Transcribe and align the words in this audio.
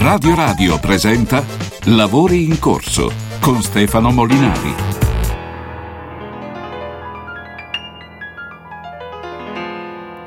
Radio 0.00 0.34
Radio 0.34 0.78
presenta 0.78 1.42
Lavori 1.84 2.44
in 2.44 2.58
corso 2.58 3.10
con 3.40 3.60
Stefano 3.62 4.10
Molinari. 4.10 4.74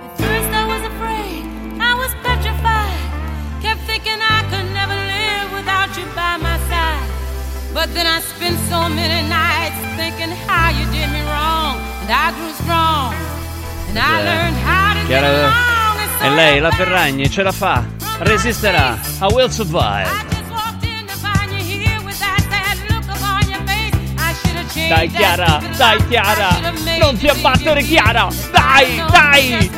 At 0.04 0.18
first 0.18 0.52
I 0.54 0.66
was 0.68 0.82
afraid, 0.92 1.44
I 1.80 1.94
was 1.96 2.12
petrified. 2.24 3.00
Kept 3.62 3.82
thinking 3.86 4.20
I 4.20 4.44
could 4.50 4.68
never 4.74 4.96
live 4.96 5.48
without 5.54 5.96
you 5.98 6.06
by 6.16 6.38
my 6.42 6.58
side. 6.70 7.08
But 7.74 7.94
then 7.94 8.06
I 8.08 8.20
spent 8.22 8.58
so 8.70 8.90
many 8.90 9.28
nights 9.28 9.80
thinking 9.96 10.32
how 10.48 10.70
you 10.72 10.86
did 10.92 11.10
me 11.12 11.22
wrong. 11.32 11.78
And 12.02 12.10
I 12.12 12.32
grew 12.38 12.52
strong. 12.64 13.14
And 13.90 13.98
I 13.98 14.02
Cos'è? 14.02 14.26
learned 14.26 14.58
how 14.66 14.94
to 14.94 15.00
get 15.08 15.22
Chiara- 15.22 15.48
along. 15.48 16.00
And 16.02 16.12
so 16.20 16.26
E 16.26 16.30
lei, 16.36 16.60
la 16.60 16.72
Ferragni, 16.72 17.30
ce 17.30 17.44
la 17.44 17.52
fa, 17.52 17.84
resisterà, 18.22 18.98
I 19.22 19.34
will 19.34 19.50
survive. 19.50 20.30
Dai 24.88 25.10
Chiara, 25.10 25.62
dai 25.78 26.06
Chiara, 26.08 26.60
non 27.00 27.18
ti 27.18 27.28
abbattere. 27.28 27.82
Chiara, 27.84 28.28
dai, 28.52 29.04
dai. 29.10 29.72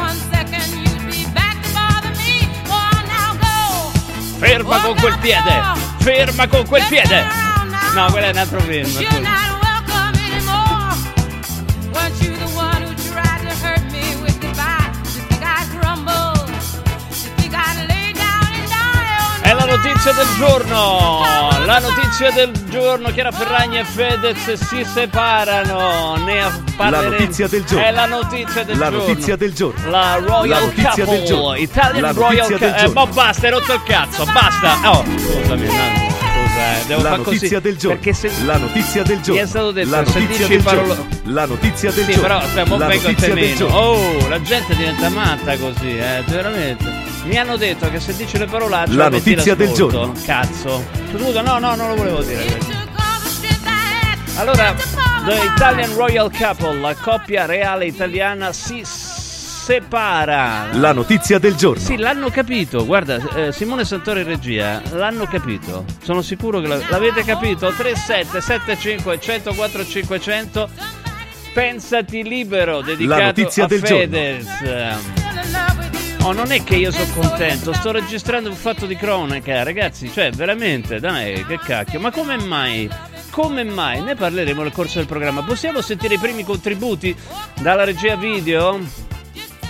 Ferma 4.39 4.80
con 4.81 4.95
quel 4.99 5.17
piede, 5.19 5.61
ferma 5.99 6.47
con 6.47 6.66
quel 6.66 6.83
piede. 6.89 7.25
No, 7.94 8.07
quello 8.09 8.25
è 8.25 8.30
un 8.31 8.38
altro 8.38 8.59
film. 8.61 9.52
Notizia 20.03 20.12
no, 20.12 20.17
del 20.17 20.27
no. 20.38 20.48
giorno, 20.48 21.66
la 21.66 21.80
notizia 21.80 22.31
del 22.31 22.52
giorno, 22.69 23.09
Chiara 23.11 23.31
Ferragni 23.31 23.77
e 23.80 23.83
Fedez 23.86 24.53
si 24.53 24.83
separano, 24.86 26.16
ne 26.17 26.44
parleremo. 26.75 27.09
La 27.14 27.17
notizia 27.17 27.47
del 27.47 27.64
giorno. 27.64 27.86
È 27.86 27.91
la 27.91 28.05
notizia 28.05 28.64
del 28.64 28.77
La 28.77 28.89
giorno. 28.89 29.08
notizia 29.08 29.36
del 29.36 29.53
giorno. 29.53 29.89
La 29.89 30.16
Royal 30.17 30.47
La 30.50 30.59
notizia 30.59 30.89
Couple, 31.05 31.17
del 31.17 31.25
giorno. 31.25 31.55
Italian 31.55 32.02
La 32.02 32.11
Royal 32.11 32.50
notizia 32.50 32.69
Couple. 32.72 32.83
Eh, 32.86 32.94
ma 32.94 33.05
basta, 33.08 33.45
hai 33.45 33.52
rotto 33.52 33.73
il 33.73 33.83
cazzo, 33.83 34.25
basta. 34.25 34.77
Oh, 34.92 35.03
scusami, 35.05 35.66
no, 35.66 35.73
eh, 35.73 36.83
devo 36.88 37.02
La 37.02 37.09
fare 37.09 37.22
così. 37.23 37.36
notizia 37.36 37.59
del 37.59 37.77
giorno. 37.77 37.97
Perché 37.99 38.14
se 38.14 38.31
La 38.45 38.58
notizia 38.58 39.03
del 39.03 39.20
giorno. 39.22 39.33
Mi 39.33 39.39
è 39.39 39.47
stato 39.47 39.72
detto, 39.72 39.89
La 39.89 40.02
notizia 40.02 40.47
del 40.47 40.64
parole- 40.64 40.88
giorno. 40.88 41.08
La 41.25 41.45
notizia 41.45 41.92
del 41.92 42.05
Sì, 42.05 42.11
giorno. 42.14 42.22
però 42.27 42.42
cioè, 42.53 42.66
mo 42.66 42.77
La 42.77 42.88
vengo 42.88 43.08
a 43.08 43.14
te 43.14 43.27
notizia 43.27 43.66
meno. 43.66 43.75
Oh, 43.77 44.27
la 44.27 44.42
gente 44.42 44.75
diventa 44.75 45.09
matta 45.09 45.58
così, 45.58 45.97
eh, 45.97 46.23
veramente. 46.27 47.02
Mi 47.25 47.38
hanno 47.38 47.55
detto 47.57 47.89
che 47.89 47.99
se 47.99 48.16
dici 48.16 48.38
le 48.38 48.45
parolacce 48.45 48.93
La 48.93 49.09
notizia 49.09 49.55
del 49.55 49.71
giorno. 49.71 50.11
Cazzo. 50.25 50.83
Scusa, 51.16 51.41
no, 51.41 51.57
no, 51.59 51.75
non 51.75 51.88
lo 51.89 51.95
volevo 51.95 52.21
dire. 52.21 52.81
Allora, 54.38 54.73
The. 55.25 55.45
Italian 55.45 55.93
Royal 55.95 56.30
Couple, 56.35 56.80
la 56.80 56.95
coppia 56.95 57.45
reale 57.45 57.85
italiana 57.85 58.52
si 58.52 58.81
separa. 58.83 60.67
La 60.73 60.91
notizia 60.91 61.39
del 61.39 61.55
giorno. 61.55 61.80
Sì, 61.81 61.95
l'hanno 61.97 62.30
capito. 62.30 62.83
Guarda, 62.85 63.19
eh, 63.35 63.52
Simone 63.53 63.85
Santoro 63.85 64.19
in 64.19 64.25
regia, 64.25 64.81
l'hanno 64.91 65.25
capito. 65.25 65.85
Sono 66.03 66.21
sicuro 66.21 66.59
che 66.59 66.67
la- 66.67 66.80
l'avete 66.89 67.23
capito. 67.23 67.71
3775 67.71 69.19
104 69.21 69.85
500. 69.85 70.69
Pensati 71.53 72.23
libero, 72.23 72.81
dedicato 72.81 73.21
notizia 73.21 73.63
a 73.65 73.67
del 73.67 73.81
giorno. 73.81 73.99
Fedez. 73.99 74.47
Fell 74.58 75.92
Oh, 76.25 76.31
non 76.31 76.53
è 76.53 76.63
che 76.63 76.77
io 76.77 76.89
sono 76.89 77.11
contento, 77.13 77.73
sto 77.73 77.91
registrando 77.91 78.47
un 78.47 78.55
fatto 78.55 78.85
di 78.85 78.95
cronaca, 78.95 79.61
ragazzi, 79.63 80.09
cioè 80.09 80.31
veramente, 80.31 81.02
dai, 81.02 81.45
che 81.45 81.59
cacchio, 81.59 81.99
ma 81.99 82.11
come 82.11 82.38
mai? 82.38 82.89
Come 83.30 83.65
mai? 83.65 84.02
Ne 84.02 84.15
parleremo 84.15 84.61
nel 84.61 84.71
corso 84.71 84.99
del 84.99 85.07
programma. 85.07 85.41
Possiamo 85.43 85.81
sentire 85.81 86.14
i 86.14 86.20
primi 86.20 86.45
contributi 86.45 87.14
dalla 87.59 87.83
regia 87.83 88.15
video? 88.15 88.80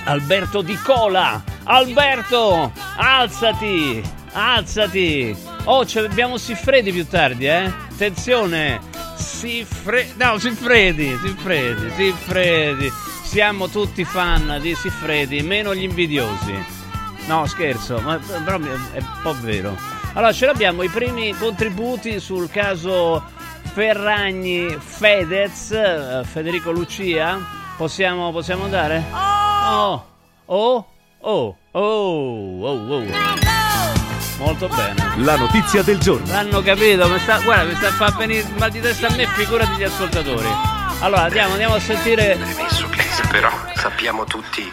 Alberto 0.04 0.62
Di 0.62 0.76
Cola! 0.76 1.44
Alberto! 1.64 2.72
Alzati! 2.98 4.04
Alzati! 4.34 5.36
Oh, 5.64 5.86
ce 5.88 6.02
l'abbiamo 6.02 6.38
Siffredi 6.38 6.92
più 6.92 7.08
tardi, 7.08 7.48
eh? 7.48 7.66
Attenzione! 7.66 8.80
Siffredi... 9.16 10.14
No, 10.18 10.38
Siffredi! 10.38 11.18
Siffredi! 11.20 11.90
Siffredi! 11.96 12.92
Siamo 13.34 13.68
tutti 13.68 14.06
fan 14.06 14.60
di 14.62 14.76
Siffredi, 14.76 15.42
meno 15.42 15.74
gli 15.74 15.82
invidiosi. 15.82 16.54
No, 17.26 17.48
scherzo, 17.48 18.00
ma 18.00 18.20
però 18.20 18.60
è 18.60 19.00
un 19.00 19.20
po' 19.24 19.34
vero. 19.42 19.76
Allora, 20.14 20.32
ce 20.32 20.46
l'abbiamo 20.46 20.84
i 20.84 20.88
primi 20.88 21.36
contributi 21.36 22.20
sul 22.20 22.48
caso 22.52 23.24
Ferragni 23.74 24.78
Fedez, 24.78 25.72
eh, 25.72 26.22
Federico 26.26 26.70
Lucia. 26.70 27.40
Possiamo, 27.76 28.32
possiamo 28.32 28.68
dare? 28.68 29.04
Oh, 29.12 30.06
oh, 30.46 30.88
oh, 31.22 31.58
oh, 31.72 32.60
oh, 32.62 32.68
oh. 32.68 33.04
Molto 34.38 34.68
bene. 34.68 35.24
La 35.24 35.38
notizia 35.38 35.82
del 35.82 35.98
giorno. 35.98 36.32
L'hanno 36.32 36.62
capito, 36.62 37.10
mi 37.10 37.18
sta, 37.18 37.40
guarda, 37.40 37.64
mi 37.64 37.74
sta 37.74 37.88
a 37.88 37.94
far 37.94 38.16
venire 38.16 38.48
mal 38.60 38.70
di 38.70 38.80
testa 38.80 39.08
a 39.08 39.16
me, 39.16 39.26
figurati 39.26 39.80
gli 39.80 39.84
ascoltatori. 39.86 40.50
Allora, 41.00 41.24
andiamo, 41.24 41.54
andiamo 41.54 41.74
a 41.74 41.80
sentire. 41.80 42.83
Che 43.34 43.40
però 43.40 43.52
sappiamo 43.74 44.26
tutti 44.26 44.72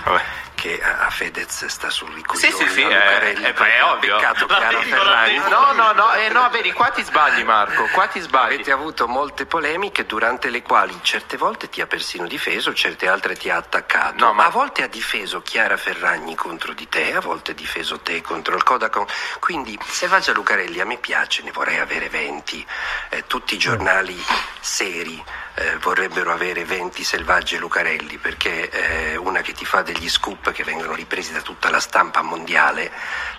che 0.54 0.78
a 0.82 1.08
Fedez 1.08 1.64
sta 1.64 1.88
sul 1.88 2.12
ricoglione 2.12 2.54
Sì, 2.54 2.64
sì, 2.64 2.68
sì, 2.68 2.82
a 2.82 2.88
è, 2.90 2.92
Lucarelli, 2.92 3.42
è, 3.44 3.54
è 3.54 3.78
ha 3.78 3.92
ovvio. 3.94 4.16
beccato 4.16 4.46
La 4.46 4.68
con 4.70 4.82
Ferragni. 4.82 5.36
la- 5.38 5.48
No, 5.48 5.72
no, 5.72 5.92
no, 5.92 6.12
eh, 6.12 6.28
no, 6.28 6.46
vedi, 6.50 6.70
qua 6.74 6.90
ti 6.90 7.02
sbagli 7.02 7.42
Marco, 7.42 7.86
qua 7.94 8.06
ti 8.08 8.20
sbagli. 8.20 8.52
Avete 8.56 8.70
avuto 8.70 9.08
molte 9.08 9.46
polemiche 9.46 10.04
durante 10.04 10.50
le 10.50 10.60
quali 10.60 10.94
certe 11.00 11.38
volte 11.38 11.70
ti 11.70 11.80
ha 11.80 11.86
persino 11.86 12.26
difeso, 12.26 12.74
certe 12.74 13.08
altre 13.08 13.34
ti 13.36 13.48
ha 13.48 13.56
attaccato. 13.56 14.22
No, 14.22 14.34
ma- 14.34 14.44
A 14.44 14.50
volte 14.50 14.82
ha 14.82 14.88
difeso 14.88 15.40
Chiara 15.40 15.78
Ferragni 15.78 16.34
contro 16.34 16.74
di 16.74 16.86
te, 16.86 17.14
a 17.14 17.20
volte 17.20 17.52
ha 17.52 17.54
difeso 17.54 18.00
te 18.00 18.20
contro 18.20 18.54
il 18.56 18.62
Codacon. 18.62 19.06
Quindi 19.38 19.78
Selvaggia 19.86 20.32
Lucarelli 20.32 20.80
a 20.80 20.84
me 20.84 20.98
piace, 20.98 21.40
ne 21.42 21.52
vorrei 21.52 21.78
avere 21.78 22.10
20. 22.10 22.66
Eh, 23.08 23.26
tutti 23.26 23.54
i 23.54 23.58
giornali 23.58 24.22
seri 24.60 25.24
eh, 25.60 25.76
vorrebbero 25.76 26.32
avere 26.32 26.64
20 26.64 27.04
Selvagge 27.04 27.58
Lucarelli 27.58 28.16
perché 28.16 28.70
eh, 28.70 29.16
una 29.16 29.42
che 29.42 29.52
ti 29.52 29.66
fa 29.66 29.82
degli 29.82 30.08
scoop 30.08 30.52
che 30.52 30.64
vengono 30.64 30.94
ripresi 30.94 31.32
da 31.32 31.42
tutta 31.42 31.68
la 31.68 31.80
stampa 31.80 32.22
mondiale 32.22 32.90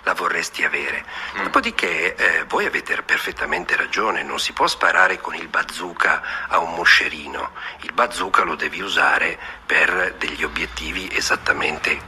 la 0.04 0.14
vorresti 0.14 0.64
avere. 0.64 1.04
Dopodiché 1.42 2.14
eh, 2.14 2.44
voi 2.44 2.66
avete 2.66 3.02
perfettamente 3.02 3.74
ragione, 3.76 4.22
non 4.22 4.38
si 4.38 4.52
può 4.52 4.68
sparare 4.68 5.20
con 5.20 5.34
il 5.34 5.48
bazooka 5.48 6.46
a 6.48 6.58
un 6.58 6.74
moscerino, 6.74 7.52
il 7.80 7.92
bazooka 7.92 8.42
lo 8.44 8.54
devi 8.54 8.80
usare 8.80 9.36
per 9.66 10.14
degli 10.18 10.44
obiettivi 10.44 11.08
esattamente 11.12 11.90
eh, 11.90 12.00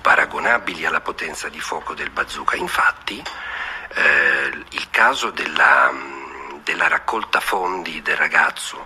paragonabili 0.00 0.84
alla 0.84 1.00
potenza 1.00 1.48
di 1.48 1.60
fuoco 1.60 1.94
del 1.94 2.10
bazooka. 2.10 2.56
Infatti 2.56 3.22
eh, 3.94 4.64
il 4.70 4.88
caso 4.90 5.30
della, 5.30 5.90
della 6.62 6.88
raccolta 6.88 7.40
fondi 7.40 8.02
del 8.02 8.16
ragazzo 8.16 8.84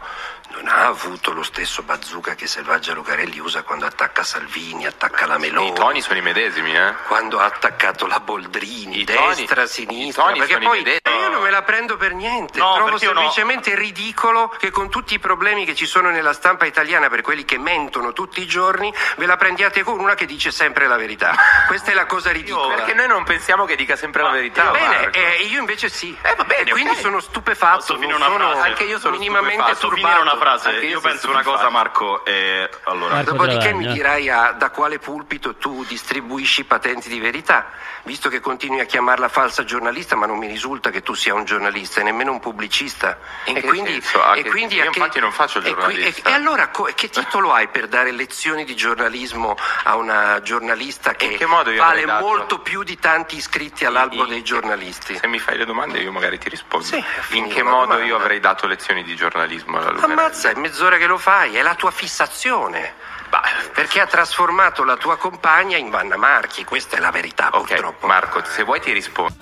non 0.53 0.67
ha 0.69 0.87
avuto 0.87 1.33
lo 1.33 1.43
stesso 1.43 1.83
bazooka 1.83 2.35
che 2.35 2.47
Selvaggia 2.47 2.93
Lucarelli 2.93 3.39
usa 3.39 3.63
quando 3.63 3.87
attacca 3.87 4.23
Salvini, 4.23 4.87
attacca 4.87 5.27
la 5.27 5.39
Meloni. 5.39 5.69
I 5.69 5.73
toni 5.73 6.01
sono 6.01 6.19
i 6.19 6.23
medesimi, 6.23 6.75
eh? 6.75 6.95
Quando 7.07 7.39
ha 7.39 7.45
attaccato 7.45 8.07
la 8.07 8.21
Boldrini, 8.21 9.01
I 9.01 9.05
toni- 9.05 9.35
destra, 9.37 9.63
i 9.63 9.69
sinistra, 9.69 10.25
toni 10.25 10.39
perché 10.39 10.55
sono 10.55 10.67
poi 10.67 10.81
i 10.81 10.83
medesimi. 10.83 11.30
Io 11.51 11.57
me 11.57 11.57
la 11.57 11.63
prendo 11.63 11.97
per 11.97 12.15
niente. 12.15 12.59
No, 12.59 12.75
Trovo 12.75 12.91
perché 12.91 13.05
io 13.07 13.13
no. 13.13 13.21
semplicemente 13.21 13.75
ridicolo 13.75 14.49
che 14.49 14.71
con 14.71 14.89
tutti 14.89 15.15
i 15.15 15.19
problemi 15.19 15.65
che 15.65 15.75
ci 15.75 15.87
sono 15.87 16.11
nella 16.11 16.33
stampa 16.33 16.65
italiana 16.67 17.09
per 17.09 17.23
quelli 17.23 17.45
che 17.45 17.59
mentono 17.59 18.13
tutti 18.13 18.41
i 18.41 18.47
giorni, 18.47 18.93
ve 19.17 19.27
la 19.27 19.37
prendiate 19.37 19.83
con 19.83 19.99
una 19.99 20.15
che 20.15 20.27
dice 20.27 20.51
sempre 20.51 20.87
la 20.87 20.97
verità. 20.97 21.35
Questa 21.67 21.91
è 21.91 21.95
la 21.95 22.07
cosa 22.07 22.31
ridicola. 22.31 22.75
Perché 22.77 22.95
noi 22.95 23.09
non 23.09 23.25
pensiamo 23.25 23.65
che 23.65 23.75
dica 23.77 23.97
sempre 23.97 24.23
la 24.23 24.31
verità. 24.31 24.71
Bene, 24.71 25.11
eh, 25.11 25.43
io 25.45 25.59
invece 25.59 25.89
sì. 25.89 26.17
Eh, 26.23 26.35
va 26.37 26.45
bene, 26.45 26.69
e 26.71 26.73
quindi 26.73 26.91
ok. 26.93 26.99
sono 27.01 27.21
stupefatto. 27.21 27.97
Una 27.99 28.19
sono 28.19 28.51
frase? 28.51 28.69
Anche 28.69 28.85
io 28.85 28.99
sono 28.99 29.17
minimamente 29.17 29.63
Posso 29.63 29.91
finire 29.91 30.09
turbato. 30.15 30.23
una 30.23 30.37
frase? 30.37 30.69
Anche 30.69 30.85
Io 30.87 31.01
sono 31.01 31.13
penso 31.13 31.31
una 31.31 31.41
stupefatto. 31.41 31.51
cosa, 31.65 31.71
Marco. 31.71 32.25
eh, 32.25 32.69
allora, 32.85 33.15
Marco 33.17 33.31
Dopodiché 33.33 33.73
mi 33.73 33.87
dirai 33.93 34.29
a- 34.29 34.53
da 34.53 34.71
quale 34.71 34.99
pulpito 34.99 35.57
tu 35.57 35.85
distribuisci 35.85 36.65
patenti 36.65 37.09
di 37.09 37.19
verità, 37.21 37.69
visto 38.05 38.29
che 38.29 38.41
continui 38.41 38.81
a 38.81 38.85
chiamarla 38.85 39.29
falsa 39.29 39.65
giornalista, 39.65 40.17
ma 40.17 40.27
non 40.27 40.39
mi 40.39 40.47
risulta 40.47 40.91
che 40.91 41.03
tu 41.03 41.15
sia 41.15 41.35
un 41.35 41.40
giornalista 41.45 42.01
e 42.01 42.05
nemmeno 42.05 42.33
un 42.33 42.41
pubblicista. 42.41 43.19
In 43.47 43.57
e 43.57 43.63
quindi, 43.63 43.91
senso? 43.93 44.23
A 44.23 44.37
e 44.37 44.45
quindi 44.45 44.75
io 44.77 44.83
che- 44.91 44.99
infatti 44.99 45.21
non 45.21 45.33
faccio 45.33 45.59
il 45.59 45.67
e 45.67 45.69
giornalista. 45.71 46.29
E, 46.29 46.33
e 46.33 46.35
allora 46.35 46.69
co- 46.69 46.89
che 46.95 47.09
titolo 47.09 47.53
hai 47.53 47.69
per 47.69 47.89
dare 47.89 48.11
lezioni 48.13 48.65
di 48.65 48.75
giornalismo 48.77 49.57
a 49.85 49.97
una 49.97 50.41
giornalista 50.43 51.15
che, 51.15 51.37
che 51.37 51.47
vale 51.47 52.07
molto 52.07 52.61
più 52.61 52.83
di 52.83 52.99
tanti 52.99 53.37
iscritti 53.37 53.85
all'albo 53.85 54.23
In- 54.25 54.29
dei 54.29 54.43
giornalisti? 54.43 55.17
Se 55.17 55.27
mi 55.27 55.39
fai 55.39 55.57
le 55.57 55.65
domande 55.65 55.99
io 56.01 56.13
magari 56.13 56.39
ti 56.39 56.49
rispondo. 56.49 56.85
Sì, 56.87 57.03
In 57.31 57.49
che 57.49 57.63
modo 57.63 57.87
domanda. 57.87 58.05
io 58.05 58.17
avrei 58.17 58.41
dato 58.41 58.67
lezioni 58.67 59.03
di 59.05 59.15
giornalismo 59.17 59.79
alla 59.79 59.91
Lucarelli? 59.91 60.19
Ammazza, 60.21 60.51
è 60.51 60.55
mezz'ora 60.55 60.97
che 60.97 61.07
lo 61.07 61.19
fai, 61.19 61.57
è 61.57 61.63
la 61.63 61.75
tua 61.75 61.91
fissazione. 61.91 62.95
Bah, 63.29 63.43
Perché 63.73 64.01
ha 64.01 64.07
trasformato 64.07 64.83
la 64.83 64.97
tua 64.97 65.17
compagna 65.17 65.77
in 65.77 65.89
Vanna 65.89 66.17
Marchi, 66.17 66.65
questa 66.65 66.97
è 66.97 67.01
la 67.01 67.13
verità 67.13 67.49
ok, 67.53 67.67
purtroppo. 67.69 68.07
Marco, 68.09 68.43
se 68.45 68.65
vuoi 68.65 68.81
ti 68.81 68.93
rispondo. 68.93 69.33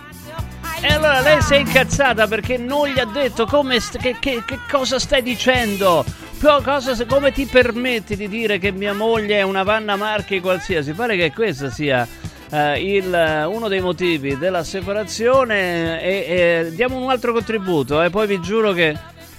E 0.81 0.87
allora 0.93 1.21
lei 1.21 1.43
si 1.43 1.55
è 1.55 1.59
incazzata 1.59 2.27
perché 2.29 2.57
non 2.57 2.87
gli 2.89 2.99
ha 3.01 3.05
detto 3.05 3.47
come 3.47 3.81
st- 3.81 3.99
che, 3.99 4.17
che- 4.21 4.43
che 4.47 4.59
cosa 4.71 4.99
stai 4.99 5.23
dicendo. 5.23 6.05
Co- 6.41 6.61
cosa- 6.63 7.05
come 7.07 7.33
ti 7.33 7.47
permetti 7.47 8.15
di 8.17 8.29
dire 8.29 8.59
che 8.59 8.71
mia 8.71 8.95
moglie 8.95 9.39
è 9.39 9.43
una 9.43 9.65
Vanna 9.65 9.97
Marchi 9.97 10.41
qualsiasi? 10.41 10.93
Pare 10.93 11.17
che 11.17 11.33
questo 11.33 11.69
sia 11.71 12.07
eh, 12.51 12.81
il- 12.95 13.47
uno 13.51 13.67
dei 13.69 13.81
motivi 13.81 14.39
della 14.39 14.63
separazione. 14.63 16.01
E, 16.01 16.65
e 16.67 16.71
diamo 16.75 16.97
un 17.03 17.11
altro 17.11 17.33
contributo. 17.33 18.01
E 18.03 18.11
poi 18.11 18.27
vi 18.29 18.41
giuro 18.41 18.73
che 18.73 18.97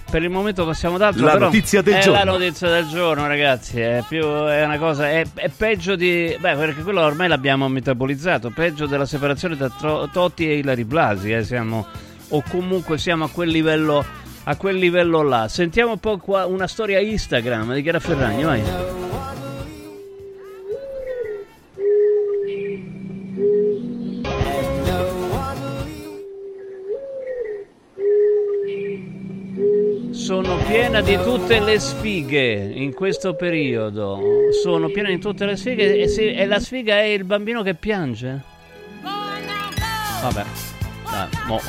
per 0.10 0.24
il 0.24 0.30
momento 0.30 0.66
passiamo 0.66 0.96
ad 0.96 1.02
altro. 1.02 1.26
La 1.26 1.34
però 1.34 1.46
notizia 1.46 1.82
del 1.82 1.96
è 1.96 2.00
giorno. 2.02 2.24
la 2.24 2.32
notizia 2.32 2.70
del 2.70 2.88
giorno, 2.88 3.28
ragazzi. 3.28 3.80
È, 3.80 4.04
più, 4.08 4.24
è 4.24 4.64
una 4.64 4.78
cosa. 4.78 5.10
È, 5.10 5.26
è 5.34 5.50
peggio 5.56 5.96
di. 5.96 6.36
Beh, 6.40 6.56
perché 6.56 6.82
quello 6.82 7.02
ormai 7.02 7.28
l'abbiamo 7.28 7.68
metabolizzato. 7.68 8.50
Peggio 8.50 8.86
della 8.86 9.06
separazione 9.06 9.58
tra 9.58 9.70
Totti 10.12 10.50
e 10.50 10.58
Ilari 10.58 10.86
Blasi. 10.86 11.32
eh, 11.32 11.44
siamo, 11.44 11.86
o 12.30 12.44
comunque 12.50 12.98
siamo 12.98 13.26
a 13.26 13.30
quel 13.30 13.50
livello. 13.50 14.06
A 14.44 14.56
quel 14.56 14.78
livello 14.78 15.22
là. 15.22 15.48
Sentiamo 15.48 15.92
un 15.92 16.00
po' 16.00 16.18
qua 16.18 16.46
una 16.46 16.66
storia 16.66 17.00
Instagram 17.00 17.74
di 17.74 17.84
Chiara 17.84 18.00
Ferragni, 18.00 18.44
vai. 18.44 19.09
Sono 30.30 30.58
piena 30.58 31.02
di 31.02 31.18
tutte 31.24 31.60
le 31.60 31.80
sfighe 31.80 32.70
in 32.72 32.94
questo 32.94 33.34
periodo. 33.34 34.20
Sono 34.62 34.90
piena 34.90 35.10
di 35.10 35.18
tutte 35.18 35.44
le 35.48 35.56
sfighe. 35.56 35.98
E, 35.98 36.08
se- 36.08 36.36
e 36.36 36.46
la 36.46 36.60
sfiga 36.60 37.00
è 37.00 37.06
il 37.06 37.24
bambino 37.24 37.64
che 37.64 37.74
piange? 37.74 38.40
Vabbè. 39.02 40.46
Dai, 41.10 41.28
mo. 41.48 41.60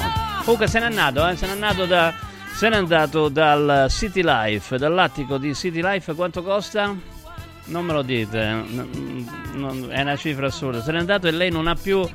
Comunque 0.45 0.67
se 0.67 0.79
n'è 0.79 0.85
andato, 0.85 1.27
eh? 1.27 1.37
Se 1.37 1.47
n'è 1.47 1.53
andato 1.53 1.87
da. 1.87 2.13
Se 2.55 2.69
n'è 2.69 2.77
andato 2.77 3.31
dal 3.31 3.87
City 3.89 4.21
Life, 4.23 4.77
dall'attico 4.77 5.39
di 5.39 5.55
City 5.55 5.81
Life. 5.81 6.13
Quanto 6.13 6.43
costa? 6.43 6.95
Non 7.65 7.85
me 7.87 7.95
lo 7.95 8.03
dite, 8.03 8.43
è 8.43 10.01
una 10.03 10.17
cifra 10.17 10.49
assurda. 10.49 10.83
Se 10.83 10.93
n'è 10.93 10.99
andato 10.99 11.27
e 11.29 11.31
lei 11.31 11.51
non 11.51 11.67
ha 11.67 11.77
più 11.77 12.07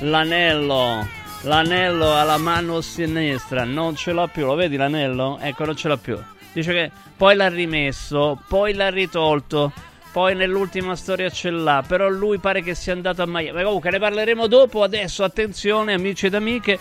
l'anello. 0.00 1.20
L'anello 1.44 2.16
alla 2.16 2.38
mano 2.38 2.80
sinistra, 2.80 3.64
non 3.64 3.96
ce 3.96 4.12
l'ha 4.12 4.28
più, 4.28 4.46
lo 4.46 4.54
vedi 4.54 4.76
l'anello? 4.76 5.38
Ecco, 5.40 5.64
non 5.64 5.74
ce 5.74 5.88
l'ha 5.88 5.96
più. 5.96 6.16
Dice 6.52 6.72
che 6.72 6.90
poi 7.16 7.34
l'ha 7.34 7.48
rimesso, 7.48 8.40
poi 8.46 8.74
l'ha 8.74 8.90
ritolto, 8.90 9.72
poi 10.12 10.36
nell'ultima 10.36 10.94
storia 10.94 11.28
ce 11.30 11.50
l'ha, 11.50 11.82
però 11.84 12.08
lui 12.08 12.38
pare 12.38 12.62
che 12.62 12.76
sia 12.76 12.92
andato 12.92 13.22
a 13.22 13.26
Miami. 13.26 13.64
Comunque 13.64 13.90
ne 13.90 13.98
parleremo 13.98 14.46
dopo, 14.46 14.84
adesso 14.84 15.24
attenzione 15.24 15.94
amici 15.94 16.26
ed 16.26 16.34
amiche, 16.34 16.78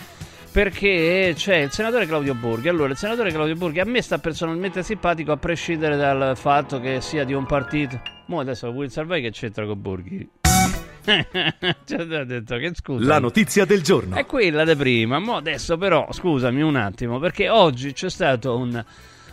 perché 0.52 1.34
c'è 1.36 1.56
il 1.56 1.72
senatore 1.72 2.06
Claudio 2.06 2.36
Borghi. 2.36 2.70
Allora, 2.70 2.92
il 2.92 2.98
senatore 2.98 3.32
Claudio 3.32 3.56
Borghi 3.56 3.80
a 3.80 3.86
me 3.86 4.04
sta 4.04 4.20
personalmente 4.20 4.84
simpatico 4.84 5.32
a 5.32 5.38
prescindere 5.38 5.98
dal 5.98 6.38
fatto 6.38 6.80
che 6.80 7.02
sia 7.02 7.24
di 7.24 7.34
un 7.34 7.48
partito. 7.48 8.00
Mo 8.28 8.42
adesso 8.42 8.68
Will 8.70 8.90
Salvai 8.90 9.24
che 9.24 9.32
c'entra 9.32 9.66
con 9.66 9.82
Borghi? 9.82 10.30
Ci 11.86 11.94
ha 11.96 12.24
detto 12.24 12.58
che 12.58 12.72
scusa. 12.76 13.06
La 13.06 13.20
notizia 13.20 13.66
del 13.66 13.82
giorno. 13.82 14.16
È 14.16 14.26
quella 14.26 14.64
di 14.64 14.76
prima, 14.76 15.20
ma 15.20 15.38
adesso 15.38 15.78
però 15.78 16.08
scusami 16.12 16.62
un 16.62 16.76
attimo, 16.76 17.20
perché 17.20 17.50
oggi 17.50 17.94
c'è 17.94 18.10
stato 18.10 18.56
un 18.58 18.84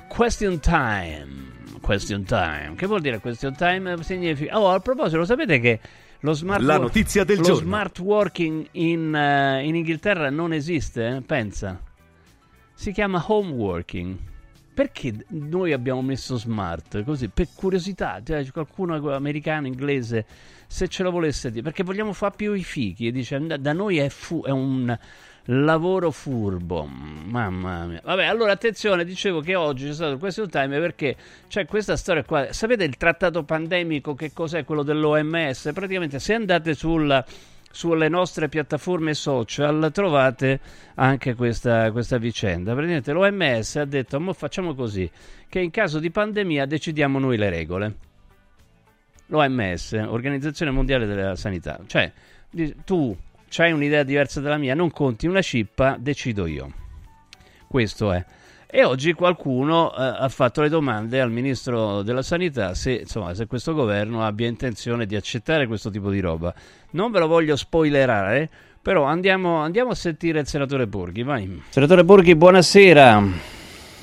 question 0.09 0.59
time. 0.61 1.57
Question 1.81 2.25
time. 2.25 2.75
Che 2.77 2.87
vuol 2.87 3.01
dire 3.01 3.19
question 3.21 3.55
time? 3.55 4.03
Significa... 4.03 4.59
Oh, 4.59 4.71
a 4.71 4.81
proposito, 4.81 5.19
lo 5.19 5.25
sapete 5.25 5.61
che 5.61 5.81
lo 6.21 6.33
smart, 6.33 6.63
La 6.63 6.79
notizia 6.79 7.25
del 7.25 7.37
lo 7.39 7.43
giorno. 7.43 7.61
smart 7.61 7.99
working 8.01 8.67
in, 8.73 9.15
eh, 9.15 9.65
in 9.65 9.77
Inghilterra 9.77 10.31
non 10.31 10.53
esiste? 10.53 11.07
eh? 11.07 11.21
Pensa. 11.21 11.81
Si 12.75 12.93
chiama 12.93 13.23
home 13.27 13.53
working. 13.53 14.17
Perché 14.75 15.13
noi 15.31 15.73
abbiamo 15.73 16.03
messo 16.03 16.37
smart? 16.37 17.03
Così, 17.05 17.29
per 17.29 17.49
curiosità, 17.55 18.21
cioè, 18.25 18.45
c'è 18.45 18.53
qualcuno 18.53 18.95
americano, 19.13 19.67
inglese, 19.67 20.25
se 20.69 20.87
ce 20.87 21.03
lo 21.03 21.11
volesse 21.11 21.51
dire, 21.51 21.63
perché 21.63 21.83
vogliamo 21.83 22.13
fare 22.13 22.35
più 22.37 22.53
i 22.53 22.63
fichi. 22.63 23.09
E 23.09 23.11
dice, 23.11 23.41
"Da- 23.59 23.73
noi 23.73 23.99
è, 23.99 24.09
fu- 24.11 24.45
è 24.45 24.51
un 24.51 24.97
lavoro 25.51 26.11
furbo. 26.11 26.85
Mamma 26.85 27.87
mia. 27.87 28.01
Vabbè, 28.05 28.25
allora 28.25 28.53
attenzione, 28.53 29.05
dicevo 29.05 29.41
che 29.41 29.55
oggi 29.55 29.87
c'è 29.87 29.95
stato 29.95 30.13
il 30.13 30.19
question 30.19 30.49
time 30.49 30.79
perché 30.79 31.17
c'è 31.49 31.65
questa 31.67 31.97
storia 31.97 32.23
qua. 32.23 32.53
Sapete 32.53 32.85
il 32.85 32.97
trattato 32.97 33.43
pandemico, 33.45 34.15
che 34.15 34.33
cos'è 34.33 34.65
quello 34.65 34.83
dell'OMS? 34.83 35.71
Praticamente 35.73 36.19
se 36.19 36.35
andate 36.35 36.75
sul 36.75 37.25
sulle 37.71 38.09
nostre 38.09 38.49
piattaforme 38.49 39.13
social 39.13 39.91
trovate 39.93 40.59
anche 40.95 41.35
questa, 41.35 41.93
questa 41.93 42.17
vicenda. 42.17 42.73
Praticamente 42.73 43.13
l'OMS 43.13 43.77
ha 43.77 43.85
detto: 43.85 44.21
"Mo 44.21 44.33
facciamo 44.33 44.75
così, 44.75 45.09
che 45.49 45.61
in 45.61 45.71
caso 45.71 45.99
di 45.99 46.11
pandemia 46.11 46.67
decidiamo 46.67 47.19
noi 47.19 47.37
le 47.37 47.51
regole. 47.51 47.95
L'OMS, 49.29 49.93
Organizzazione 49.93 50.71
Mondiale 50.71 51.07
della 51.07 51.37
Sanità, 51.37 51.81
cioè 51.87 52.11
tu 52.85 53.17
hai 53.57 53.73
un'idea 53.73 54.03
diversa 54.03 54.41
dalla 54.41 54.59
mia, 54.59 54.75
non 54.75 54.91
conti 54.91 55.27
una 55.27 55.43
cippa, 55.43 55.97
decido 55.99 56.47
io. 56.47 56.73
Questo 57.67 58.13
è. 58.13 58.25
E 58.71 58.85
oggi 58.85 59.15
qualcuno 59.15 59.91
eh, 59.91 60.03
ha 60.03 60.29
fatto 60.29 60.61
le 60.61 60.69
domande 60.69 61.23
al 61.23 61.31
ministro 61.31 62.03
della 62.03 62.21
sanità 62.21 62.75
se, 62.75 62.93
insomma, 62.93 63.33
se 63.33 63.47
questo 63.47 63.73
governo 63.73 64.25
abbia 64.25 64.47
intenzione 64.47 65.07
di 65.07 65.17
accettare 65.17 65.67
questo 65.67 65.89
tipo 65.89 66.11
di 66.11 66.21
roba. 66.21 66.53
Non 66.91 67.11
ve 67.11 67.19
lo 67.19 67.27
voglio 67.27 67.57
spoilerare, 67.57 68.49
però 68.83 69.05
andiamo, 69.05 69.57
andiamo 69.57 69.91
a 69.91 69.95
sentire 69.95 70.41
il 70.41 70.47
senatore 70.47 70.87
Borghi. 70.87 71.23
Vai. 71.23 71.63
Senatore 71.71 72.05
Borghi, 72.05 72.35
buonasera. 72.35 73.58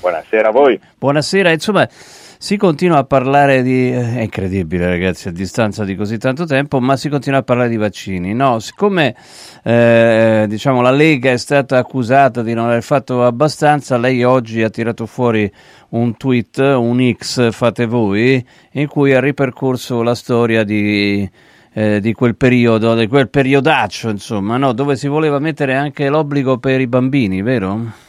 Buonasera 0.06 0.48
a 0.50 0.52
voi. 0.52 0.78
Buonasera, 0.98 1.50
insomma, 1.50 1.88
si 1.90 2.56
continua 2.56 2.98
a 2.98 3.04
parlare 3.04 3.64
di... 3.64 3.90
È 3.90 4.20
incredibile 4.20 4.86
ragazzi, 4.86 5.26
a 5.26 5.32
distanza 5.32 5.82
di 5.82 5.96
così 5.96 6.16
tanto 6.16 6.44
tempo, 6.44 6.78
ma 6.78 6.96
si 6.96 7.08
continua 7.08 7.40
a 7.40 7.42
parlare 7.42 7.68
di 7.68 7.76
vaccini. 7.76 8.32
No, 8.32 8.60
siccome 8.60 9.16
eh, 9.64 10.46
diciamo, 10.48 10.80
la 10.80 10.92
Lega 10.92 11.32
è 11.32 11.36
stata 11.36 11.78
accusata 11.78 12.42
di 12.42 12.54
non 12.54 12.66
aver 12.66 12.84
fatto 12.84 13.24
abbastanza, 13.24 13.96
lei 13.96 14.22
oggi 14.22 14.62
ha 14.62 14.70
tirato 14.70 15.06
fuori 15.06 15.52
un 15.88 16.16
tweet, 16.16 16.58
un 16.58 17.12
X 17.12 17.50
fate 17.50 17.86
voi, 17.86 18.46
in 18.74 18.86
cui 18.86 19.12
ha 19.12 19.18
ripercorso 19.18 20.02
la 20.02 20.14
storia 20.14 20.62
di... 20.62 21.28
eh, 21.72 21.98
di 21.98 22.12
quel 22.12 22.36
periodo, 22.36 22.94
di 22.94 23.08
quel 23.08 23.28
periodaccio, 23.28 24.08
insomma, 24.08 24.56
no? 24.56 24.72
dove 24.72 24.94
si 24.94 25.08
voleva 25.08 25.40
mettere 25.40 25.74
anche 25.74 26.08
l'obbligo 26.08 26.58
per 26.58 26.80
i 26.80 26.86
bambini, 26.86 27.42
vero? 27.42 28.04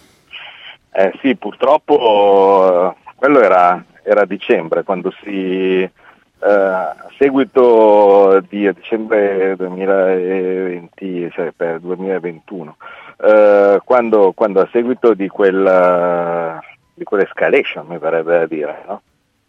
Eh 1.00 1.14
sì, 1.22 1.36
purtroppo 1.36 2.96
quello 3.14 3.40
era, 3.40 3.86
era 4.02 4.22
a 4.22 4.26
dicembre, 4.26 4.82
quando 4.82 5.14
si, 5.22 5.84
eh, 5.84 5.92
a 6.40 7.06
seguito 7.20 8.44
di 8.50 8.66
a 8.66 8.72
dicembre 8.72 9.56
2020, 9.58 11.30
cioè 11.34 11.52
per 11.56 11.82
2021, 11.82 12.78
eh, 13.18 13.80
quando, 13.86 14.32
quando 14.32 14.62
a 14.62 14.70
seguito 14.72 15.14
di, 15.14 15.28
quella, 15.28 16.60
di 16.96 17.04
quell'escalation, 17.04 17.86
mi 17.86 18.00
verrebbe 18.00 18.40
da 18.40 18.46
dire, 18.48 18.84
no? 18.88 19.02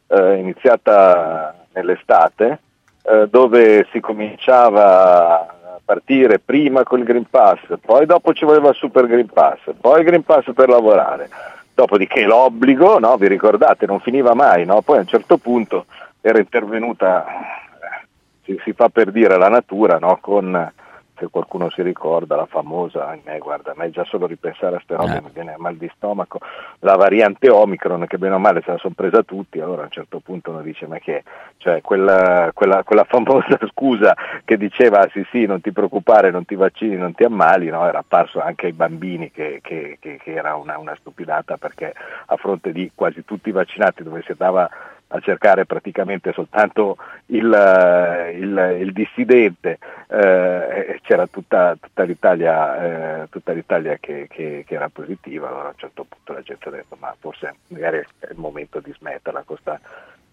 Eh, 0.07 0.35
iniziata 0.35 1.64
nell'estate, 1.73 2.61
eh, 3.05 3.26
dove 3.26 3.87
si 3.90 4.00
cominciava 4.00 5.49
a 5.49 5.57
partire 5.88 6.38
prima 6.38 6.83
col 6.83 7.02
Green 7.02 7.25
Pass, 7.30 7.61
poi 7.80 8.04
dopo 8.04 8.35
ci 8.35 8.45
voleva 8.45 8.68
il 8.68 8.75
Super 8.75 9.07
Green 9.07 9.30
Pass, 9.33 9.61
poi 9.80 10.00
il 10.00 10.04
Green 10.04 10.23
Pass 10.23 10.52
per 10.52 10.68
lavorare, 10.68 11.30
dopodiché 11.75 12.25
l'obbligo, 12.25 12.99
no? 12.99 13.16
vi 13.16 13.26
ricordate, 13.26 13.87
non 13.87 13.99
finiva 14.00 14.35
mai, 14.35 14.66
no? 14.66 14.83
poi 14.83 14.99
a 14.99 15.00
un 15.00 15.07
certo 15.07 15.38
punto 15.38 15.87
era 16.21 16.40
intervenuta, 16.40 17.25
eh, 17.26 18.07
si, 18.45 18.61
si 18.64 18.75
fa 18.75 18.90
per 18.90 19.11
dire 19.11 19.38
la 19.38 19.49
natura, 19.49 19.99
no? 19.99 20.18
con, 20.21 20.73
se 21.18 21.28
qualcuno 21.30 21.68
si 21.70 21.82
ricorda, 21.82 22.37
la 22.37 22.46
famosa, 22.46 23.08
ahimè, 23.08 23.38
guarda, 23.38 23.72
a 23.72 23.75
me 23.76 23.90
già 23.90 24.04
solo 24.04 24.26
ripensare 24.26 24.76
a 24.76 24.82
queste 24.82 24.96
robe 24.96 25.16
Eh. 25.18 25.22
mi 25.22 25.30
viene 25.32 25.54
mal 25.58 25.76
di 25.76 25.90
stomaco, 25.94 26.38
la 26.80 26.94
variante 26.96 27.50
Omicron 27.50 28.06
che 28.06 28.18
bene 28.18 28.34
o 28.34 28.38
male 28.38 28.62
se 28.64 28.70
la 28.72 28.78
sono 28.78 28.94
presa 28.96 29.22
tutti, 29.22 29.60
allora 29.60 29.82
a 29.82 29.84
un 29.84 29.90
certo 29.90 30.20
punto 30.20 30.50
uno 30.50 30.62
dice 30.62 30.87
ma 30.87 30.98
che, 30.98 31.25
cioè 31.58 31.80
quella, 31.80 32.50
quella, 32.54 32.82
quella 32.84 33.04
famosa 33.04 33.58
scusa 33.72 34.14
che 34.44 34.56
diceva 34.56 35.00
"Ah, 35.00 35.08
sì 35.12 35.25
sì 35.30 35.46
non 35.46 35.60
ti 35.60 35.72
preoccupare, 35.72 36.30
non 36.30 36.44
ti 36.44 36.54
vaccini, 36.54 36.96
non 36.96 37.14
ti 37.14 37.25
ammali, 37.25 37.68
no? 37.68 37.87
era 37.87 37.98
apparso 37.98 38.40
anche 38.40 38.66
ai 38.66 38.72
bambini 38.72 39.30
che, 39.30 39.60
che- 39.62 39.98
che- 40.00 40.18
che 40.22 40.32
era 40.34 40.54
una, 40.56 40.78
una 40.78 40.94
stupidata 40.98 41.56
perché 41.56 41.92
a 42.26 42.37
fronte 42.37 42.72
di 42.72 42.90
quasi 42.94 43.25
tutti 43.25 43.48
i 43.48 43.52
vaccinati 43.52 44.02
dove 44.02 44.22
si 44.22 44.30
andava 44.32 44.68
a 45.10 45.20
cercare 45.20 45.64
praticamente 45.64 46.32
soltanto 46.32 46.96
il, 47.26 47.50
eh, 47.52 48.32
il- 48.38 48.76
il 48.80 48.92
dissidente, 48.92 49.78
eh, 50.08 50.98
c'era 51.02 51.26
tutta, 51.26 51.76
tutta 51.80 52.02
l'Italia, 52.02 53.22
eh, 53.22 53.28
tutta 53.30 53.52
l'Italia 53.52 53.96
che, 53.98 54.26
che- 54.28 54.64
che 54.66 54.74
era 54.74 54.88
positiva, 54.90 55.48
allora 55.48 55.64
a 55.64 55.68
un 55.68 55.78
certo 55.78 56.04
punto 56.08 56.32
la 56.34 56.42
gente 56.42 56.68
ha 56.68 56.72
detto 56.72 56.96
ma 57.00 57.14
forse 57.18 57.54
magari 57.68 57.98
è 58.18 58.26
il 58.30 58.36
momento 58.38 58.80
di 58.80 58.92
smetterla 58.92 59.42
questa, 59.46 59.80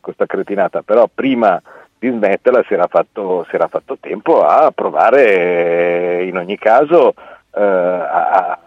questa 0.01 0.25
cretinata, 0.25 0.81
però 0.81 1.07
prima 1.13 1.61
di 1.97 2.09
smetterla 2.09 2.63
si 2.67 2.73
era 2.73 2.87
fatto, 2.87 3.45
si 3.49 3.55
era 3.55 3.67
fatto 3.67 3.97
tempo 3.99 4.41
a 4.45 4.71
provare 4.71 6.19
eh, 6.19 6.25
in 6.27 6.37
ogni 6.37 6.57
caso 6.57 7.13
eh, 7.55 7.61
a, 7.61 8.59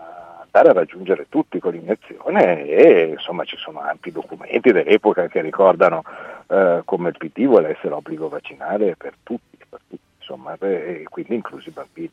andare 0.50 0.70
a 0.70 0.80
raggiungere 0.80 1.26
tutti 1.28 1.58
con 1.58 1.72
l'iniezione 1.72 2.66
e 2.66 3.08
insomma 3.12 3.44
ci 3.44 3.56
sono 3.56 3.80
ampi 3.80 4.10
documenti 4.12 4.72
dell'epoca 4.72 5.28
che 5.28 5.40
ricordano 5.40 6.02
eh, 6.48 6.82
come 6.84 7.10
il 7.10 7.16
PD 7.18 7.46
volesse 7.46 7.88
l'obbligo 7.88 8.28
vaccinale 8.28 8.96
per 8.96 9.14
tutti, 9.22 9.58
per 9.68 9.80
tutti 9.88 10.02
insomma, 10.18 10.56
e 10.60 11.04
quindi 11.08 11.34
inclusi 11.34 11.68
i 11.68 11.72
bambini. 11.72 12.10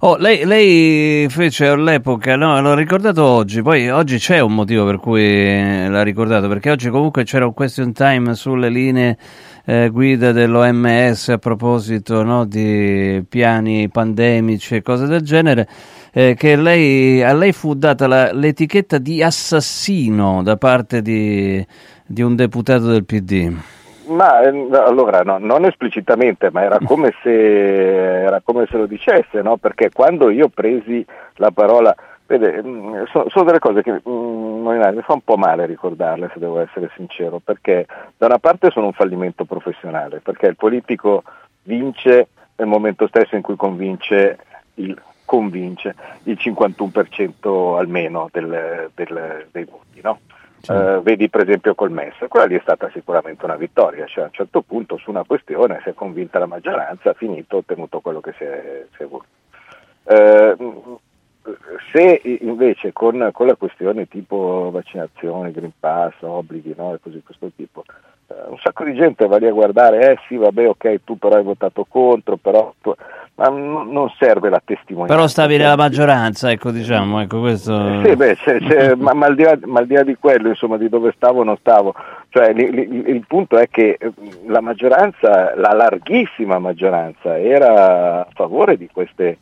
Oh, 0.00 0.16
lei, 0.16 0.44
lei, 0.44 1.26
fece 1.30 1.66
all'epoca, 1.68 2.36
no, 2.36 2.60
l'ho 2.60 2.74
ricordato 2.74 3.24
oggi, 3.24 3.62
poi 3.62 3.88
oggi 3.88 4.18
c'è 4.18 4.40
un 4.40 4.54
motivo 4.54 4.84
per 4.84 4.98
cui 4.98 5.88
l'ha 5.88 6.02
ricordato, 6.02 6.48
perché 6.48 6.70
oggi 6.70 6.90
comunque 6.90 7.24
c'era 7.24 7.46
un 7.46 7.54
question 7.54 7.92
time 7.94 8.34
sulle 8.34 8.68
linee 8.68 9.16
eh, 9.64 9.88
guida 9.88 10.32
dell'OMS 10.32 11.30
a 11.30 11.38
proposito 11.38 12.22
no, 12.22 12.44
di 12.44 13.24
piani 13.26 13.88
pandemici 13.88 14.76
e 14.76 14.82
cose 14.82 15.06
del 15.06 15.22
genere, 15.22 15.66
eh, 16.16 16.34
che 16.34 16.56
lei, 16.56 17.22
a 17.22 17.34
lei 17.34 17.52
fu 17.52 17.74
data 17.74 18.06
la, 18.06 18.32
l'etichetta 18.32 18.96
di 18.96 19.22
assassino 19.22 20.42
da 20.42 20.56
parte 20.56 21.02
di, 21.02 21.62
di 22.06 22.22
un 22.22 22.34
deputato 22.34 22.86
del 22.86 23.04
PD. 23.04 23.54
Ma 24.06 24.40
eh, 24.40 24.48
allora 24.78 25.20
no, 25.20 25.36
non 25.36 25.66
esplicitamente, 25.66 26.50
ma 26.50 26.62
era 26.62 26.78
come 26.82 27.12
se, 27.22 28.22
era 28.22 28.40
come 28.42 28.66
se 28.70 28.78
lo 28.78 28.86
dicesse, 28.86 29.42
no? 29.42 29.58
perché 29.58 29.90
quando 29.92 30.30
io 30.30 30.48
presi 30.48 31.04
la 31.34 31.50
parola, 31.50 31.94
vede, 32.24 32.62
mm, 32.62 33.02
sono, 33.12 33.26
sono 33.28 33.44
delle 33.44 33.58
cose 33.58 33.82
che 33.82 33.92
mm, 33.92 34.66
mi 34.66 35.02
fa 35.02 35.12
un 35.12 35.22
po' 35.22 35.36
male 35.36 35.66
ricordarle 35.66 36.30
se 36.32 36.38
devo 36.38 36.60
essere 36.60 36.90
sincero, 36.96 37.42
perché 37.44 37.84
da 38.16 38.24
una 38.24 38.38
parte 38.38 38.70
sono 38.70 38.86
un 38.86 38.94
fallimento 38.94 39.44
professionale, 39.44 40.20
perché 40.20 40.46
il 40.46 40.56
politico 40.56 41.24
vince 41.64 42.28
nel 42.56 42.68
momento 42.68 43.06
stesso 43.06 43.36
in 43.36 43.42
cui 43.42 43.56
convince 43.56 44.38
il, 44.76 44.98
convince 45.26 45.94
il 46.22 46.38
51% 46.40 47.76
almeno 47.76 48.30
del, 48.32 48.90
del, 48.94 49.46
dei 49.50 49.64
voti. 49.64 50.00
No? 50.02 50.20
Eh, 50.68 51.00
vedi 51.02 51.28
per 51.28 51.42
esempio 51.42 51.74
col 51.74 51.92
MES, 51.92 52.14
quella 52.28 52.46
lì 52.46 52.56
è 52.56 52.60
stata 52.60 52.90
sicuramente 52.90 53.44
una 53.44 53.56
vittoria, 53.56 54.06
cioè 54.06 54.24
a 54.24 54.26
un 54.28 54.32
certo 54.32 54.62
punto 54.62 54.96
su 54.96 55.10
una 55.10 55.24
questione 55.24 55.80
si 55.82 55.90
è 55.90 55.94
convinta 55.94 56.38
la 56.38 56.46
maggioranza, 56.46 57.10
ha 57.10 57.14
finito, 57.14 57.58
ottenuto 57.58 58.00
quello 58.00 58.20
che 58.20 58.32
si 58.36 58.44
è, 58.44 58.86
si 58.96 59.02
è 59.02 59.06
voluto. 59.06 59.28
Eh, 60.04 60.56
se 61.92 62.20
invece 62.40 62.92
con, 62.92 63.30
con, 63.32 63.46
la 63.46 63.54
questione 63.54 64.08
tipo 64.08 64.70
vaccinazioni, 64.72 65.52
Green 65.52 65.72
Pass, 65.78 66.14
obblighi 66.20 66.74
no, 66.76 66.94
e 66.94 67.00
così 67.00 67.22
questo 67.22 67.50
tipo, 67.54 67.84
un 68.28 68.58
sacco 68.58 68.84
di 68.84 68.94
gente 68.94 69.26
va 69.26 69.36
lì 69.36 69.46
a 69.46 69.52
guardare, 69.52 70.12
eh 70.12 70.18
sì 70.26 70.36
vabbè 70.36 70.68
ok 70.68 71.00
tu 71.04 71.16
però 71.16 71.36
hai 71.36 71.44
votato 71.44 71.86
contro, 71.88 72.36
però 72.36 72.72
tu, 72.80 72.92
ma 73.36 73.48
non 73.48 74.10
serve 74.18 74.48
la 74.48 74.60
testimonianza. 74.64 75.14
Però 75.14 75.26
stavi 75.26 75.56
nella 75.58 75.76
maggioranza, 75.76 76.50
ecco 76.50 76.70
diciamo, 76.70 77.20
ecco 77.20 77.40
questo... 77.40 78.02
Sì, 78.02 78.16
beh, 78.16 78.36
c'è, 78.36 78.58
c'è, 78.60 78.94
ma, 78.96 79.12
ma, 79.12 79.26
al 79.26 79.36
là, 79.36 79.58
ma, 79.64 79.80
al 79.80 79.86
di 79.86 79.94
là, 79.94 80.02
di 80.02 80.16
quello, 80.16 80.48
insomma, 80.48 80.78
di 80.78 80.88
dove 80.88 81.12
stavo 81.14 81.40
o 81.40 81.44
non 81.44 81.56
stavo, 81.58 81.94
cioè 82.30 82.48
il, 82.48 82.60
il, 82.60 83.08
il, 83.08 83.24
punto 83.26 83.58
è 83.58 83.68
che 83.68 83.96
eh, 84.00 84.12
la 84.46 84.60
maggioranza, 84.60 85.54
la 85.54 85.72
larghissima 85.72 86.58
maggioranza, 86.58 87.38
era 87.38 88.20
a 88.20 88.28
favore 88.32 88.78
di 88.78 88.88
queste, 88.90 89.38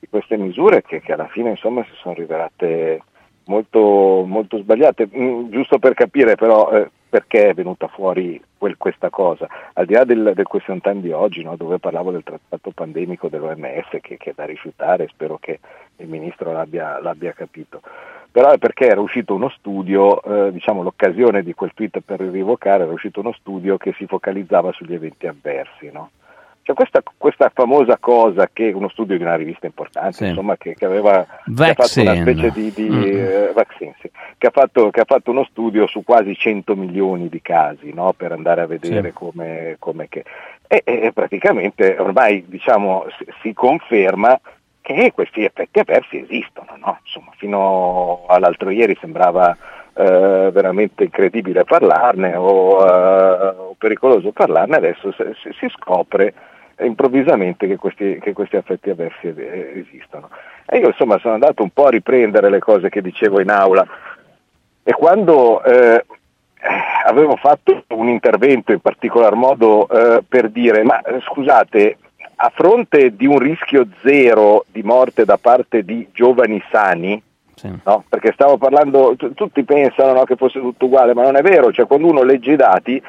di 0.00 0.08
queste 0.10 0.36
misure 0.36 0.82
che, 0.82 1.00
che, 1.00 1.12
alla 1.12 1.28
fine 1.28 1.50
insomma 1.50 1.84
si 1.84 1.92
sono 2.02 2.14
rivelate 2.14 3.00
molto, 3.44 4.24
molto 4.26 4.58
sbagliate. 4.58 5.08
Mm, 5.16 5.50
giusto 5.50 5.78
per 5.78 5.94
capire 5.94 6.34
però... 6.34 6.68
Eh, 6.72 6.90
perché 7.10 7.48
è 7.48 7.54
venuta 7.54 7.88
fuori 7.88 8.40
quel, 8.56 8.76
questa 8.76 9.10
cosa, 9.10 9.48
al 9.74 9.84
di 9.84 9.94
là 9.94 10.04
del, 10.04 10.32
del 10.34 10.46
question 10.46 10.80
time 10.80 11.00
di 11.00 11.10
oggi, 11.10 11.42
no, 11.42 11.56
dove 11.56 11.78
parlavo 11.78 12.12
del 12.12 12.22
trattato 12.22 12.70
pandemico 12.70 13.28
dell'OMS 13.28 13.88
che, 14.00 14.16
che, 14.16 14.30
è 14.30 14.32
da 14.34 14.44
rifiutare, 14.44 15.08
spero 15.08 15.36
che 15.38 15.58
il 15.96 16.06
Ministro 16.06 16.52
l'abbia, 16.52 17.00
l'abbia 17.00 17.32
capito, 17.32 17.82
però 18.30 18.52
è 18.52 18.58
perché 18.58 18.86
era 18.86 19.00
uscito 19.00 19.34
uno 19.34 19.48
studio, 19.48 20.22
eh, 20.22 20.52
diciamo 20.52 20.82
l'occasione 20.82 21.42
di 21.42 21.52
quel 21.52 21.72
tweet 21.74 21.98
per 22.00 22.20
rivocare, 22.20 22.84
era 22.84 22.92
uscito 22.92 23.18
uno 23.20 23.32
studio 23.32 23.76
che 23.76 23.92
si 23.98 24.06
focalizzava 24.06 24.70
sugli 24.72 24.94
eventi 24.94 25.26
avversi. 25.26 25.90
No? 25.92 26.10
Cioè 26.70 26.74
questa, 26.74 27.02
questa, 27.16 27.50
famosa 27.52 27.96
cosa 27.98 28.48
che 28.52 28.70
uno 28.72 28.88
studio 28.88 29.16
di 29.16 29.22
una 29.24 29.34
rivista 29.34 29.66
importante, 29.66 30.12
sì. 30.12 30.26
insomma, 30.26 30.56
che, 30.56 30.74
che 30.74 30.84
aveva 30.84 31.26
che 31.44 31.70
ha 31.70 31.74
fatto 31.74 32.00
una 32.00 32.14
specie 32.14 32.50
di, 32.52 32.72
di 32.72 32.88
mm. 32.88 33.02
eh, 33.02 33.52
vaccine, 33.52 33.94
sì, 34.00 34.10
che, 34.38 34.46
ha 34.46 34.50
fatto, 34.50 34.90
che, 34.90 35.00
ha 35.00 35.04
fatto, 35.04 35.32
uno 35.32 35.44
studio 35.44 35.88
su 35.88 36.04
quasi 36.04 36.36
100 36.36 36.76
milioni 36.76 37.28
di 37.28 37.42
casi 37.42 37.92
no, 37.92 38.12
per 38.16 38.30
andare 38.30 38.60
a 38.60 38.66
vedere 38.66 39.08
sì. 39.08 39.14
come, 39.14 39.76
come 39.80 40.08
che. 40.08 40.24
E, 40.68 40.82
e, 40.84 41.10
praticamente 41.12 41.96
ormai 41.98 42.44
diciamo, 42.46 43.06
si, 43.18 43.26
si, 43.42 43.52
conferma 43.52 44.40
che 44.80 45.10
questi 45.12 45.44
effetti 45.44 45.80
avversi 45.80 46.18
esistono. 46.18 46.76
No? 46.78 46.98
Insomma, 47.02 47.32
fino 47.36 48.26
all'altro 48.28 48.70
ieri 48.70 48.96
sembrava 49.00 49.56
eh, 49.94 50.50
veramente 50.52 51.02
incredibile 51.02 51.64
parlarne 51.64 52.36
o, 52.36 52.86
eh, 52.86 53.54
o 53.56 53.74
pericoloso 53.76 54.30
parlarne, 54.30 54.76
adesso 54.76 55.12
si, 55.12 55.50
si 55.58 55.68
scopre 55.70 56.32
improvvisamente 56.82 57.66
che 57.66 57.76
questi, 57.76 58.18
che 58.20 58.32
questi 58.32 58.56
effetti 58.56 58.90
avversi 58.90 59.28
esistono. 59.28 60.28
E 60.66 60.78
io 60.78 60.88
insomma 60.88 61.18
sono 61.18 61.34
andato 61.34 61.62
un 61.62 61.70
po' 61.70 61.86
a 61.86 61.90
riprendere 61.90 62.50
le 62.50 62.58
cose 62.58 62.88
che 62.88 63.02
dicevo 63.02 63.40
in 63.40 63.50
aula 63.50 63.86
e 64.82 64.92
quando 64.92 65.62
eh, 65.62 66.04
avevo 67.06 67.36
fatto 67.36 67.84
un 67.88 68.08
intervento 68.08 68.72
in 68.72 68.80
particolar 68.80 69.34
modo 69.34 69.88
eh, 69.88 70.22
per 70.26 70.50
dire 70.50 70.82
ma 70.82 71.00
scusate, 71.22 71.98
a 72.36 72.50
fronte 72.54 73.14
di 73.14 73.26
un 73.26 73.38
rischio 73.38 73.86
zero 74.02 74.64
di 74.70 74.82
morte 74.82 75.24
da 75.24 75.36
parte 75.36 75.84
di 75.84 76.08
giovani 76.12 76.62
sani, 76.70 77.22
sì. 77.54 77.70
no? 77.84 78.04
perché 78.08 78.32
stavo 78.32 78.56
parlando, 78.56 79.14
t- 79.16 79.34
tutti 79.34 79.62
pensano 79.64 80.14
no, 80.14 80.24
che 80.24 80.36
fosse 80.36 80.60
tutto 80.60 80.86
uguale, 80.86 81.14
ma 81.14 81.22
non 81.22 81.36
è 81.36 81.42
vero, 81.42 81.70
cioè 81.70 81.86
quando 81.86 82.08
uno 82.08 82.22
legge 82.22 82.52
i 82.52 82.56
dati 82.56 83.02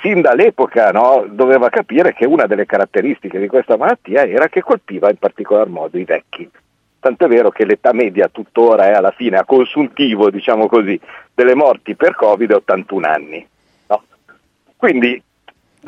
sin 0.00 0.20
dall'epoca 0.20 0.90
no, 0.90 1.24
doveva 1.28 1.68
capire 1.68 2.12
che 2.14 2.26
una 2.26 2.46
delle 2.46 2.66
caratteristiche 2.66 3.38
di 3.38 3.46
questa 3.46 3.76
malattia 3.76 4.24
era 4.24 4.48
che 4.48 4.62
colpiva 4.62 5.10
in 5.10 5.16
particolar 5.16 5.68
modo 5.68 5.98
i 5.98 6.04
vecchi. 6.04 6.48
Tant'è 7.00 7.26
vero 7.28 7.50
che 7.50 7.64
l'età 7.64 7.92
media 7.92 8.28
tuttora 8.28 8.88
è 8.88 8.92
alla 8.92 9.12
fine, 9.12 9.36
a 9.36 9.44
consultivo 9.44 10.30
diciamo 10.30 10.66
così, 10.66 10.98
delle 11.32 11.54
morti 11.54 11.94
per 11.94 12.14
Covid 12.14 12.50
è 12.50 12.54
81 12.54 13.06
anni. 13.06 13.46
No? 13.86 14.02
Quindi 14.76 15.22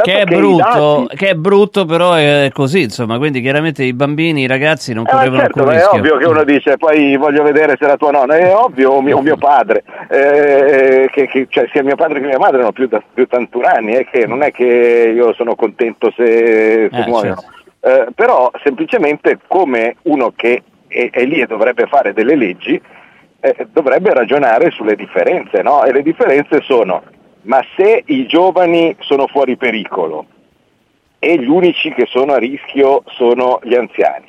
che 0.03 0.21
è, 0.21 0.25
brutto, 0.25 1.05
dati... 1.07 1.17
che 1.17 1.29
è, 1.31 1.35
brutto, 1.35 1.85
però 1.85 2.15
è 2.15 2.51
così, 2.53 2.83
insomma, 2.83 3.19
quindi 3.19 3.41
chiaramente 3.41 3.85
i 3.85 3.93
bambini, 3.93 4.43
i 4.43 4.47
ragazzi 4.47 4.93
non 4.93 5.05
correvano 5.05 5.43
eh, 5.43 5.51
certo, 5.53 5.71
È 5.71 5.87
ovvio 5.87 6.17
che 6.17 6.27
uno 6.27 6.45
dice, 6.45 6.77
poi 6.77 7.17
voglio 7.17 7.43
vedere 7.43 7.77
se 7.79 7.87
la 7.87 7.97
tua 7.97 8.11
nonna, 8.11 8.37
è 8.37 8.55
ovvio, 8.55 8.91
o 8.91 9.03
mio, 9.03 9.21
mio 9.21 9.37
padre, 9.37 9.85
eh, 10.09 11.09
che, 11.13 11.27
che, 11.27 11.47
cioè, 11.49 11.69
sia 11.73 11.83
mio 11.83 11.97
padre 11.97 12.21
che 12.21 12.27
mia 12.27 12.39
madre 12.39 12.61
hanno 12.61 12.73
più, 12.73 12.87
da, 12.89 13.03
più 13.13 13.25
81 13.25 13.67
anni, 13.67 13.93
è 13.93 14.07
che 14.07 14.27
non 14.27 14.43
è 14.43 14.51
che 14.51 15.13
io 15.15 15.33
sono 15.35 15.55
contento 15.55 16.13
se, 16.17 16.89
se 16.91 17.03
eh, 17.03 17.05
muoiono, 17.07 17.43
certo. 17.81 18.09
eh, 18.09 18.13
però 18.15 18.51
semplicemente 18.63 19.39
come 19.47 19.97
uno 20.03 20.33
che 20.35 20.63
è, 20.87 21.11
è 21.11 21.25
lì 21.25 21.41
e 21.41 21.47
dovrebbe 21.47 21.87
fare 21.87 22.13
delle 22.13 22.37
leggi, 22.37 22.81
eh, 23.41 23.67
dovrebbe 23.73 24.13
ragionare 24.13 24.71
sulle 24.71 24.97
differenze, 24.97 25.63
no? 25.63 25.85
E 25.85 25.93
le 25.93 26.03
differenze 26.03 26.61
sono 26.63 27.03
ma 27.43 27.65
se 27.77 28.03
i 28.07 28.27
giovani 28.27 28.97
sono 29.01 29.27
fuori 29.27 29.57
pericolo 29.57 30.27
e 31.19 31.39
gli 31.39 31.49
unici 31.49 31.93
che 31.93 32.07
sono 32.07 32.33
a 32.33 32.39
rischio 32.39 33.03
sono 33.07 33.61
gli 33.63 33.75
anziani, 33.75 34.29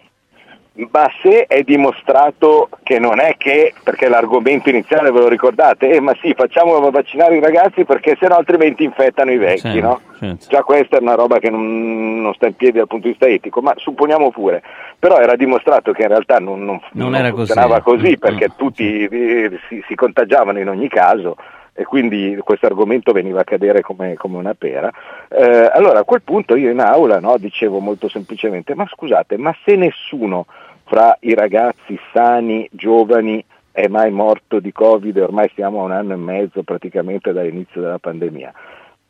ma 0.90 1.10
se 1.22 1.46
è 1.48 1.64
dimostrato 1.64 2.70
che 2.84 2.98
non 2.98 3.20
è 3.20 3.36
che, 3.38 3.74
perché 3.84 4.08
l'argomento 4.08 4.70
iniziale 4.70 5.12
ve 5.12 5.20
lo 5.20 5.28
ricordate, 5.28 5.90
eh 5.90 6.00
ma 6.00 6.14
sì 6.22 6.34
facciamo 6.34 6.80
vaccinare 6.90 7.38
i 7.38 7.42
ragazzi 7.42 7.84
perché 7.84 8.18
sennò 8.20 8.38
altrimenti 8.38 8.84
infettano 8.84 9.32
i 9.32 9.38
vecchi, 9.38 9.60
certo, 9.60 9.82
no? 9.82 10.02
Certo. 10.18 10.46
Già 10.50 10.64
questa 10.64 10.98
è 10.98 11.02
una 11.02 11.16
roba 11.16 11.40
che 11.40 11.50
non, 11.50 12.22
non, 12.22 12.34
sta 12.34 12.48
in 12.48 12.56
piedi 12.56 12.78
dal 12.78 12.88
punto 12.88 13.08
di 13.08 13.12
vista 13.12 13.28
etico, 13.28 13.62
ma 13.62 13.74
supponiamo 13.76 14.32
pure, 14.32 14.64
però 14.98 15.18
era 15.18 15.36
dimostrato 15.36 15.92
che 15.92 16.04
in 16.04 16.10
realtà 16.10 16.40
non, 16.40 16.64
non, 16.64 16.80
non 16.94 17.32
funzionava 17.34 17.82
così, 17.82 18.02
così 18.02 18.18
perché 18.18 18.48
mm, 18.50 18.58
tutti 18.58 19.06
eh, 19.06 19.60
si, 19.68 19.84
si 19.88 19.96
contagiavano 19.96 20.60
in 20.60 20.70
ogni 20.70 20.88
caso 20.88 21.36
e 21.74 21.84
quindi 21.84 22.38
questo 22.44 22.66
argomento 22.66 23.12
veniva 23.12 23.42
a 23.42 23.46
cadere 23.46 23.82
come, 23.82 24.16
come 24.16 24.38
una 24.38 24.54
pera. 24.54 24.92
Eh, 25.30 25.70
allora 25.74 26.00
a 26.00 26.04
quel 26.04 26.22
punto 26.22 26.56
io 26.56 26.70
in 26.70 26.80
aula 26.80 27.20
no, 27.20 27.38
dicevo 27.38 27.80
molto 27.80 28.10
semplicemente, 28.10 28.76
ma 28.76 28.86
scusate, 28.88 29.38
ma 29.38 29.56
se 29.64 29.76
nessuno 29.76 30.46
fra 30.84 31.18
i 31.22 31.34
ragazzi 31.34 31.98
sani, 32.12 32.68
giovani, 32.72 33.44
è 33.72 33.88
mai 33.88 34.12
morto 34.12 34.60
di 34.60 34.74
Covid 34.74 35.18
ormai 35.18 35.50
siamo 35.56 35.80
a 35.80 35.86
un 35.86 35.92
anno 35.92 36.14
e 36.14 36.18
mezzo 36.18 36.62
praticamente 36.64 37.32
dall'inizio 37.32 37.80
della 37.80 38.00
pandemia, 38.00 38.54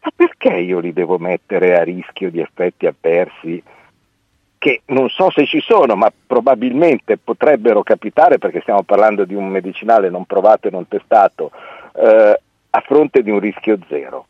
ma 0.04 0.10
perché 0.16 0.54
io 0.54 0.80
li 0.80 0.94
devo 0.94 1.18
mettere 1.18 1.80
a 1.80 1.84
rischio 1.84 2.30
di 2.30 2.40
effetti 2.40 2.86
avversi? 2.86 3.64
che 4.62 4.84
non 4.90 5.10
so 5.10 5.32
se 5.32 5.48
ci 5.48 5.60
sono, 5.60 5.96
ma 5.96 6.14
probabilmente 6.28 7.18
potrebbero 7.18 7.82
capitare 7.82 8.38
perché 8.38 8.62
stiamo 8.62 8.84
parlando 8.84 9.26
di 9.26 9.34
un 9.34 9.48
medicinale 9.48 10.12
non 10.12 10.26
provato 10.26 10.68
e 10.68 10.70
non 10.70 10.88
testato, 10.88 11.50
eh, 11.96 12.40
a 12.72 12.80
fronte 12.82 13.22
di 13.22 13.30
un 13.32 13.40
rischio 13.40 13.78
zero. 13.88 14.26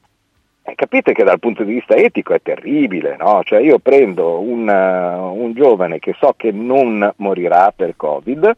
Eh, 0.63 0.75
capite 0.75 1.13
che 1.13 1.23
dal 1.23 1.39
punto 1.39 1.63
di 1.63 1.73
vista 1.73 1.95
etico 1.95 2.33
è 2.33 2.41
terribile, 2.41 3.15
no? 3.17 3.41
Cioè 3.43 3.59
io 3.61 3.79
prendo 3.79 4.39
un, 4.39 4.67
uh, 4.67 5.41
un 5.43 5.53
giovane 5.53 5.97
che 5.99 6.13
so 6.19 6.33
che 6.37 6.51
non 6.51 7.11
morirà 7.17 7.73
per 7.75 7.93
Covid 7.95 8.55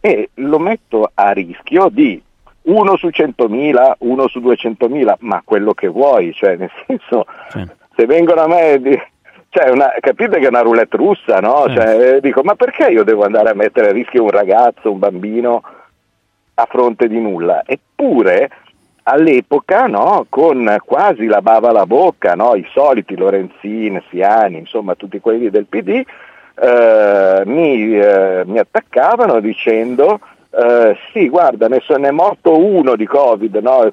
e 0.00 0.30
lo 0.34 0.58
metto 0.60 1.10
a 1.14 1.30
rischio 1.32 1.88
di 1.88 2.22
uno 2.62 2.96
su 2.96 3.08
100.000, 3.08 3.92
uno 3.98 4.28
su 4.28 4.40
200.000, 4.40 5.14
ma 5.20 5.42
quello 5.44 5.72
che 5.72 5.88
vuoi, 5.88 6.32
cioè 6.32 6.56
nel 6.56 6.70
senso, 6.86 7.26
Sì. 7.48 7.64
se 7.96 8.06
vengono 8.06 8.42
a 8.42 8.46
me, 8.48 8.80
di- 8.80 9.00
cioè 9.48 9.70
una, 9.70 9.92
capite 10.00 10.38
che 10.38 10.46
è 10.46 10.48
una 10.48 10.60
roulette 10.62 10.96
russa, 10.96 11.38
no? 11.40 11.64
Sì. 11.68 11.74
Cioè, 11.74 12.20
dico, 12.20 12.42
ma 12.42 12.54
perché 12.54 12.86
io 12.90 13.02
devo 13.04 13.24
andare 13.24 13.50
a 13.50 13.54
mettere 13.54 13.88
a 13.88 13.92
rischio 13.92 14.22
un 14.22 14.30
ragazzo, 14.30 14.90
un 14.92 14.98
bambino 14.98 15.62
a 16.54 16.66
fronte 16.68 17.08
di 17.08 17.20
nulla? 17.20 17.62
Eppure 17.64 18.50
all'epoca, 19.08 19.86
no, 19.86 20.26
con 20.28 20.76
quasi 20.84 21.26
la 21.26 21.40
bava 21.40 21.68
alla 21.68 21.86
bocca, 21.86 22.34
no, 22.34 22.54
i 22.54 22.66
soliti 22.72 23.16
Lorenzin, 23.16 24.02
Siani, 24.10 24.58
insomma 24.58 24.94
tutti 24.94 25.20
quelli 25.20 25.48
del 25.50 25.66
PD, 25.66 26.02
eh, 26.58 27.42
mi, 27.44 27.98
eh, 27.98 28.42
mi 28.46 28.58
attaccavano 28.58 29.40
dicendo 29.40 30.18
eh, 30.50 30.96
sì, 31.12 31.28
guarda, 31.28 31.68
ne, 31.68 31.80
so- 31.80 31.96
ne 31.96 32.08
è 32.08 32.12
morto 32.12 32.58
uno 32.58 32.96
di 32.96 33.06
Covid, 33.06 33.56
no? 33.56 33.88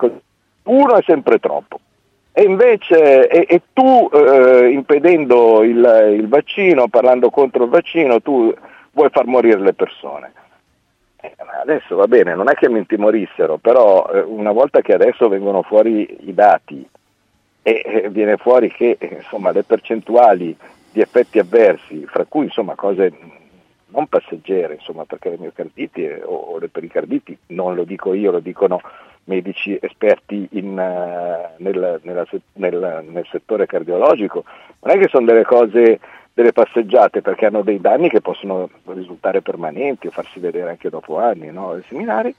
Uno 0.64 0.96
è 0.96 1.04
sempre 1.06 1.40
troppo. 1.40 1.80
E 2.32 2.44
invece, 2.44 3.28
e, 3.28 3.46
e 3.48 3.62
tu 3.74 4.10
eh, 4.12 4.70
impedendo 4.70 5.62
il, 5.62 6.16
il 6.18 6.28
vaccino, 6.28 6.88
parlando 6.88 7.30
contro 7.30 7.66
il 7.66 7.70
vaccino, 7.70 8.22
tu 8.22 8.52
vuoi 8.92 9.10
far 9.12 9.26
morire 9.26 9.60
le 9.60 9.74
persone. 9.74 10.32
Eh, 11.24 11.36
Adesso 11.62 11.96
va 11.96 12.08
bene, 12.08 12.36
non 12.36 12.50
è 12.50 12.54
che 12.56 12.68
mi 12.68 12.80
intimorissero, 12.80 13.56
però 13.58 14.10
eh, 14.12 14.20
una 14.20 14.52
volta 14.52 14.82
che 14.82 14.94
adesso 14.94 15.30
vengono 15.30 15.62
fuori 15.62 16.28
i 16.28 16.34
dati 16.34 16.86
e 17.62 17.82
eh, 17.86 18.10
viene 18.10 18.36
fuori 18.36 18.70
che 18.70 18.98
insomma, 19.00 19.52
le 19.52 19.64
percentuali 19.64 20.54
di 20.92 21.00
effetti 21.00 21.40
avversi, 21.40 22.06
fra 22.06 22.26
cui 22.28 22.46
insomma, 22.46 22.76
cose 22.76 23.14
non 23.88 24.08
passeggere, 24.08 24.74
insomma, 24.74 25.06
perché 25.06 25.30
le 25.30 25.38
miocarditi 25.38 26.06
o, 26.24 26.58
le 26.60 26.68
pericarditi, 26.68 27.38
non 27.48 27.76
lo 27.76 27.86
dico 27.86 28.14
io, 28.14 28.32
lo 28.32 28.40
dicono 28.40 28.82
medici 29.26 29.78
esperti 29.80 30.50
in, 30.52 30.74
nel, 30.74 32.00
nella 32.04 32.28
nel- 32.54 33.06
nel 33.08 33.28
settore 33.32 33.66
cardiologico, 33.66 34.44
non 34.82 34.98
è 34.98 35.00
che 35.00 35.08
sono 35.08 35.26
delle 35.26 35.46
cose, 35.46 36.00
delle 36.34 36.52
passeggiate, 36.52 37.22
perché 37.22 37.46
hanno 37.46 37.62
dei 37.62 37.80
danni 37.80 38.10
che 38.10 38.22
possono 38.22 38.70
risultare 38.86 39.42
permanenti 39.42 40.08
o 40.08 40.12
farsi 40.12 40.40
vedere 40.40 40.72
anche 40.72 40.90
dopo 40.90 41.20
anni, 41.20 41.52
no? 41.52 41.76
I 41.76 41.84
seminari, 41.88 42.34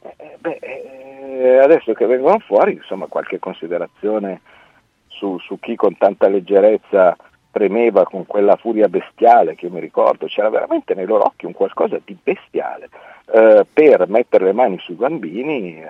eh, 0.00 0.36
beh, 0.38 0.58
eh, 0.60 1.58
adesso 1.58 1.92
che 1.92 2.06
vengono 2.06 2.38
fuori, 2.40 2.72
insomma, 2.72 3.06
qualche 3.06 3.38
considerazione 3.38 4.40
su, 5.06 5.38
su 5.38 5.58
chi 5.58 5.74
con 5.76 5.96
tanta 5.96 6.28
leggerezza 6.28 7.16
premeva 7.50 8.04
con 8.04 8.26
quella 8.26 8.56
furia 8.56 8.88
bestiale 8.88 9.54
che 9.54 9.66
io 9.66 9.72
mi 9.72 9.80
ricordo, 9.80 10.26
c'era 10.26 10.50
veramente 10.50 10.94
nei 10.94 11.06
loro 11.06 11.24
occhi 11.24 11.46
un 11.46 11.52
qualcosa 11.52 11.98
di 12.04 12.16
bestiale. 12.22 12.88
Eh, 13.30 13.66
per 13.72 14.08
mettere 14.08 14.44
le 14.44 14.52
mani 14.52 14.78
sui 14.78 14.94
bambini 14.94 15.80
eh, 15.80 15.86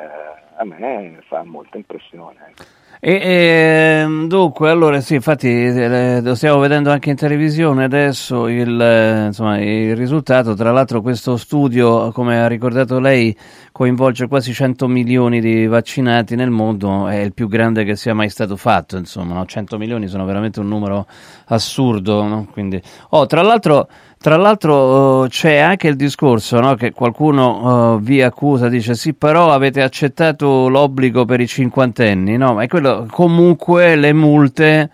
a 0.58 0.64
me 0.64 1.20
fa 1.28 1.44
molta 1.44 1.76
impressione. 1.76 2.36
ecco. 2.50 2.64
E, 3.00 4.00
ehm, 4.02 4.26
dunque, 4.26 4.70
allora 4.70 5.00
sì, 5.00 5.14
infatti 5.14 5.46
eh, 5.48 6.20
lo 6.20 6.34
stiamo 6.34 6.58
vedendo 6.58 6.90
anche 6.90 7.10
in 7.10 7.16
televisione 7.16 7.84
adesso 7.84 8.48
il, 8.48 8.80
eh, 8.80 9.26
insomma, 9.26 9.60
il 9.60 9.94
risultato. 9.94 10.54
Tra 10.54 10.72
l'altro 10.72 11.00
questo 11.00 11.36
studio, 11.36 12.10
come 12.10 12.40
ha 12.40 12.48
ricordato 12.48 12.98
lei, 12.98 13.36
coinvolge 13.70 14.26
quasi 14.26 14.52
100 14.52 14.88
milioni 14.88 15.40
di 15.40 15.66
vaccinati 15.66 16.34
nel 16.34 16.50
mondo, 16.50 17.06
è 17.06 17.18
il 17.18 17.32
più 17.34 17.46
grande 17.46 17.84
che 17.84 17.94
sia 17.94 18.14
mai 18.14 18.30
stato 18.30 18.56
fatto, 18.56 18.96
insomma, 18.96 19.34
no? 19.34 19.46
100 19.46 19.78
milioni 19.78 20.08
sono 20.08 20.24
veramente 20.24 20.58
un 20.58 20.66
numero 20.66 21.06
assurdo, 21.46 22.24
no? 22.24 22.48
Quindi, 22.50 22.82
oh, 23.10 23.26
tra 23.26 23.42
l'altro... 23.42 23.88
Tra 24.20 24.36
l'altro 24.36 25.24
eh, 25.24 25.28
c'è 25.28 25.58
anche 25.58 25.86
il 25.86 25.94
discorso 25.94 26.58
no, 26.58 26.74
che 26.74 26.92
qualcuno 26.92 27.96
eh, 27.96 28.00
vi 28.00 28.20
accusa, 28.20 28.68
dice 28.68 28.94
sì 28.94 29.14
però 29.14 29.52
avete 29.52 29.80
accettato 29.80 30.68
l'obbligo 30.68 31.24
per 31.24 31.40
i 31.40 31.46
cinquantenni, 31.46 32.36
no? 32.36 32.54
Ma 32.54 32.64
è 32.64 32.66
quello, 32.66 33.06
comunque 33.08 33.94
le 33.94 34.12
multe 34.12 34.90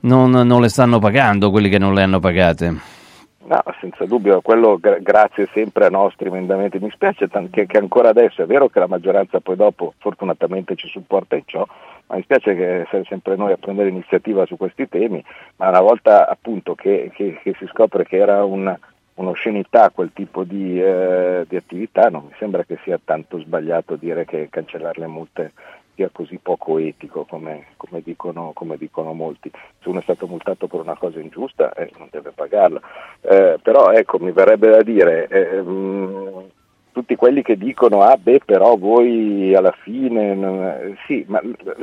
non, 0.00 0.30
non 0.30 0.60
le 0.60 0.68
stanno 0.68 0.98
pagando 0.98 1.50
quelli 1.50 1.70
che 1.70 1.78
non 1.78 1.94
le 1.94 2.02
hanno 2.02 2.20
pagate. 2.20 2.98
No, 3.50 3.62
senza 3.80 4.04
dubbio, 4.04 4.42
quello 4.42 4.78
gra- 4.78 4.98
grazie 5.00 5.48
sempre 5.52 5.86
ai 5.86 5.90
nostri 5.90 6.28
emendamenti. 6.28 6.78
Mi 6.78 6.90
spiace 6.92 7.28
tan- 7.28 7.50
che, 7.50 7.66
che 7.66 7.78
ancora 7.78 8.10
adesso 8.10 8.42
è 8.42 8.46
vero 8.46 8.68
che 8.68 8.78
la 8.78 8.86
maggioranza 8.86 9.40
poi 9.40 9.56
dopo 9.56 9.94
fortunatamente 9.98 10.76
ci 10.76 10.86
supporta 10.86 11.34
in 11.34 11.42
ciò, 11.46 11.66
ma 12.10 12.16
mi 12.16 12.22
spiace 12.22 12.54
che 12.56 12.86
siamo 12.90 13.04
sempre 13.04 13.36
noi 13.36 13.52
a 13.52 13.56
prendere 13.56 13.88
iniziativa 13.88 14.44
su 14.44 14.56
questi 14.56 14.88
temi, 14.88 15.24
ma 15.56 15.68
una 15.68 15.80
volta 15.80 16.28
appunto 16.28 16.74
che, 16.74 17.10
che- 17.14 17.38
che 17.42 17.54
si 17.58 17.66
scopre 17.68 18.04
che 18.04 18.16
era 18.16 18.44
un- 18.44 18.76
un'oscenità 19.14 19.90
quel 19.90 20.10
tipo 20.12 20.44
di, 20.44 20.80
eh, 20.82 21.44
di 21.48 21.54
attività, 21.56 22.08
non 22.08 22.24
mi 22.24 22.32
sembra 22.38 22.64
che 22.64 22.78
sia 22.82 22.98
tanto 23.02 23.38
sbagliato 23.38 23.94
dire 23.96 24.24
che 24.24 24.48
cancellare 24.50 24.98
le 25.00 25.06
multe 25.06 25.52
sia 25.94 26.08
così 26.10 26.38
poco 26.42 26.78
etico 26.78 27.24
come, 27.24 27.66
come 27.76 28.00
dicono, 28.02 28.52
come 28.54 28.76
dicono 28.78 29.12
molti. 29.12 29.50
Se 29.82 29.88
uno 29.88 29.98
è 30.00 30.02
stato 30.02 30.26
multato 30.26 30.66
per 30.66 30.80
una 30.80 30.96
cosa 30.96 31.20
ingiusta 31.20 31.72
eh, 31.74 31.90
non 31.98 32.08
deve 32.10 32.30
pagarla. 32.34 32.80
Eh, 33.20 33.58
però 33.62 33.90
ecco, 33.92 34.18
mi 34.18 34.32
verrebbe 34.32 34.70
da 34.70 34.82
dire, 34.82 35.28
eh, 35.28 35.60
mh, 35.60 36.44
tutti 37.00 37.16
quelli 37.16 37.40
che 37.40 37.56
dicono 37.56 38.02
ah 38.02 38.18
beh 38.18 38.42
però 38.44 38.76
voi 38.76 39.54
alla 39.54 39.72
fine, 39.72 40.96
sì, 41.06 41.24
ma 41.28 41.40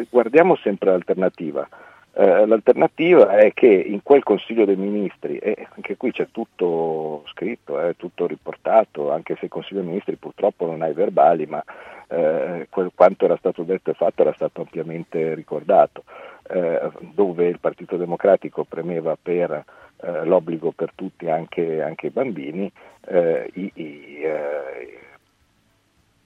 guardiamo 0.10 0.56
sempre 0.58 0.91
l'alternativa. 0.91 1.67
Eh, 2.13 2.45
l'alternativa 2.47 3.38
è 3.38 3.51
che 3.53 3.67
in 3.67 4.01
quel 4.03 4.23
Consiglio 4.23 4.65
dei 4.65 4.75
Ministri, 4.75 5.38
e 5.38 5.67
anche 5.75 5.97
qui 5.97 6.12
c'è 6.12 6.27
tutto 6.32 7.23
scritto, 7.27 7.80
è 7.80 7.95
tutto 7.95 8.25
riportato, 8.25 9.12
anche 9.12 9.36
se 9.36 9.45
il 9.45 9.51
Consiglio 9.51 9.80
dei 9.82 9.89
Ministri 9.89 10.15
purtroppo 10.15 10.65
non 10.65 10.82
ha 10.82 10.88
i 10.88 10.93
verbali, 10.93 11.45
ma 11.45 11.63
eh, 12.10 12.67
quel- 12.69 12.91
quanto 12.95 13.25
era 13.25 13.38
stato 13.38 13.63
detto 13.63 13.91
e 13.91 13.93
fatto 13.93 14.21
era 14.21 14.34
stato 14.34 14.62
ampiamente 14.62 15.34
ricordato, 15.36 16.03
eh, 16.49 16.89
dove 17.13 17.47
il 17.47 17.60
Partito 17.60 17.97
Democratico 17.97 18.63
premeva 18.63 19.17
per 19.21 19.63
eh, 19.99 20.25
l'obbligo 20.25 20.71
per 20.71 20.91
tutti, 20.93 21.27
anche, 21.27 21.82
anche 21.82 22.08
i 22.08 22.12
bambini, 22.12 22.71
eh, 23.08 23.49
i- 23.53 23.71
i, 23.73 24.21
eh, 24.21 24.99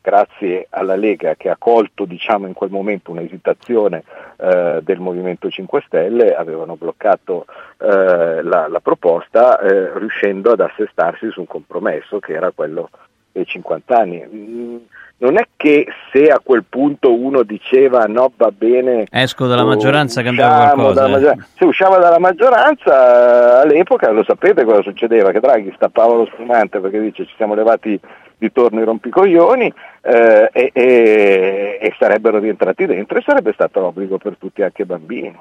grazie 0.02 0.68
alla 0.70 0.96
Lega 0.96 1.36
che 1.36 1.50
ha 1.50 1.56
colto 1.58 2.06
diciamo, 2.06 2.48
in 2.48 2.54
quel 2.54 2.72
momento 2.72 3.12
un'esitazione 3.12 4.04
eh, 4.38 4.80
del 4.82 5.00
Movimento 5.00 5.50
5 5.50 5.84
Stelle, 5.86 6.36
avevano 6.36 6.76
bloccato 6.76 7.46
eh, 7.78 8.42
la, 8.42 8.68
la 8.68 8.80
proposta 8.82 9.60
eh, 9.60 9.98
riuscendo 9.98 10.52
ad 10.52 10.60
assestarsi 10.60 11.30
su 11.30 11.42
un 11.42 11.48
compromesso 11.48 12.20
che 12.20 12.34
era 12.34 12.52
quello 12.52 12.90
dei 13.32 13.46
50 13.46 13.98
anni. 13.98 14.26
Mm, 14.34 14.78
non 15.18 15.38
è 15.38 15.48
che 15.56 15.86
se 16.12 16.28
a 16.30 16.40
quel 16.44 16.64
punto 16.68 17.14
uno 17.14 17.44
diceva 17.44 18.06
no 18.06 18.32
va 18.36 18.52
bene 18.52 19.06
Esco 19.12 19.46
dalla 19.46 19.64
maggioranza, 19.64 20.24
cambiava 20.24 20.64
usciamo 20.64 20.82
qualcosa, 20.82 21.06
eh. 21.06 21.10
maggioranza- 21.12 21.48
se 21.56 21.66
usciva 21.66 21.98
dalla 21.98 22.20
maggioranza 22.20 23.60
eh, 23.60 23.62
all'epoca 23.62 24.10
lo 24.10 24.24
sapete 24.24 24.64
cosa 24.66 24.82
succedeva, 24.82 25.32
che 25.32 25.40
Draghi 25.40 25.72
stappava 25.76 26.16
lo 26.16 26.26
spumante 26.26 26.80
perché 26.80 27.00
dice 27.00 27.28
ci 27.28 27.34
siamo 27.36 27.54
levati 27.54 28.00
di 28.36 28.52
torno 28.52 28.82
i 28.82 28.84
rompicoglioni 28.84 29.72
eh, 30.02 30.50
e, 30.52 30.72
e- 30.74 31.78
e 31.80 31.96
sarebbero 32.00 32.40
rientrati 32.40 32.88
dentro 32.88 33.20
e 33.20 33.22
sarebbe 33.24 33.54
stato 33.54 33.80
l'obbligo 33.80 34.18
per 34.18 34.38
tutti 34.40 34.64
anche 34.64 34.82
i 34.82 34.86
bambini. 34.86 35.38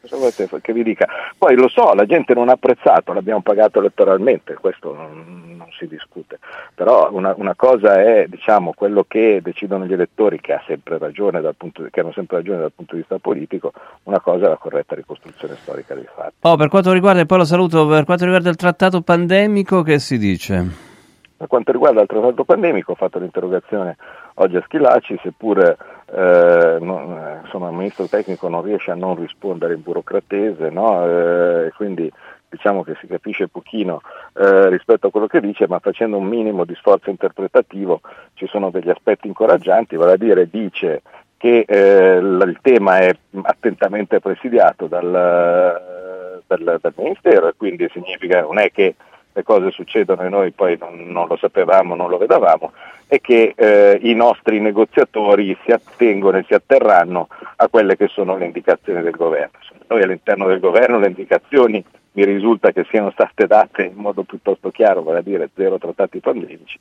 Cosa 0.00 0.16
volete 0.16 0.48
che 0.62 0.72
vi 0.72 0.82
dica? 0.82 1.06
Poi 1.36 1.54
lo 1.56 1.68
so, 1.68 1.92
la 1.92 2.06
gente 2.06 2.32
non 2.32 2.48
ha 2.48 2.52
apprezzato, 2.52 3.12
l'abbiamo 3.12 3.42
pagato 3.42 3.80
elettoralmente, 3.80 4.54
questo 4.54 4.94
non, 4.94 5.54
non 5.58 5.68
si 5.78 5.86
discute, 5.86 6.38
però 6.74 7.10
una, 7.12 7.34
una 7.36 7.54
cosa 7.54 8.00
è 8.00 8.24
diciamo, 8.26 8.72
quello 8.72 9.04
che 9.06 9.40
decidono 9.42 9.84
gli 9.84 9.92
elettori, 9.92 10.40
che, 10.40 10.54
ha 10.54 10.62
sempre 10.66 10.96
ragione 10.96 11.42
dal 11.42 11.54
punto, 11.54 11.86
che 11.90 12.00
hanno 12.00 12.12
sempre 12.12 12.38
ragione 12.38 12.60
dal 12.60 12.72
punto 12.72 12.94
di 12.94 13.00
vista 13.00 13.18
politico, 13.18 13.72
una 14.04 14.20
cosa 14.20 14.46
è 14.46 14.48
la 14.48 14.56
corretta 14.56 14.94
ricostruzione 14.94 15.56
storica 15.56 15.94
dei 15.94 16.08
fatti. 16.14 16.34
Oh, 16.40 16.56
per 16.56 16.68
quanto 16.68 16.92
riguarda, 16.92 17.20
e 17.20 17.26
poi 17.26 17.38
lo 17.38 17.44
saluto, 17.44 17.86
per 17.86 18.04
quanto 18.04 18.24
riguarda 18.24 18.48
il 18.48 18.56
trattato 18.56 19.02
pandemico, 19.02 19.82
che 19.82 19.98
si 19.98 20.16
dice? 20.16 20.88
Per 21.36 21.46
quanto 21.46 21.72
riguarda 21.72 22.00
il 22.00 22.06
trattato 22.06 22.44
pandemico, 22.44 22.92
ho 22.92 22.96
fatto 22.96 23.18
l'interrogazione 23.18 23.96
oggi 24.34 24.56
a 24.56 24.62
Schillaci, 24.64 25.18
seppure 25.22 25.76
eh, 26.14 26.78
non- 26.80 27.12
eh, 27.16 27.40
insomma, 27.44 27.68
il 27.68 27.74
ministro 27.76 28.06
tecnico 28.06 28.48
non 28.48 28.62
riesce 28.62 28.90
a 28.90 28.94
non 28.94 29.14
rispondere 29.16 29.74
in 29.74 29.82
burocratese, 29.82 30.70
no? 30.70 31.06
Eh, 31.06 31.72
quindi 31.76 32.10
diciamo 32.48 32.82
che 32.82 32.96
si 33.00 33.06
capisce 33.06 33.46
pochino 33.46 34.00
eh, 34.34 34.68
rispetto 34.70 35.06
a 35.06 35.10
quello 35.10 35.28
che 35.28 35.40
dice, 35.40 35.68
ma 35.68 35.78
facendo 35.78 36.16
un 36.16 36.26
minimo 36.26 36.64
di 36.64 36.74
sforzo 36.74 37.08
interpretativo 37.08 38.00
ci 38.34 38.46
sono 38.48 38.70
degli 38.70 38.90
aspetti 38.90 39.28
incoraggianti, 39.28 39.94
vale 39.96 40.12
a 40.12 40.16
dire 40.16 40.48
dice 40.50 41.02
che 41.36 41.64
eh, 41.66 42.20
l- 42.20 42.44
il 42.46 42.58
tema 42.60 42.98
è 42.98 43.16
attentamente 43.42 44.18
presidiato 44.20 44.86
dal, 44.86 45.10
dal- 46.46 46.78
dal 46.80 46.92
Ministero 46.96 47.48
e 47.48 47.54
quindi 47.56 47.88
significa 47.92 48.40
non 48.42 48.58
è 48.58 48.70
che 48.72 48.96
le 49.32 49.42
cose 49.42 49.70
succedono 49.70 50.22
e 50.22 50.28
noi 50.28 50.50
poi 50.50 50.76
non, 50.78 51.06
non 51.06 51.26
lo 51.28 51.36
sapevamo, 51.36 51.94
non 51.94 52.08
lo 52.08 52.18
vedavamo, 52.18 52.72
e 53.06 53.20
che 53.20 53.54
eh, 53.56 53.98
i 54.02 54.14
nostri 54.14 54.60
negoziatori 54.60 55.56
si 55.64 55.70
attengono 55.70 56.38
e 56.38 56.44
si 56.46 56.54
atterranno 56.54 57.28
a 57.56 57.68
quelle 57.68 57.96
che 57.96 58.08
sono 58.08 58.36
le 58.36 58.46
indicazioni 58.46 59.02
del 59.02 59.16
governo. 59.16 59.58
Noi 59.88 60.02
all'interno 60.02 60.46
del 60.46 60.60
governo 60.60 60.98
le 60.98 61.08
indicazioni 61.08 61.84
mi 62.12 62.24
risulta 62.24 62.72
che 62.72 62.84
siano 62.90 63.10
state 63.10 63.46
date 63.46 63.84
in 63.84 63.96
modo 63.96 64.22
piuttosto 64.22 64.70
chiaro, 64.70 65.02
vale 65.02 65.18
a 65.18 65.22
dire 65.22 65.50
zero 65.54 65.78
trattati 65.78 66.18
pandemici, 66.18 66.78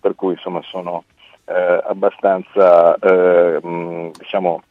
per 0.00 0.14
cui 0.14 0.32
insomma 0.32 0.60
sono 0.62 1.04
eh, 1.44 1.82
abbastanza 1.84 2.96
eh, 2.96 3.64
mh, 3.64 4.10
diciamo, 4.18 4.62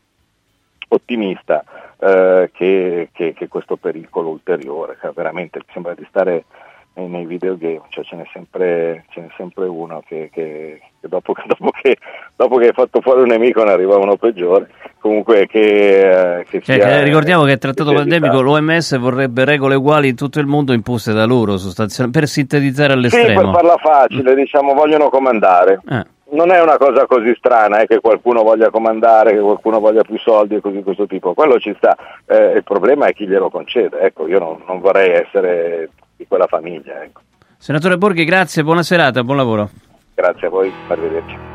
ottimista 0.89 1.63
eh, 1.99 2.49
che, 2.53 3.09
che, 3.11 3.33
che, 3.33 3.47
questo 3.47 3.77
pericolo 3.77 4.29
ulteriore, 4.29 4.97
cioè, 4.99 5.11
veramente 5.11 5.61
sembra 5.71 5.93
di 5.93 6.05
stare 6.09 6.45
nei 6.93 7.25
videogame, 7.25 7.81
cioè 7.89 8.03
ce 8.03 8.15
n'è 8.15 8.23
sempre, 8.33 9.05
ce 9.09 9.21
n'è 9.21 9.27
sempre 9.37 9.65
uno 9.65 10.03
che, 10.05 10.29
che, 10.31 10.81
che, 10.99 11.07
dopo, 11.07 11.33
dopo, 11.45 11.71
che, 11.71 11.97
dopo, 12.35 12.57
che, 12.57 12.67
hai 12.67 12.73
fatto 12.73 13.01
fuori 13.01 13.21
un 13.21 13.27
nemico 13.27 13.63
ne 13.63 13.71
arriva 13.71 13.97
uno 13.97 14.17
peggiore. 14.17 14.69
Comunque 14.99 15.47
che, 15.47 16.41
eh, 16.41 16.61
cioè, 16.61 17.03
ricordiamo 17.03 17.43
che 17.43 17.53
il 17.53 17.57
trattato 17.57 17.93
pandemico, 17.93 18.41
l'OMS 18.41 18.99
vorrebbe 18.99 19.45
regole 19.45 19.75
uguali 19.75 20.09
in 20.09 20.15
tutto 20.15 20.39
il 20.39 20.45
mondo 20.45 20.73
imposte 20.73 21.11
da 21.11 21.25
loro 21.25 21.57
sostanzialmente 21.57 22.19
per 22.19 22.27
sintetizzare 22.27 22.93
all'estremo. 22.93 23.27
Sì, 23.27 23.45
per 23.45 23.53
farla 23.53 23.77
facile, 23.77 24.35
diciamo, 24.35 24.73
vogliono 24.73 25.09
comandare. 25.09 25.81
Eh 25.89 26.19
non 26.31 26.51
è 26.51 26.61
una 26.61 26.77
cosa 26.77 27.05
così 27.05 27.33
strana 27.37 27.81
eh, 27.81 27.87
che 27.87 27.99
qualcuno 27.99 28.43
voglia 28.43 28.69
comandare, 28.69 29.33
che 29.33 29.39
qualcuno 29.39 29.79
voglia 29.79 30.03
più 30.03 30.17
soldi 30.17 30.55
e 30.55 30.61
così 30.61 30.77
di 30.77 30.83
questo 30.83 31.05
tipo, 31.05 31.33
quello 31.33 31.59
ci 31.59 31.73
sta, 31.77 31.95
eh, 32.25 32.53
il 32.55 32.63
problema 32.63 33.07
è 33.07 33.13
chi 33.13 33.27
glielo 33.27 33.49
concede, 33.49 33.99
ecco, 33.99 34.27
io 34.27 34.39
non, 34.39 34.63
non 34.65 34.79
vorrei 34.79 35.11
essere 35.11 35.89
di 36.21 36.27
quella 36.27 36.47
famiglia. 36.47 37.01
Ecco. 37.03 37.21
Senatore 37.57 37.97
Borghi, 37.97 38.23
grazie, 38.25 38.63
buona 38.63 38.83
serata, 38.83 39.23
buon 39.23 39.37
lavoro. 39.37 39.69
Grazie 40.13 40.47
a 40.47 40.49
voi, 40.49 40.71
arrivederci. 40.87 41.49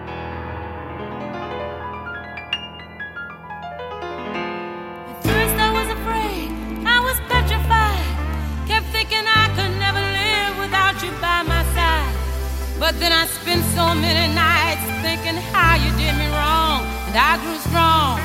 But 12.79 13.00
then 13.00 13.11
I 13.11 13.26
spent 13.26 13.64
so 13.74 13.94
many 13.94 14.33
nights 14.33 14.85
thinking 15.02 15.35
how 15.50 15.74
you 15.74 15.90
did 15.96 16.14
me 16.14 16.29
wrong. 16.29 16.85
And 17.09 17.16
I 17.16 17.35
grew 17.42 17.59
strong. 17.66 18.20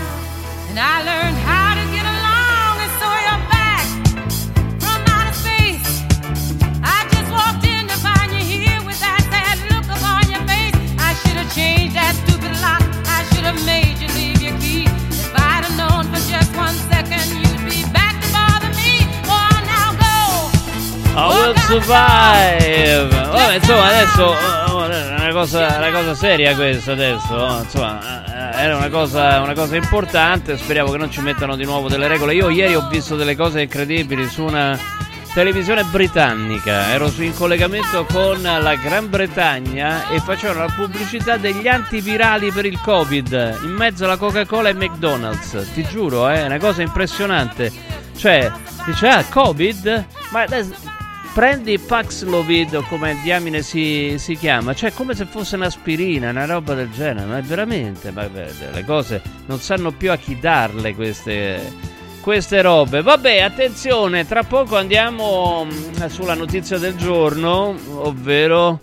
And 0.70 0.78
I 0.78 1.02
learned 1.02 1.38
how 1.38 1.61
survive. 21.72 23.08
Vabbè, 23.08 23.56
insomma, 23.56 23.86
adesso 23.86 24.36
è 24.38 25.22
una 25.22 25.32
cosa, 25.32 25.78
una 25.78 25.92
cosa 25.92 26.16
seria 26.16 26.54
questa 26.54 26.92
adesso. 26.92 27.60
Insomma, 27.62 28.60
era 28.60 28.76
una 28.76 28.90
cosa, 28.90 29.40
una 29.40 29.54
cosa 29.54 29.78
importante. 29.78 30.58
Speriamo 30.58 30.92
che 30.92 30.98
non 30.98 31.10
ci 31.10 31.22
mettano 31.22 31.56
di 31.56 31.64
nuovo 31.64 31.88
delle 31.88 32.08
regole. 32.08 32.34
Io 32.34 32.50
ieri 32.50 32.76
ho 32.76 32.88
visto 32.90 33.16
delle 33.16 33.38
cose 33.38 33.62
incredibili 33.62 34.28
su 34.28 34.44
una 34.44 34.78
televisione 35.34 35.84
britannica. 35.84 36.90
Ero 36.90 37.12
in 37.20 37.34
collegamento 37.34 38.06
con 38.06 38.42
la 38.42 38.76
Gran 38.76 39.10
Bretagna 39.10 40.10
e 40.10 40.20
facevano 40.20 40.66
la 40.66 40.74
pubblicità 40.76 41.38
degli 41.38 41.68
antivirali 41.68 42.52
per 42.52 42.66
il 42.66 42.80
Covid 42.82 43.60
in 43.64 43.72
mezzo 43.72 44.04
alla 44.06 44.18
Coca-Cola 44.18 44.70
e 44.70 44.74
McDonald's. 44.74 45.72
Ti 45.74 45.84
giuro, 45.84 46.28
è 46.28 46.44
una 46.44 46.60
cosa 46.60 46.82
impressionante. 46.82 47.72
Cioè, 48.16 48.52
dice, 48.86 49.08
ah, 49.08 49.24
Covid? 49.24 50.06
Ma 50.32 50.46
prendi 51.34 51.80
Paxlovid 51.80 52.74
o 52.76 52.82
come 52.84 53.18
diamine 53.24 53.62
si, 53.62 54.16
si, 54.18 54.36
chiama, 54.36 54.74
cioè 54.74 54.92
come 54.92 55.16
se 55.16 55.26
fosse 55.26 55.56
un'aspirina, 55.56 56.30
una 56.30 56.46
roba 56.46 56.74
del 56.74 56.92
genere, 56.92 57.26
ma 57.26 57.40
veramente, 57.40 58.12
ma, 58.12 58.28
le 58.28 58.84
cose 58.86 59.22
non 59.46 59.60
sanno 59.60 59.92
più 59.92 60.12
a 60.12 60.18
chi 60.18 60.38
darle 60.40 60.94
queste, 60.94 61.72
queste 62.22 62.62
robe. 62.62 63.02
Vabbè, 63.02 63.40
attenzione, 63.40 64.26
tra 64.26 64.44
poco 64.44 64.78
andiamo 64.78 65.66
mm, 65.66 66.06
sulla 66.06 66.36
notizia 66.36 66.78
del 66.78 66.96
giorno, 66.96 67.76
ovvero... 67.98 68.80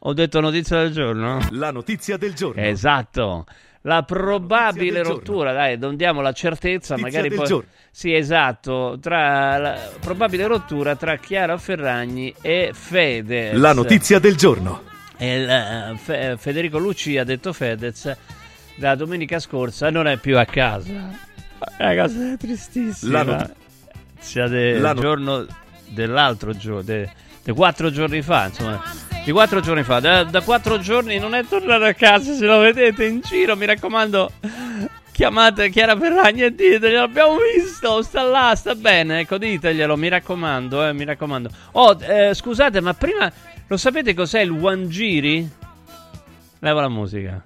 Ho 0.00 0.12
detto 0.12 0.40
notizia 0.40 0.78
del 0.78 0.92
giorno? 0.92 1.40
La 1.50 1.72
notizia 1.72 2.16
del 2.16 2.32
giorno. 2.32 2.62
Esatto 2.62 3.44
la 3.86 4.02
probabile 4.02 5.02
rottura, 5.02 5.52
dai, 5.52 5.78
non 5.78 5.96
diamo 5.96 6.20
la 6.20 6.32
certezza, 6.32 6.96
Notizia 6.96 7.20
magari 7.20 7.34
poi... 7.34 7.46
Giorno. 7.46 7.68
Sì, 7.90 8.12
esatto, 8.12 8.98
tra 9.00 9.56
la 9.56 9.78
probabile 10.00 10.46
rottura 10.46 10.96
tra 10.96 11.16
Chiara 11.16 11.56
Ferragni 11.56 12.34
e 12.42 12.72
Fedez. 12.74 13.56
La 13.56 13.72
notizia 13.72 14.18
del 14.18 14.36
giorno. 14.36 14.82
Il, 15.18 15.92
uh, 15.92 15.96
Fe- 15.96 16.36
Federico 16.36 16.78
Lucci 16.78 17.16
ha 17.16 17.24
detto 17.24 17.52
Fedez 17.54 18.14
da 18.74 18.94
domenica 18.96 19.38
scorsa 19.38 19.88
non 19.88 20.06
è 20.06 20.18
più 20.18 20.36
a 20.36 20.44
casa. 20.44 21.24
È 21.76 21.92
una 21.92 22.02
cosa 22.02 22.36
tristissima. 22.36 23.22
La 23.24 23.52
notizia 24.14 24.48
del 24.48 24.80
la 24.80 24.92
no- 24.92 25.00
giorno 25.00 25.46
dell'altro 25.88 26.56
giorno, 26.56 26.82
de- 26.82 27.10
de 27.42 27.52
quattro 27.52 27.90
giorni 27.90 28.22
fa, 28.22 28.46
insomma 28.46 28.82
di 29.24 29.32
quattro 29.32 29.60
giorni 29.60 29.82
fa. 29.82 29.98
Da, 30.00 30.24
da, 30.24 30.40
quattro 30.40 30.78
giorni 30.78 31.18
non 31.18 31.34
è 31.34 31.44
tornato 31.44 31.84
a 31.84 31.92
casa. 31.94 32.32
Se 32.32 32.46
lo 32.46 32.58
vedete 32.58 33.04
in 33.06 33.20
giro, 33.20 33.56
mi 33.56 33.66
raccomando, 33.66 34.30
chiamate 35.10 35.68
Chiara 35.70 35.96
Ferragni 35.96 36.42
e 36.42 36.54
diteglielo. 36.54 37.02
Abbiamo 37.02 37.36
visto, 37.54 38.02
sta 38.02 38.22
là, 38.22 38.54
sta 38.54 38.74
bene. 38.74 39.20
Ecco, 39.20 39.36
diteglielo, 39.38 39.96
mi 39.96 40.08
raccomando, 40.08 40.86
eh, 40.86 40.92
mi 40.92 41.04
raccomando. 41.04 41.50
Oh, 41.72 41.96
eh, 42.00 42.34
scusate, 42.34 42.80
ma 42.80 42.94
prima 42.94 43.32
lo 43.66 43.76
sapete 43.76 44.14
cos'è 44.14 44.40
il 44.40 44.50
Wangiri? 44.50 45.50
Leva 46.60 46.80
la 46.80 46.88
musica. 46.88 47.44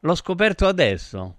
L'ho 0.00 0.14
scoperto 0.14 0.66
adesso. 0.66 1.34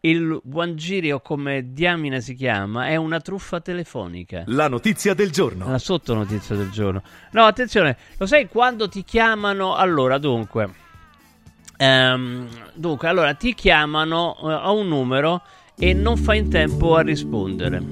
Il 0.00 0.40
Wangiri 0.44 1.10
o 1.10 1.20
come 1.20 1.72
diamine 1.72 2.20
si 2.20 2.34
chiama 2.34 2.86
è 2.86 2.96
una 2.96 3.20
truffa 3.20 3.60
telefonica. 3.60 4.44
La 4.46 4.68
notizia 4.68 5.14
del 5.14 5.30
giorno. 5.30 5.68
La 5.68 5.78
sottonotizia 5.78 6.54
del 6.54 6.70
giorno. 6.70 7.02
No, 7.32 7.44
attenzione, 7.44 7.96
lo 8.16 8.26
sai 8.26 8.48
quando 8.48 8.88
ti 8.88 9.02
chiamano? 9.02 9.74
Allora, 9.74 10.18
dunque. 10.18 10.70
Um, 11.78 12.48
dunque, 12.74 13.08
allora 13.08 13.34
ti 13.34 13.52
chiamano 13.54 14.36
uh, 14.40 14.46
a 14.46 14.70
un 14.70 14.88
numero 14.88 15.42
e 15.76 15.92
non 15.92 16.16
fai 16.16 16.38
in 16.38 16.50
tempo 16.50 16.94
a 16.94 17.02
rispondere. 17.02 17.82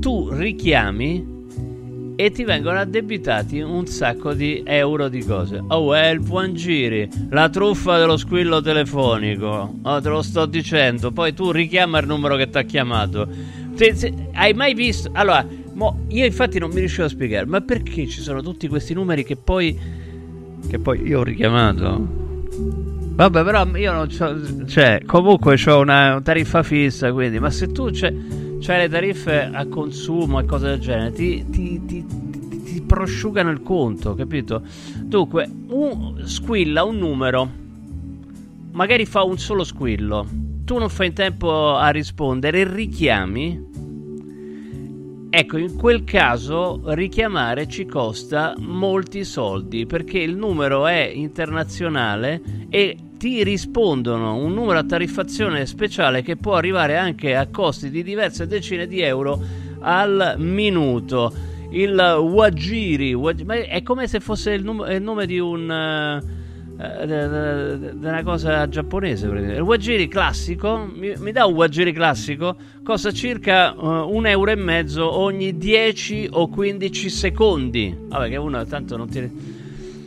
Tu 0.00 0.30
richiami 0.30 1.31
e 2.16 2.30
ti 2.30 2.44
vengono 2.44 2.78
addebitati 2.78 3.60
un 3.60 3.86
sacco 3.86 4.34
di 4.34 4.62
euro 4.64 5.08
di 5.08 5.24
cose. 5.24 5.62
Oh, 5.68 5.94
è 5.94 6.08
il 6.08 6.20
buon 6.20 6.54
giri, 6.54 7.08
la 7.30 7.48
truffa 7.48 7.98
dello 7.98 8.16
squillo 8.16 8.60
telefonico. 8.60 9.74
Oh, 9.82 10.00
te 10.00 10.08
lo 10.08 10.22
sto 10.22 10.46
dicendo. 10.46 11.10
Poi 11.10 11.32
tu 11.32 11.50
richiama 11.50 11.98
il 11.98 12.06
numero 12.06 12.36
che 12.36 12.48
ti 12.48 12.58
ha 12.58 12.62
chiamato. 12.62 13.28
Se, 13.74 13.94
se, 13.94 14.12
hai 14.34 14.52
mai 14.52 14.74
visto? 14.74 15.10
Allora, 15.14 15.46
mo, 15.72 16.04
io 16.08 16.24
infatti 16.24 16.58
non 16.58 16.70
mi 16.70 16.80
riuscivo 16.80 17.04
a 17.04 17.08
spiegare, 17.08 17.46
ma 17.46 17.60
perché 17.60 18.06
ci 18.06 18.20
sono 18.20 18.42
tutti 18.42 18.68
questi 18.68 18.94
numeri 18.94 19.24
che 19.24 19.36
poi. 19.36 19.78
che 20.68 20.78
poi 20.78 21.06
io 21.06 21.20
ho 21.20 21.24
richiamato? 21.24 22.20
Vabbè, 23.14 23.44
però 23.44 23.66
io 23.76 23.92
non 23.92 24.08
c'ho. 24.08 24.66
Cioè, 24.66 25.02
comunque 25.06 25.56
ho 25.66 25.80
una 25.80 26.20
tariffa 26.22 26.62
fissa, 26.62 27.12
quindi. 27.12 27.38
Ma 27.38 27.50
se 27.50 27.72
tu 27.72 27.90
cioè 27.90 28.12
le 28.64 28.88
tariffe 28.88 29.50
a 29.52 29.66
consumo 29.66 30.38
e 30.38 30.44
cose 30.44 30.68
del 30.68 30.78
genere 30.78 31.12
ti, 31.12 31.44
ti, 31.50 31.84
ti, 31.84 32.04
ti 32.62 32.82
prosciugano 32.82 33.50
il 33.50 33.60
conto, 33.62 34.14
capito? 34.14 34.62
Dunque, 35.02 35.50
un, 35.68 36.22
squilla 36.24 36.84
un 36.84 36.98
numero, 36.98 37.50
magari 38.70 39.04
fa 39.04 39.24
un 39.24 39.36
solo 39.38 39.64
squillo, 39.64 40.26
tu 40.64 40.78
non 40.78 40.88
fai 40.88 41.08
in 41.08 41.12
tempo 41.12 41.74
a 41.74 41.90
rispondere 41.90 42.60
e 42.60 42.72
richiami. 42.72 43.70
Ecco, 45.34 45.56
in 45.56 45.76
quel 45.76 46.04
caso 46.04 46.82
richiamare 46.94 47.66
ci 47.66 47.86
costa 47.86 48.54
molti 48.58 49.24
soldi 49.24 49.86
perché 49.86 50.18
il 50.18 50.36
numero 50.36 50.86
è 50.86 51.10
internazionale 51.12 52.40
e 52.68 52.96
ti 53.22 53.44
rispondono 53.44 54.34
un 54.34 54.52
numero 54.52 54.80
a 54.80 54.82
tariffazione 54.82 55.64
speciale 55.64 56.22
che 56.22 56.34
può 56.34 56.54
arrivare 56.54 56.96
anche 56.96 57.36
a 57.36 57.46
costi 57.46 57.88
di 57.88 58.02
diverse 58.02 58.48
decine 58.48 58.88
di 58.88 59.00
euro 59.00 59.40
al 59.78 60.34
minuto. 60.38 61.32
Il 61.70 61.94
Wajiri, 61.94 63.14
ma 63.44 63.54
è 63.54 63.80
come 63.84 64.08
se 64.08 64.18
fosse 64.18 64.50
il, 64.54 64.64
num- 64.64 64.90
il 64.90 65.00
nome 65.00 65.26
di 65.26 65.38
un... 65.38 65.70
Uh, 65.70 66.40
una 68.02 68.22
cosa 68.24 68.68
giapponese. 68.68 69.28
Il 69.28 69.60
wagiri 69.60 70.08
classico 70.08 70.90
mi, 70.92 71.12
mi, 71.16 71.30
dà 71.30 71.46
un 71.46 71.54
wagiri 71.54 71.92
classico, 71.92 72.56
costa 72.82 73.12
circa 73.12 73.72
uh, 73.72 74.12
un 74.12 74.26
euro 74.26 74.50
e 74.50 74.56
mezzo 74.56 75.08
ogni 75.16 75.56
10 75.56 76.30
o 76.32 76.48
15 76.48 77.08
secondi. 77.08 77.96
Vabbè, 78.08 78.30
che 78.30 78.36
uno 78.36 78.64
tanto 78.64 78.96
non 78.96 79.08
ti 79.08 79.61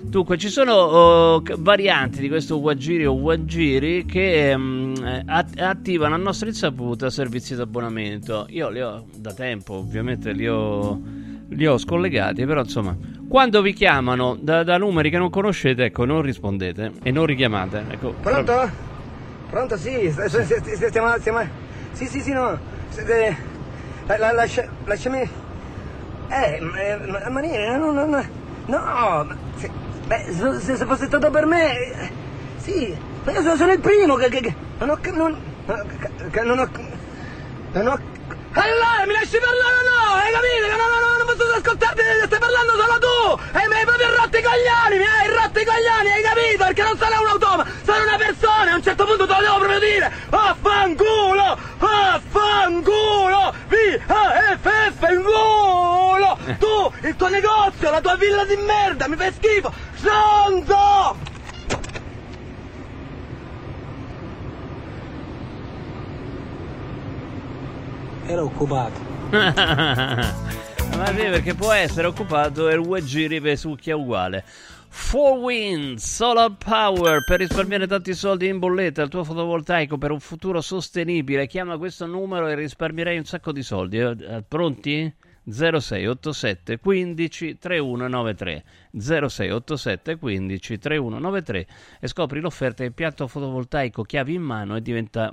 Dunque, 0.08 0.38
ci 0.38 0.50
sono 0.50 1.36
uh, 1.38 1.44
varianti 1.58 2.20
di 2.22 2.30
questo 2.30 2.58
Wagiri 2.58 3.06
o 3.06 3.14
Wagiri 3.14 4.06
che 4.06 4.54
um, 4.56 4.94
att- 5.26 5.60
attivano 5.60 6.16
a 6.16 6.18
nostra 6.18 6.48
insaputa 6.48 7.10
servizi 7.10 7.54
di 7.56 7.62
abbonamento. 7.62 8.46
Io 8.50 8.70
li 8.70 8.82
ho 8.82 9.04
da 9.16 9.34
tempo, 9.34 9.74
ovviamente 9.74 10.32
li 10.32 10.48
ho 10.48 11.00
li 11.50 11.66
ho 11.68 11.78
scollegati, 11.78 12.44
però 12.46 12.62
insomma, 12.62 12.96
quando 13.28 13.62
vi 13.62 13.74
chiamano 13.74 14.36
da, 14.40 14.64
da 14.64 14.78
numeri 14.78 15.10
che 15.10 15.18
non 15.18 15.30
conoscete, 15.30 15.86
ecco, 15.86 16.04
non 16.06 16.22
rispondete 16.22 16.94
e 17.04 17.12
non 17.12 17.26
richiamate. 17.26 17.86
Ecco, 17.90 18.14
Pronto? 18.22 18.70
Pronto, 19.50 19.78
sì, 19.78 20.10
st- 20.12 20.26
st- 20.26 20.42
st- 20.44 20.88
stiamo, 20.88 21.16
stiamo... 21.20 21.40
Sì, 21.92 22.06
sì, 22.08 22.20
sì, 22.22 22.32
no. 22.32 22.58
La- 24.08 24.18
la- 24.18 24.32
lascia- 24.34 24.68
lasciami... 24.86 25.20
Eh, 25.20 26.60
ma- 26.62 26.80
eh, 26.82 26.98
ma- 27.06 27.30
Maniere, 27.30 27.78
no, 27.78 27.92
no, 27.92 28.06
no, 28.06 28.24
no, 28.66 28.78
ma 28.80 29.38
se, 29.56 29.70
beh, 30.08 30.26
se, 30.32 30.60
se- 30.62 30.78
se 30.78 30.86
fosse 30.86 31.06
stato 31.06 31.30
per 31.30 31.46
me... 31.46 32.12
Sì, 32.58 32.96
ma 33.24 33.32
io 33.32 33.42
sono, 33.42 33.56
sono 33.56 33.72
il 33.72 33.80
primo 33.80 34.16
che... 34.16 34.30
che- 34.30 34.42
che- 34.42 34.56
non 34.80 34.90
ho... 34.90 35.00
Non, 35.14 35.38
non 36.44 36.60
ho... 36.60 36.70
Non 37.74 37.88
ho... 37.88 38.00
Allora, 38.56 39.04
mi 39.06 39.12
lasci 39.12 39.38
parlare 39.38 39.76
o 39.76 39.84
no? 39.84 40.16
Hai 40.16 40.32
capito? 40.32 40.66
Che 40.72 40.78
no, 40.80 40.88
no, 40.88 41.00
no, 41.04 41.10
non 41.20 41.26
posso 41.28 41.44
ascoltarti, 41.60 42.02
stai 42.24 42.40
parlando 42.40 42.72
solo 42.80 42.98
tu! 43.04 43.60
E 43.60 43.68
mi 43.68 43.76
hai 43.76 43.84
proprio 43.84 44.16
rotto 44.16 44.38
i 44.38 44.44
coglioni, 44.48 44.96
mi 44.96 45.04
hai 45.04 45.28
rotto 45.28 45.60
i 45.60 45.66
coglioni, 45.66 46.10
hai 46.16 46.24
capito? 46.24 46.64
Perché 46.64 46.84
non 46.84 46.98
sono 46.98 47.20
un 47.20 47.28
automa, 47.28 47.66
sono 47.84 48.04
una 48.04 48.16
persona, 48.18 48.72
a 48.72 48.76
un 48.76 48.84
certo 48.84 49.04
punto 49.04 49.28
te 49.28 49.34
lo 49.34 49.42
devo 49.42 49.58
proprio 49.60 49.80
dire! 49.80 50.12
Affanculo! 50.30 51.58
Affanculo! 51.84 53.54
V-A-F-F 53.68 55.02
in 55.12 55.22
culo! 55.24 56.38
Tu, 56.58 57.08
il 57.08 57.16
tuo 57.18 57.28
negozio, 57.28 57.92
la 57.92 58.00
tua 58.00 58.16
villa 58.16 58.46
di 58.46 58.56
merda, 58.56 59.08
mi 59.10 59.18
fai 59.18 59.34
schifo! 59.34 59.74
Sonzo! 60.00 61.35
Era 68.28 68.44
occupato. 68.44 69.00
Ma 69.30 71.08
sì, 71.08 71.16
perché 71.16 71.54
può 71.54 71.72
essere 71.72 72.08
occupato 72.08 72.70
e 72.70 72.74
il 72.74 72.80
UG 72.80 73.28
ripesucchia 73.28 73.96
uguale. 73.96 74.44
4 74.90 75.34
Winds 75.34 76.16
Solar 76.16 76.56
Power 76.58 77.24
per 77.24 77.40
risparmiare 77.40 77.86
tanti 77.86 78.14
soldi 78.14 78.48
in 78.48 78.60
bolletta 78.60 79.02
il 79.04 79.10
tuo 79.10 79.24
fotovoltaico 79.24 79.98
per 79.98 80.12
un 80.12 80.20
futuro 80.20 80.62
sostenibile. 80.62 81.48
Chiama 81.48 81.78
questo 81.78 82.06
numero 82.06 82.48
e 82.48 82.56
risparmierai 82.56 83.18
un 83.18 83.26
sacco 83.26 83.52
di 83.52 83.62
soldi. 83.62 84.00
Eh, 84.00 84.16
eh, 84.20 84.44
Pronti? 84.48 85.14
0687 85.48 86.80
15 86.80 87.58
3193 87.60 88.64
0687 88.98 90.18
15 90.18 90.78
3193 90.80 91.68
e 92.00 92.08
scopri 92.08 92.40
l'offerta 92.40 92.84
impianto 92.84 93.28
fotovoltaico 93.28 94.02
chiavi 94.02 94.34
in 94.34 94.42
mano 94.42 94.76
e 94.76 94.82
diventa 94.82 95.32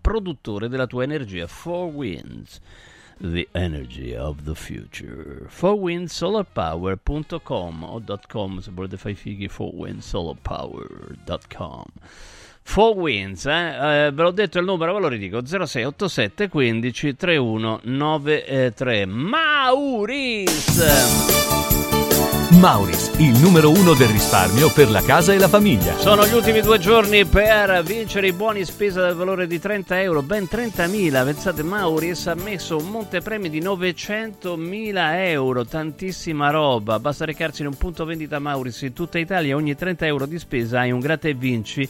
produttore 0.00 0.68
della 0.68 0.86
tua 0.86 1.04
energia 1.04 1.46
4 1.46 1.86
Winds 1.86 2.60
the 3.20 3.48
energy 3.52 4.14
of 4.14 4.44
the 4.44 4.54
future. 4.54 5.46
4windsolarpower.com 5.48 7.84
o 7.84 8.02
.com 8.28 8.60
se 8.60 8.70
volete 8.70 8.96
fare 8.96 9.12
i 9.12 9.16
fighi 9.16 9.48
4windsolarpower.com 9.48 11.84
4 12.62 12.94
Winds, 12.94 13.46
eh? 13.46 14.06
Eh, 14.06 14.10
ve 14.12 14.22
l'ho 14.22 14.30
detto 14.30 14.58
il 14.58 14.64
numero, 14.64 14.94
ve 14.94 15.00
lo 15.00 15.08
ridico 15.08 15.44
0687 15.44 16.48
15 16.48 17.16
3193 17.16 19.06
Mauris 19.06 20.78
Mauris, 22.60 23.12
il 23.16 23.40
numero 23.40 23.70
uno 23.70 23.94
del 23.94 24.08
risparmio 24.08 24.70
per 24.70 24.90
la 24.90 25.00
casa 25.00 25.32
e 25.32 25.38
la 25.38 25.48
famiglia. 25.48 25.96
Sono 25.96 26.26
gli 26.26 26.34
ultimi 26.34 26.60
due 26.60 26.78
giorni 26.78 27.24
per 27.24 27.82
vincere 27.82 28.26
i 28.26 28.34
buoni 28.34 28.66
spesa 28.66 29.00
del 29.06 29.14
valore 29.14 29.46
di 29.46 29.58
30 29.58 30.02
euro, 30.02 30.20
ben 30.20 30.44
30.000. 30.44 31.24
Pensate, 31.24 31.62
Mauris 31.62 32.26
ha 32.26 32.34
messo 32.34 32.76
un 32.76 32.90
montepremi 32.90 33.48
di 33.48 33.62
900.000 33.62 34.92
euro, 35.28 35.64
tantissima 35.64 36.50
roba. 36.50 37.00
Basta 37.00 37.24
recarsi 37.24 37.62
in 37.62 37.68
un 37.68 37.78
punto 37.78 38.04
vendita 38.04 38.38
Mauris 38.38 38.82
in 38.82 38.92
tutta 38.92 39.18
Italia, 39.18 39.56
ogni 39.56 39.74
30 39.74 40.04
euro 40.04 40.26
di 40.26 40.38
spesa 40.38 40.80
hai 40.80 40.92
un 40.92 41.00
gratta 41.00 41.28
e 41.28 41.32
vinci 41.32 41.88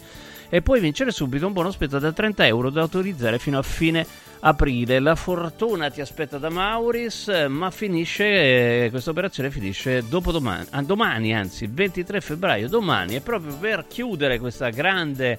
e 0.50 0.60
puoi 0.62 0.80
vincere 0.80 1.12
subito 1.12 1.46
un 1.46 1.52
buono 1.52 1.70
spesa 1.70 2.00
da 2.00 2.12
30 2.12 2.44
euro 2.46 2.70
da 2.70 2.82
autorizzare 2.82 3.38
fino 3.38 3.56
a 3.58 3.62
fine 3.62 4.04
aprile. 4.40 4.98
La 4.98 5.14
fortuna 5.14 5.90
ti 5.90 6.00
aspetta 6.00 6.38
da 6.38 6.50
Mauris, 6.50 7.28
ma 7.48 7.70
finisce, 7.70 8.84
eh, 8.84 8.90
questa 8.90 9.10
operazione 9.10 9.50
finisce 9.50 10.06
dopodomani, 10.08 10.66
ah, 10.70 10.82
domani 10.82 11.32
anzi, 11.34 11.64
il 11.64 11.72
23 11.72 12.20
febbraio, 12.20 12.68
domani, 12.68 13.14
è 13.14 13.20
proprio 13.20 13.54
per 13.54 13.86
chiudere 13.88 14.40
questa 14.40 14.70
grande 14.70 15.38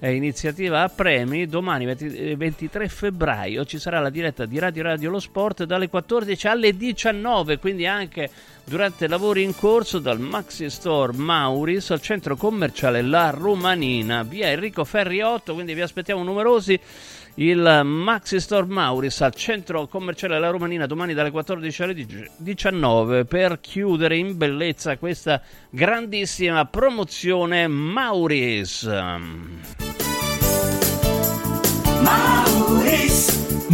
eh, 0.00 0.14
iniziativa 0.14 0.82
a 0.82 0.88
premi. 0.88 1.46
Domani 1.46 1.84
20 1.84 2.16
eh, 2.16 2.36
23 2.36 2.88
febbraio 2.88 3.64
ci 3.64 3.78
sarà 3.78 4.00
la 4.00 4.10
diretta 4.10 4.46
di 4.46 4.58
Radio 4.58 4.82
Radio 4.82 5.10
Lo 5.10 5.20
Sport 5.20 5.64
dalle 5.64 5.88
14 5.88 6.46
alle 6.48 6.76
19, 6.76 7.58
quindi 7.58 7.86
anche 7.86 8.30
durante 8.64 9.08
lavori 9.08 9.42
in 9.42 9.54
corso 9.54 9.98
dal 9.98 10.20
Maxi 10.20 10.68
Store 10.70 11.12
Mauris 11.12 11.90
al 11.90 12.00
centro 12.00 12.36
commerciale 12.36 13.02
La 13.02 13.30
Romanina, 13.30 14.22
via 14.22 14.48
Enrico 14.48 14.84
Ferri 14.84 15.20
8, 15.20 15.54
quindi 15.54 15.74
vi 15.74 15.80
aspettiamo 15.80 16.22
numerosi. 16.22 16.78
Il 17.40 17.82
Maxi 17.84 18.40
Store 18.40 18.66
Mauris 18.66 19.20
al 19.20 19.32
centro 19.32 19.86
commerciale 19.86 20.40
La 20.40 20.50
Romanina 20.50 20.86
domani 20.86 21.14
dalle 21.14 21.30
14 21.30 21.82
alle 21.84 22.06
19 22.36 23.26
per 23.26 23.60
chiudere 23.60 24.16
in 24.16 24.36
bellezza 24.36 24.96
questa 24.96 25.40
grandissima 25.70 26.64
promozione 26.64 27.68
Mauris. 27.68 28.82
Mauris. 32.02 32.47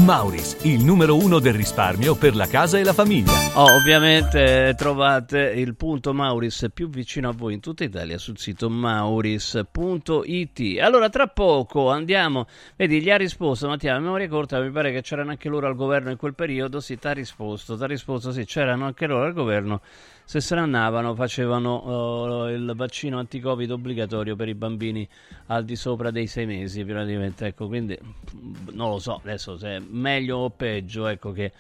Mauris, 0.05 0.59
il 0.65 0.85
numero 0.85 1.17
uno 1.17 1.39
del 1.39 1.55
risparmio 1.55 2.15
per 2.15 2.37
la 2.37 2.47
casa 2.47 2.79
e 2.79 2.85
la 2.85 2.93
famiglia. 2.93 3.33
Oh, 3.55 3.75
ovviamente 3.75 4.75
trovate 4.77 5.39
il 5.57 5.77
punto 5.77 6.13
Mauris 6.13 6.67
più 6.75 6.91
vicino 6.91 7.31
a 7.31 7.33
voi 7.33 7.55
in 7.55 7.61
tutta 7.61 7.85
Italia 7.85 8.19
sul 8.19 8.37
sito 8.37 8.69
mauris.it. 8.69 10.61
Allora, 10.81 11.09
tra 11.09 11.29
poco 11.29 11.91
andiamo. 11.91 12.47
Vedi, 12.77 13.01
gli 13.01 13.09
ha 13.09 13.17
risposto 13.17 13.67
Mattia, 13.67 13.95
a 13.95 13.99
memoria 13.99 14.29
corta, 14.29 14.61
mi 14.61 14.71
pare 14.71 14.93
che 14.93 15.01
c'erano 15.01 15.31
anche 15.31 15.49
loro 15.49 15.69
al 15.69 15.75
governo 15.75 16.11
in 16.11 16.19
quel 16.19 16.35
periodo. 16.35 16.81
Sì, 16.81 16.99
ti 16.99 17.07
ha 17.07 17.13
risposto, 17.13 17.75
ti 17.75 17.83
ha 17.83 17.87
risposto, 17.87 18.31
sì, 18.31 18.45
c'erano 18.45 18.85
anche 18.85 19.07
loro 19.07 19.25
al 19.25 19.33
governo. 19.33 19.81
Se 20.27 20.41
se 20.41 20.55
ne 20.55 20.63
andavano, 20.63 21.15
facevano 21.15 22.45
uh, 22.45 22.49
il 22.49 22.73
vaccino 22.75 23.19
anti-Covid 23.19 23.71
obbligatorio 23.71 24.35
per 24.37 24.49
i 24.49 24.55
bambini 24.55 25.07
al 25.47 25.65
di 25.65 25.77
sopra 25.77 26.11
dei 26.11 26.27
sei 26.27 26.47
mesi, 26.47 26.85
praticamente. 26.85 27.47
Ecco, 27.47 27.67
quindi 27.67 27.99
non 28.73 28.91
lo 28.91 28.99
so 28.99 29.21
adesso 29.23 29.59
se 29.59 29.77
è 29.77 29.79
meglio 29.81 30.39
o 30.39 30.51
peggio, 30.51 31.07
ecco 31.07 31.31
che 31.33 31.53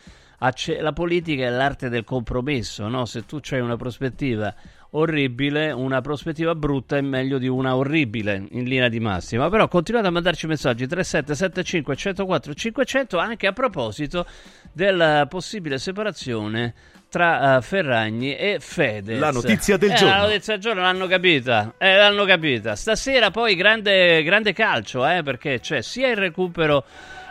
la 0.81 0.93
politica 0.93 1.45
è 1.45 1.51
l'arte 1.51 1.89
del 1.89 2.05
compromesso, 2.05 2.89
no? 2.89 3.07
Se 3.07 3.25
tu 3.25 3.41
hai 3.51 3.61
una 3.61 3.77
prospettiva 3.77 4.55
orribile, 4.91 5.73
una 5.73 6.01
prospettiva 6.01 6.55
brutta 6.55 6.97
è 6.97 7.01
meglio 7.01 7.39
di 7.39 7.49
una 7.49 7.77
orribile 7.77 8.47
in 8.51 8.65
linea 8.65 8.89
di 8.89 9.01
massima. 9.01 9.49
Però 9.49 9.69
continuate 9.69 10.07
a 10.07 10.11
mandarci 10.11 10.47
messaggi 10.47 10.87
3775 10.87 11.97
104 11.97 12.55
500 12.55 13.19
anche 13.19 13.47
a 13.47 13.53
proposito 13.53 14.27
della 14.73 15.27
possibile 15.29 15.79
separazione 15.79 16.75
tra 17.15 17.59
uh, 17.59 17.63
Ferragni 17.63 18.35
e 18.35 18.57
Fedez. 18.59 19.21
La 19.21 19.31
notizia 19.31 19.77
del 19.77 19.93
eh, 19.93 19.95
giorno. 19.95 20.17
La 20.17 20.23
notizia 20.23 20.55
del 20.55 20.63
giorno 20.63 20.83
l'hanno 20.83 21.07
capita. 21.07 21.75
Eh, 21.79 21.97
l'hanno 21.97 22.25
capita. 22.25 22.75
Stasera 22.75 23.31
poi 23.31 23.55
grande, 23.55 24.21
grande 24.25 24.53
calcio, 24.53 25.07
eh, 25.07 25.23
perché 25.23 25.61
c'è 25.61 25.81
sia 25.81 26.09
il 26.09 26.17
recupero 26.17 26.85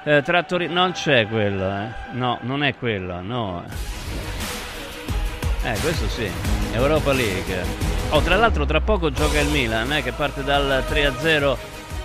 eh, 0.06 0.22
tra 0.22 0.44
Torino... 0.44 0.72
Non 0.72 0.94
c'è 0.94 1.28
quello, 1.28 1.70
eh. 1.70 1.88
No, 2.14 2.38
non 2.44 2.64
è 2.64 2.76
quello, 2.76 3.20
no. 3.20 3.66
Eh, 5.64 5.78
questo 5.82 6.08
sì. 6.08 6.32
Europa 6.72 7.12
League. 7.12 7.66
Oh, 8.12 8.22
tra 8.22 8.38
l'altro 8.38 8.66
tra 8.66 8.80
poco 8.80 9.12
gioca 9.12 9.42
il 9.42 9.50
Milan, 9.50 9.92
eh, 9.92 10.02
che 10.02 10.14
parte 10.14 10.46
dal 10.46 10.82
3-0 10.90 11.58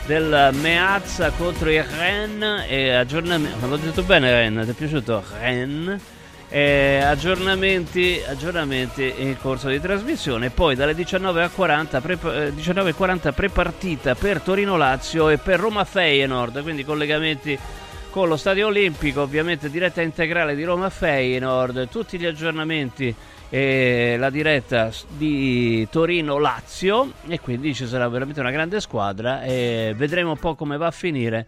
del 0.04 0.50
Meazza 0.54 1.30
contro 1.30 1.70
il 1.70 1.84
Rennes 1.84 2.64
e 2.68 2.90
aggiornamento... 2.90 3.68
L'ho 3.68 3.76
detto 3.76 4.02
bene 4.02 4.32
Rennes, 4.32 4.64
ti 4.64 4.72
è 4.72 4.74
piaciuto? 4.74 5.22
Rennes? 5.38 6.16
Eh, 6.50 7.02
aggiornamenti, 7.04 8.22
aggiornamenti 8.26 9.12
in 9.18 9.36
corso 9.38 9.68
di 9.68 9.78
trasmissione. 9.80 10.48
Poi 10.48 10.74
dalle 10.74 10.94
19.40 10.94 12.00
pre, 12.00 12.14
eh, 12.14 12.52
19.40 12.54 13.32
prepartita 13.32 14.14
per 14.14 14.40
Torino-Lazio 14.40 15.28
e 15.28 15.36
per 15.36 15.60
Roma-Feyenoord, 15.60 16.62
quindi 16.62 16.84
collegamenti 16.84 17.58
con 18.10 18.28
lo 18.28 18.38
Stadio 18.38 18.68
Olimpico, 18.68 19.20
ovviamente 19.20 19.68
diretta 19.68 20.00
integrale 20.00 20.54
di 20.54 20.64
Roma-Feyenoord, 20.64 21.90
tutti 21.90 22.18
gli 22.18 22.24
aggiornamenti 22.24 23.14
e 23.50 24.16
la 24.18 24.30
diretta 24.30 24.90
di 25.06 25.86
Torino-Lazio 25.90 27.12
e 27.26 27.40
quindi 27.40 27.74
ci 27.74 27.86
sarà 27.86 28.08
veramente 28.08 28.40
una 28.40 28.50
grande 28.50 28.80
squadra 28.80 29.42
e 29.42 29.92
vedremo 29.94 30.30
un 30.30 30.38
po' 30.38 30.54
come 30.54 30.78
va 30.78 30.86
a 30.86 30.92
finire. 30.92 31.46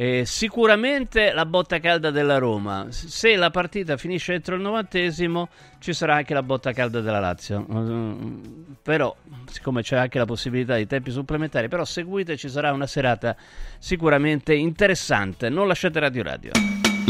Eh, 0.00 0.24
sicuramente 0.24 1.30
la 1.34 1.44
botta 1.44 1.78
calda 1.78 2.10
della 2.10 2.38
Roma. 2.38 2.86
Se 2.88 3.36
la 3.36 3.50
partita 3.50 3.98
finisce 3.98 4.32
entro 4.32 4.54
il 4.54 4.62
novantesimo, 4.62 5.50
ci 5.78 5.92
sarà 5.92 6.14
anche 6.14 6.32
la 6.32 6.42
botta 6.42 6.72
calda 6.72 7.02
della 7.02 7.20
Lazio. 7.20 7.66
Mm, 7.70 8.40
però, 8.82 9.14
siccome 9.44 9.82
c'è 9.82 9.98
anche 9.98 10.16
la 10.16 10.24
possibilità 10.24 10.76
di 10.76 10.86
tempi 10.86 11.10
supplementari, 11.10 11.68
però 11.68 11.84
seguite, 11.84 12.38
ci 12.38 12.48
sarà 12.48 12.72
una 12.72 12.86
serata 12.86 13.36
sicuramente 13.78 14.54
interessante. 14.54 15.50
Non 15.50 15.68
lasciate 15.68 16.00
Radio 16.00 16.22
Radio. 16.22 16.52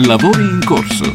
Lavori 0.05 0.42
in 0.42 0.64
corso. 0.64 1.14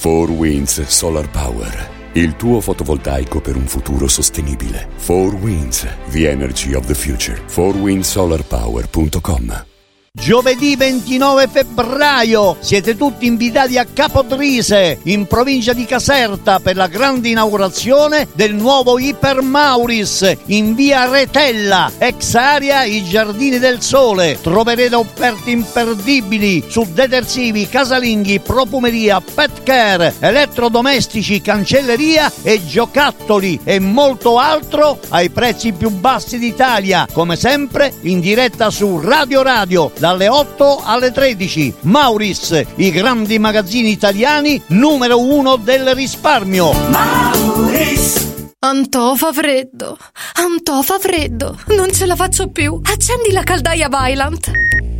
4 0.00 0.32
Winds 0.32 0.82
Solar 0.82 1.30
Power. 1.30 1.90
Il 2.14 2.34
tuo 2.34 2.60
fotovoltaico 2.60 3.40
per 3.40 3.54
un 3.54 3.68
futuro 3.68 4.08
sostenibile. 4.08 4.88
4 5.06 5.36
Winds, 5.36 5.86
the 6.08 6.28
energy 6.28 6.74
of 6.74 6.86
the 6.86 6.94
future. 6.94 7.40
4windsolarpower.com 7.46 9.70
Giovedì 10.14 10.76
29 10.76 11.48
febbraio 11.48 12.58
siete 12.60 12.98
tutti 12.98 13.24
invitati 13.24 13.78
a 13.78 13.86
Capodrise, 13.86 14.98
in 15.04 15.26
provincia 15.26 15.72
di 15.72 15.86
Caserta, 15.86 16.60
per 16.60 16.76
la 16.76 16.86
grande 16.86 17.30
inaugurazione 17.30 18.28
del 18.34 18.54
nuovo 18.54 18.98
Iper 18.98 19.40
Mauris 19.40 20.36
in 20.48 20.74
via 20.74 21.08
Retella, 21.08 21.90
ex 21.96 22.34
area 22.34 22.84
I 22.84 23.02
Giardini 23.02 23.58
del 23.58 23.80
Sole. 23.80 24.38
Troverete 24.38 24.94
offerte 24.94 25.50
imperdibili 25.50 26.62
su 26.68 26.86
detersivi, 26.92 27.66
casalinghi, 27.66 28.40
profumeria, 28.40 29.18
pet 29.18 29.62
care, 29.62 30.14
elettrodomestici, 30.18 31.40
cancelleria 31.40 32.30
e 32.42 32.60
giocattoli 32.66 33.58
e 33.64 33.78
molto 33.78 34.38
altro 34.38 35.00
ai 35.08 35.30
prezzi 35.30 35.72
più 35.72 35.88
bassi 35.88 36.38
d'Italia. 36.38 37.08
Come 37.10 37.36
sempre 37.36 37.94
in 38.02 38.20
diretta 38.20 38.68
su 38.68 39.00
Radio 39.00 39.40
Radio 39.40 39.90
dalle 40.02 40.26
8 40.26 40.82
alle 40.84 41.12
13. 41.12 41.74
Mauris, 41.82 42.64
i 42.74 42.90
grandi 42.90 43.38
magazzini 43.38 43.90
italiani 43.90 44.60
numero 44.70 45.20
uno 45.20 45.54
del 45.54 45.94
risparmio. 45.94 46.72
Mauris. 46.88 48.30
Antò 48.58 49.14
fa 49.14 49.32
freddo, 49.32 49.96
Antò 50.34 50.82
fa 50.82 50.98
freddo, 50.98 51.56
non 51.76 51.92
ce 51.92 52.06
la 52.06 52.16
faccio 52.16 52.48
più. 52.48 52.80
Accendi 52.82 53.30
la 53.30 53.44
caldaia 53.44 53.88
Vylant. 53.88 54.50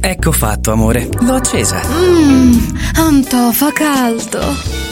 Ecco 0.01 0.31
fatto, 0.31 0.71
amore, 0.71 1.09
l'ho 1.19 1.35
accesa. 1.35 1.81
Mmm, 1.85 2.79
Antò 2.95 3.51
fa 3.51 3.73
caldo. 3.73 4.92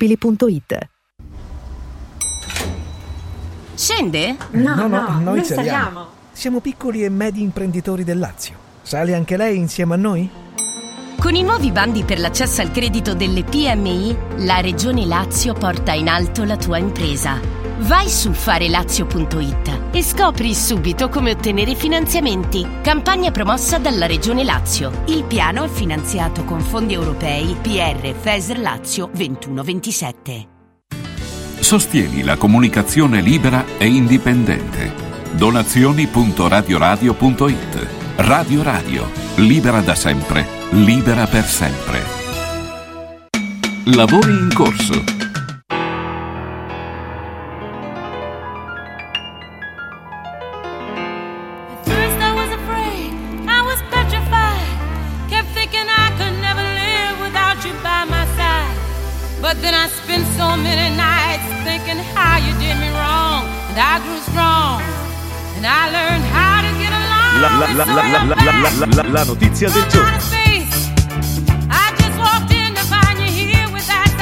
Scende? 3.75 4.35
No, 4.51 4.75
no, 4.75 4.87
no, 4.87 5.07
noi, 5.09 5.23
noi 5.23 5.43
saliamo. 5.43 6.07
Siamo 6.31 6.59
piccoli 6.59 7.03
e 7.03 7.09
medi 7.09 7.41
imprenditori 7.41 8.03
del 8.03 8.19
Lazio. 8.19 8.55
Sale 8.81 9.13
anche 9.13 9.37
lei 9.37 9.57
insieme 9.57 9.93
a 9.93 9.97
noi? 9.97 10.29
Con 11.19 11.35
i 11.35 11.43
nuovi 11.43 11.71
bandi 11.71 12.03
per 12.03 12.19
l'accesso 12.19 12.61
al 12.61 12.71
credito 12.71 13.13
delle 13.13 13.43
PMI, 13.43 14.17
la 14.37 14.59
Regione 14.59 15.05
Lazio 15.05 15.53
porta 15.53 15.93
in 15.93 16.07
alto 16.07 16.43
la 16.45 16.57
tua 16.57 16.79
impresa. 16.79 17.60
Vai 17.81 18.07
su 18.09 18.31
farelazio.it 18.31 19.89
e 19.91 20.03
scopri 20.03 20.53
subito 20.53 21.09
come 21.09 21.31
ottenere 21.31 21.73
finanziamenti. 21.73 22.63
Campagna 22.81 23.31
promossa 23.31 23.79
dalla 23.79 24.05
Regione 24.05 24.43
Lazio. 24.43 25.01
Il 25.07 25.23
piano 25.23 25.63
è 25.63 25.67
finanziato 25.67 26.43
con 26.43 26.59
fondi 26.59 26.93
europei 26.93 27.55
PR 27.59 28.13
FESR 28.13 28.59
Lazio 28.59 29.09
2127. 29.11 30.47
Sostieni 31.59 32.21
la 32.23 32.37
comunicazione 32.37 33.19
libera 33.19 33.65
e 33.79 33.87
indipendente. 33.87 34.93
Donazioni.radioradio.it 35.31 37.87
Radio 38.17 38.61
Radio, 38.61 39.09
libera 39.37 39.81
da 39.81 39.95
sempre, 39.95 40.47
libera 40.69 41.25
per 41.25 41.45
sempre. 41.45 42.03
Lavori 43.85 44.33
in 44.33 44.51
corso 44.53 45.20
But 59.51 59.61
then 59.61 59.73
I 59.73 59.89
spent 59.89 60.25
so 60.39 60.55
many 60.55 60.95
nights 60.95 61.43
thinking 61.67 61.99
how 62.15 62.37
you 62.39 62.53
did 62.55 62.71
me 62.79 62.87
wrong. 62.95 63.43
And 63.67 63.77
I 63.77 63.99
grew 63.99 64.17
strong. 64.31 64.79
And 65.57 65.67
I 65.67 65.91
learned 65.91 66.23
how 66.31 66.63
to 66.63 66.71
get 66.79 66.93
along. 66.95 67.41
La, 67.43 67.49
la, 67.59 67.67
la, 67.75 67.83
la, 67.83 68.03
la, 68.07 68.23
la, 68.23 68.35
la, 68.47 68.69
la, 68.79 69.03
la, 69.03 69.09
la 69.09 69.23
notizia 69.25 69.69
del 69.69 69.85
giorno. 69.87 70.17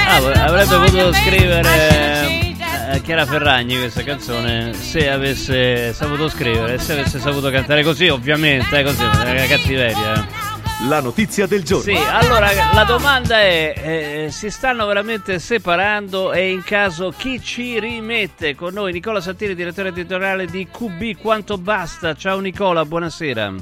Ah, 0.08 0.46
avrebbe 0.46 0.78
potuto 0.78 1.14
scrivere 1.14 1.68
a 1.68 1.76
eh, 1.76 2.56
eh, 2.94 3.02
Chiara 3.04 3.28
Ferragni 3.28 3.78
questa 3.78 4.04
canzone 4.04 4.74
se 4.74 5.12
avesse 5.12 5.94
saputo 5.94 6.28
scrivere, 6.28 6.80
se 6.80 6.94
avesse 6.94 7.20
saputo 7.20 7.52
cantare 7.52 7.84
così, 7.84 8.08
ovviamente, 8.08 8.80
eh, 8.80 8.84
così, 8.84 9.04
è 9.04 9.30
una 9.30 9.46
cattiveria. 9.46 10.14
Eh. 10.16 10.39
La 10.88 11.02
notizia 11.02 11.46
del 11.46 11.64
giorno. 11.64 11.84
Sì, 11.84 11.94
allora 11.94 12.48
la 12.74 12.86
domanda 12.86 13.38
è: 13.42 13.74
eh, 13.76 14.28
si 14.32 14.50
stanno 14.50 14.86
veramente 14.86 15.38
separando 15.38 16.32
e 16.32 16.52
in 16.52 16.64
caso 16.64 17.14
chi 17.16 17.42
ci 17.42 17.78
rimette 17.82 18.56
con 18.56 18.74
noi? 18.74 18.94
Nicola 18.94 19.20
Santini, 19.20 19.56
direttore 19.56 19.90
editoriale 19.90 20.46
di 20.46 20.66
QB 20.72 21.20
Quanto 21.20 21.58
Basta. 21.58 22.16
Ciao 22.16 22.40
Nicola, 22.40 22.86
buonasera. 22.86 23.56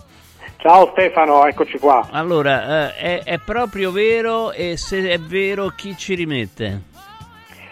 Ciao 0.57 0.91
Stefano, 0.91 1.43
eccoci 1.47 1.79
qua. 1.79 2.07
Allora, 2.11 2.93
eh, 2.93 2.95
è, 2.95 3.23
è 3.23 3.39
proprio 3.39 3.91
vero 3.91 4.51
e 4.51 4.77
se 4.77 5.09
è 5.09 5.17
vero 5.19 5.69
chi 5.75 5.97
ci 5.97 6.13
rimette? 6.13 6.81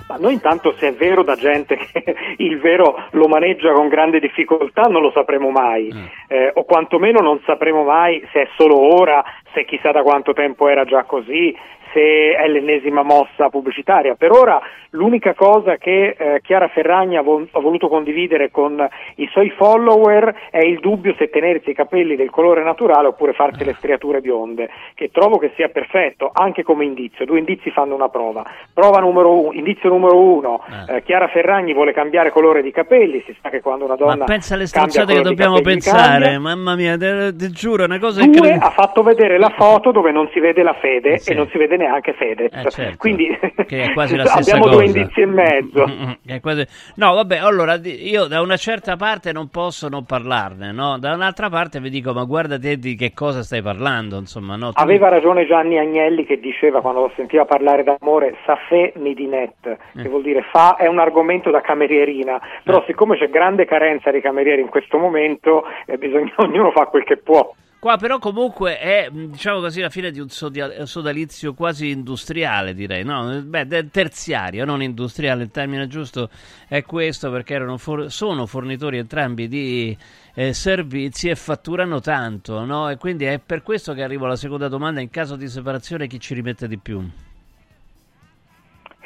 Ma 0.08 0.18
noi 0.18 0.34
intanto 0.34 0.74
se 0.78 0.90
è 0.90 0.94
vero 0.94 1.24
da 1.24 1.36
gente 1.36 1.78
che 1.78 2.16
il 2.38 2.60
vero 2.60 3.06
lo 3.12 3.28
maneggia 3.28 3.72
con 3.72 3.88
grande 3.88 4.20
difficoltà 4.20 4.84
non 4.84 5.02
lo 5.02 5.12
sapremo 5.12 5.50
mai, 5.50 5.92
Eh, 6.28 6.52
o 6.54 6.64
quantomeno 6.64 7.22
non 7.22 7.42
sapremo 7.46 7.84
mai 7.84 8.26
se 8.32 8.44
è 8.44 8.48
solo 8.56 8.78
ora, 8.78 9.24
se 9.54 9.66
chissà 9.66 9.92
da 9.92 10.04
quanto 10.04 10.34
tempo 10.34 10.68
era 10.68 10.86
già 10.86 11.04
così, 11.04 11.56
se 11.96 12.36
è 12.36 12.46
l'ennesima 12.50 13.04
mossa 13.04 13.48
pubblicitaria. 13.50 14.16
Per 14.16 14.30
ora 14.32 14.62
l'unica 14.90 15.34
cosa 15.34 15.78
che 15.78 16.16
eh, 16.18 16.42
Chiara 16.44 16.68
Ferragni 16.68 17.16
ha, 17.16 17.22
vol- 17.22 17.48
ha 17.52 17.60
voluto 17.62 17.88
condividere 17.88 18.52
con 18.52 18.86
i 19.16 19.28
suoi 19.32 19.50
follower 19.52 20.34
è 20.52 20.60
il 20.60 20.80
dubbio 20.80 21.16
se 21.18 21.30
tenersi 21.30 21.70
i 21.70 21.74
capelli 21.74 22.16
del 22.18 22.30
colore 22.30 22.64
naturale 22.64 23.08
oppure 23.08 23.32
farsi 23.34 23.64
le 23.64 23.74
striature 23.76 24.20
bionde, 24.20 24.70
che 24.94 25.10
trovo 25.12 25.38
che 25.38 25.52
sia 25.56 25.70
perfetto 25.70 26.30
anche 26.34 26.64
come 26.64 26.84
indizio. 26.84 27.26
Due 27.26 27.40
indizi 27.40 27.72
fanno 27.72 27.96
una 27.96 28.10
prova. 28.10 28.44
Prova 28.74 29.00
numero 29.00 29.32
uno, 29.40 29.54
indizio 29.54 29.88
numero 29.90 30.18
uno, 30.20 30.62
eh, 30.90 31.02
Chiara 31.04 31.28
Ferragni 31.30 31.74
vuole 31.74 31.94
cambiare 31.94 32.30
colore 32.32 32.62
di 32.62 32.72
capelli, 32.72 33.24
si 33.26 33.34
sa 33.42 33.50
che 33.50 33.62
quando 33.62 33.86
una 33.86 33.96
donna 33.96 34.16
Ma 34.18 34.26
pensa 34.26 34.56
alle 34.56 34.66
stronzate 34.68 35.14
che 35.14 35.22
dobbiamo 35.22 35.62
pensare, 35.62 36.24
cambia. 36.24 36.40
mamma 36.42 36.76
mia, 36.76 36.98
te, 36.98 37.34
te 37.38 37.50
giuro, 37.52 37.84
è 37.84 37.86
una 37.86 38.00
cosa 38.00 38.20
Due, 38.20 38.26
incredibile. 38.28 38.66
ha 38.66 38.72
fatto 38.72 39.02
vedere 39.02 39.38
la 39.38 39.54
foto 39.56 39.92
dove 39.92 40.12
non 40.12 40.28
si 40.34 40.40
vede 40.42 40.62
la 40.62 40.74
fede 40.74 41.14
Eh, 41.14 41.18
sì. 41.20 41.32
e 41.32 41.36
non 41.36 41.48
si 41.48 41.58
vede 41.58 41.78
neanche 41.78 41.84
Fedez. 42.18 42.54
Eh, 42.54 42.70
certo. 42.70 42.98
Quindi 42.98 43.28
Che 43.66 43.82
è 43.84 43.94
quasi 43.94 44.16
la 44.16 44.26
stessa 44.26 44.56
abbiamo 44.56 44.64
cosa. 44.72 44.76
due 44.76 44.86
indizi 44.86 45.22
e 45.22 45.26
mezzo. 45.26 45.86
È 46.26 46.40
quasi- 46.40 46.66
No, 46.96 47.14
vabbè, 47.14 47.38
allora 47.38 47.80
io 47.84 48.26
da 48.26 48.42
una 48.42 48.58
certa 48.58 48.96
parte 48.96 49.32
non 49.32 49.50
posso 49.50 49.88
non 49.90 50.06
parlarne, 50.06 50.72
no? 50.72 50.98
Da 51.00 51.14
un'altra 51.14 51.50
parte 51.50 51.80
vi 51.80 51.90
dico, 51.90 52.14
ma 52.14 52.24
guarda 52.24 52.58
te 52.60 52.78
di 52.78 52.96
che 52.96 53.14
cosa 53.14 53.42
stai 53.44 53.62
parlando, 53.62 54.18
insomma, 54.18 54.56
no? 54.56 54.72
Tu- 54.72 54.82
Aveva 54.82 55.10
ragione 55.10 55.46
Gianni 55.46 55.78
Agnelli 55.78 56.26
che 56.26 56.40
diceva 56.40 56.82
quando 56.82 57.02
lo 57.02 57.12
sentiva 57.16 57.46
parlare 57.46 57.84
d'amore, 57.84 58.36
safè 58.46 58.94
midinet, 58.96 59.66
Eh. 59.96 60.02
che 60.04 60.10
vuol 60.10 60.22
dire 60.24 60.44
fa, 60.52 60.76
è 60.76 60.88
un 60.88 61.00
argomento 61.00 61.50
da 61.52 61.62
camerierina, 61.62 62.40
però 62.64 62.84
siccome 62.86 63.18
c'è 63.18 63.30
grande 63.30 63.66
carenza 63.66 64.12
di 64.12 64.22
camerieri 64.22 64.62
in 64.62 64.70
questo 64.70 64.98
momento, 64.98 65.64
eh, 65.86 65.98
bisogna, 65.98 66.32
ognuno 66.38 66.72
fa 66.72 66.86
quel 66.86 67.04
che 67.04 67.18
può. 67.18 67.54
Qua 67.86 67.98
però 67.98 68.18
comunque 68.18 68.80
è, 68.80 69.10
mh, 69.12 69.26
diciamo 69.28 69.60
così, 69.60 69.80
la 69.80 69.92
fine 69.92 70.10
di 70.10 70.20
un 70.20 70.28
sodalizio 70.28 71.54
quasi 71.54 71.92
industriale, 71.92 72.74
direi, 72.74 73.04
no? 73.04 73.44
Beh, 73.44 73.92
terziario, 73.92 74.66
non 74.66 74.82
industriale, 74.82 75.44
il 75.44 75.52
termine 75.52 75.86
giusto 75.86 76.30
è 76.68 76.82
questo 76.82 77.30
perché 77.30 77.64
for- 77.78 78.10
sono 78.10 78.48
fornitori 78.48 78.98
entrambi 78.98 79.48
di 79.48 79.96
eh, 80.34 80.52
servizi 80.52 81.30
e 81.30 81.36
fatturano 81.36 82.00
tanto, 82.00 82.66
no? 82.66 82.90
E 82.90 82.98
quindi 82.98 83.26
è 83.26 83.38
per 83.38 83.62
questo 83.62 83.94
che 83.94 84.02
arrivo 84.02 84.26
alla 84.26 84.36
seconda 84.36 84.68
domanda, 84.68 85.00
in 85.00 85.12
caso 85.12 85.36
di 85.36 85.48
separazione 85.48 86.08
chi 86.08 86.20
ci 86.20 86.34
rimette 86.34 86.68
di 86.68 86.80
più? 86.80 87.08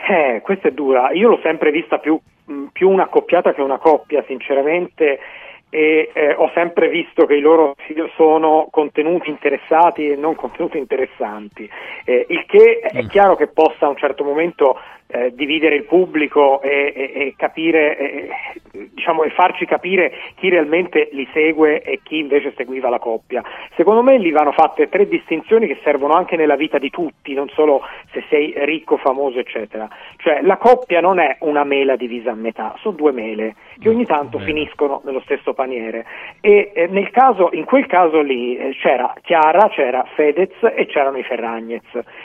Eh, 0.09 0.39
questa 0.41 0.69
è 0.69 0.71
dura. 0.71 1.11
Io 1.11 1.27
l'ho 1.27 1.39
sempre 1.43 1.71
vista 1.71 1.97
più, 1.97 2.17
mh, 2.45 2.67
più 2.71 2.89
una 2.89 3.07
coppiata 3.07 3.53
che 3.53 3.59
una 3.59 3.77
coppia, 3.77 4.23
sinceramente, 4.25 5.19
e 5.69 6.09
eh, 6.13 6.33
ho 6.33 6.49
sempre 6.53 6.89
visto 6.89 7.25
che 7.25 7.35
i 7.35 7.41
loro 7.41 7.75
video 7.87 8.09
sono 8.15 8.67
contenuti 8.71 9.29
interessati 9.29 10.09
e 10.09 10.15
non 10.15 10.35
contenuti 10.35 10.77
interessanti. 10.77 11.69
Eh, 12.05 12.25
il 12.29 12.45
che 12.45 12.79
è 12.79 13.05
chiaro 13.05 13.35
che 13.35 13.47
possa 13.47 13.85
a 13.85 13.89
un 13.89 13.97
certo 13.97 14.23
momento 14.23 14.79
eh, 15.11 15.33
dividere 15.33 15.75
il 15.75 15.85
pubblico 15.85 16.61
e, 16.61 16.93
e- 16.95 17.11
e 17.15 17.33
capire, 17.35 17.97
eh, 17.97 18.29
diciamo, 18.93 19.23
e 19.23 19.31
farci 19.31 19.65
capire 19.65 20.13
chi 20.35 20.49
realmente 20.49 21.09
li 21.13 21.27
segue 21.33 21.81
e 21.81 22.01
chi 22.03 22.19
invece 22.19 22.53
seguiva 22.55 22.89
la 22.89 22.99
coppia. 22.99 23.43
Secondo 23.75 24.03
me 24.03 24.19
lì 24.19 24.29
vanno 24.29 24.51
fatte 24.51 24.87
tre 24.87 25.07
distinzioni 25.07 25.65
che 25.65 25.79
servono 25.81 26.13
anche 26.13 26.35
nella 26.35 26.55
vita 26.55 26.77
di 26.77 26.91
tutti, 26.91 27.33
non 27.33 27.49
solo 27.49 27.81
se 28.11 28.23
sei 28.29 28.53
ricco, 28.57 28.97
famoso, 28.97 29.39
eccetera. 29.39 29.87
Cioè 30.17 30.41
la 30.43 30.57
coppia 30.57 31.01
non 31.01 31.19
è 31.19 31.37
una 31.39 31.63
mela 31.63 31.95
divisa 31.95 32.31
a 32.31 32.35
metà, 32.35 32.75
sono 32.77 32.95
due 32.95 33.11
mele 33.11 33.55
che 33.79 33.89
ogni 33.89 34.05
tanto 34.05 34.37
finiscono 34.39 35.01
nello 35.05 35.21
stesso 35.21 35.53
paniere. 35.53 36.05
E 36.41 36.71
eh, 36.73 36.87
nel 36.87 37.09
caso, 37.09 37.49
in 37.53 37.65
quel 37.65 37.87
caso 37.87 38.21
lì 38.21 38.57
eh, 38.57 38.75
c'era 38.79 39.11
Chiara, 39.23 39.69
c'era 39.69 40.05
Fedez 40.13 40.53
e 40.75 40.85
c'erano 40.85 41.17
i 41.17 41.23
Ferragnez, 41.23 41.81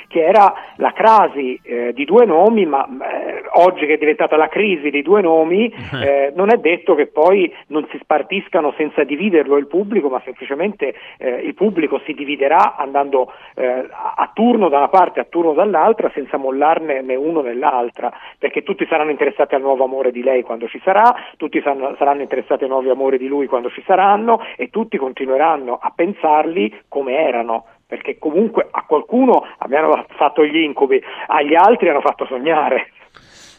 che 0.09 0.23
era 0.23 0.53
la 0.77 0.93
crasi 0.93 1.59
eh, 1.63 1.93
di 1.95 2.05
due 2.05 2.27
nomi, 2.27 2.67
ma 2.75 2.87
eh, 3.09 3.43
oggi 3.53 3.87
che 3.87 3.95
è 3.95 3.99
diventata 3.99 4.37
la 4.37 4.49
crisi 4.49 4.91
di 4.91 5.03
due 5.03 5.21
nomi, 5.21 5.73
eh, 6.03 6.33
non 6.35 6.53
è 6.53 6.57
detto 6.57 6.95
che 6.95 7.07
poi 7.07 7.53
non 7.69 7.87
si 7.91 7.99
spartiscano 8.03 8.75
senza 8.77 9.05
dividerlo 9.05 9.57
il 9.57 9.67
pubblico, 9.67 10.09
ma 10.09 10.21
semplicemente 10.25 10.95
eh, 11.19 11.31
il 11.31 11.55
pubblico 11.55 12.01
si 12.05 12.13
dividerà 12.13 12.77
andando 12.77 13.33
eh, 13.55 13.87
a 13.91 14.31
turno 14.33 14.69
da 14.69 14.79
una 14.79 14.89
parte, 14.89 15.21
a 15.21 15.27
turno 15.29 15.53
dall'altra, 15.53 16.11
senza 16.13 16.37
mollarne 16.37 17.03
né 17.03 17.15
uno 17.15 17.43
né 17.43 17.55
l'altra, 17.55 18.13
perché 18.39 18.63
tutti 18.63 18.87
saranno 18.87 19.11
interessati 19.11 19.55
al 19.55 19.63
nuovo 19.63 19.85
amore 19.85 20.11
di 20.11 20.23
lei 20.23 20.43
quando 20.43 20.67
ci 20.69 20.81
sarà, 20.83 21.15
tutti 21.37 21.63
saranno 21.63 22.23
interessati 22.23 22.65
ai 22.65 22.71
nuovi 22.71 22.89
amori 22.89 23.19
di 23.19 23.29
lui 23.29 23.47
quando 23.47 23.71
ci 23.71 23.83
saranno 23.87 24.41
e 24.57 24.71
tutti 24.71 24.97
continueranno 24.97 25.79
a 25.81 25.93
pensarli 25.95 26.83
come 26.89 27.17
erano. 27.17 27.67
Perché 27.95 28.19
comunque 28.19 28.67
a 28.69 28.85
qualcuno 28.87 29.47
abbiamo 29.59 30.05
fatto 30.17 30.45
gli 30.45 30.57
incubi, 30.57 31.01
agli 31.29 31.55
altri 31.55 31.91
hanno 31.91 32.01
fatto 32.01 32.27
sognare. 32.27 32.91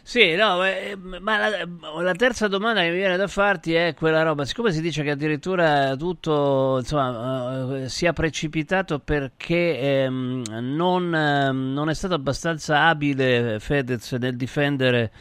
Sì, 0.03 0.35
no, 0.35 0.63
eh, 0.65 0.97
ma 0.97 1.37
la, 1.37 1.67
la 2.01 2.13
terza 2.13 2.49
domanda 2.49 2.81
che 2.81 2.89
mi 2.89 2.97
viene 2.97 3.15
da 3.15 3.27
farti 3.27 3.73
è 3.73 3.93
quella 3.95 4.23
roba, 4.23 4.43
siccome 4.43 4.71
si 4.71 4.81
dice 4.81 5.03
che 5.03 5.11
addirittura 5.11 5.95
tutto 5.95 6.79
insomma, 6.79 7.77
eh, 7.77 7.89
sia 7.89 8.11
precipitato 8.11 8.99
perché 8.99 9.79
ehm, 9.79 10.43
non, 10.59 11.15
ehm, 11.15 11.71
non 11.73 11.89
è 11.89 11.93
stato 11.93 12.13
abbastanza 12.13 12.83
abile 12.87 13.59
Fedez 13.59 14.11
nel 14.19 14.35
difendere 14.35 15.11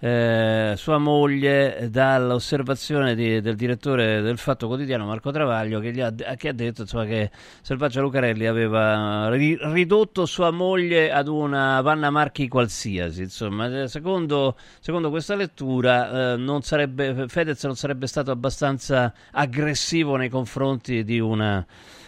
eh, 0.00 0.74
sua 0.76 0.98
moglie 0.98 1.88
dall'osservazione 1.90 3.14
di- 3.14 3.40
del 3.40 3.56
direttore 3.56 4.20
del 4.20 4.38
Fatto 4.38 4.66
Quotidiano 4.68 5.06
Marco 5.06 5.30
Travaglio 5.30 5.80
che, 5.80 5.90
ha, 6.02 6.12
che 6.36 6.48
ha 6.48 6.52
detto 6.52 6.82
insomma, 6.82 7.04
che 7.04 7.30
Selvaggia 7.62 8.00
Lucarelli 8.00 8.46
aveva 8.46 9.28
ri- 9.30 9.58
ridotto 9.60 10.24
sua 10.24 10.50
moglie 10.50 11.10
ad 11.10 11.26
una 11.26 11.80
Vanna 11.80 12.10
Marchi 12.10 12.46
qualsiasi. 12.48 13.22
Insomma 13.22 13.82
Eh, 13.82 13.88
secondo, 13.88 14.56
secondo 14.80 15.10
questa 15.10 15.34
lettura 15.34 16.32
eh, 16.32 16.36
non 16.36 16.62
sarebbe, 16.62 17.26
Fedez 17.28 17.64
non 17.64 17.74
sarebbe 17.76 18.06
stato 18.06 18.30
abbastanza 18.30 19.12
aggressivo 19.32 20.16
nei 20.16 20.28
confronti 20.28 21.02
di 21.04 21.18
una 21.18 21.64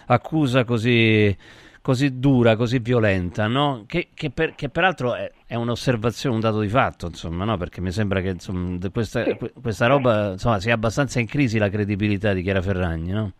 accusa 0.07 0.65
così 0.65 1.37
così 1.83 2.19
dura, 2.19 2.57
così 2.57 2.79
violenta, 2.79 3.47
no? 3.47 3.85
Che, 3.87 4.09
che 4.15 4.31
per- 4.31 4.55
che 4.55 4.69
peraltro 4.69 5.15
è, 5.15 5.31
è 5.47 5.55
un'osservazione, 5.55 6.35
un 6.35 6.41
dato 6.41 6.61
di 6.61 6.69
fatto, 6.69 7.07
insomma, 7.07 7.45
no? 7.45 7.57
Perché 7.57 7.81
mi 7.81 7.91
sembra 7.91 8.21
che 8.21 8.29
insomma, 8.31 8.79
questa, 8.93 9.23
que- 9.37 9.53
questa 9.61 9.87
roba 9.87 10.33
insomma, 10.33 10.61
sia 10.61 10.75
abbastanza 10.75 11.21
in 11.21 11.27
crisi 11.27 11.59
la 11.59 11.69
credibilità 11.71 12.33
di 12.33 12.43
Chiara 12.43 12.61
Ferragni, 12.63 13.13
no? 13.13 13.33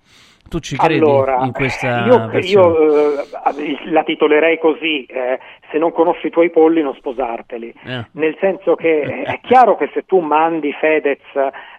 Tu 0.49 0.59
ci 0.59 0.77
credi 0.77 0.99
allora, 0.99 1.45
in 1.45 1.53
questa 1.53 2.07
io, 2.07 2.27
versione? 2.27 2.79
io, 2.79 3.21
eh, 3.21 3.91
la 3.91 4.03
titolerei 4.03 4.59
così, 4.59 5.05
eh, 5.05 5.39
se 5.71 5.79
non 5.79 5.93
conosci 5.93 6.27
i 6.27 6.31
tuoi 6.31 6.51
polli 6.51 6.83
non 6.83 6.95
sposarteli, 6.95 7.73
Eh. 7.85 8.07
nel 8.13 8.37
senso 8.41 8.75
che 8.75 9.23
è 9.23 9.39
chiaro 9.43 9.77
che 9.77 9.91
se 9.95 10.05
tu 10.07 10.19
mandi 10.19 10.73
Fedez 10.73 11.21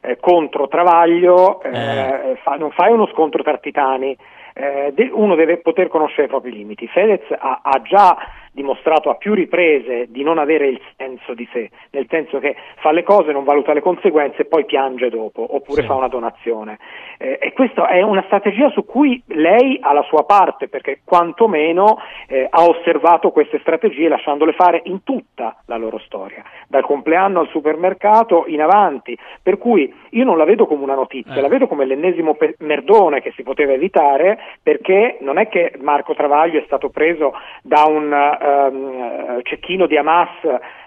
eh, 0.01 0.18
contro 0.22 0.70
Travaglio, 0.70 1.62
eh, 1.64 2.38
fa- 2.43 2.55
non 2.55 2.72
fai 2.72 2.93
uno 2.93 3.07
scontro 3.07 3.43
tra 3.43 3.57
titani, 3.57 4.16
eh, 4.54 4.91
de- 4.93 5.10
uno 5.14 5.36
deve 5.36 5.58
poter 5.58 5.88
conoscere 5.88 6.26
i 6.26 6.30
propri 6.30 6.52
limiti. 6.52 6.88
Fedez 6.88 7.22
ha, 7.39 7.62
ha 7.64 7.82
già 7.82 8.18
dimostrato 8.54 9.10
a 9.10 9.16
più 9.16 9.34
riprese 9.34 10.08
di 10.10 10.24
non 10.24 10.38
avere 10.38 10.68
il 10.68 10.82
senso 10.97 11.34
di 11.34 11.47
sé, 11.54 11.70
nel 11.91 12.06
senso 12.10 12.39
che 12.39 12.56
fa 12.78 12.91
le 12.91 13.04
cose, 13.04 13.32
non 13.32 13.43
valuta 13.43 13.74
le 13.74 13.82
conseguenze 13.82 14.41
e 14.41 14.45
poi 14.45 14.66
piange 14.66 15.10
dopo, 15.10 15.56
oppure 15.56 15.82
Sì. 15.82 15.88
fa 15.88 15.95
una 15.95 16.08
donazione. 16.10 16.78
Eh, 17.18 17.38
e 17.41 17.54
questa 17.54 17.88
è 17.88 18.02
una 18.02 18.24
strategia 18.24 18.70
su 18.70 18.84
cui 18.86 19.22
lei 19.28 19.78
ha 19.82 19.93
la 19.93 20.04
sua 20.04 20.24
parte, 20.26 20.68
perché 20.68 21.02
quantomeno 21.04 21.97
eh, 22.28 22.47
ha 22.49 22.64
osservato 22.66 23.32
queste 23.32 23.60
strategie 23.60 24.08
lasciandole 24.10 24.54
fare 24.54 24.82
in 24.86 25.04
tutta 25.04 25.56
la 25.68 25.78
loro 25.78 25.99
storia, 25.99 26.43
dal 26.68 26.84
compleanno 26.84 27.39
al 27.39 27.47
supermercato 27.49 28.43
in 28.47 28.62
avanti, 28.62 29.18
per 29.41 29.58
cui 29.58 29.93
io 30.10 30.26
non 30.26 30.38
la 30.38 30.43
vedo 30.45 30.66
come 30.68 30.84
una 30.84 30.95
notizia, 30.95 31.36
Eh. 31.36 31.41
la 31.41 31.47
vedo 31.47 31.68
come 31.68 31.86
l'ennesimo 31.86 32.36
pe- 32.36 32.56
merdone 32.60 33.22
che 33.22 33.32
si 33.32 33.43
poteva 33.43 33.72
evitare, 33.74 34.38
perché 34.62 35.18
non 35.22 35.38
è 35.38 35.47
che 35.47 35.74
Marco 35.80 36.14
Travaglio 36.14 36.60
è 36.60 36.64
stato 36.66 36.89
preso 36.89 37.34
da 37.64 37.86
un 37.88 38.39
ehm, 38.41 39.37
eh, 39.37 39.41
cecchino 39.43 39.85
di 39.85 39.97
Hamas 39.97 40.29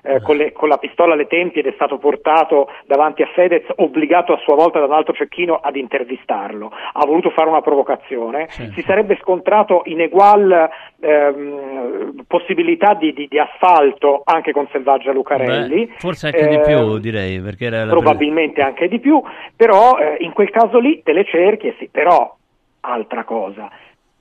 eh, 0.02 0.20
con, 0.20 0.36
le- 0.36 0.52
con 0.52 0.68
la 0.68 0.76
pistola 0.78 1.14
alle 1.14 1.26
tempie 1.26 1.60
ed 1.62 1.68
è 1.68 1.72
stato 1.74 1.98
portato 1.98 2.68
davanti 2.86 3.22
a 3.22 3.26
Fedez, 3.34 3.64
obbligato 3.76 4.32
a 4.32 4.38
sua 4.38 4.54
volta 4.54 4.78
da 4.80 4.86
un 4.86 4.92
altro 4.92 5.14
cecchino 5.14 5.60
ad 5.62 5.76
intervistarlo. 5.76 6.70
Ha 6.92 7.06
voluto 7.06 7.30
fare 7.30 7.48
una 7.48 7.62
provocazione, 7.62 8.48
si 8.48 8.82
sarebbe 8.82 9.16
scontrato 9.20 9.82
in 9.86 10.00
egual 10.00 10.68
ehm, 11.00 12.24
possibilità 12.26 12.94
di, 12.94 13.12
di- 13.12 13.28
di 13.28 13.38
assalto 13.38 14.22
anche 14.24 14.52
con 14.52 14.66
Selvaggia 14.72 15.12
Lucarelli. 15.12 15.86
Beh, 15.86 15.92
forse 15.98 16.26
anche 16.26 16.46
di 16.48 16.54
Eh, 16.56 16.60
più, 16.60 16.98
direi, 16.98 17.40
perché 17.40 17.66
era 17.66 17.86
probabilmente 17.86 18.60
anche 18.62 18.88
di 18.88 18.98
più, 18.98 19.22
però 19.56 19.96
eh, 19.98 20.16
in 20.20 20.32
quel 20.32 20.50
caso 20.50 20.78
lì 20.78 21.02
te 21.02 21.12
le 21.12 21.24
cerchi 21.24 21.68
e 21.68 21.74
sì, 21.78 21.88
però 21.90 22.34
altra 22.80 23.24
cosa, 23.24 23.70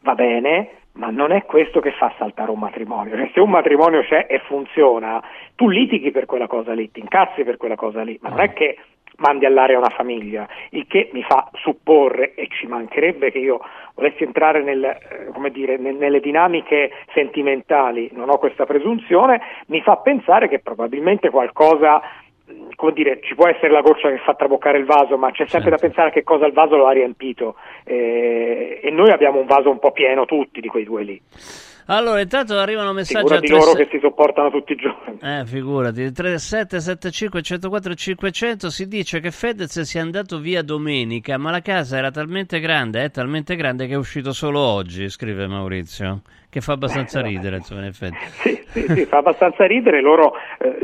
va 0.01 0.13
bene, 0.15 0.69
ma 0.93 1.09
non 1.09 1.31
è 1.31 1.43
questo 1.45 1.79
che 1.79 1.91
fa 1.91 2.13
saltare 2.17 2.51
un 2.51 2.59
matrimonio, 2.59 3.15
Cioè, 3.15 3.31
se 3.33 3.39
un 3.39 3.49
matrimonio 3.49 4.03
c'è 4.03 4.27
e 4.29 4.39
funziona, 4.39 5.21
tu 5.55 5.69
litighi 5.69 6.11
per 6.11 6.25
quella 6.25 6.47
cosa 6.47 6.73
lì, 6.73 6.91
ti 6.91 6.99
incazzi 6.99 7.43
per 7.43 7.57
quella 7.57 7.75
cosa 7.75 8.03
lì, 8.03 8.17
ma 8.21 8.29
non 8.29 8.41
è 8.41 8.53
che 8.53 8.77
mandi 9.17 9.45
all'aria 9.45 9.77
una 9.77 9.89
famiglia, 9.89 10.47
il 10.71 10.87
che 10.87 11.09
mi 11.13 11.23
fa 11.23 11.49
supporre, 11.53 12.33
e 12.35 12.47
ci 12.47 12.67
mancherebbe 12.67 13.31
che 13.31 13.37
io 13.37 13.59
volessi 13.95 14.23
entrare 14.23 14.63
nel, 14.63 14.83
eh, 14.83 15.29
come 15.33 15.51
dire, 15.51 15.77
ne- 15.77 15.91
nelle 15.91 16.19
dinamiche 16.19 16.91
sentimentali, 17.13 18.09
non 18.13 18.29
ho 18.29 18.37
questa 18.37 18.65
presunzione, 18.65 19.41
mi 19.67 19.81
fa 19.81 19.97
pensare 19.97 20.47
che 20.47 20.59
probabilmente 20.59 21.29
qualcosa 21.29 22.01
come 22.75 22.93
dire, 22.93 23.19
ci 23.21 23.35
può 23.35 23.47
essere 23.47 23.71
la 23.71 23.81
goccia 23.81 24.09
che 24.09 24.19
fa 24.25 24.33
traboccare 24.35 24.77
il 24.77 24.85
vaso, 24.85 25.17
ma 25.17 25.31
c'è 25.31 25.47
sempre 25.47 25.69
da 25.69 25.77
pensare 25.77 26.09
a 26.09 26.11
che 26.11 26.23
cosa 26.23 26.45
il 26.45 26.53
vaso 26.53 26.75
lo 26.75 26.87
ha 26.87 26.91
riempito 26.91 27.55
eh, 27.85 28.79
e 28.83 28.91
noi 28.91 29.11
abbiamo 29.11 29.39
un 29.39 29.45
vaso 29.45 29.69
un 29.69 29.79
po' 29.79 29.91
pieno 29.91 30.25
tutti 30.25 30.59
di 30.59 30.67
quei 30.67 30.83
due 30.83 31.03
lì. 31.03 31.21
Allora, 31.87 32.21
intanto 32.21 32.57
arrivano 32.57 32.93
messaggi 32.93 33.25
Figura 33.27 33.37
a 33.37 33.39
di 33.41 33.47
3 33.47 33.57
loro 33.57 33.73
che 33.73 33.87
si 33.91 33.99
sopportano 33.99 34.49
tutti 34.49 34.71
i 34.71 34.75
giorni. 34.75 35.19
Eh, 35.21 35.45
figurati, 35.45 36.11
3775 36.11 37.41
104 37.41 37.93
500 37.93 38.69
si 38.69 38.87
dice 38.87 39.19
che 39.19 39.31
Fedez 39.31 39.81
sia 39.81 40.01
andato 40.01 40.39
via 40.39 40.61
domenica, 40.61 41.37
ma 41.37 41.51
la 41.51 41.61
casa 41.61 41.97
era 41.97 42.09
talmente 42.09 42.59
grande, 42.61 43.03
è 43.03 43.11
talmente 43.11 43.55
grande 43.55 43.87
che 43.87 43.93
è 43.93 43.97
uscito 43.97 44.31
solo 44.31 44.59
oggi, 44.59 45.09
scrive 45.09 45.45
Maurizio, 45.47 46.21
che 46.53 46.61
fa 46.61 46.73
abbastanza 46.73 47.19
ridere, 47.19 47.55
insomma, 47.57 47.81
in 47.81 47.87
effetti. 47.87 48.15
Sì, 48.43 48.63
sì, 48.67 48.81
sì, 48.93 49.05
fa 49.05 49.17
abbastanza 49.17 49.65
ridere, 49.65 50.01
loro 50.01 50.35
eh, 50.59 50.77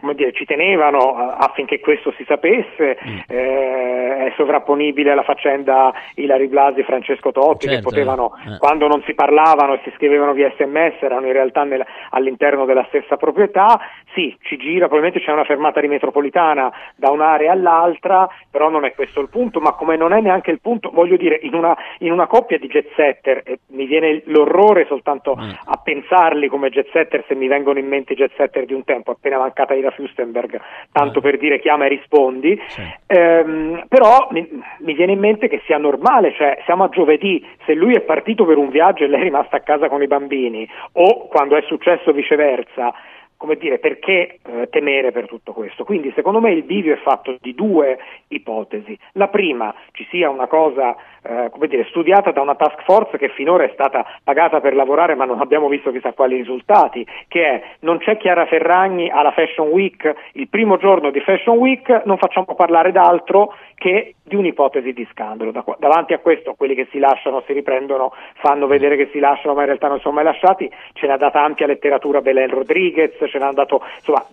come 0.00 0.14
dire, 0.14 0.32
ci 0.32 0.44
tenevano 0.44 1.14
affinché 1.14 1.78
questo 1.78 2.12
si 2.16 2.24
sapesse, 2.26 2.98
Mm. 3.00 3.18
eh, 3.28 4.26
è 4.26 4.32
sovrapponibile 4.36 5.12
alla 5.12 5.22
faccenda 5.22 5.92
Ilari 6.16 6.48
Blasi 6.48 6.80
e 6.80 6.84
Francesco 6.84 7.30
Totti 7.30 7.66
che 7.66 7.74
Certo, 7.74 7.88
potevano, 7.88 8.32
eh. 8.46 8.58
quando 8.58 8.88
non 8.88 9.00
si 9.06 9.14
parlavano 9.14 9.74
e 9.74 9.80
si 9.84 9.92
scrivevano 9.94 10.32
via 10.32 10.52
sms, 10.56 11.00
erano 11.00 11.26
in 11.26 11.32
realtà 11.32 11.62
nel- 11.64 11.86
all'interno 12.10 12.64
della 12.64 12.84
stessa 12.88 13.16
proprietà, 13.16 13.78
sì, 14.12 14.36
ci 14.42 14.56
gira, 14.56 14.88
probabilmente 14.88 15.20
c'è 15.24 15.30
una 15.32 15.44
fermata 15.44 15.80
di 15.80 15.86
metropolitana 15.88 16.70
da 16.96 17.10
un'area 17.10 17.52
all'altra, 17.52 18.28
però 18.50 18.68
non 18.68 18.84
è 18.84 18.92
questo 18.94 19.20
il 19.20 19.28
punto, 19.28 19.60
ma 19.60 19.72
come 19.72 19.96
non 19.96 20.12
è 20.12 20.20
neanche 20.20 20.50
il 20.50 20.60
punto, 20.60 20.90
voglio 20.90 21.16
dire, 21.16 21.38
in 21.42 21.54
una, 21.54 21.76
in 21.98 22.10
una 22.12 22.26
coppia 22.26 22.58
di 22.58 22.66
jet 22.66 22.88
setter, 22.96 23.42
e 23.44 23.60
mi 23.68 23.86
viene 23.86 24.22
l'orrore 24.26 24.79
soltanto 24.86 25.32
a 25.32 25.80
pensarli 25.82 26.48
come 26.48 26.70
jet 26.70 26.88
setter 26.92 27.24
se 27.26 27.34
mi 27.34 27.48
vengono 27.48 27.78
in 27.78 27.86
mente 27.86 28.12
i 28.12 28.16
jet 28.16 28.32
setter 28.36 28.64
di 28.64 28.74
un 28.74 28.84
tempo, 28.84 29.10
appena 29.10 29.38
mancata 29.38 29.74
Ira 29.74 29.90
Fustenberg, 29.90 30.60
tanto 30.92 31.20
per 31.20 31.38
dire 31.38 31.60
chiama 31.60 31.86
e 31.86 31.88
rispondi, 31.88 32.58
Ehm, 33.06 33.84
però 33.88 34.28
mi, 34.30 34.48
mi 34.78 34.94
viene 34.94 35.12
in 35.12 35.18
mente 35.18 35.48
che 35.48 35.62
sia 35.66 35.78
normale, 35.78 36.32
cioè 36.34 36.62
siamo 36.64 36.84
a 36.84 36.88
giovedì, 36.88 37.44
se 37.64 37.74
lui 37.74 37.94
è 37.94 38.00
partito 38.00 38.44
per 38.44 38.56
un 38.56 38.68
viaggio 38.68 39.04
e 39.04 39.08
lei 39.08 39.20
è 39.20 39.24
rimasta 39.24 39.56
a 39.56 39.60
casa 39.60 39.88
con 39.88 40.02
i 40.02 40.06
bambini, 40.06 40.68
o 40.92 41.26
quando 41.28 41.56
è 41.56 41.62
successo 41.62 42.12
viceversa, 42.12 42.92
come 43.40 43.56
dire, 43.56 43.78
perché 43.78 44.38
eh, 44.44 44.68
temere 44.68 45.12
per 45.12 45.26
tutto 45.26 45.54
questo? 45.54 45.82
Quindi 45.84 46.12
secondo 46.14 46.40
me 46.40 46.52
il 46.52 46.62
bivio 46.62 46.92
è 46.92 46.98
fatto 46.98 47.38
di 47.40 47.54
due 47.54 47.98
ipotesi. 48.28 48.98
La 49.12 49.28
prima, 49.28 49.74
ci 49.92 50.06
sia 50.10 50.28
una 50.28 50.46
cosa, 50.46 50.94
eh, 51.22 51.48
come 51.48 51.66
dire, 51.66 51.86
studiata 51.88 52.32
da 52.32 52.42
una 52.42 52.54
task 52.54 52.82
force 52.84 53.16
che 53.16 53.30
finora 53.30 53.64
è 53.64 53.70
stata 53.72 54.04
pagata 54.22 54.60
per 54.60 54.74
lavorare 54.74 55.14
ma 55.14 55.24
non 55.24 55.40
abbiamo 55.40 55.68
visto 55.68 55.90
chissà 55.90 56.12
quali 56.12 56.36
risultati, 56.36 57.06
che 57.28 57.46
è 57.46 57.62
non 57.80 57.96
c'è 57.96 58.18
Chiara 58.18 58.44
Ferragni 58.44 59.08
alla 59.08 59.32
Fashion 59.32 59.68
Week, 59.68 60.14
il 60.32 60.48
primo 60.48 60.76
giorno 60.76 61.10
di 61.10 61.20
Fashion 61.20 61.56
Week 61.56 62.02
non 62.04 62.18
facciamo 62.18 62.54
parlare 62.54 62.92
d'altro 62.92 63.54
che 63.74 64.16
di 64.22 64.36
un'ipotesi 64.36 64.92
di 64.92 65.08
scandalo. 65.10 65.50
Da 65.50 65.64
davanti 65.78 66.12
a 66.12 66.18
questo 66.18 66.54
quelli 66.54 66.74
che 66.74 66.86
si 66.90 66.98
lasciano, 66.98 67.42
si 67.46 67.54
riprendono, 67.54 68.12
fanno 68.34 68.66
vedere 68.66 68.96
che 68.96 69.08
si 69.10 69.18
lasciano 69.18 69.54
ma 69.54 69.60
in 69.60 69.66
realtà 69.66 69.88
non 69.88 69.98
sono 70.00 70.14
mai 70.14 70.24
lasciati, 70.24 70.70
ce 70.92 71.06
n'ha 71.06 71.16
data 71.16 71.42
ampia 71.42 71.66
letteratura 71.66 72.20
Belen 72.20 72.50
Rodriguez, 72.50 73.12
ce 73.30 73.38
n'ha 73.38 73.52
dato, 73.52 73.82
insomma, 73.96 74.26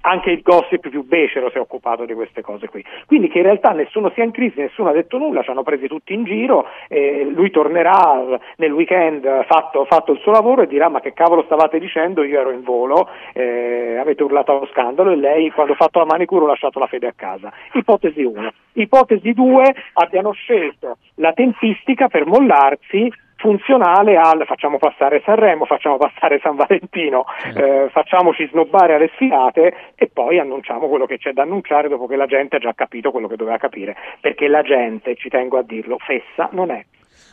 anche 0.00 0.30
il 0.30 0.42
gossip 0.42 0.88
più 0.88 1.04
becero 1.04 1.50
si 1.50 1.58
è 1.58 1.60
occupato 1.60 2.04
di 2.04 2.14
queste 2.14 2.42
cose 2.42 2.68
qui. 2.68 2.84
Quindi 3.06 3.28
che 3.28 3.38
in 3.38 3.44
realtà 3.44 3.70
nessuno 3.70 4.10
sia 4.14 4.24
in 4.24 4.32
crisi, 4.32 4.60
nessuno 4.60 4.88
ha 4.88 4.92
detto 4.92 5.18
nulla, 5.18 5.42
ci 5.42 5.50
hanno 5.50 5.62
presi 5.62 5.86
tutti 5.86 6.14
in 6.14 6.24
giro, 6.24 6.66
lui 6.88 7.50
tornerà 7.50 8.38
nel 8.56 8.72
weekend 8.72 9.44
fatto, 9.46 9.84
fatto 9.84 10.12
il 10.12 10.18
suo 10.20 10.32
lavoro 10.32 10.62
e 10.62 10.66
dirà 10.66 10.88
ma 10.88 11.00
che 11.00 11.12
cavolo 11.12 11.42
stavate 11.42 11.78
dicendo, 11.78 12.22
io 12.22 12.40
ero 12.40 12.50
in 12.50 12.62
volo, 12.62 13.08
eh, 13.32 13.96
avete 13.98 14.22
urlato 14.22 14.52
allo 14.52 14.66
scandalo 14.66 15.10
e 15.10 15.16
lei 15.16 15.50
quando 15.50 15.72
ho 15.72 15.76
fatto 15.76 15.98
la 15.98 16.06
manicure 16.06 16.44
ho 16.44 16.48
lasciato 16.48 16.78
la 16.78 16.86
fede 16.86 17.08
a 17.08 17.12
casa. 17.14 17.52
Ipotesi 17.72 18.22
1. 18.22 18.52
Ipotesi 18.74 19.32
2, 19.32 19.74
abbiano 19.94 20.32
scelto 20.32 20.98
la 21.16 21.32
tempistica 21.32 22.08
per 22.08 22.26
mollarsi 22.26 23.12
funzionale 23.40 24.16
al 24.16 24.44
facciamo 24.46 24.78
passare 24.78 25.22
Sanremo, 25.24 25.64
facciamo 25.64 25.96
passare 25.96 26.38
San 26.42 26.56
Valentino, 26.56 27.24
eh, 27.56 27.88
facciamoci 27.90 28.46
snobbare 28.48 28.94
alle 28.94 29.10
sfilate 29.14 29.74
e 29.94 30.08
poi 30.12 30.38
annunciamo 30.38 30.88
quello 30.88 31.06
che 31.06 31.18
c'è 31.18 31.32
da 31.32 31.42
annunciare 31.42 31.88
dopo 31.88 32.06
che 32.06 32.16
la 32.16 32.26
gente 32.26 32.56
ha 32.56 32.60
già 32.60 32.74
capito 32.74 33.10
quello 33.10 33.28
che 33.28 33.36
doveva 33.36 33.56
capire, 33.56 33.96
perché 34.20 34.46
la 34.46 34.62
gente, 34.62 35.16
ci 35.16 35.28
tengo 35.28 35.58
a 35.58 35.62
dirlo, 35.62 35.96
fessa 35.98 36.48
non 36.52 36.70
è. 36.70 36.84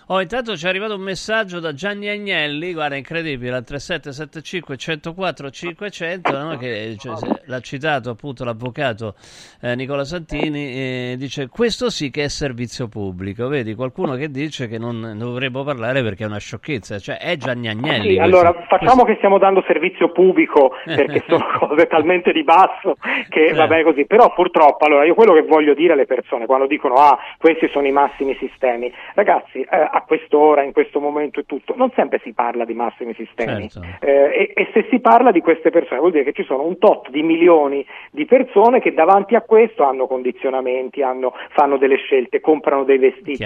Oh, 0.09 0.21
intanto 0.21 0.55
ci 0.55 0.65
è 0.65 0.69
arrivato 0.69 0.95
un 0.95 1.01
messaggio 1.01 1.59
da 1.59 1.73
Gianni 1.73 2.07
Agnelli, 2.07 2.71
guarda, 2.71 2.95
incredibile, 2.95 3.57
al 3.57 3.65
3775 3.65 4.77
104 4.77 5.49
500, 5.49 6.37
no? 6.37 6.55
che 6.55 6.95
cioè, 6.97 7.15
l'ha 7.43 7.59
citato 7.59 8.11
appunto 8.11 8.45
l'avvocato 8.45 9.15
eh, 9.61 9.75
Nicola 9.75 10.05
Santini, 10.05 10.71
e 10.71 11.15
dice 11.17 11.49
questo 11.49 11.89
sì 11.89 12.09
che 12.09 12.23
è 12.23 12.29
servizio 12.29 12.87
pubblico, 12.87 13.49
vedi, 13.49 13.75
qualcuno 13.75 14.15
che 14.15 14.29
dice 14.29 14.69
che 14.69 14.77
non 14.77 15.15
dovremmo 15.17 15.65
parlare 15.65 16.01
perché 16.01 16.23
è 16.23 16.27
una 16.27 16.39
sciocchezza, 16.39 16.99
cioè 16.99 17.17
è 17.17 17.35
Gianni 17.35 17.67
Agnelli. 17.67 18.11
Sì, 18.11 18.15
questo. 18.15 18.23
allora 18.23 18.63
facciamo 18.65 19.03
che 19.03 19.15
stiamo 19.17 19.37
dando 19.37 19.61
servizio 19.67 20.13
pubblico 20.13 20.71
perché 20.85 21.25
sono 21.27 21.45
cose 21.59 21.85
talmente 21.87 22.31
di 22.31 22.45
basso 22.45 22.95
che 23.27 23.51
va 23.51 23.67
bene 23.67 23.83
così, 23.83 24.05
però 24.05 24.31
purtroppo 24.33 24.85
allora 24.85 25.03
io 25.03 25.15
quello 25.15 25.33
che 25.33 25.41
voglio 25.41 25.73
dire 25.73 25.91
alle 25.91 26.05
persone 26.05 26.45
quando 26.45 26.65
dicono 26.65 26.93
ah 26.93 27.19
questi 27.37 27.67
sono 27.73 27.87
i 27.87 27.91
massimi 27.91 28.37
sistemi, 28.39 28.89
ragazzi 29.13 29.59
eh, 29.69 29.95
a 29.97 30.03
quest'ora, 30.05 30.63
in 30.63 30.73
questo 30.73 30.99
momento 30.99 31.39
e 31.39 31.45
tutto, 31.45 31.73
non 31.75 31.91
sempre 31.95 32.19
si 32.23 32.33
parla 32.33 32.65
di 32.65 32.73
massimi 32.73 33.13
sistemi 33.13 33.69
Certo. 33.69 34.05
Eh, 34.05 34.11
e, 34.11 34.51
e 34.53 34.69
se 34.73 34.87
si 34.89 34.99
parla 34.99 35.31
di 35.31 35.41
queste 35.41 35.69
persone 35.69 35.99
vuol 35.99 36.11
dire 36.11 36.23
che 36.23 36.33
ci 36.33 36.43
sono 36.43 36.63
un 36.63 36.77
tot 36.77 37.09
di 37.09 37.23
milioni 37.23 37.85
di 38.11 38.25
persone 38.25 38.79
che 38.79 38.93
davanti 38.93 39.35
a 39.35 39.41
questo 39.41 39.83
hanno 39.83 40.07
condizionamenti, 40.07 41.01
hanno- 41.01 41.33
fanno 41.49 41.77
delle 41.77 41.97
scelte, 41.97 42.39
comprano 42.39 42.83
dei 42.83 42.97
vestiti. 42.97 43.45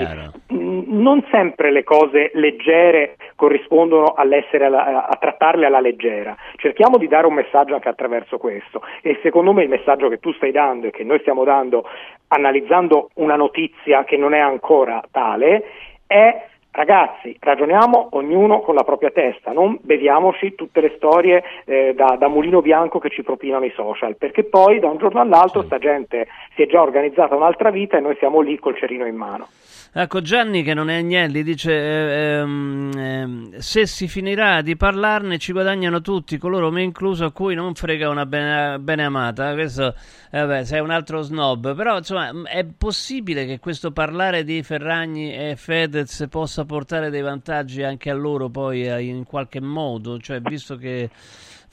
Mm, 0.53 0.83
non 1.01 1.23
sempre 1.31 1.71
le 1.71 1.83
cose 1.83 2.31
leggere 2.33 3.15
corrispondono 3.35 4.13
all'essere 4.15 4.65
alla- 4.65 5.07
a 5.07 5.15
trattarle 5.17 5.65
alla 5.65 5.79
leggera. 5.79 6.35
Cerchiamo 6.57 6.97
di 6.97 7.07
dare 7.07 7.27
un 7.27 7.33
messaggio 7.33 7.73
anche 7.73 7.89
attraverso 7.89 8.37
questo 8.37 8.81
e 9.01 9.19
secondo 9.23 9.53
me 9.53 9.63
il 9.63 9.69
messaggio 9.69 10.09
che 10.09 10.19
tu 10.19 10.31
stai 10.33 10.51
dando 10.51 10.87
e 10.87 10.91
che 10.91 11.03
noi 11.03 11.19
stiamo 11.19 11.43
dando 11.43 11.85
analizzando 12.33 13.09
una 13.15 13.35
notizia 13.35 14.03
che 14.03 14.17
non 14.17 14.33
è 14.33 14.39
ancora 14.39 15.01
tale 15.11 15.63
è 16.11 16.49
Ragazzi, 16.73 17.35
ragioniamo 17.37 18.11
ognuno 18.11 18.61
con 18.61 18.75
la 18.75 18.85
propria 18.85 19.11
testa, 19.11 19.51
non 19.51 19.77
beviamoci 19.81 20.55
tutte 20.55 20.79
le 20.79 20.93
storie 20.95 21.43
eh, 21.65 21.93
da, 21.93 22.15
da 22.17 22.29
mulino 22.29 22.61
bianco 22.61 22.97
che 22.97 23.09
ci 23.09 23.23
propinano 23.23 23.65
i 23.65 23.73
social, 23.75 24.15
perché 24.15 24.45
poi 24.45 24.79
da 24.79 24.87
un 24.87 24.97
giorno 24.97 25.19
all'altro 25.19 25.63
sta 25.63 25.77
gente 25.79 26.27
si 26.55 26.61
è 26.61 26.67
già 26.67 26.81
organizzata 26.81 27.35
un'altra 27.35 27.71
vita 27.71 27.97
e 27.97 27.99
noi 27.99 28.15
siamo 28.19 28.39
lì 28.39 28.57
col 28.57 28.77
cerino 28.77 29.05
in 29.05 29.17
mano. 29.17 29.49
Ecco, 29.93 30.21
Gianni 30.21 30.63
che 30.63 30.73
non 30.73 30.89
è 30.89 30.99
Agnelli 30.99 31.43
dice 31.43 31.73
eh, 31.73 32.37
ehm, 32.37 32.91
ehm, 32.95 33.57
se 33.57 33.85
si 33.85 34.07
finirà 34.07 34.61
di 34.61 34.77
parlarne 34.77 35.37
ci 35.37 35.51
guadagnano 35.51 35.99
tutti, 35.99 36.37
coloro 36.37 36.71
me 36.71 36.81
incluso 36.81 37.25
a 37.25 37.31
cui 37.33 37.55
non 37.55 37.75
frega 37.75 38.07
una 38.07 38.25
bene, 38.25 38.79
bene 38.79 39.03
amata. 39.03 39.51
Questo, 39.51 39.93
eh, 40.31 40.39
vabbè, 40.39 40.63
sei 40.63 40.79
un 40.79 40.91
altro 40.91 41.21
snob, 41.21 41.75
però 41.75 41.97
insomma 41.97 42.31
è 42.43 42.63
possibile 42.65 43.45
che 43.45 43.59
questo 43.59 43.91
parlare 43.91 44.45
di 44.45 44.63
Ferragni 44.63 45.35
e 45.35 45.57
Fedez 45.57 46.25
possa 46.29 46.63
portare 46.63 47.09
dei 47.09 47.21
vantaggi 47.21 47.83
anche 47.83 48.09
a 48.09 48.13
loro 48.13 48.47
poi 48.47 48.87
eh, 48.87 49.01
in 49.01 49.25
qualche 49.25 49.59
modo, 49.59 50.19
cioè 50.19 50.39
visto 50.39 50.77
che... 50.77 51.09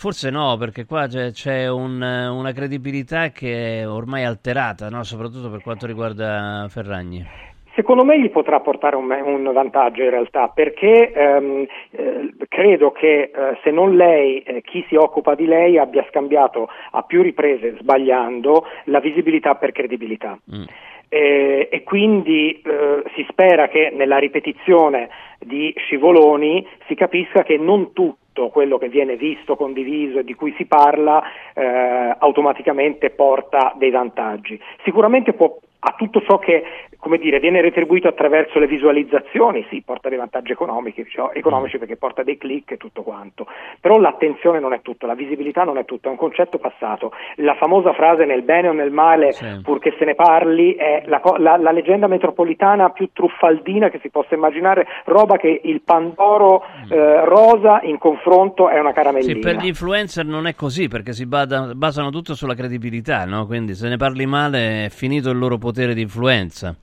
Forse 0.01 0.31
no, 0.31 0.57
perché 0.57 0.85
qua 0.87 1.09
c'è, 1.09 1.33
c'è 1.33 1.69
un, 1.69 2.01
una 2.01 2.53
credibilità 2.53 3.31
che 3.31 3.81
è 3.81 3.89
ormai 3.89 4.25
alterata, 4.25 4.89
no? 4.89 5.03
soprattutto 5.03 5.51
per 5.51 5.61
quanto 5.61 5.87
riguarda 5.87 6.67
Ferragni. 6.69 7.48
Secondo 7.79 8.05
me 8.05 8.19
gli 8.19 8.29
potrà 8.29 8.59
portare 8.59 8.97
un, 8.97 9.09
un 9.09 9.53
vantaggio 9.53 10.03
in 10.03 10.11
realtà 10.11 10.49
perché 10.49 11.13
ehm, 11.13 11.65
eh, 11.93 12.35
credo 12.49 12.91
che 12.91 13.31
eh, 13.33 13.59
se 13.63 13.71
non 13.71 13.95
lei, 13.95 14.43
eh, 14.43 14.63
chi 14.63 14.85
si 14.89 14.97
occupa 14.97 15.37
di 15.37 15.47
lei 15.47 15.79
abbia 15.79 16.05
scambiato 16.09 16.69
a 16.91 17.03
più 17.03 17.23
riprese, 17.23 17.77
sbagliando, 17.79 18.67
la 18.87 18.99
visibilità 18.99 19.55
per 19.55 19.71
credibilità. 19.71 20.37
Mm. 20.53 20.65
Eh, 21.09 21.69
e 21.71 21.83
quindi 21.85 22.61
eh, 22.61 23.05
si 23.15 23.25
spera 23.29 23.69
che 23.69 23.93
nella 23.95 24.19
ripetizione 24.19 25.09
di 25.39 25.73
scivoloni 25.77 26.67
si 26.89 26.97
capisca 26.97 27.45
che 27.45 27.59
non 27.59 27.93
tutto 27.93 28.49
quello 28.49 28.79
che 28.79 28.89
viene 28.89 29.15
visto, 29.15 29.55
condiviso 29.55 30.19
e 30.19 30.25
di 30.25 30.35
cui 30.35 30.53
si 30.57 30.65
parla 30.65 31.23
eh, 31.55 32.17
automaticamente 32.19 33.11
porta 33.11 33.73
dei 33.77 33.91
vantaggi. 33.91 34.61
Sicuramente 34.83 35.33
può 35.33 35.59
a 35.81 35.95
tutto 35.97 36.21
ciò 36.23 36.39
che 36.39 36.65
come 36.99 37.19
dire, 37.19 37.39
viene 37.39 37.61
retribuito 37.61 38.09
attraverso 38.09 38.59
le 38.59 38.67
visualizzazioni, 38.67 39.65
sì, 39.71 39.83
porta 39.85 40.09
dei 40.09 40.19
vantaggi 40.19 40.53
economici, 40.53 41.07
cioè, 41.09 41.31
economici 41.35 41.77
mm. 41.77 41.79
perché 41.79 41.97
porta 41.97 42.23
dei 42.25 42.37
click 42.37 42.73
e 42.73 42.77
tutto 42.77 43.03
quanto, 43.03 43.47
però 43.81 43.99
l'attenzione 43.99 44.59
non 44.59 44.73
è 44.73 44.83
tutto, 44.83 45.07
la 45.07 45.15
visibilità 45.15 45.63
non 45.63 45.79
è 45.79 45.85
tutto, 45.85 46.09
è 46.09 46.11
un 46.11 46.17
concetto 46.17 46.59
passato. 46.59 47.13
La 47.37 47.55
famosa 47.55 47.93
frase 47.93 48.25
nel 48.25 48.43
bene 48.43 48.69
o 48.69 48.73
nel 48.73 48.91
male, 48.91 49.33
sì. 49.33 49.61
purché 49.63 49.95
se 49.97 50.05
ne 50.05 50.15
parli, 50.17 50.75
è 50.75 51.05
la, 51.07 51.23
la, 51.39 51.57
la, 51.57 51.71
leggenda 51.71 52.09
metropolitana 52.09 52.91
più 52.91 53.11
truffaldina 53.13 53.91
che 53.91 54.01
si 54.03 54.11
possa 54.11 54.35
immaginare, 54.35 54.87
roba 55.05 55.37
che 55.37 55.61
il 55.63 55.83
Pandoro 55.83 56.65
mm. 56.65 56.93
eh, 56.93 57.25
rosa 57.25 57.81
in 57.83 57.99
confronto 57.99 58.69
è 58.69 58.79
una 58.81 58.93
caramellina. 58.93 59.35
Sì, 59.35 59.39
per 59.39 59.57
gli 59.57 59.67
influencer 59.67 60.25
non 60.25 60.49
è 60.49 60.55
così 60.57 60.89
perché 60.89 61.13
si 61.13 61.27
bada, 61.27 61.75
basano 61.75 62.11
tutto 62.11 62.35
sulla 62.35 62.55
credibilità, 62.55 63.25
no? 63.25 63.47
quindi 63.47 63.75
se 63.75 63.89
ne 63.89 63.97
parli 63.97 64.27
male 64.27 64.87
è 64.87 64.89
finito 64.89 65.31
il 65.31 65.39
loro 65.39 65.59
potere 65.59 65.95
di 65.95 66.03
influenza. 66.03 66.75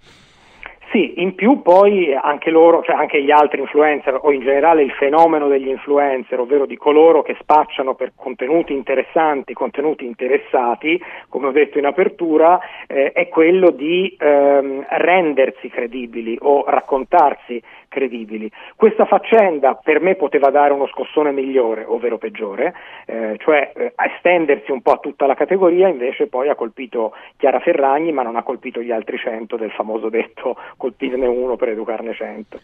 Sì, 0.96 1.16
in 1.18 1.36
più 1.36 1.62
poi 1.62 2.16
anche 2.16 2.50
loro, 2.50 2.82
cioè 2.82 2.96
anche 2.96 3.22
gli 3.22 3.30
altri 3.30 3.60
influencer 3.60 4.18
o 4.22 4.32
in 4.32 4.40
generale 4.40 4.82
il 4.82 4.94
fenomeno 4.94 5.50
degli 5.50 5.68
influencer, 5.68 6.40
ovvero 6.40 6.66
di 6.66 6.78
coloro 6.78 7.22
che 7.22 7.36
spacciano 7.38 7.96
per 7.96 8.14
contenuti 8.16 8.72
interessanti, 8.72 9.52
contenuti 9.52 10.06
interessati, 10.06 10.98
come 11.28 11.48
ho 11.48 11.52
detto 11.52 11.80
in 11.80 11.86
apertura, 11.86 12.58
eh, 12.88 13.12
è 13.12 13.28
quello 13.28 13.72
di 13.72 14.16
ehm, 14.18 14.86
rendersi 14.88 15.68
credibili 15.68 16.38
o 16.40 16.64
raccontarsi 16.66 17.62
credibili. 17.96 18.52
Questa 18.76 19.06
faccenda 19.06 19.80
per 19.82 20.02
me 20.02 20.16
poteva 20.16 20.50
dare 20.50 20.74
uno 20.74 20.88
scossone 20.88 21.32
migliore, 21.32 21.86
ovvero 21.88 22.18
peggiore, 22.18 22.74
eh, 23.06 23.38
cioè 23.40 23.72
eh, 23.74 23.94
estendersi 23.96 24.72
un 24.72 24.82
po' 24.82 24.92
a 24.92 24.98
tutta 24.98 25.26
la 25.26 25.34
categoria, 25.34 25.88
invece 25.88 26.28
poi 26.28 26.50
ha 26.50 26.56
colpito 26.56 27.14
Chiara 27.38 27.60
Ferragni, 27.60 28.12
ma 28.12 28.22
non 28.22 28.36
ha 28.36 28.44
colpito 28.44 28.82
gli 28.82 28.92
altri 28.92 29.18
cento 29.18 29.56
del 29.56 29.72
famoso 29.72 30.10
detto 30.10 30.58
colpirne 30.76 31.26
uno 31.26 31.56
per 31.56 31.70
educarne 31.70 32.14
cento. 32.14 32.60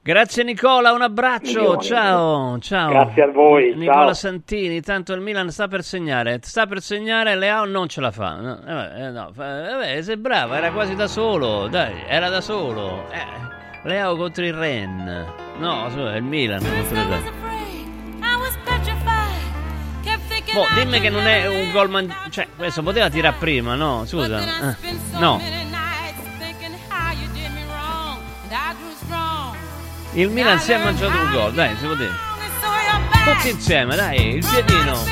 Grazie 0.00 0.44
Nicola, 0.44 0.92
un 0.92 1.02
abbraccio, 1.02 1.60
Milione. 1.60 1.82
ciao, 1.82 2.58
ciao. 2.60 2.90
Grazie 2.90 3.22
a 3.22 3.30
voi. 3.30 3.74
Nicola 3.74 4.04
ciao. 4.04 4.12
Santini, 4.14 4.80
tanto 4.80 5.12
il 5.12 5.20
Milan 5.20 5.50
sta 5.50 5.66
per 5.68 5.82
segnare, 5.82 6.38
sta 6.42 6.66
per 6.66 6.80
segnare, 6.80 7.34
Leao 7.34 7.64
non 7.64 7.88
ce 7.88 8.00
la 8.00 8.10
fa. 8.10 8.36
No, 8.36 8.58
eh, 8.66 9.10
no, 9.10 9.32
eh, 9.82 10.02
sei 10.02 10.16
brava, 10.16 10.56
era 10.56 10.70
quasi 10.70 10.94
da 10.94 11.08
solo, 11.08 11.68
dai, 11.68 12.04
era 12.06 12.28
da 12.28 12.40
solo. 12.40 13.04
Eh. 13.10 13.57
Leo 13.82 14.16
contro 14.16 14.44
il 14.44 14.52
Ren. 14.54 15.26
No, 15.58 15.86
è 15.86 16.16
il 16.16 16.22
Milan 16.22 16.60
contro 16.60 16.96
il 16.96 17.04
Ren. 17.06 17.36
Boh, 20.52 20.66
dimmi 20.74 21.00
che 21.00 21.10
non 21.10 21.26
è 21.26 21.46
un 21.46 21.70
gol 21.72 21.90
man- 21.90 22.14
Cioè, 22.30 22.48
questo 22.56 22.82
poteva 22.82 23.10
tirare 23.10 23.36
prima, 23.38 23.74
no? 23.74 24.04
Scusa. 24.06 24.40
Eh, 24.80 24.96
no. 25.18 25.40
Il 30.12 30.30
Milan 30.30 30.58
si 30.58 30.72
è 30.72 30.82
mangiato 30.82 31.16
un 31.18 31.30
gol, 31.30 31.52
dai, 31.52 31.76
si 31.76 31.84
può 31.84 31.94
dire. 31.94 32.10
Tutti 33.24 33.50
insieme, 33.50 33.94
dai, 33.94 34.36
il 34.36 34.46
piedino. 34.46 35.04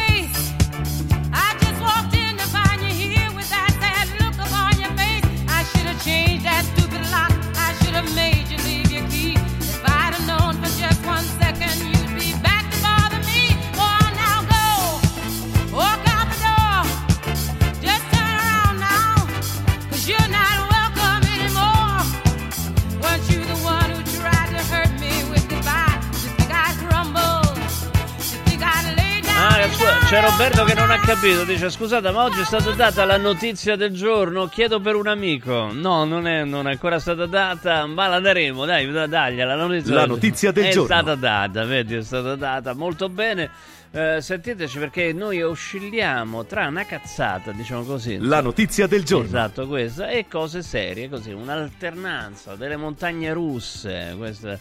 C'è 30.08 30.20
Roberto 30.20 30.62
che 30.62 30.74
non 30.74 30.88
ha 30.92 31.00
capito, 31.00 31.42
dice 31.42 31.68
scusate 31.68 32.12
ma 32.12 32.22
oggi 32.22 32.40
è 32.40 32.44
stata 32.44 32.70
data 32.70 33.04
la 33.04 33.16
notizia 33.16 33.74
del 33.74 33.90
giorno, 33.90 34.46
chiedo 34.46 34.78
per 34.78 34.94
un 34.94 35.08
amico. 35.08 35.72
No, 35.72 36.04
non 36.04 36.28
è, 36.28 36.44
non 36.44 36.68
è 36.68 36.70
ancora 36.70 37.00
stata 37.00 37.26
data, 37.26 37.86
ma 37.86 38.06
la 38.06 38.20
daremo, 38.20 38.64
dai, 38.64 38.88
dagliela. 39.08 39.56
La 39.56 39.66
notizia, 39.66 39.94
la 39.94 40.06
notizia 40.06 40.52
del 40.52 40.66
è 40.66 40.70
giorno. 40.70 40.94
È 40.94 40.98
stata 40.98 41.14
data, 41.16 41.64
vedi, 41.64 41.96
è 41.96 42.02
stata 42.02 42.36
data 42.36 42.72
molto 42.74 43.08
bene. 43.08 43.50
Eh, 43.90 44.20
sentiteci 44.20 44.78
perché 44.78 45.12
noi 45.12 45.42
oscilliamo 45.42 46.44
tra 46.44 46.68
una 46.68 46.86
cazzata, 46.86 47.50
diciamo 47.50 47.82
così. 47.82 48.18
La 48.20 48.40
notizia 48.40 48.86
del 48.86 49.02
giorno. 49.02 49.26
Esatto, 49.26 49.66
questa, 49.66 50.08
e 50.08 50.26
cose 50.28 50.62
serie, 50.62 51.08
così, 51.08 51.32
un'alternanza 51.32 52.54
delle 52.54 52.76
montagne 52.76 53.32
russe, 53.32 54.14
questa 54.16 54.56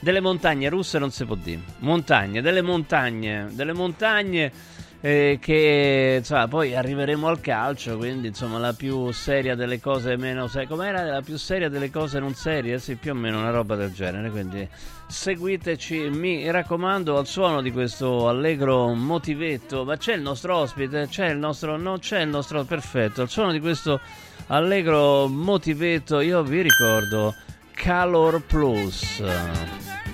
delle 0.00 0.20
montagne 0.20 0.68
russe 0.68 0.98
non 0.98 1.10
si 1.10 1.24
può 1.24 1.34
dire. 1.34 1.60
Montagne, 1.78 2.40
delle 2.40 2.62
montagne, 2.62 3.48
delle 3.52 3.72
montagne 3.72 4.52
eh, 5.00 5.38
che 5.40 6.16
insomma, 6.18 6.48
poi 6.48 6.74
arriveremo 6.74 7.28
al 7.28 7.40
calcio, 7.40 7.96
quindi 7.96 8.28
insomma 8.28 8.58
la 8.58 8.72
più 8.72 9.12
seria 9.12 9.54
delle 9.54 9.80
cose 9.80 10.16
meno 10.16 10.48
serie. 10.48 10.66
Com'era 10.66 11.02
la 11.02 11.22
più 11.22 11.36
seria 11.36 11.68
delle 11.68 11.90
cose 11.90 12.18
non 12.18 12.34
serie? 12.34 12.78
Sì, 12.78 12.96
più 12.96 13.12
o 13.12 13.14
meno 13.14 13.38
una 13.38 13.50
roba 13.50 13.76
del 13.76 13.92
genere, 13.92 14.30
quindi 14.30 14.68
seguiteci, 15.06 16.10
mi 16.10 16.50
raccomando, 16.50 17.16
al 17.16 17.26
suono 17.26 17.62
di 17.62 17.70
questo 17.70 18.28
allegro 18.28 18.92
motivetto. 18.94 19.84
Ma 19.84 19.96
c'è 19.96 20.14
il 20.14 20.22
nostro 20.22 20.56
ospite? 20.56 21.06
C'è 21.08 21.28
il 21.28 21.38
nostro 21.38 21.76
no, 21.76 21.98
c'è 21.98 22.20
il 22.20 22.28
nostro 22.28 22.64
perfetto. 22.64 23.22
Al 23.22 23.28
suono 23.28 23.52
di 23.52 23.60
questo 23.60 24.00
allegro 24.48 25.28
motivetto, 25.28 26.20
io 26.20 26.42
vi 26.42 26.62
ricordo 26.62 27.34
Calor 27.80 28.42
Plus. 28.42 29.22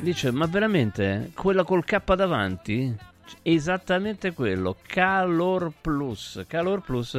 Dice, 0.00 0.30
ma 0.30 0.46
veramente? 0.46 1.30
Quella 1.34 1.64
col 1.64 1.82
K 1.82 2.14
davanti? 2.14 2.94
Esattamente 3.42 4.32
quello, 4.32 4.76
Calor 4.86 5.72
Plus. 5.80 6.44
Calor 6.46 6.82
Plus 6.82 7.18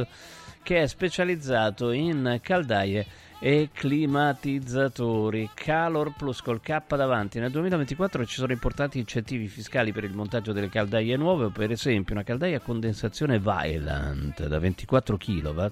che 0.62 0.82
è 0.82 0.86
specializzato 0.86 1.90
in 1.90 2.38
caldaie 2.40 3.06
e 3.40 3.70
climatizzatori. 3.72 5.50
Calor 5.52 6.14
Plus 6.16 6.40
col 6.40 6.60
K 6.60 6.80
davanti. 6.96 7.38
Nel 7.38 7.50
2024 7.50 8.24
ci 8.24 8.36
sono 8.36 8.52
importanti 8.52 8.98
incentivi 8.98 9.48
fiscali 9.48 9.92
per 9.92 10.04
il 10.04 10.14
montaggio 10.14 10.52
delle 10.52 10.68
caldaie 10.68 11.16
nuove, 11.16 11.50
per 11.50 11.72
esempio 11.72 12.14
una 12.14 12.24
caldaia 12.24 12.58
a 12.58 12.60
condensazione 12.60 13.40
Violent 13.40 14.46
da 14.46 14.58
24 14.58 15.16
kW, 15.16 15.66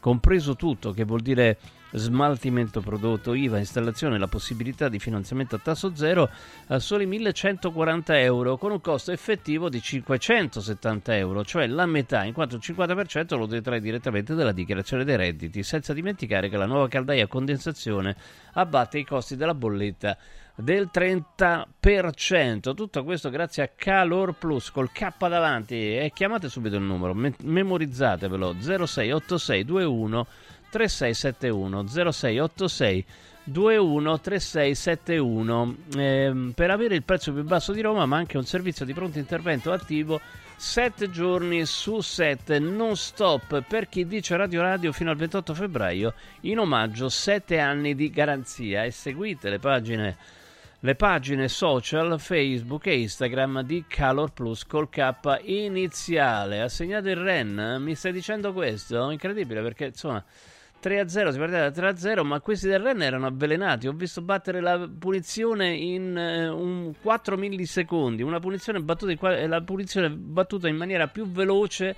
compreso 0.00 0.56
tutto, 0.56 0.92
che 0.92 1.04
vuol 1.04 1.20
dire 1.20 1.58
smaltimento 1.92 2.80
prodotto, 2.80 3.34
IVA, 3.34 3.58
installazione 3.58 4.16
e 4.16 4.18
la 4.18 4.26
possibilità 4.26 4.88
di 4.88 4.98
finanziamento 4.98 5.56
a 5.56 5.58
tasso 5.58 5.94
zero 5.94 6.30
a 6.66 6.78
soli 6.78 7.06
1140 7.06 8.20
euro 8.20 8.56
con 8.56 8.72
un 8.72 8.80
costo 8.80 9.12
effettivo 9.12 9.68
di 9.68 9.80
570 9.80 11.16
euro, 11.16 11.44
cioè 11.44 11.66
la 11.66 11.86
metà, 11.86 12.24
in 12.24 12.32
quanto 12.32 12.56
il 12.56 12.62
50% 12.64 13.36
lo 13.36 13.46
detrae 13.46 13.80
direttamente 13.80 14.34
dalla 14.34 14.52
dichiarazione 14.52 15.04
dei 15.04 15.16
redditi, 15.16 15.62
senza 15.62 15.92
dimenticare 15.92 16.48
che 16.48 16.56
la 16.56 16.66
nuova 16.66 16.88
caldaia 16.88 17.24
a 17.24 17.28
condensazione 17.28 18.16
abbatte 18.52 18.98
i 18.98 19.04
costi 19.04 19.36
della 19.36 19.54
bolletta 19.54 20.16
del 20.60 20.90
30%. 20.92 22.74
Tutto 22.74 23.04
questo 23.04 23.30
grazie 23.30 23.62
a 23.62 23.70
Calor 23.74 24.34
Plus 24.34 24.70
col 24.70 24.90
K 24.90 25.12
davanti 25.28 25.74
e 25.74 26.10
chiamate 26.12 26.48
subito 26.48 26.76
il 26.76 26.82
numero, 26.82 27.14
me- 27.14 27.34
memorizzatevelo 27.42 28.56
068621 28.58 30.26
3671 30.70 31.88
0686 31.88 33.04
213671 33.44 35.76
ehm, 35.96 36.52
per 36.54 36.70
avere 36.70 36.94
il 36.94 37.02
prezzo 37.02 37.32
più 37.32 37.42
basso 37.44 37.72
di 37.72 37.80
Roma 37.80 38.06
ma 38.06 38.16
anche 38.16 38.36
un 38.36 38.44
servizio 38.44 38.84
di 38.84 38.92
pronto 38.92 39.18
intervento 39.18 39.72
attivo 39.72 40.20
7 40.56 41.10
giorni 41.10 41.64
su 41.64 42.00
7 42.00 42.58
non 42.58 42.96
stop 42.96 43.62
per 43.62 43.88
chi 43.88 44.06
dice 44.06 44.36
Radio 44.36 44.60
Radio 44.60 44.92
fino 44.92 45.10
al 45.10 45.16
28 45.16 45.54
febbraio 45.54 46.12
in 46.42 46.58
omaggio 46.58 47.08
7 47.08 47.58
anni 47.58 47.94
di 47.94 48.10
garanzia 48.10 48.84
e 48.84 48.90
seguite 48.90 49.48
le 49.48 49.58
pagine 49.58 50.36
le 50.80 50.94
pagine 50.94 51.48
social 51.48 52.20
Facebook 52.20 52.86
e 52.86 53.00
Instagram 53.00 53.62
di 53.62 53.84
Calor 53.88 54.32
Plus 54.32 54.64
col 54.64 54.88
K 54.88 55.12
iniziale. 55.42 56.60
Ha 56.60 56.68
il 56.78 57.16
Ren, 57.16 57.78
mi 57.80 57.96
stai 57.96 58.12
dicendo 58.12 58.52
questo? 58.52 59.10
Incredibile 59.10 59.60
perché 59.60 59.86
insomma 59.86 60.22
3-0, 60.80 61.06
si 61.06 61.38
partiva 61.38 61.68
da 61.68 61.90
3-0, 61.90 62.24
ma 62.24 62.40
questi 62.40 62.68
del 62.68 62.80
Ren 62.80 63.02
erano 63.02 63.26
avvelenati. 63.26 63.88
Ho 63.88 63.92
visto 63.92 64.22
battere 64.22 64.60
la 64.60 64.88
punizione 64.88 65.74
in 65.74 66.16
uh, 66.16 66.56
un 66.56 66.92
4 67.00 67.36
millisecondi, 67.36 68.22
una 68.22 68.38
punizione 68.38 68.80
battuta 68.80 69.10
in, 69.10 69.18
qua- 69.18 69.46
la 69.46 69.60
punizione 69.60 70.10
battuta 70.10 70.68
in 70.68 70.76
maniera 70.76 71.08
più 71.08 71.30
veloce, 71.30 71.96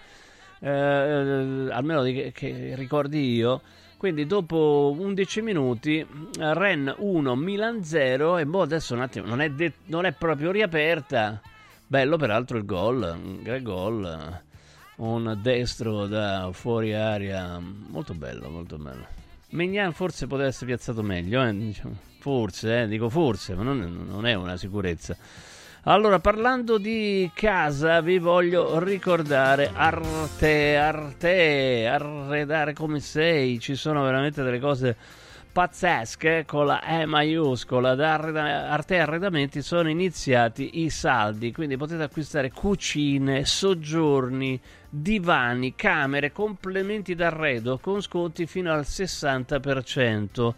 uh, 0.61 0.67
almeno 0.67 2.03
di 2.03 2.13
che, 2.15 2.33
che 2.33 2.73
ricordi 2.75 3.35
io. 3.35 3.61
Quindi 3.99 4.25
dopo 4.25 4.95
11 4.99 5.43
minuti, 5.43 6.07
Ren 6.39 6.95
1, 6.97 7.37
Milan 7.37 7.85
0 7.85 8.39
e 8.39 8.47
boh 8.47 8.63
adesso 8.63 8.95
un 8.95 9.03
attimo, 9.03 9.27
non 9.27 9.43
è, 9.43 9.51
de- 9.51 9.75
non 9.87 10.07
è 10.07 10.13
proprio 10.13 10.51
riaperta. 10.51 11.39
Bello 11.87 12.17
peraltro 12.17 12.57
il 12.57 12.65
gol, 12.65 13.03
un 13.03 13.61
gol 13.63 14.49
un 15.01 15.39
destro 15.41 16.07
da 16.07 16.51
fuori 16.53 16.95
aria 16.95 17.59
molto 17.59 18.15
bello, 18.15 18.49
molto 18.51 18.77
bello. 18.77 19.07
Mignan 19.51 19.93
forse 19.93 20.27
poteva 20.27 20.49
essere 20.49 20.67
piazzato 20.67 21.03
meglio, 21.03 21.43
eh? 21.43 21.53
diciamo, 21.57 21.97
forse, 22.19 22.83
eh? 22.83 22.89
dico 22.89 23.09
forse, 23.09 23.55
ma 23.55 23.63
non, 23.63 24.07
non, 24.09 24.27
è 24.27 24.35
una 24.35 24.57
sicurezza. 24.57 25.17
Allora, 25.85 26.19
parlando 26.21 26.77
di 26.77 27.31
casa, 27.35 28.03
vi 28.03 28.19
voglio 28.19 28.79
ricordare 28.79 29.71
Arte, 29.73 30.77
Arte, 30.77 31.87
arredare 31.87 32.75
come 32.75 33.01
sei, 33.01 33.59
ci 33.59 33.75
sono 33.75 34.03
veramente 34.05 34.43
delle 34.43 34.61
cose 34.61 34.97
pazzesche 35.61 36.45
con 36.47 36.65
la 36.65 36.83
E 36.83 37.05
maiuscola 37.05 37.95
da 37.95 38.15
Arte 38.15 38.99
Arredamenti 38.99 39.61
sono 39.61 39.91
iniziati 39.91 40.81
i 40.81 40.89
saldi 40.89 41.53
quindi 41.53 41.77
potete 41.77 42.03
acquistare 42.03 42.51
cucine, 42.51 43.45
soggiorni, 43.45 44.59
divani, 44.89 45.75
camere, 45.75 46.33
complementi 46.33 47.15
d'arredo 47.15 47.77
con 47.77 48.01
sconti 48.01 48.47
fino 48.47 48.73
al 48.73 48.87
60%, 48.89 50.55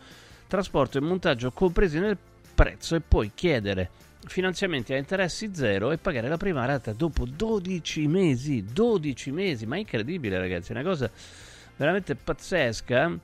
trasporto 0.47 0.99
e 0.99 1.01
montaggio 1.01 1.51
compresi 1.51 1.99
nel 1.99 2.17
prezzo 2.55 2.95
e 2.95 3.01
poi 3.01 3.33
chiedere 3.35 3.91
finanziamenti 4.25 4.93
a 4.93 4.99
interessi 4.99 5.51
zero 5.53 5.91
e 5.91 5.99
pagare 5.99 6.29
la 6.29 6.37
prima 6.37 6.65
rata 6.65 6.93
dopo 6.93 7.27
12 7.27 8.07
mesi, 8.07 8.65
12 8.73 9.33
mesi, 9.33 9.67
ma 9.67 9.77
incredibile 9.79 10.39
ragazzi, 10.39 10.71
è 10.71 10.77
una 10.77 10.89
cosa 10.89 11.11
veramente 11.75 12.15
pazzesca. 12.15 13.19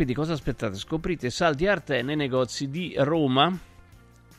Quindi 0.00 0.16
cosa 0.16 0.32
aspettate? 0.32 0.76
Scoprite 0.76 1.28
saldi 1.28 1.66
arte 1.66 2.00
nei 2.00 2.16
negozi 2.16 2.70
di 2.70 2.94
Roma, 2.96 3.54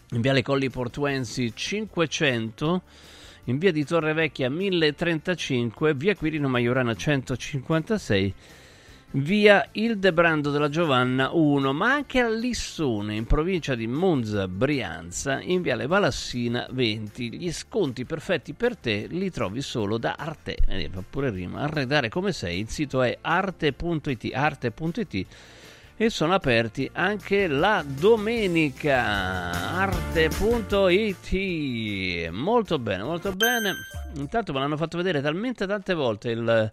in 0.09 0.19
Viale 0.19 0.41
Colli 0.41 0.71
Portuensi 0.71 1.53
500 1.53 2.81
in 3.43 3.59
via 3.59 3.71
di 3.71 3.85
Torre 3.85 4.13
Vecchia 4.13 4.49
1035, 4.49 5.93
via 5.93 6.15
Quirino 6.15 6.47
Maiorana 6.47 6.95
156, 6.95 8.33
via 9.13 9.67
Ildebrando 9.71 10.51
della 10.51 10.69
Giovanna 10.69 11.31
1, 11.33 11.73
ma 11.73 11.91
anche 11.91 12.21
a 12.21 12.29
Lissone, 12.29 13.15
in 13.15 13.25
provincia 13.25 13.75
di 13.75 13.87
Monza, 13.87 14.47
Brianza, 14.47 15.41
in 15.41 15.61
viale 15.61 15.85
Valassina 15.85 16.65
20. 16.71 17.35
Gli 17.35 17.51
sconti 17.51 18.05
perfetti 18.05 18.53
per 18.53 18.77
te 18.77 19.07
li 19.09 19.29
trovi 19.29 19.61
solo 19.61 19.97
da 19.97 20.15
Arte, 20.17 20.57
eh, 20.65 20.89
fa 20.89 21.03
pure 21.07 21.29
rima, 21.29 21.61
arredare 21.61 22.07
come 22.07 22.31
sei, 22.31 22.61
il 22.61 22.69
sito 22.69 23.01
è 23.01 23.17
arte.it, 23.19 24.29
arte.it 24.33 25.25
e 25.97 26.09
sono 26.09 26.33
aperti 26.33 26.89
anche 26.93 27.47
la 27.47 27.83
domenica. 27.85 29.51
Arte.it. 29.75 31.29
Molto 32.29 32.79
bene, 32.79 33.03
molto 33.03 33.33
bene. 33.33 33.75
Intanto 34.15 34.51
me 34.51 34.59
l'hanno 34.59 34.77
fatto 34.77 34.97
vedere 34.97 35.21
talmente 35.21 35.67
tante 35.67 35.93
volte 35.93 36.31
il, 36.31 36.71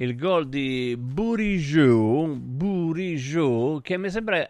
il 0.00 0.16
gol 0.16 0.48
di 0.48 0.96
Burijou, 0.98 2.34
Burijou 2.34 3.80
che 3.82 3.98
mi 3.98 4.08
sembra 4.08 4.48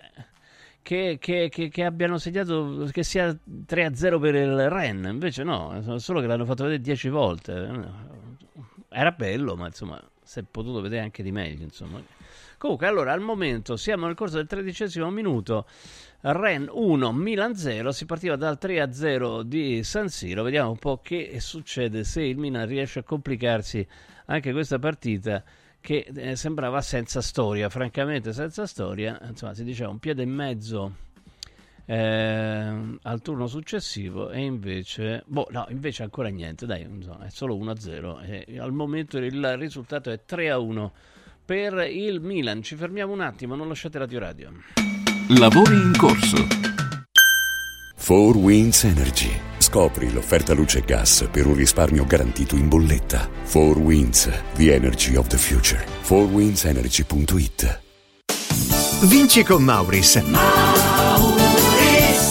che, 0.81 1.19
che, 1.21 1.49
che, 1.51 1.69
che, 1.69 1.85
abbiano 1.85 2.19
segnato 2.19 2.89
che 2.93 3.03
sia 3.03 3.29
3-0 3.29 4.21
per 4.21 4.35
il 4.37 4.69
Ren. 4.71 5.09
Invece 5.11 5.43
no, 5.43 5.99
solo 5.99 6.21
che 6.21 6.27
l'hanno 6.29 6.45
fatto 6.45 6.65
vedere 6.65 6.81
10 6.81 7.09
volte. 7.09 7.69
Era 8.89 9.11
bello, 9.11 9.57
ma 9.57 9.67
insomma, 9.67 10.01
si 10.23 10.39
è 10.39 10.45
potuto 10.49 10.81
vedere 10.81 11.03
anche 11.03 11.23
di 11.25 11.33
meglio, 11.33 11.65
insomma. 11.65 12.01
Comunque, 12.57 12.87
allora, 12.87 13.13
al 13.13 13.21
momento 13.21 13.77
siamo 13.77 14.07
nel 14.07 14.15
corso 14.15 14.37
del 14.37 14.47
tredicesimo 14.47 15.11
minuto. 15.11 15.67
Ren 16.21 16.69
1, 16.71 17.13
Milan 17.13 17.57
0, 17.57 17.91
si 17.91 18.05
partiva 18.07 18.37
dal 18.37 18.57
3 18.57 18.93
0 18.93 19.43
di 19.43 19.83
San 19.83 20.09
Siro. 20.09 20.45
Vediamo 20.45 20.71
un 20.71 20.79
po' 20.79 21.01
che 21.03 21.41
succede 21.41 22.05
se 22.05 22.23
il 22.23 22.37
Milan 22.37 22.67
riesce 22.67 23.01
a 23.01 23.03
complicarsi 23.03 23.87
anche 24.31 24.53
questa 24.53 24.79
partita 24.79 25.43
che 25.81 26.07
eh, 26.15 26.37
sembrava 26.37 26.81
senza 26.81 27.21
storia, 27.21 27.69
francamente 27.69 28.33
senza 28.33 28.67
storia. 28.67 29.19
Insomma, 29.29 29.55
si 29.55 29.65
diceva 29.65 29.91
un 29.91 29.99
piede 29.99 30.23
e 30.23 30.27
mezzo 30.27 30.95
eh, 31.87 32.99
al 33.03 33.23
turno 33.23 33.47
successivo 33.47 34.31
e 34.31 34.41
invece, 34.41 35.25
boh, 35.27 35.49
no, 35.51 35.67
invece 35.71 36.05
ancora 36.05 36.29
niente, 36.29 36.67
dai, 36.67 36.83
insomma, 36.83 37.27
è 37.27 37.31
solo 37.31 37.57
1 37.57 37.77
0 37.77 38.21
e 38.21 38.59
al 38.59 38.73
momento 38.73 39.19
il 39.19 39.57
risultato 39.57 40.11
è 40.11 40.21
3 40.25 40.51
1 40.53 40.93
per 41.45 41.89
il 41.91 42.21
Milan. 42.21 42.63
Ci 42.63 42.77
fermiamo 42.77 43.13
un 43.13 43.21
attimo, 43.21 43.57
non 43.57 43.67
lasciate 43.67 43.99
Radio 43.99 44.19
Radio. 44.21 44.53
Lavori 45.39 45.75
in 45.75 45.93
corso. 45.97 46.47
4 47.97 48.39
Winds 48.39 48.85
Energy. 48.85 49.60
Scopri 49.71 50.13
l'offerta 50.13 50.53
luce 50.53 50.79
e 50.79 50.83
gas 50.85 51.29
per 51.31 51.47
un 51.47 51.55
risparmio 51.55 52.05
garantito 52.05 52.57
in 52.57 52.67
bolletta. 52.67 53.31
4 53.49 53.79
Winds, 53.79 54.29
the 54.57 54.75
energy 54.75 55.15
of 55.15 55.29
the 55.29 55.39
future. 55.39 55.87
4windsenergy.it 56.03 57.81
Vinci 59.03 59.45
con 59.45 59.63
Mauris. 59.63 60.90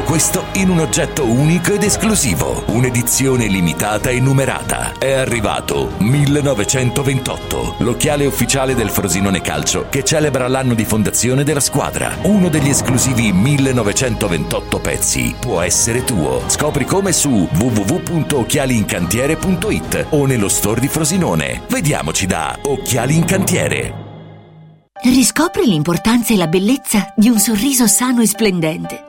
Tutto 0.00 0.12
questo 0.12 0.44
in 0.54 0.70
un 0.70 0.78
oggetto 0.78 1.26
unico 1.26 1.74
ed 1.74 1.82
esclusivo, 1.82 2.64
un'edizione 2.68 3.46
limitata 3.48 4.08
e 4.08 4.18
numerata. 4.18 4.94
È 4.98 5.12
arrivato 5.12 5.92
1928, 5.98 7.74
l'occhiale 7.80 8.24
ufficiale 8.24 8.74
del 8.74 8.88
Frosinone 8.88 9.42
Calcio 9.42 9.88
che 9.90 10.02
celebra 10.02 10.48
l'anno 10.48 10.72
di 10.72 10.86
fondazione 10.86 11.44
della 11.44 11.60
squadra. 11.60 12.16
Uno 12.22 12.48
degli 12.48 12.70
esclusivi 12.70 13.30
1928 13.30 14.80
pezzi 14.80 15.34
può 15.38 15.60
essere 15.60 16.02
tuo. 16.02 16.44
Scopri 16.46 16.86
come 16.86 17.12
su 17.12 17.46
www.occhialiincantiere.it 17.52 20.06
o 20.10 20.24
nello 20.24 20.48
store 20.48 20.80
di 20.80 20.88
Frosinone. 20.88 21.64
Vediamoci 21.68 22.26
da 22.26 22.56
Occhiali 22.62 23.16
in 23.16 23.26
Cantiere. 23.26 24.08
Riscopri 25.02 25.66
l'importanza 25.66 26.32
e 26.32 26.36
la 26.36 26.46
bellezza 26.46 27.12
di 27.14 27.28
un 27.28 27.38
sorriso 27.38 27.86
sano 27.86 28.22
e 28.22 28.26
splendente. 28.26 29.08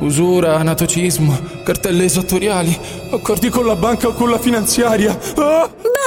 usura, 0.00 0.56
anatocismo, 0.56 1.36
cartelle 1.64 2.04
esattoriali, 2.04 2.78
accordi 3.12 3.48
con 3.48 3.66
la 3.66 3.76
banca 3.76 4.08
o 4.08 4.14
con 4.14 4.30
la 4.30 4.38
finanziaria. 4.38 5.18
Ah! 5.36 5.97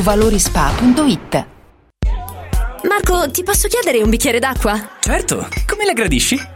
valorispa.it. 0.00 1.46
Marco, 2.88 3.30
ti 3.30 3.42
posso 3.42 3.68
chiedere 3.68 4.02
un 4.02 4.10
bicchiere 4.10 4.38
d'acqua? 4.38 4.90
Certo, 5.00 5.48
come 5.66 5.84
la 5.84 5.92
gradisci? 5.92 6.55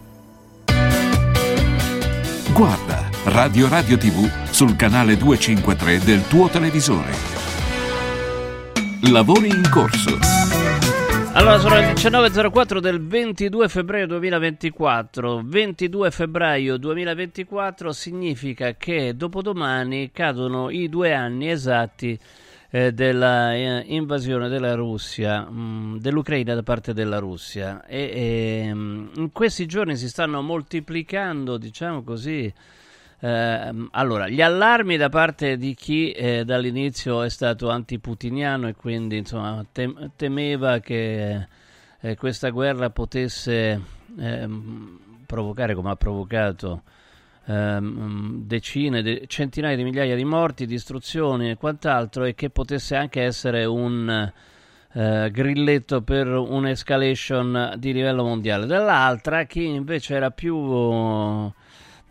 Guarda 2.53 3.09
Radio 3.25 3.69
Radio 3.69 3.97
TV 3.97 4.29
sul 4.51 4.75
canale 4.75 5.15
253 5.15 5.99
del 5.99 6.27
tuo 6.27 6.49
televisore. 6.49 7.11
Lavori 9.09 9.47
in 9.47 9.63
corso. 9.71 10.17
Allora, 11.33 11.57
sono 11.59 11.75
le 11.75 11.93
19.04 11.93 12.79
del 12.79 13.07
22 13.07 13.69
febbraio 13.69 14.05
2024. 14.05 15.41
22 15.45 16.11
febbraio 16.11 16.77
2024 16.77 17.93
significa 17.93 18.75
che 18.75 19.15
dopodomani 19.15 20.11
cadono 20.11 20.69
i 20.69 20.89
due 20.89 21.13
anni 21.13 21.49
esatti 21.49 22.19
eh, 22.71 22.91
della 22.93 23.53
eh, 23.53 23.85
della 24.47 24.75
Russia, 24.75 25.41
mh, 25.41 25.99
dell'Ucraina 25.99 26.55
da 26.55 26.63
parte 26.63 26.93
della 26.93 27.19
Russia. 27.19 27.85
E, 27.85 28.65
e, 28.67 28.73
mh, 28.73 29.11
in 29.17 29.31
questi 29.31 29.65
giorni 29.67 29.95
si 29.95 30.09
stanno 30.09 30.41
moltiplicando, 30.41 31.57
diciamo 31.57 32.03
così, 32.03 32.51
Ehm, 33.23 33.89
allora, 33.91 34.27
gli 34.27 34.41
allarmi 34.41 34.97
da 34.97 35.09
parte 35.09 35.55
di 35.57 35.75
chi 35.75 36.11
eh, 36.11 36.43
dall'inizio 36.43 37.21
è 37.21 37.29
stato 37.29 37.69
antiputiniano 37.69 38.67
e 38.67 38.73
quindi 38.75 39.17
insomma, 39.17 39.63
tem- 39.71 40.11
temeva 40.15 40.79
che 40.79 41.47
eh, 41.99 42.15
questa 42.17 42.49
guerra 42.49 42.89
potesse 42.89 43.79
ehm, 44.17 44.99
provocare, 45.27 45.75
come 45.75 45.91
ha 45.91 45.95
provocato, 45.95 46.81
ehm, 47.45 48.43
decine, 48.45 49.01
de- 49.01 49.25
centinaia 49.27 49.75
di 49.75 49.83
migliaia 49.83 50.15
di 50.15 50.25
morti, 50.25 50.65
distruzioni 50.65 51.49
e 51.49 51.57
quant'altro, 51.57 52.25
e 52.25 52.35
che 52.35 52.49
potesse 52.49 52.95
anche 52.95 53.21
essere 53.21 53.65
un 53.65 54.31
eh, 54.93 55.29
grilletto 55.31 56.01
per 56.01 56.27
un'escalation 56.27 57.75
di 57.77 57.93
livello 57.93 58.23
mondiale. 58.23 58.65
Dall'altra, 58.65 59.45
chi 59.45 59.65
invece 59.65 60.15
era 60.15 60.31
più 60.31 61.51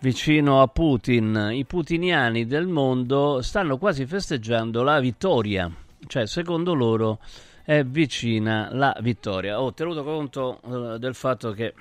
vicino 0.01 0.63
a 0.63 0.67
Putin, 0.67 1.51
i 1.53 1.65
putiniani 1.67 2.47
del 2.47 2.67
mondo 2.67 3.43
stanno 3.43 3.77
quasi 3.77 4.07
festeggiando 4.07 4.83
la 4.83 4.99
vittoria, 4.99 5.71
cioè 6.07 6.27
secondo 6.27 6.73
loro 6.73 7.19
è 7.65 7.85
vicina 7.85 8.71
la 8.73 8.97
vittoria. 9.01 9.61
Ho 9.61 9.75
tenuto 9.75 10.03
conto 10.03 10.61
eh, 10.95 10.99
del 10.99 11.15
fatto 11.15 11.53
che 11.53 11.75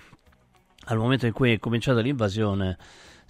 al 0.85 0.97
momento 0.97 1.25
in 1.25 1.31
cui 1.31 1.53
è 1.53 1.59
cominciata 1.59 2.01
l'invasione 2.01 2.77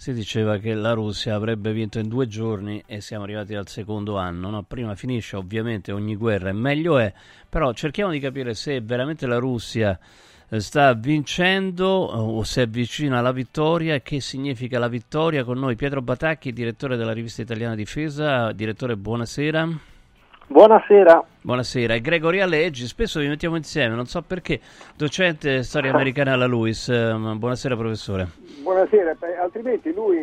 si 0.00 0.14
diceva 0.14 0.56
che 0.56 0.72
la 0.72 0.94
Russia 0.94 1.34
avrebbe 1.34 1.72
vinto 1.72 1.98
in 1.98 2.08
due 2.08 2.26
giorni 2.26 2.82
e 2.86 3.02
siamo 3.02 3.24
arrivati 3.24 3.54
al 3.54 3.68
secondo 3.68 4.16
anno. 4.16 4.48
No? 4.48 4.62
Prima 4.62 4.94
finisce 4.94 5.36
ovviamente 5.36 5.92
ogni 5.92 6.16
guerra 6.16 6.48
e 6.48 6.54
meglio 6.54 6.96
è, 6.96 7.12
però 7.46 7.74
cerchiamo 7.74 8.10
di 8.10 8.18
capire 8.18 8.54
se 8.54 8.80
veramente 8.80 9.26
la 9.26 9.36
Russia 9.36 9.98
sta 10.52 10.94
vincendo 10.94 11.86
o 11.86 12.42
si 12.44 12.62
avvicina 12.62 13.18
alla 13.18 13.30
vittoria 13.30 13.94
e 13.94 14.00
che 14.00 14.20
significa 14.20 14.78
la 14.78 14.88
vittoria 14.88 15.44
con 15.44 15.58
noi 15.58 15.76
Pietro 15.76 16.00
Batacchi, 16.00 16.54
direttore 16.54 16.96
della 16.96 17.12
rivista 17.12 17.42
italiana 17.42 17.74
Difesa. 17.74 18.52
Direttore, 18.52 18.96
buonasera. 18.96 19.68
Buonasera. 20.46 21.24
Buonasera, 21.42 21.92
e 21.92 22.00
Gregory 22.00 22.40
Alleggi, 22.40 22.86
spesso 22.86 23.20
vi 23.20 23.28
mettiamo 23.28 23.56
insieme, 23.56 23.94
non 23.94 24.06
so 24.06 24.22
perché, 24.22 24.60
docente 24.96 25.62
storia 25.62 25.92
americana 25.94 26.32
alla 26.32 26.46
LUIS. 26.46 26.88
Buonasera 26.88 27.76
professore. 27.76 28.39
Buonasera, 28.62 29.16
altrimenti 29.40 29.92
lui 29.92 30.18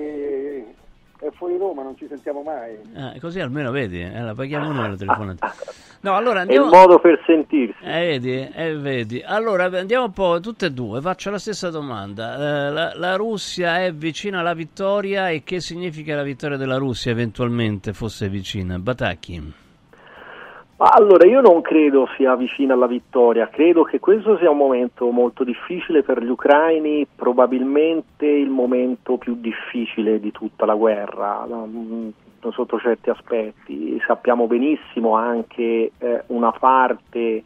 è 1.20 1.30
fuori 1.32 1.58
Roma, 1.58 1.82
non 1.82 1.98
ci 1.98 2.06
sentiamo 2.08 2.44
mai. 2.44 2.78
Eh, 2.96 3.20
così 3.20 3.40
almeno 3.40 3.72
vedi, 3.72 4.02
eh, 4.02 4.22
la 4.22 4.36
paghiamo 4.36 4.72
noi 4.72 4.90
la 4.90 4.96
telefonata. 4.96 5.54
No, 6.02 6.16
allora 6.16 6.40
È 6.40 6.42
andiamo... 6.42 6.66
il 6.66 6.72
modo 6.72 7.00
per 7.00 7.22
sentirsi. 7.26 7.84
Eh, 7.84 8.20
vedi, 8.20 8.50
eh, 8.54 8.76
vedi. 8.76 9.24
Allora 9.26 9.66
andiamo 9.66 10.06
un 10.06 10.14
po' 10.14 10.40
tutte 10.40 10.68
e 10.68 10.72
due, 10.72 11.02
faccio 11.02 11.32
la 11.32 11.40
stessa 11.40 11.70
domanda. 11.70 12.36
Eh, 12.36 12.72
la, 12.72 12.94
la 12.96 13.16
Russia 13.16 13.84
è 13.84 13.92
vicina 13.94 14.40
alla 14.40 14.54
vittoria 14.54 15.30
e 15.30 15.44
che 15.44 15.60
significa 15.60 16.16
la 16.16 16.24
vittoria 16.24 16.58
della 16.58 16.78
Russia 16.78 17.12
eventualmente 17.12 17.94
fosse 17.94 18.30
vicina? 18.30 18.78
Batacchi. 18.78 19.66
Allora 20.80 21.26
io 21.26 21.42
non 21.42 21.62
credo 21.62 22.08
sia 22.16 22.36
vicina 22.36 22.76
alla 22.76 22.86
vittoria, 22.86 23.48
credo 23.48 23.82
che 23.84 24.00
questo 24.00 24.38
sia 24.38 24.52
un 24.52 24.58
momento 24.58 25.10
molto 25.10 25.44
difficile 25.44 26.04
per 26.04 26.22
gli 26.22 26.30
ucraini, 26.30 27.08
probabilmente 27.16 28.28
il 28.28 28.50
momento 28.50 29.18
più 29.18 29.38
difficile 29.40 30.20
di 30.20 30.32
tutta 30.32 30.68
la 30.68 30.76
guerra 30.76 31.48
mm, 31.48 32.10
sotto 32.52 32.80
certi 32.80 33.10
aspetti. 33.10 34.00
Sappiamo 34.06 34.46
benissimo 34.46 35.16
anche 35.16 35.94
eh, 35.98 36.24
una 36.28 36.52
parte 36.52 37.20
eh, 37.20 37.44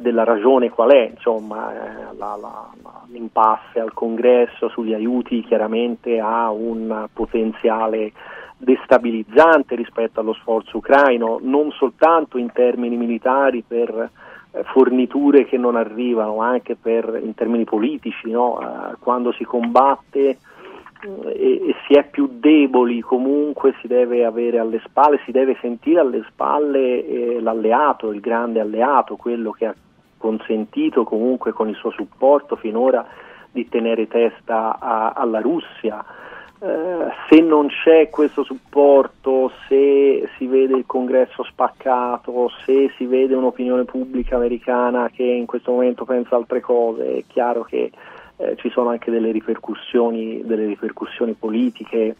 della 0.00 0.24
ragione 0.24 0.68
qual 0.68 0.90
è, 0.90 1.12
insomma, 1.14 1.72
eh, 1.72 2.16
la, 2.16 2.36
la, 2.40 2.68
l'impasse 3.06 3.78
al 3.78 3.92
congresso 3.94 4.68
sugli 4.68 4.94
aiuti 4.94 5.44
chiaramente 5.44 6.18
ha 6.18 6.50
un 6.50 7.06
potenziale 7.12 8.10
destabilizzante 8.58 9.76
rispetto 9.76 10.20
allo 10.20 10.34
sforzo 10.34 10.78
ucraino, 10.78 11.38
non 11.40 11.70
soltanto 11.70 12.38
in 12.38 12.50
termini 12.52 12.96
militari 12.96 13.62
per 13.66 14.10
eh, 14.50 14.62
forniture 14.64 15.44
che 15.44 15.56
non 15.56 15.76
arrivano, 15.76 16.40
anche 16.40 16.76
per, 16.76 17.20
in 17.22 17.34
termini 17.34 17.64
politici, 17.64 18.30
no? 18.30 18.60
eh, 18.60 18.96
quando 18.98 19.32
si 19.32 19.44
combatte 19.44 20.20
eh, 20.20 20.38
e, 21.26 21.68
e, 21.68 21.74
si 21.86 21.94
è 21.94 22.04
più 22.10 22.28
deboli 22.32 23.00
comunque 23.00 23.74
si 23.80 23.86
deve 23.86 24.24
avere 24.24 24.58
alle 24.58 24.80
spalle, 24.84 25.20
si 25.24 25.30
deve 25.30 25.56
sentire 25.60 26.00
alle 26.00 26.24
spalle 26.28 27.06
eh, 27.06 27.40
l'alleato, 27.40 28.10
il 28.10 28.20
grande 28.20 28.58
alleato, 28.58 29.14
quello 29.14 29.52
che 29.52 29.66
ha 29.66 29.74
consentito 30.16 31.04
comunque 31.04 31.52
con 31.52 31.68
il 31.68 31.76
suo 31.76 31.90
supporto 31.90 32.56
finora 32.56 33.06
di 33.52 33.68
tenere 33.68 34.08
testa 34.08 34.78
a, 34.80 35.12
alla 35.14 35.40
Russia. 35.40 36.04
Eh, 36.60 37.06
se 37.28 37.40
non 37.40 37.68
c'è 37.68 38.10
questo 38.10 38.42
supporto, 38.42 39.52
se 39.68 40.28
si 40.36 40.46
vede 40.46 40.76
il 40.76 40.86
congresso 40.86 41.44
spaccato, 41.44 42.50
se 42.64 42.90
si 42.96 43.06
vede 43.06 43.36
un'opinione 43.36 43.84
pubblica 43.84 44.34
americana 44.34 45.08
che 45.08 45.22
in 45.22 45.46
questo 45.46 45.70
momento 45.70 46.04
pensa 46.04 46.34
altre 46.34 46.60
cose, 46.60 47.18
è 47.18 47.24
chiaro 47.28 47.62
che 47.62 47.92
eh, 48.36 48.56
ci 48.56 48.70
sono 48.70 48.88
anche 48.88 49.12
delle 49.12 49.30
ripercussioni, 49.30 50.42
delle 50.44 50.66
ripercussioni 50.66 51.34
politiche 51.34 52.16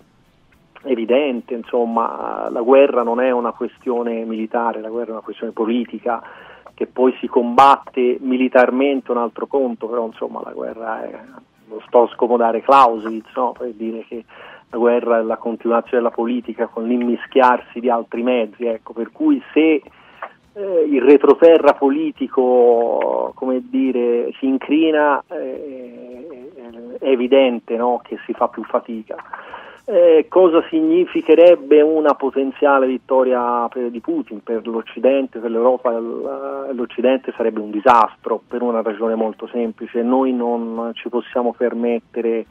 evidenti, 0.84 1.55
insomma 1.55 2.49
la 2.49 2.61
guerra 2.61 3.03
non 3.03 3.20
è 3.20 3.32
una 3.32 3.51
questione 3.51 4.24
militare, 4.24 4.80
la 4.80 4.89
guerra 4.89 5.09
è 5.09 5.12
una 5.12 5.20
questione 5.20 5.51
politica 5.51 6.22
che 6.74 6.86
poi 6.86 7.12
si 7.18 7.26
combatte 7.26 8.18
militarmente 8.20 9.11
un 9.11 9.18
altro 9.18 9.49
conto, 9.49 9.89
però 9.89 10.07
insomma 10.07 10.41
la 10.45 10.53
guerra 10.53 11.03
è 11.03 11.18
non 11.68 11.80
sto 11.86 12.02
a 12.02 12.08
scomodare 12.08 12.62
Clausewitz 12.62 13.34
no? 13.34 13.52
per 13.52 13.72
dire 13.72 14.04
che 14.08 14.24
la 14.70 14.78
guerra 14.78 15.18
è 15.18 15.22
la 15.22 15.36
continuazione 15.36 16.02
della 16.02 16.14
politica 16.14 16.66
con 16.66 16.86
l'immischiarsi 16.86 17.80
di 17.80 17.88
altri 17.88 18.22
mezzi, 18.22 18.66
ecco, 18.66 18.92
per 18.92 19.10
cui 19.12 19.42
se 19.52 19.82
eh, 20.52 20.86
il 20.90 21.00
retroterra 21.02 21.72
politico 21.74 23.32
dire, 23.62 24.32
si 24.38 24.46
incrina 24.46 25.22
eh, 25.28 26.98
è 26.98 27.08
evidente 27.08 27.76
no? 27.76 28.00
che 28.02 28.18
si 28.26 28.32
fa 28.32 28.48
più 28.48 28.64
fatica. 28.64 29.16
Eh, 29.91 30.26
cosa 30.28 30.62
significherebbe 30.68 31.80
una 31.80 32.12
potenziale 32.12 32.86
vittoria 32.86 33.66
per, 33.68 33.89
di 33.89 34.01
Putin 34.01 34.43
per 34.43 34.66
l'Occidente, 34.66 35.39
per 35.39 35.51
l'Europa? 35.51 35.99
L'Occidente 35.99 37.32
sarebbe 37.34 37.61
un 37.61 37.70
disastro 37.70 38.39
per 38.47 38.61
una 38.61 38.82
ragione 38.82 39.14
molto 39.14 39.47
semplice. 39.47 40.03
Noi 40.03 40.34
non 40.34 40.91
ci 40.93 41.09
possiamo 41.09 41.55
permettere 41.57 42.45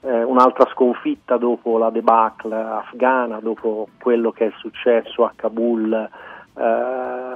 eh, 0.00 0.22
un'altra 0.22 0.66
sconfitta 0.72 1.36
dopo 1.36 1.76
la 1.76 1.90
debacle 1.90 2.54
afghana, 2.54 3.38
dopo 3.38 3.88
quello 4.00 4.30
che 4.30 4.46
è 4.46 4.52
successo 4.56 5.26
a 5.26 5.32
Kabul. 5.36 5.92
Eh, 5.92 7.34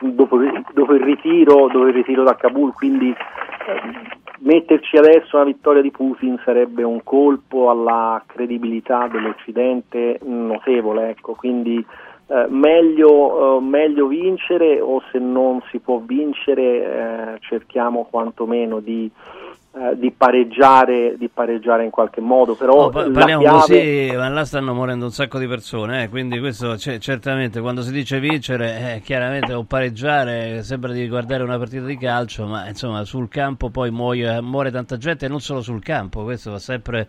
dopo, 0.00 0.38
dopo, 0.72 0.94
il 0.94 1.02
ritiro, 1.02 1.66
dopo, 1.66 1.86
il 1.86 1.92
ritiro, 1.92 2.22
da 2.22 2.34
Kabul, 2.34 2.72
quindi 2.72 3.10
eh, 3.10 4.19
metterci 4.40 4.96
adesso 4.96 5.36
una 5.36 5.44
vittoria 5.44 5.82
di 5.82 5.90
Putin 5.90 6.40
sarebbe 6.44 6.82
un 6.82 7.02
colpo 7.02 7.70
alla 7.70 8.22
credibilità 8.26 9.08
dell'Occidente 9.08 10.18
notevole, 10.22 11.10
ecco, 11.10 11.34
quindi 11.34 11.84
eh, 12.26 12.46
meglio, 12.48 13.58
eh, 13.58 13.60
meglio, 13.60 14.06
vincere 14.06 14.80
o 14.80 15.02
se 15.10 15.18
non 15.18 15.60
si 15.70 15.78
può 15.78 15.98
vincere 15.98 16.62
eh, 16.62 17.38
cerchiamo 17.40 18.06
quantomeno 18.08 18.80
di, 18.80 19.10
eh, 19.72 19.96
di, 19.96 20.10
pareggiare, 20.10 21.16
di, 21.16 21.28
pareggiare, 21.28 21.84
in 21.84 21.90
qualche 21.90 22.20
modo. 22.20 22.54
Però 22.54 22.90
no, 22.90 22.90
parliamo 22.90 23.42
chiave... 23.42 23.58
così, 23.58 24.16
ma 24.16 24.28
là 24.28 24.44
stanno 24.44 24.74
morendo 24.74 25.04
un 25.04 25.12
sacco 25.12 25.38
di 25.38 25.46
persone, 25.46 26.04
eh, 26.04 26.08
quindi 26.08 26.38
questo 26.40 26.74
c- 26.74 26.98
certamente 26.98 27.60
quando 27.60 27.82
si 27.82 27.92
dice 27.92 28.18
vincere, 28.18 28.94
eh, 28.96 29.00
chiaramente 29.00 29.52
o 29.52 29.64
pareggiare 29.64 30.62
sembra 30.62 30.92
di 30.92 31.08
guardare 31.08 31.42
una 31.42 31.58
partita 31.58 31.84
di 31.84 31.96
calcio, 31.96 32.46
ma 32.46 32.68
insomma 32.68 33.04
sul 33.04 33.28
campo 33.28 33.70
poi 33.70 33.90
muoio, 33.90 34.42
muore 34.42 34.70
tanta 34.70 34.96
gente 34.96 35.26
e 35.26 35.28
non 35.28 35.40
solo 35.40 35.60
sul 35.60 35.82
campo, 35.82 36.24
questo 36.24 36.50
va 36.50 36.58
sempre 36.58 37.08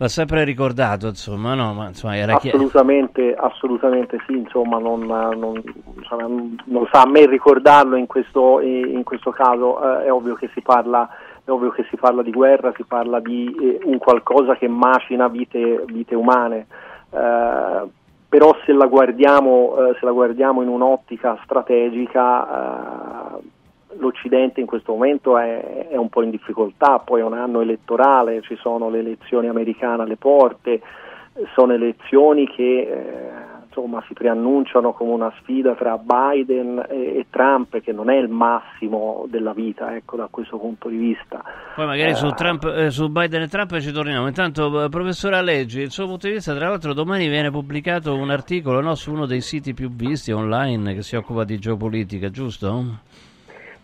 va 0.00 0.08
sempre 0.08 0.44
ricordato, 0.44 1.08
insomma, 1.08 1.52
no? 1.52 1.74
Ma, 1.74 1.88
insomma, 1.88 2.16
era 2.16 2.34
assolutamente, 2.36 3.34
assolutamente 3.34 4.16
sì, 4.26 4.32
insomma, 4.32 4.78
non, 4.78 5.00
non, 5.02 5.62
insomma, 5.94 6.26
non, 6.26 6.88
sa 6.90 7.02
a 7.02 7.06
me 7.06 7.26
ricordarlo 7.26 7.96
in 7.96 8.06
questo, 8.06 8.60
in 8.60 9.02
questo 9.04 9.30
caso, 9.30 10.00
eh, 10.00 10.06
è, 10.06 10.12
ovvio 10.12 10.36
che 10.36 10.48
si 10.54 10.62
parla, 10.62 11.06
è 11.50 11.52
ovvio 11.52 11.70
che 11.70 11.84
si 11.90 11.96
parla 11.96 12.22
di 12.22 12.30
guerra, 12.30 12.72
si 12.76 12.84
parla 12.84 13.20
di 13.20 13.54
eh, 13.60 13.80
un 13.84 13.98
qualcosa 13.98 14.56
che 14.56 14.68
macina 14.68 15.28
vite, 15.28 15.84
vite 15.86 16.14
umane. 16.14 16.66
Eh, 17.10 17.88
però 18.28 18.56
se 18.64 18.72
la 18.72 18.86
guardiamo, 18.86 19.76
eh, 19.76 19.96
se 19.98 20.04
la 20.04 20.12
guardiamo 20.12 20.62
in 20.62 20.68
un'ottica 20.68 21.38
strategica 21.42 23.38
eh, 23.38 23.58
l'Occidente 23.98 24.60
in 24.60 24.66
questo 24.66 24.92
momento 24.92 25.36
è, 25.36 25.88
è, 25.88 25.96
un 25.96 26.08
po' 26.08 26.22
in 26.22 26.30
difficoltà, 26.30 27.00
poi 27.00 27.20
è 27.20 27.24
un 27.24 27.34
anno 27.34 27.60
elettorale, 27.60 28.40
ci 28.42 28.56
sono 28.56 28.88
le 28.88 29.00
elezioni 29.00 29.48
americane 29.48 30.02
alle 30.04 30.16
porte, 30.16 30.80
sono 31.54 31.72
elezioni 31.72 32.48
che 32.48 32.80
eh, 32.80 33.59
insomma, 33.70 34.02
si 34.08 34.14
preannunciano 34.14 34.92
come 34.92 35.12
una 35.12 35.32
sfida 35.40 35.74
tra 35.74 35.96
Biden 35.96 36.84
e, 36.88 37.26
Trump 37.30 37.80
che 37.80 37.92
non 37.92 38.10
è 38.10 38.16
il 38.16 38.28
massimo 38.28 39.26
della 39.28 39.52
vita 39.52 39.94
ecco, 39.94 40.16
da 40.16 40.26
questo 40.28 40.58
punto 40.58 40.88
di 40.88 40.96
vista. 40.96 41.42
Poi 41.76 41.86
magari 41.86 42.10
eh, 42.10 42.14
su, 42.14 42.28
Trump, 42.30 42.64
eh, 42.64 42.90
su, 42.90 43.08
Biden 43.08 43.42
e 43.42 43.48
Trump 43.48 43.78
ci 43.78 43.92
torniamo. 43.92 44.26
Intanto, 44.26 44.84
eh, 44.84 44.88
professore 44.88 45.36
Alleggi, 45.36 45.80
il 45.80 45.90
suo 45.90 46.06
punto 46.06 46.26
di 46.26 46.34
vista, 46.34 46.54
tra 46.54 46.68
l'altro 46.68 46.92
domani 46.92 47.28
viene 47.28 47.50
pubblicato 47.50 48.14
un 48.14 48.30
articolo 48.30 48.80
no, 48.80 48.94
su 48.96 49.12
uno 49.12 49.26
dei 49.26 49.40
siti 49.40 49.72
più 49.72 49.90
visti 49.90 50.32
online 50.32 50.94
che 50.94 51.02
si 51.02 51.14
occupa 51.14 51.44
di 51.44 51.58
geopolitica, 51.58 52.28
giusto? 52.30 53.28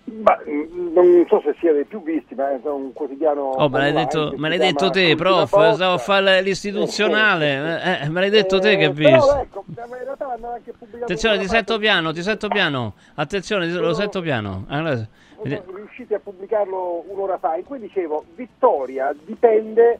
Ma, 0.08 0.38
mm, 0.48 0.92
non 0.92 1.24
so 1.28 1.40
se 1.44 1.56
sia 1.58 1.72
dei 1.72 1.84
più 1.84 2.00
visti, 2.00 2.36
ma 2.36 2.50
è 2.50 2.60
un 2.62 2.92
quotidiano. 2.92 3.42
Oh, 3.42 3.68
me 3.68 3.80
l'hai 3.80 3.92
detto, 3.92 4.34
me 4.36 4.48
l'hai 4.48 4.58
detto 4.58 4.88
te, 4.90 5.16
prof. 5.16 5.48
Stavo 5.48 5.94
a 5.94 5.98
fare 5.98 6.42
l'istituzionale. 6.42 7.80
Eh, 7.82 8.04
eh, 8.04 8.08
me 8.08 8.20
l'hai 8.20 8.30
detto 8.30 8.60
te 8.60 8.76
che 8.76 8.90
visto. 8.90 9.26
Però, 9.26 9.40
ecco, 9.40 9.64
in 9.66 10.04
realtà 10.04 10.32
hanno 10.32 10.52
anche 10.52 10.72
pubblicato. 10.72 11.04
Attenzione, 11.04 11.38
ti 11.38 11.48
sento 11.48 11.78
piano, 11.78 12.12
ti 12.12 12.22
sento 12.22 12.46
piano. 12.46 12.94
Attenzione, 13.14 13.68
lo 13.68 13.94
sento 13.94 14.20
piano. 14.20 14.64
Allora, 14.68 14.96
sono 14.96 15.62
riusciti 15.74 16.14
a 16.14 16.20
pubblicarlo 16.20 17.04
un'ora 17.08 17.38
fa. 17.38 17.56
In 17.56 17.64
cui 17.64 17.80
dicevo: 17.80 18.24
vittoria 18.36 19.12
dipende 19.24 19.98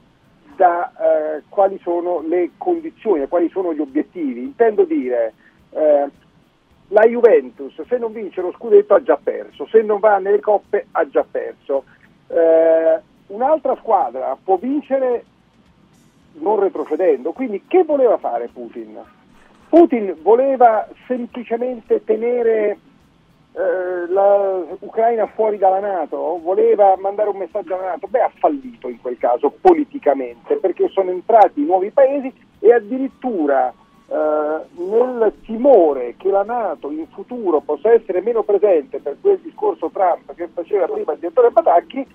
da 0.54 0.92
eh, 0.92 1.42
quali 1.48 1.80
sono 1.82 2.22
le 2.28 2.52
condizioni, 2.59 3.26
quali 3.26 3.48
sono 3.50 3.74
gli 3.74 3.80
obiettivi. 3.80 4.40
Intendo 4.40 4.84
dire. 4.84 5.34
Eh, 5.70 6.11
la 6.89 7.03
Juventus 7.03 7.80
se 7.87 7.99
non 7.99 8.12
vince 8.12 8.41
lo 8.41 8.53
scudetto 8.53 8.95
ha 8.95 9.03
già 9.03 9.18
perso, 9.22 9.66
se 9.66 9.82
non 9.82 9.99
va 9.99 10.18
nelle 10.18 10.41
coppe 10.41 10.87
ha 10.93 11.09
già 11.09 11.24
perso. 11.28 11.84
Eh, 12.28 13.01
un'altra 13.28 13.76
squadra 13.76 14.37
può 14.43 14.57
vincere 14.57 15.24
non 16.34 16.61
retrocedendo, 16.61 17.32
quindi 17.32 17.64
che 17.66 17.84
voleva 17.84 18.18
fare 18.18 18.49
Putin? 18.53 18.99
Putin 19.68 20.16
voleva 20.22 20.87
semplicemente 21.07 22.05
tenere 22.05 22.78
eh, 23.53 24.07
l'Ucraina 24.78 25.26
fuori 25.26 25.57
dalla 25.57 25.80
Nato, 25.80 26.39
voleva 26.43 26.95
mandare 26.99 27.30
un 27.30 27.39
messaggio 27.39 27.74
alla 27.74 27.91
Nato, 27.91 28.07
beh 28.07 28.20
ha 28.20 28.32
fallito 28.39 28.89
in 28.89 29.01
quel 29.01 29.18
caso 29.18 29.51
politicamente 29.61 30.57
perché 30.57 30.89
sono 30.89 31.11
entrati 31.11 31.64
nuovi 31.64 31.91
paesi 31.91 32.32
e 32.61 32.72
addirittura 32.72 33.72
nel 34.09 35.32
timore 35.44 36.14
che 36.16 36.30
la 36.30 36.44
Nato 36.44 36.90
in 36.90 37.07
futuro 37.09 37.61
possa 37.61 37.92
essere 37.92 38.20
meno 38.20 38.42
presente 38.42 38.98
per 38.98 39.16
quel 39.20 39.38
discorso 39.38 39.90
Trump 39.92 40.34
che 40.34 40.48
faceva 40.48 40.86
prima 40.86 41.12
il 41.12 41.18
direttore 41.18 41.50
Patacchi, 41.50 42.07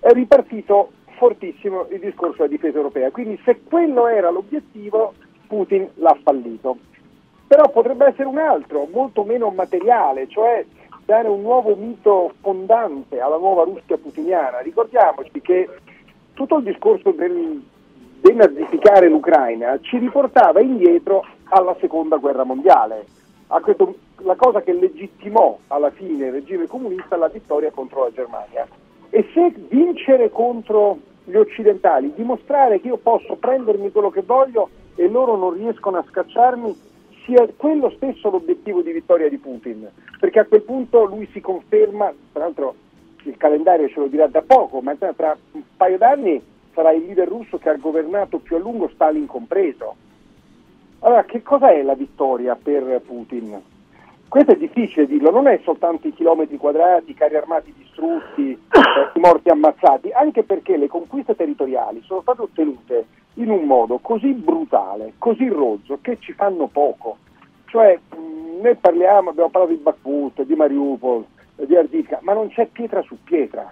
è 0.00 0.10
ripartito 0.10 0.90
fortissimo 1.16 1.86
il 1.90 2.00
discorso 2.00 2.36
della 2.38 2.48
difesa 2.48 2.76
europea. 2.76 3.10
Quindi 3.10 3.40
se 3.44 3.60
quello 3.62 4.06
era 4.06 4.30
l'obiettivo, 4.30 5.14
Putin 5.46 5.88
l'ha 5.94 6.16
fallito. 6.22 6.78
Però 7.46 7.68
potrebbe 7.70 8.06
essere 8.06 8.28
un 8.28 8.38
altro, 8.38 8.86
molto 8.92 9.24
meno 9.24 9.50
materiale, 9.50 10.28
cioè 10.28 10.64
dare 11.04 11.28
un 11.28 11.40
nuovo 11.40 11.74
mito 11.74 12.34
fondante 12.40 13.18
alla 13.20 13.38
nuova 13.38 13.64
Russia 13.64 13.96
putiniana. 13.96 14.58
Ricordiamoci 14.60 15.40
che 15.40 15.68
tutto 16.34 16.58
il 16.58 16.64
discorso 16.64 17.10
del 17.12 17.62
denazificare 18.20 19.08
l'Ucraina 19.08 19.78
ci 19.80 19.98
riportava 19.98 20.60
indietro 20.60 21.24
alla 21.44 21.76
seconda 21.80 22.16
guerra 22.16 22.44
mondiale, 22.44 23.06
questo, 23.62 23.94
la 24.18 24.34
cosa 24.34 24.60
che 24.62 24.72
legittimò 24.72 25.58
alla 25.68 25.90
fine 25.90 26.26
il 26.26 26.32
regime 26.32 26.66
comunista 26.66 27.16
la 27.16 27.28
vittoria 27.28 27.70
contro 27.70 28.04
la 28.04 28.12
Germania. 28.12 28.66
E 29.10 29.26
se 29.32 29.54
vincere 29.68 30.30
contro 30.30 30.98
gli 31.24 31.36
occidentali, 31.36 32.12
dimostrare 32.14 32.80
che 32.80 32.88
io 32.88 32.98
posso 32.98 33.36
prendermi 33.36 33.90
quello 33.90 34.10
che 34.10 34.22
voglio 34.22 34.68
e 34.94 35.08
loro 35.08 35.36
non 35.36 35.54
riescono 35.54 35.98
a 35.98 36.04
scacciarmi, 36.08 36.86
sia 37.24 37.46
quello 37.56 37.90
stesso 37.96 38.30
l'obiettivo 38.30 38.80
di 38.82 38.92
vittoria 38.92 39.28
di 39.28 39.38
Putin, 39.38 39.88
perché 40.18 40.40
a 40.40 40.44
quel 40.46 40.62
punto 40.62 41.04
lui 41.04 41.28
si 41.32 41.40
conferma, 41.40 42.12
tra 42.32 42.44
l'altro 42.44 42.74
il 43.24 43.36
calendario 43.36 43.88
ce 43.88 44.00
lo 44.00 44.06
dirà 44.06 44.26
da 44.26 44.42
poco, 44.42 44.80
ma 44.80 44.94
tra 44.94 45.36
un 45.52 45.62
paio 45.76 45.98
d'anni 45.98 46.42
sarà 46.78 46.92
il 46.92 47.06
leader 47.06 47.26
russo 47.26 47.58
che 47.58 47.70
ha 47.70 47.74
governato 47.74 48.38
più 48.38 48.54
a 48.54 48.60
lungo, 48.60 48.88
Stalin 48.94 49.26
compreso. 49.26 49.96
Allora, 51.00 51.24
che 51.24 51.42
cosa 51.42 51.72
è 51.72 51.82
la 51.82 51.94
vittoria 51.94 52.54
per 52.54 53.00
Putin? 53.04 53.60
Questo 54.28 54.52
è 54.52 54.56
difficile 54.56 55.06
dirlo, 55.06 55.32
non 55.32 55.48
è 55.48 55.58
soltanto 55.64 56.06
i 56.06 56.12
chilometri 56.12 56.56
quadrati, 56.56 57.10
i 57.10 57.14
carri 57.14 57.34
armati 57.34 57.74
distrutti, 57.76 58.52
eh, 58.52 59.18
i 59.18 59.18
morti 59.18 59.48
ammazzati, 59.48 60.12
anche 60.12 60.44
perché 60.44 60.76
le 60.76 60.86
conquiste 60.86 61.34
territoriali 61.34 62.00
sono 62.04 62.20
state 62.20 62.42
ottenute 62.42 63.06
in 63.34 63.50
un 63.50 63.64
modo 63.64 63.98
così 63.98 64.32
brutale, 64.32 65.14
così 65.18 65.48
rozzo, 65.48 65.98
che 66.00 66.18
ci 66.20 66.32
fanno 66.32 66.68
poco. 66.68 67.16
Cioè, 67.66 67.98
noi 68.62 68.74
parliamo, 68.76 69.30
abbiamo 69.30 69.50
parlato 69.50 69.74
di 69.74 69.82
Bakhmut, 69.82 70.42
di 70.42 70.54
Mariupol, 70.54 71.24
di 71.56 71.74
Ardivka, 71.74 72.20
ma 72.22 72.34
non 72.34 72.48
c'è 72.50 72.66
pietra 72.66 73.02
su 73.02 73.16
pietra. 73.24 73.68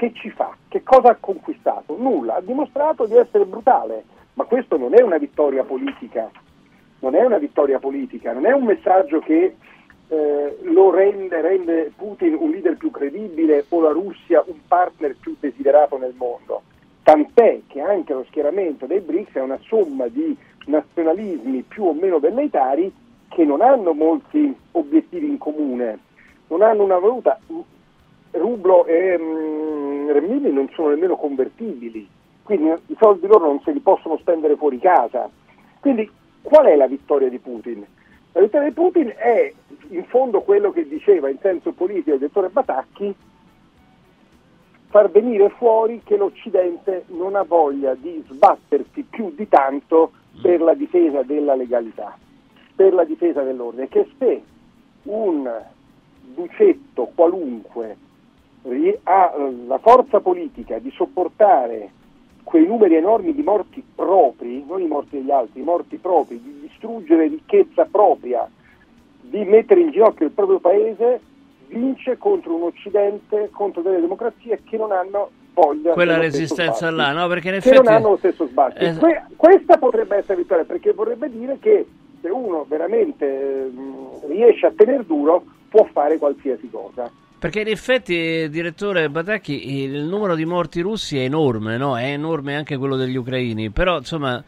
Che 0.00 0.12
ci 0.14 0.30
fa? 0.30 0.56
Che 0.66 0.82
cosa 0.82 1.10
ha 1.10 1.16
conquistato? 1.20 1.94
Nulla, 1.98 2.36
ha 2.36 2.40
dimostrato 2.40 3.04
di 3.04 3.16
essere 3.16 3.44
brutale, 3.44 4.04
ma 4.32 4.44
questo 4.44 4.78
non 4.78 4.94
è 4.94 5.02
una 5.02 5.18
vittoria 5.18 5.62
politica, 5.62 6.30
non 7.00 7.14
è 7.14 7.22
una 7.22 7.36
vittoria 7.36 7.78
politica, 7.78 8.32
non 8.32 8.46
è 8.46 8.52
un 8.52 8.64
messaggio 8.64 9.18
che 9.18 9.56
eh, 10.08 10.58
lo 10.62 10.90
rende, 10.90 11.42
rende 11.42 11.92
Putin 11.94 12.34
un 12.40 12.48
leader 12.48 12.78
più 12.78 12.90
credibile 12.90 13.66
o 13.68 13.82
la 13.82 13.90
Russia 13.90 14.42
un 14.46 14.56
partner 14.66 15.16
più 15.20 15.36
desiderato 15.38 15.98
nel 15.98 16.14
mondo 16.16 16.62
tant'è 17.02 17.60
che 17.66 17.80
anche 17.82 18.14
lo 18.14 18.24
schieramento 18.28 18.86
dei 18.86 19.00
BRICS 19.00 19.34
è 19.34 19.40
una 19.42 19.58
somma 19.66 20.06
di 20.08 20.34
nazionalismi 20.64 21.62
più 21.68 21.84
o 21.84 21.92
meno 21.92 22.20
velleitari 22.20 22.90
che 23.28 23.44
non 23.44 23.60
hanno 23.60 23.92
molti 23.92 24.56
obiettivi 24.72 25.26
in 25.26 25.36
comune, 25.36 25.98
non 26.48 26.62
hanno 26.62 26.84
una 26.84 26.98
valuta, 26.98 27.38
rublo 28.32 28.86
e 28.86 29.18
mm, 29.18 30.10
renminbi 30.10 30.52
non 30.52 30.68
sono 30.74 30.90
nemmeno 30.90 31.16
convertibili, 31.16 32.08
quindi 32.42 32.70
i 32.86 32.96
soldi 32.98 33.26
loro 33.26 33.46
non 33.46 33.60
se 33.60 33.72
li 33.72 33.80
possono 33.80 34.16
spendere 34.18 34.56
fuori 34.56 34.78
casa. 34.78 35.28
Quindi 35.80 36.10
qual 36.42 36.66
è 36.66 36.76
la 36.76 36.86
vittoria 36.86 37.28
di 37.28 37.38
Putin? 37.38 37.84
La 38.32 38.40
vittoria 38.40 38.68
di 38.68 38.74
Putin 38.74 39.12
è 39.16 39.52
in 39.88 40.04
fondo 40.04 40.42
quello 40.42 40.70
che 40.70 40.86
diceva 40.86 41.28
in 41.28 41.38
senso 41.40 41.72
politico 41.72 42.12
il 42.12 42.20
dottore 42.20 42.48
Batacchi, 42.48 43.14
far 44.88 45.10
venire 45.10 45.48
fuori 45.50 46.00
che 46.04 46.16
l'Occidente 46.16 47.04
non 47.08 47.36
ha 47.36 47.42
voglia 47.42 47.94
di 47.94 48.24
sbattersi 48.28 49.02
più 49.02 49.32
di 49.34 49.48
tanto 49.48 50.12
per 50.42 50.60
la 50.60 50.74
difesa 50.74 51.22
della 51.22 51.54
legalità, 51.54 52.16
per 52.74 52.92
la 52.94 53.04
difesa 53.04 53.42
dell'ordine, 53.42 53.88
che 53.88 54.08
se 54.18 54.42
un 55.04 55.48
ducetto 56.34 57.10
qualunque 57.14 57.96
ha 59.04 59.34
la 59.66 59.78
forza 59.78 60.20
politica 60.20 60.78
di 60.78 60.90
sopportare 60.94 61.90
quei 62.42 62.66
numeri 62.66 62.96
enormi 62.96 63.32
di 63.34 63.42
morti 63.42 63.82
propri, 63.94 64.64
non 64.66 64.82
i 64.82 64.86
morti 64.86 65.18
degli 65.18 65.30
altri, 65.30 65.60
i 65.60 65.64
morti 65.64 65.96
propri, 65.96 66.40
di 66.42 66.68
distruggere 66.68 67.28
ricchezza 67.28 67.86
propria, 67.90 68.48
di 69.20 69.44
mettere 69.44 69.80
in 69.80 69.90
ginocchio 69.90 70.26
il 70.26 70.32
proprio 70.32 70.58
paese, 70.58 71.20
vince 71.68 72.18
contro 72.18 72.56
un 72.56 72.62
Occidente, 72.62 73.50
contro 73.52 73.82
delle 73.82 74.00
democrazie 74.00 74.62
che 74.64 74.76
non 74.76 74.90
hanno 74.90 75.30
voglia 75.54 75.92
quella 75.92 76.18
resistenza 76.18 76.90
là, 76.90 77.12
no? 77.12 77.28
Perché 77.28 77.48
in 77.48 77.52
che 77.52 77.58
effetti 77.58 77.76
non 77.76 77.86
hanno 77.86 78.10
lo 78.10 78.16
stesso 78.16 78.46
sbatti. 78.46 78.84
Eh, 78.84 78.96
Que- 78.96 79.24
questa 79.36 79.78
potrebbe 79.78 80.16
essere 80.16 80.36
vittoria 80.36 80.64
perché 80.64 80.92
vorrebbe 80.92 81.30
dire 81.30 81.58
che 81.60 81.86
se 82.20 82.28
uno 82.28 82.64
veramente 82.68 83.26
eh, 83.26 83.70
riesce 84.26 84.66
a 84.66 84.72
tenere 84.74 85.04
duro 85.06 85.44
può 85.68 85.86
fare 85.92 86.18
qualsiasi 86.18 86.68
cosa. 86.68 87.10
Perché 87.40 87.60
in 87.60 87.68
effetti, 87.68 88.50
direttore 88.50 89.08
Batacchi, 89.08 89.80
il 89.80 90.02
numero 90.02 90.34
di 90.34 90.44
morti 90.44 90.82
russi 90.82 91.16
è 91.16 91.22
enorme, 91.22 91.78
no? 91.78 91.96
È 91.96 92.04
enorme 92.04 92.54
anche 92.54 92.76
quello 92.76 92.96
degli 92.96 93.16
ucraini, 93.16 93.70
però 93.70 93.96
insomma, 93.96 94.44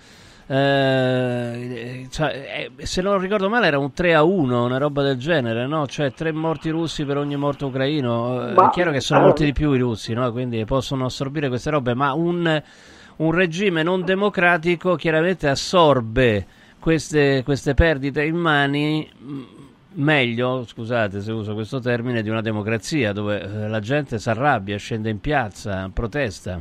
eh, 0.46 2.06
cioè, 2.10 2.70
eh, 2.76 2.84
se 2.84 3.00
non 3.00 3.18
ricordo 3.18 3.48
male 3.48 3.68
era 3.68 3.78
un 3.78 3.94
3 3.94 4.14
a 4.14 4.22
1, 4.22 4.64
una 4.66 4.76
roba 4.76 5.02
del 5.02 5.16
genere, 5.16 5.66
no? 5.66 5.86
Cioè 5.86 6.12
tre 6.12 6.32
morti 6.32 6.68
russi 6.68 7.06
per 7.06 7.16
ogni 7.16 7.34
morto 7.34 7.68
ucraino. 7.68 8.50
Eh, 8.50 8.52
Ma- 8.52 8.68
è 8.68 8.70
chiaro 8.70 8.90
che 8.90 9.00
sono 9.00 9.20
molti 9.20 9.46
di 9.46 9.52
più 9.54 9.72
i 9.72 9.78
russi, 9.78 10.12
no? 10.12 10.30
Quindi 10.30 10.62
possono 10.66 11.06
assorbire 11.06 11.48
queste 11.48 11.70
robe, 11.70 11.94
ma 11.94 12.12
un, 12.12 12.62
un 13.16 13.30
regime 13.32 13.82
non 13.82 14.04
democratico 14.04 14.96
chiaramente 14.96 15.48
assorbe 15.48 16.46
queste, 16.78 17.42
queste 17.42 17.72
perdite 17.72 18.22
in 18.22 18.36
mani 18.36 19.08
meglio, 19.94 20.64
scusate 20.64 21.20
se 21.20 21.32
uso 21.32 21.54
questo 21.54 21.80
termine, 21.80 22.22
di 22.22 22.28
una 22.30 22.40
democrazia 22.40 23.12
dove 23.12 23.40
eh, 23.40 23.68
la 23.68 23.80
gente 23.80 24.18
si 24.18 24.28
arrabbia, 24.28 24.76
scende 24.76 25.10
in 25.10 25.20
piazza, 25.20 25.90
protesta. 25.92 26.60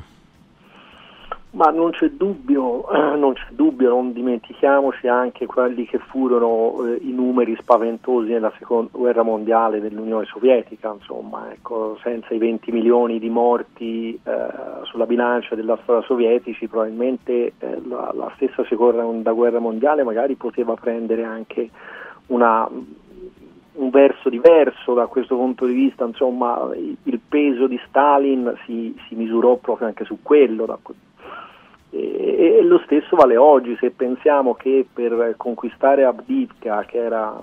Ma 1.54 1.70
non 1.70 1.92
c'è 1.92 2.10
dubbio, 2.12 2.88
non 3.18 3.34
c'è 3.34 3.48
dubbio, 3.50 3.90
non 3.90 4.14
dimentichiamoci 4.14 5.08
anche 5.08 5.46
quelli 5.46 5.86
che 5.86 6.00
furono 6.00 6.86
eh, 6.86 7.00
i 7.02 7.12
numeri 7.12 7.58
spaventosi 7.60 8.30
nella 8.30 8.54
seconda 8.58 8.92
guerra 8.94 9.24
mondiale 9.24 9.82
dell'Unione 9.82 10.26
Sovietica, 10.26 10.94
insomma, 10.98 11.52
ecco, 11.52 11.98
senza 12.02 12.34
i 12.34 12.38
20 12.38 12.72
milioni 12.72 13.20
di 13.20 13.30
morti 13.30 14.14
eh, 14.14 14.48
sulla 14.84 15.06
bilancia 15.06 15.56
della 15.56 15.78
storia 15.84 16.06
sovietici, 16.06 16.68
probabilmente 16.68 17.54
eh, 17.60 17.82
la, 17.86 18.14
la 18.16 18.32
stessa 18.36 18.64
seconda 18.70 19.34
guerra 19.34 19.60
mondiale 19.60 20.04
magari 20.04 20.36
poteva 20.36 20.76
prendere 20.76 21.26
anche 21.26 21.70
una, 22.28 22.66
un 23.74 23.90
verso 23.90 24.30
diverso 24.30 24.94
da 24.94 25.08
questo 25.08 25.36
punto 25.36 25.66
di 25.66 25.74
vista, 25.74 26.04
insomma, 26.04 26.70
il, 26.76 27.20
peso 27.28 27.68
di 27.68 27.80
Stalin 27.88 28.54
si, 28.66 28.96
si 29.08 29.16
misurò 29.16 29.56
proprio 29.56 29.88
anche 29.88 30.04
su 30.04 30.20
quello. 30.22 30.80
E, 31.92 32.58
e 32.60 32.64
lo 32.64 32.80
stesso 32.80 33.16
vale 33.16 33.38
oggi, 33.38 33.78
se 33.80 33.92
pensiamo 33.92 34.56
che 34.56 34.86
per 34.92 35.36
conquistare 35.38 36.04
Abdivka, 36.04 36.84
che 36.84 36.98
era 36.98 37.40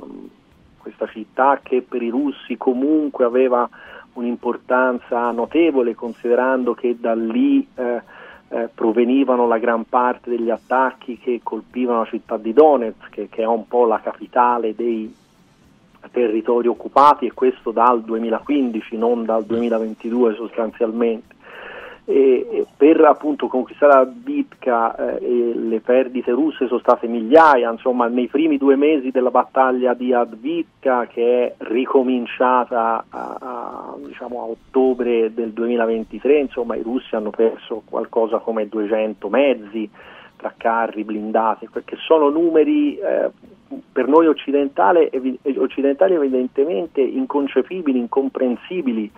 questa 0.77 1.07
città 1.07 1.61
che 1.63 1.83
per 1.83 2.03
i 2.03 2.09
russi 2.09 2.57
comunque 2.57 3.25
aveva 3.25 3.69
un'importanza 4.15 5.31
notevole, 5.31 5.95
considerando 5.95 6.75
che 6.75 6.97
da 6.99 7.15
lì 7.15 7.67
eh, 7.75 8.03
eh, 8.49 8.69
provenivano 8.75 9.47
la 9.47 9.59
gran 9.59 9.85
parte 9.85 10.31
degli 10.31 10.51
attacchi 10.51 11.19
che 11.19 11.41
colpivano 11.43 12.01
la 12.01 12.07
città 12.07 12.37
di 12.37 12.53
Donetsk, 12.53 13.11
che, 13.11 13.29
che 13.29 13.43
è 13.43 13.47
un 13.47 13.67
po' 13.67 13.87
la 13.87 14.01
capitale 14.01 14.75
dei 14.75 15.15
territori 16.11 16.69
occupati 16.69 17.27
e 17.27 17.33
questo 17.33 17.71
dal 17.71 18.03
2015, 18.03 18.97
non 18.97 19.25
dal 19.25 19.45
2022 19.45 20.35
sostanzialmente. 20.35 21.37
E, 22.11 22.65
per 22.75 23.05
appunto 23.05 23.49
conquistare 23.49 23.93
la 23.93 24.07
Bitka 24.07 25.19
eh, 25.19 25.53
le 25.55 25.81
perdite 25.81 26.31
russe 26.31 26.67
sono 26.67 26.81
state 26.81 27.07
migliaia, 27.07 27.71
insomma 27.71 28.07
nei 28.07 28.29
primi 28.29 28.57
due 28.57 28.77
mesi 28.77 29.11
della 29.11 29.31
battaglia 29.31 29.93
di 29.93 30.15
Advitka 30.15 31.07
che 31.07 31.45
è 31.45 31.55
ricominciata 31.67 33.05
a, 33.11 33.37
a, 33.39 33.95
diciamo, 33.99 34.41
a 34.41 34.45
ottobre 34.45 35.35
del 35.35 35.51
2023, 35.51 36.39
insomma 36.39 36.77
i 36.77 36.83
russi 36.83 37.15
hanno 37.15 37.29
perso 37.29 37.83
qualcosa 37.85 38.39
come 38.39 38.69
200 38.69 39.29
mezzi 39.29 39.91
tra 40.39 40.55
carri 40.57 41.05
blindati, 41.05 41.69
perché 41.71 41.97
sono 41.97 42.31
numeri 42.31 42.97
eh, 42.97 43.31
per 43.93 44.07
noi 44.07 44.27
occidentali, 44.27 45.09
evi- 45.11 45.39
occidentali 45.57 46.15
evidentemente 46.15 47.03
inconcepibili, 47.03 47.99
incomprensibili. 47.99 49.11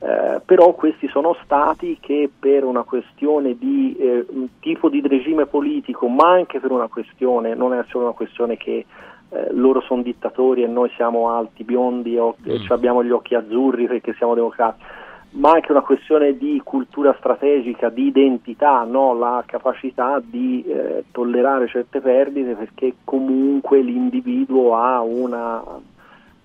Eh, 0.00 0.40
però 0.44 0.72
questi 0.72 1.06
sono 1.06 1.36
stati 1.44 1.98
che 2.00 2.28
per 2.36 2.64
una 2.64 2.82
questione 2.82 3.56
di 3.56 3.94
eh, 3.96 4.26
un 4.30 4.48
tipo 4.58 4.88
di 4.88 5.00
regime 5.06 5.46
politico, 5.46 6.08
ma 6.08 6.32
anche 6.32 6.58
per 6.58 6.72
una 6.72 6.88
questione, 6.88 7.54
non 7.54 7.72
è 7.72 7.84
solo 7.88 8.06
una 8.06 8.14
questione 8.14 8.56
che 8.56 8.84
eh, 9.28 9.48
loro 9.52 9.80
sono 9.82 10.02
dittatori 10.02 10.64
e 10.64 10.66
noi 10.66 10.90
siamo 10.96 11.30
alti, 11.30 11.62
biondi 11.62 12.18
o, 12.18 12.34
e 12.44 12.60
abbiamo 12.68 13.04
gli 13.04 13.10
occhi 13.10 13.36
azzurri 13.36 13.86
perché 13.86 14.12
siamo 14.14 14.34
democratici, 14.34 14.84
ma 15.32 15.52
anche 15.52 15.72
una 15.72 15.80
questione 15.80 16.36
di 16.36 16.60
cultura 16.62 17.14
strategica, 17.18 17.88
di 17.88 18.06
identità, 18.06 18.84
no? 18.84 19.14
la 19.16 19.42
capacità 19.46 20.20
di 20.22 20.62
eh, 20.64 21.04
tollerare 21.10 21.68
certe 21.68 22.00
perdite 22.00 22.54
perché 22.54 22.96
comunque 23.04 23.80
l'individuo 23.80 24.76
ha 24.76 25.00
una, 25.00 25.62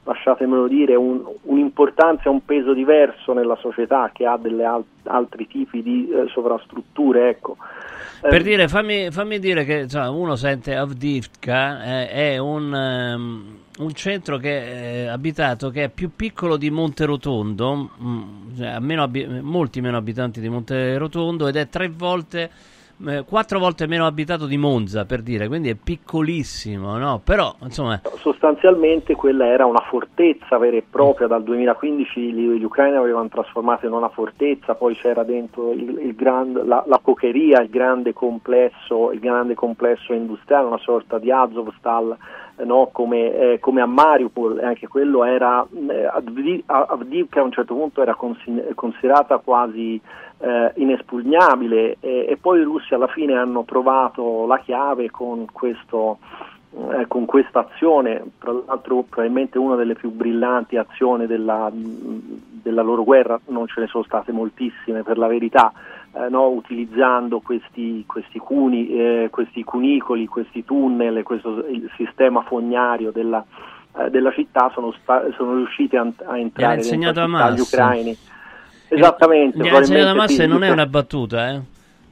lasciatemelo 0.03 0.67
dire, 0.67 0.95
un, 0.95 1.21
un'importanza 1.43 2.23
e 2.25 2.29
un 2.29 2.45
peso 2.45 2.73
diverso 2.73 3.33
nella 3.33 3.57
società 3.57 4.09
che 4.13 4.25
ha 4.25 4.37
delle 4.37 4.63
al- 4.63 4.83
altri 5.03 5.47
tipi 5.47 5.83
di 5.83 6.09
eh, 6.09 6.27
sovrastrutture. 6.29 7.29
Ecco. 7.29 7.57
Per 8.21 8.41
dire, 8.41 8.67
fammi, 8.67 9.11
fammi 9.11 9.37
dire 9.37 9.65
che 9.65 9.79
insomma, 9.81 10.09
uno 10.09 10.35
sente 10.35 10.75
Avdivka 10.75 11.83
eh, 11.83 12.09
è 12.09 12.37
un, 12.37 12.73
ehm, 12.73 13.59
un 13.77 13.93
centro 13.93 14.37
che 14.37 15.03
è 15.03 15.07
abitato 15.07 15.69
che 15.69 15.85
è 15.85 15.89
più 15.89 16.11
piccolo 16.15 16.57
di 16.57 16.69
Monterotondo, 16.69 17.91
mm, 18.01 18.55
cioè, 18.57 18.79
meno 18.79 19.03
abi- 19.03 19.27
molti 19.41 19.81
meno 19.81 19.97
abitanti 19.97 20.39
di 20.39 20.49
Monterotondo 20.49 21.47
ed 21.47 21.55
è 21.55 21.69
tre 21.69 21.89
volte, 21.89 22.49
eh, 23.05 23.23
quattro 23.25 23.59
volte 23.59 23.85
meno 23.85 24.05
abitato 24.05 24.45
di 24.45 24.57
Monza, 24.57 25.05
per 25.05 25.21
dire, 25.21 25.47
quindi 25.47 25.69
è 25.69 25.75
piccolissimo, 25.75 26.97
no? 26.97 27.21
Però, 27.23 27.53
insomma... 27.61 28.01
Sostanzialmente 28.15 29.15
quella 29.15 29.45
era 29.47 29.65
una 29.65 29.83
fortezza 29.89 30.57
vera 30.57 30.77
e 30.77 30.83
propria, 30.89 31.27
dal 31.27 31.43
2015 31.43 32.33
gli, 32.33 32.63
ucraini 32.63 32.97
avevano 32.97 33.27
trasformato 33.27 33.85
in 33.85 33.93
una 33.93 34.09
fortezza, 34.09 34.75
poi 34.75 34.95
c'era 34.95 35.23
dentro 35.23 35.71
il, 35.71 35.99
il 35.99 36.15
grand, 36.15 36.65
la, 36.65 36.83
la 36.87 36.99
cocheria, 37.01 37.61
il 37.61 37.69
grande, 37.69 38.13
complesso, 38.13 39.11
il 39.11 39.19
grande 39.19 39.53
complesso 39.53 40.13
industriale, 40.13 40.65
una 40.65 40.79
sorta 40.79 41.19
di 41.19 41.31
Azovstal, 41.31 42.17
eh, 42.57 42.65
no? 42.65 42.89
come, 42.91 43.53
eh, 43.53 43.59
come, 43.59 43.81
a 43.81 43.85
Mariupol, 43.85 44.59
anche 44.63 44.87
quello 44.87 45.23
era, 45.23 45.65
eh, 45.89 46.09
Avdivka 46.65 47.41
a 47.41 47.43
un 47.43 47.51
certo 47.51 47.75
punto 47.75 48.01
era 48.01 48.15
consi- 48.15 48.73
considerata 48.73 49.37
quasi 49.37 50.01
eh, 50.39 50.71
inespugnabile 50.75 51.97
e, 51.99 52.25
e, 52.29 52.37
poi 52.39 52.59
i 52.59 52.63
russi 52.63 52.93
alla 52.93 53.07
fine 53.07 53.33
hanno 53.33 53.63
trovato 53.63 54.45
la 54.45 54.59
chiave 54.59 55.09
con 55.09 55.45
questo 55.51 56.19
eh, 56.69 57.07
con 57.07 57.25
questa 57.25 57.67
azione, 57.67 58.23
tra 58.37 58.51
l'altro 58.51 59.03
probabilmente 59.03 59.57
una 59.57 59.75
delle 59.75 59.95
più 59.95 60.11
brillanti 60.11 60.77
azioni 60.77 61.25
della, 61.25 61.71
della 61.71 62.81
loro 62.81 63.03
guerra, 63.03 63.39
non 63.47 63.67
ce 63.67 63.79
ne 63.79 63.87
sono 63.87 64.03
state 64.03 64.31
moltissime 64.31 65.01
per 65.01 65.17
la 65.17 65.27
verità, 65.27 65.71
eh, 66.13 66.29
no? 66.29 66.49
utilizzando 66.49 67.39
questi, 67.39 68.03
questi, 68.05 68.37
cuni, 68.37 68.89
eh, 68.89 69.29
questi 69.31 69.63
cunicoli, 69.63 70.27
questi 70.27 70.63
tunnel, 70.65 71.23
questo, 71.23 71.65
il 71.67 71.89
sistema 71.95 72.41
fognario 72.41 73.11
della, 73.11 73.43
eh, 73.97 74.09
della 74.09 74.31
città 74.31 74.69
sono, 74.73 74.93
sta- 75.01 75.25
sono 75.35 75.55
riusciti 75.55 75.95
a, 75.95 76.05
a 76.25 76.37
entrare 76.37 76.81
agli 77.53 77.59
ucraini. 77.59 78.17
Esattamente. 78.89 79.57
Gli 79.59 79.67
ha 79.67 79.77
insegnato 79.77 80.09
a 80.09 80.13
Massa 80.15 80.43
e 80.43 80.47
non 80.47 80.63
è 80.63 80.69
una 80.69 80.85
battuta, 80.85 81.49
eh? 81.49 81.61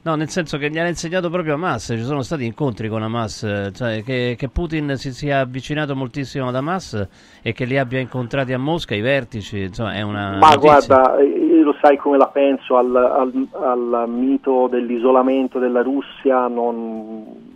No, 0.05 0.13
nel 0.13 0.29
senso 0.29 0.59
che 0.59 0.69
gli 0.69 0.77
ha 0.77 0.87
insegnato 0.87 1.31
proprio 1.31 1.55
Hamas, 1.55 1.85
ci 1.85 2.03
sono 2.03 2.21
stati 2.21 2.45
incontri 2.45 2.89
con 2.89 3.01
Hamas, 3.01 3.71
cioè 3.73 4.03
che, 4.03 4.35
che 4.37 4.49
Putin 4.49 4.97
si 4.97 5.11
sia 5.11 5.39
avvicinato 5.39 5.95
moltissimo 5.95 6.47
ad 6.47 6.55
Hamas 6.55 7.07
e 7.41 7.53
che 7.53 7.65
li 7.65 7.75
abbia 7.75 7.99
incontrati 7.99 8.53
a 8.53 8.59
Mosca, 8.59 8.93
i 8.93 9.01
vertici, 9.01 9.61
insomma 9.61 9.93
è 9.93 10.01
una 10.03 10.37
Ma 10.37 10.49
notizia. 10.53 10.59
guarda, 10.59 11.23
io 11.23 11.63
lo 11.63 11.75
sai 11.81 11.97
come 11.97 12.17
la 12.17 12.27
penso 12.27 12.77
al, 12.77 12.95
al, 12.95 13.47
al 13.59 14.07
mito 14.07 14.67
dell'isolamento 14.69 15.57
della 15.57 15.81
Russia, 15.81 16.47
non, 16.49 17.54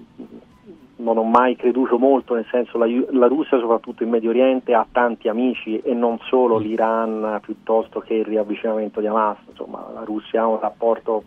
non 0.99 1.17
ho 1.17 1.23
mai 1.23 1.55
creduto 1.55 1.97
molto, 1.97 2.33
nel 2.33 2.45
senso 2.49 2.77
la, 2.77 2.85
la, 3.11 3.27
Russia 3.27 3.59
soprattutto 3.59 4.03
in 4.03 4.09
Medio 4.09 4.29
Oriente 4.29 4.73
ha 4.73 4.85
tanti 4.91 5.27
amici 5.27 5.79
e 5.79 5.93
non 5.93 6.19
solo 6.27 6.57
l'Iran 6.57 7.39
piuttosto 7.41 7.99
che 7.99 8.15
il 8.15 8.25
riavvicinamento 8.25 8.99
di 8.99 9.07
Hamas, 9.07 9.37
insomma 9.49 9.87
la 9.93 10.03
Russia 10.03 10.41
ha 10.41 10.47
un 10.47 10.59
rapporto 10.59 11.23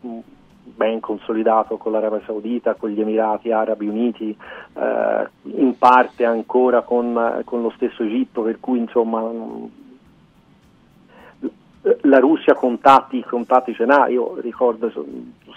ben 0.65 1.01
consolidato 1.01 1.77
con 1.77 1.93
l'Arabia 1.93 2.23
Saudita, 2.25 2.75
con 2.75 2.91
gli 2.91 3.01
Emirati 3.01 3.51
Arabi 3.51 3.89
Uniti, 3.89 4.37
eh, 4.75 5.29
in 5.57 5.77
parte 5.79 6.25
ancora 6.25 6.83
con, 6.83 7.43
con, 7.45 7.63
lo 7.63 7.71
stesso 7.71 8.03
Egitto, 8.03 8.43
per 8.43 8.61
cui 8.61 8.79
insomma 8.79 9.23
la 12.03 12.19
Russia 12.19 12.55
contatti, 12.55 13.25
contatti 13.25 13.75
ce 13.75 13.85
n'ha, 13.85 14.07
io 14.09 14.37
ricordo 14.41 14.91
sono 14.91 15.07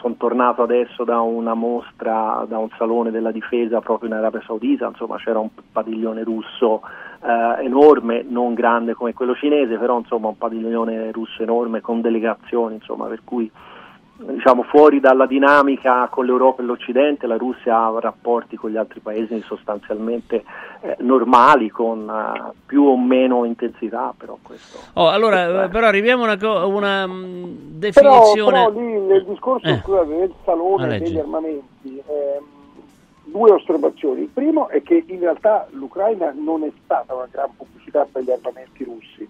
son 0.05 0.17
tornato 0.17 0.61
adesso 0.61 1.03
da 1.03 1.19
una 1.21 1.53
mostra, 1.55 2.45
da 2.47 2.57
un 2.59 2.69
salone 2.77 3.11
della 3.11 3.31
difesa 3.31 3.79
proprio 3.79 4.09
in 4.09 4.15
Arabia 4.15 4.43
Saudita, 4.45 4.87
insomma 4.87 5.17
c'era 5.17 5.39
un 5.39 5.49
padiglione 5.71 6.23
russo 6.23 6.81
eh, 7.23 7.63
enorme, 7.63 8.23
non 8.27 8.53
grande 8.53 8.93
come 8.93 9.13
quello 9.13 9.33
cinese, 9.33 9.77
però 9.77 9.97
insomma 9.97 10.27
un 10.27 10.37
padiglione 10.37 11.11
russo 11.11 11.41
enorme 11.41 11.81
con 11.81 12.01
delegazioni, 12.01 12.75
insomma 12.75 13.07
per 13.07 13.21
cui 13.23 13.49
diciamo, 14.17 14.63
fuori 14.63 14.99
dalla 14.99 15.25
dinamica 15.25 16.07
con 16.07 16.25
l'Europa 16.25 16.61
e 16.61 16.65
l'Occidente, 16.65 17.27
la 17.27 17.37
Russia 17.37 17.77
ha 17.77 17.99
rapporti 17.99 18.55
con 18.55 18.69
gli 18.69 18.77
altri 18.77 19.01
paesi 19.01 19.41
sostanzialmente 19.41 20.43
eh, 20.81 20.95
normali, 20.99 21.69
con 21.69 22.07
uh, 22.07 22.53
più 22.65 22.83
o 22.83 22.97
meno 22.97 23.43
intensità. 23.43 24.13
Però, 24.17 24.37
questo, 24.41 24.79
oh, 24.93 25.09
allora, 25.09 25.45
questo 25.45 25.69
però 25.69 25.87
arriviamo 25.87 26.23
a 26.23 26.25
una, 26.25 26.37
co- 26.37 26.67
una 26.67 27.05
mh, 27.05 27.57
definizione. 27.77 28.51
Però, 28.51 28.71
però, 28.71 28.79
lì 28.79 28.99
nel 28.99 29.25
discorso 29.25 29.67
eh. 29.67 29.77
scusate, 29.77 30.07
del 30.07 30.33
salone 30.45 30.99
degli 30.99 31.17
armamenti, 31.17 32.01
ehm, 32.05 32.43
due 33.25 33.51
osservazioni. 33.51 34.21
Il 34.21 34.29
primo 34.33 34.69
è 34.69 34.81
che 34.81 35.03
in 35.05 35.19
realtà 35.19 35.67
l'Ucraina 35.71 36.33
non 36.33 36.63
è 36.63 36.71
stata 36.83 37.13
una 37.13 37.27
gran 37.29 37.49
pubblicità 37.55 38.07
per 38.09 38.23
gli 38.23 38.31
armamenti 38.31 38.83
russi, 38.85 39.27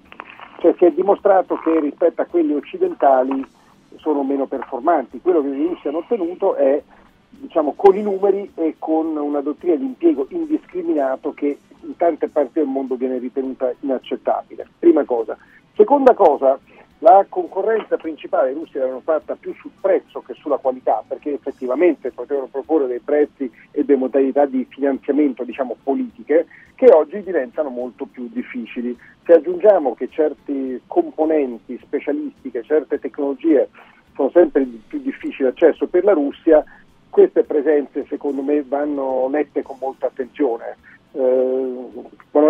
cioè 0.60 0.76
si 0.78 0.86
è 0.86 0.92
dimostrato 0.92 1.58
che 1.58 1.80
rispetto 1.80 2.22
a 2.22 2.26
quelli 2.26 2.54
occidentali 2.54 3.64
sono 4.00 4.24
meno 4.24 4.46
performanti. 4.46 5.22
Quello 5.22 5.42
che 5.42 5.48
i 5.50 5.68
russi 5.68 5.88
hanno 5.88 6.00
ottenuto 6.00 6.56
è 6.56 6.82
diciamo, 7.30 7.74
con 7.76 7.96
i 7.96 8.02
numeri 8.02 8.52
e 8.56 8.76
con 8.80 9.16
una 9.16 9.42
dottrina 9.42 9.76
di 9.76 9.86
impiego 9.86 10.28
indiscriminato 10.30 11.34
che 11.34 11.58
in 11.82 11.96
tante 11.98 12.28
parti 12.28 12.60
del 12.60 12.68
mondo 12.68 12.96
viene 12.96 13.18
ritenuta 13.18 13.74
inaccettabile. 13.82 14.68
Prima 14.80 15.04
cosa. 15.04 15.38
Seconda 15.76 16.14
cosa, 16.14 16.58
la 17.00 17.26
concorrenza 17.28 17.98
principale 17.98 18.52
i 18.52 18.54
russi 18.54 18.78
l'hanno 18.78 19.02
fatta 19.02 19.36
più 19.36 19.54
sul 19.56 19.72
prezzo 19.82 20.22
che 20.22 20.34
sulla 20.34 20.58
qualità, 20.58 21.04
perché 21.06 21.34
effettivamente 21.34 22.12
potevano 22.12 22.48
proporre 22.48 22.88
dei 22.88 23.00
prezzi 23.00 23.52
e 23.72 23.84
delle 23.84 24.00
modalità 24.00 24.46
di 24.46 24.66
finanziamento 24.70 25.44
diciamo, 25.44 25.76
politiche 25.84 26.48
che 26.76 26.88
oggi 26.92 27.22
diventano 27.22 27.70
molto 27.70 28.06
più 28.06 28.30
difficili. 28.32 28.98
Se 29.26 29.34
aggiungiamo 29.34 29.94
che 29.94 30.08
certi 30.10 30.82
componenti 30.88 31.78
specialistiche, 31.82 32.64
certe 32.64 33.00
tecnologie 33.00 33.70
sono 34.16 34.30
sempre 34.30 34.64
di 34.64 34.82
più 34.88 35.00
difficile 35.00 35.50
accesso 35.50 35.88
per 35.88 36.06
la 36.06 36.14
Russia, 36.14 36.64
queste 37.10 37.44
presenze 37.44 38.06
secondo 38.08 38.42
me 38.42 38.64
vanno 38.64 39.28
lette 39.30 39.62
con 39.62 39.78
molta 39.80 40.08
attenzione. 40.08 40.78
Eh, 41.18 41.86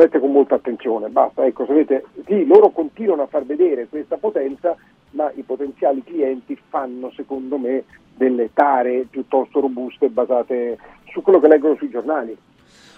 lette 0.06 0.20
con 0.20 0.32
molta 0.32 0.56
attenzione, 0.56 1.10
basta, 1.10 1.46
ecco, 1.46 1.66
sapete, 1.66 2.06
sì, 2.26 2.46
loro 2.46 2.70
continuano 2.70 3.24
a 3.24 3.28
far 3.28 3.46
vedere 3.46 3.88
questa 3.88 4.18
potenza, 4.18 4.76
ma 5.12 5.32
i 5.36 5.44
potenziali 5.44 6.04
clienti 6.04 6.60
fanno 6.70 7.12
secondo 7.16 7.58
me 7.58 7.84
delle 8.16 8.50
tare 8.54 9.06
piuttosto 9.10 9.60
robuste 9.60 10.10
basate 10.10 10.78
su 11.12 11.22
quello 11.22 11.40
che 11.40 11.48
leggono 11.48 11.76
sui 11.76 11.90
giornali. 11.90 12.38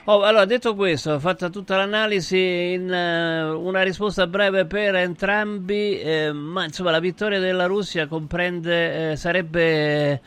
Oh, 0.05 0.21
allora, 0.21 0.45
detto 0.45 0.73
questo, 0.73 1.19
fatta 1.19 1.49
tutta 1.49 1.75
l'analisi, 1.75 2.71
in, 2.71 2.83
uh, 2.83 3.59
una 3.59 3.81
risposta 3.81 4.25
breve 4.25 4.65
per 4.65 4.95
entrambi, 4.95 5.99
eh, 5.99 6.31
ma 6.31 6.63
insomma 6.63 6.91
la 6.91 6.99
vittoria 6.99 7.39
della 7.39 7.65
Russia 7.65 8.07
comprende, 8.07 9.11
eh, 9.11 9.15
sarebbe, 9.17 10.21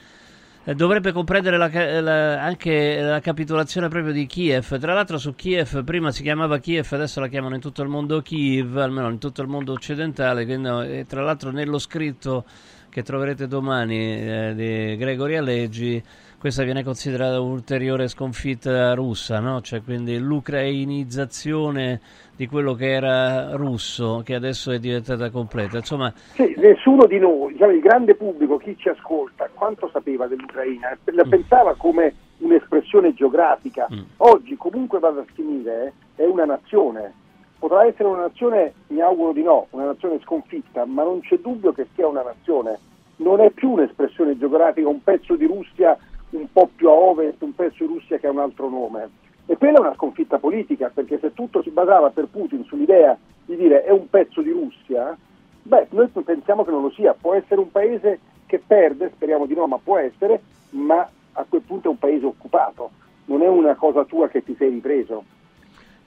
eh, 0.65 0.75
dovrebbe 0.75 1.13
comprendere 1.13 1.57
la, 1.57 2.01
la, 2.01 2.43
anche 2.43 3.01
la 3.01 3.21
capitolazione 3.21 3.89
proprio 3.89 4.13
di 4.13 4.27
Kiev. 4.27 4.79
Tra 4.79 4.95
l'altro 4.95 5.19
su 5.19 5.35
Kiev 5.35 5.85
prima 5.85 6.11
si 6.11 6.23
chiamava 6.23 6.59
Kiev, 6.59 6.87
adesso 6.91 7.21
la 7.21 7.29
chiamano 7.29 7.55
in 7.55 7.61
tutto 7.61 7.83
il 7.83 7.89
mondo 7.89 8.21
Kiev, 8.21 8.77
almeno 8.77 9.09
in 9.09 9.19
tutto 9.19 9.43
il 9.43 9.49
mondo 9.49 9.73
occidentale, 9.73 10.45
quindi, 10.45 11.07
tra 11.07 11.23
l'altro 11.23 11.51
nello 11.51 11.79
scritto 11.79 12.45
che 12.89 13.03
troverete 13.03 13.47
domani 13.47 13.97
eh, 13.97 14.53
di 14.55 14.97
Gregory 14.97 15.37
Alleggi 15.37 16.03
questa 16.41 16.63
viene 16.63 16.83
considerata 16.83 17.39
un'ulteriore 17.39 18.09
sconfitta 18.09 18.95
russa, 18.95 19.41
no? 19.41 19.61
cioè 19.61 19.83
quindi 19.83 20.19
l'ucrainizzazione 20.19 22.01
di 22.41 22.47
quello 22.47 22.73
che 22.73 22.91
era 22.91 23.55
russo, 23.55 24.23
che 24.25 24.35
adesso 24.35 24.71
è 24.71 24.79
diventata 24.79 25.29
completa. 25.29 25.77
Insomma, 25.77 26.11
sì, 26.33 26.55
nessuno 26.57 27.05
di 27.05 27.19
noi, 27.19 27.53
diciamo, 27.53 27.73
il 27.73 27.81
grande 27.81 28.15
pubblico, 28.15 28.57
chi 28.57 28.75
ci 28.79 28.89
ascolta, 28.89 29.51
quanto 29.53 29.91
sapeva 29.93 30.27
dell'Ucraina? 30.27 30.97
La 31.05 31.27
mm. 31.27 31.29
pensava 31.29 31.75
come 31.75 32.15
un'espressione 32.39 33.13
geografica. 33.13 33.87
Mm. 33.93 34.05
Oggi, 34.17 34.57
comunque 34.57 34.99
vada 35.01 35.21
a 35.21 35.25
finire, 35.35 35.93
è 36.15 36.25
una 36.25 36.47
nazione. 36.47 37.13
Potrà 37.59 37.85
essere 37.85 38.09
una 38.09 38.23
nazione, 38.23 38.73
mi 38.87 39.03
auguro 39.03 39.35
di 39.35 39.43
no, 39.43 39.67
una 39.73 39.85
nazione 39.85 40.19
sconfitta, 40.23 40.87
ma 40.87 41.03
non 41.03 41.21
c'è 41.21 41.37
dubbio 41.41 41.73
che 41.73 41.89
sia 41.95 42.07
una 42.07 42.23
nazione. 42.23 42.79
Non 43.17 43.41
è 43.41 43.51
più 43.51 43.73
un'espressione 43.73 44.39
geografica, 44.39 44.89
un 44.89 45.03
pezzo 45.03 45.37
di 45.37 45.45
Russia 45.45 45.95
un 46.31 46.47
po' 46.51 46.71
più 46.75 46.89
a 46.89 46.93
ovest, 46.93 47.43
un 47.43 47.55
pezzo 47.55 47.85
di 47.85 47.93
Russia 47.93 48.17
che 48.17 48.29
ha 48.29 48.31
un 48.31 48.39
altro 48.39 48.71
nome. 48.71 49.11
E 49.51 49.57
quella 49.57 49.79
è 49.79 49.81
una 49.81 49.95
sconfitta 49.95 50.39
politica, 50.39 50.93
perché 50.95 51.19
se 51.19 51.33
tutto 51.35 51.61
si 51.63 51.71
basava 51.71 52.11
per 52.11 52.27
Putin 52.27 52.63
sull'idea 52.65 53.19
di 53.45 53.57
dire 53.57 53.83
è 53.83 53.91
un 53.91 54.09
pezzo 54.09 54.43
di 54.43 54.51
Russia, 54.51 55.17
Beh, 55.63 55.89
noi 55.91 56.09
pensiamo 56.25 56.65
che 56.65 56.71
non 56.71 56.83
lo 56.83 56.91
sia, 56.91 57.15
può 57.19 57.35
essere 57.35 57.61
un 57.61 57.71
paese 57.71 58.19
che 58.47 58.63
perde, 58.65 59.11
speriamo 59.15 59.47
di 59.47 59.55
no, 59.55 59.67
ma 59.67 59.79
può 59.83 59.99
essere, 59.99 60.41
ma 60.71 61.09
a 61.33 61.47
quel 61.49 61.63
punto 61.63 61.89
è 61.89 61.91
un 61.91 61.99
paese 61.99 62.27
occupato, 62.27 62.91
non 63.27 63.43
è 63.43 63.49
una 63.49 63.75
cosa 63.75 64.05
tua 64.05 64.29
che 64.29 64.43
ti 64.43 64.55
sei 64.57 64.71
ripreso. 64.71 65.23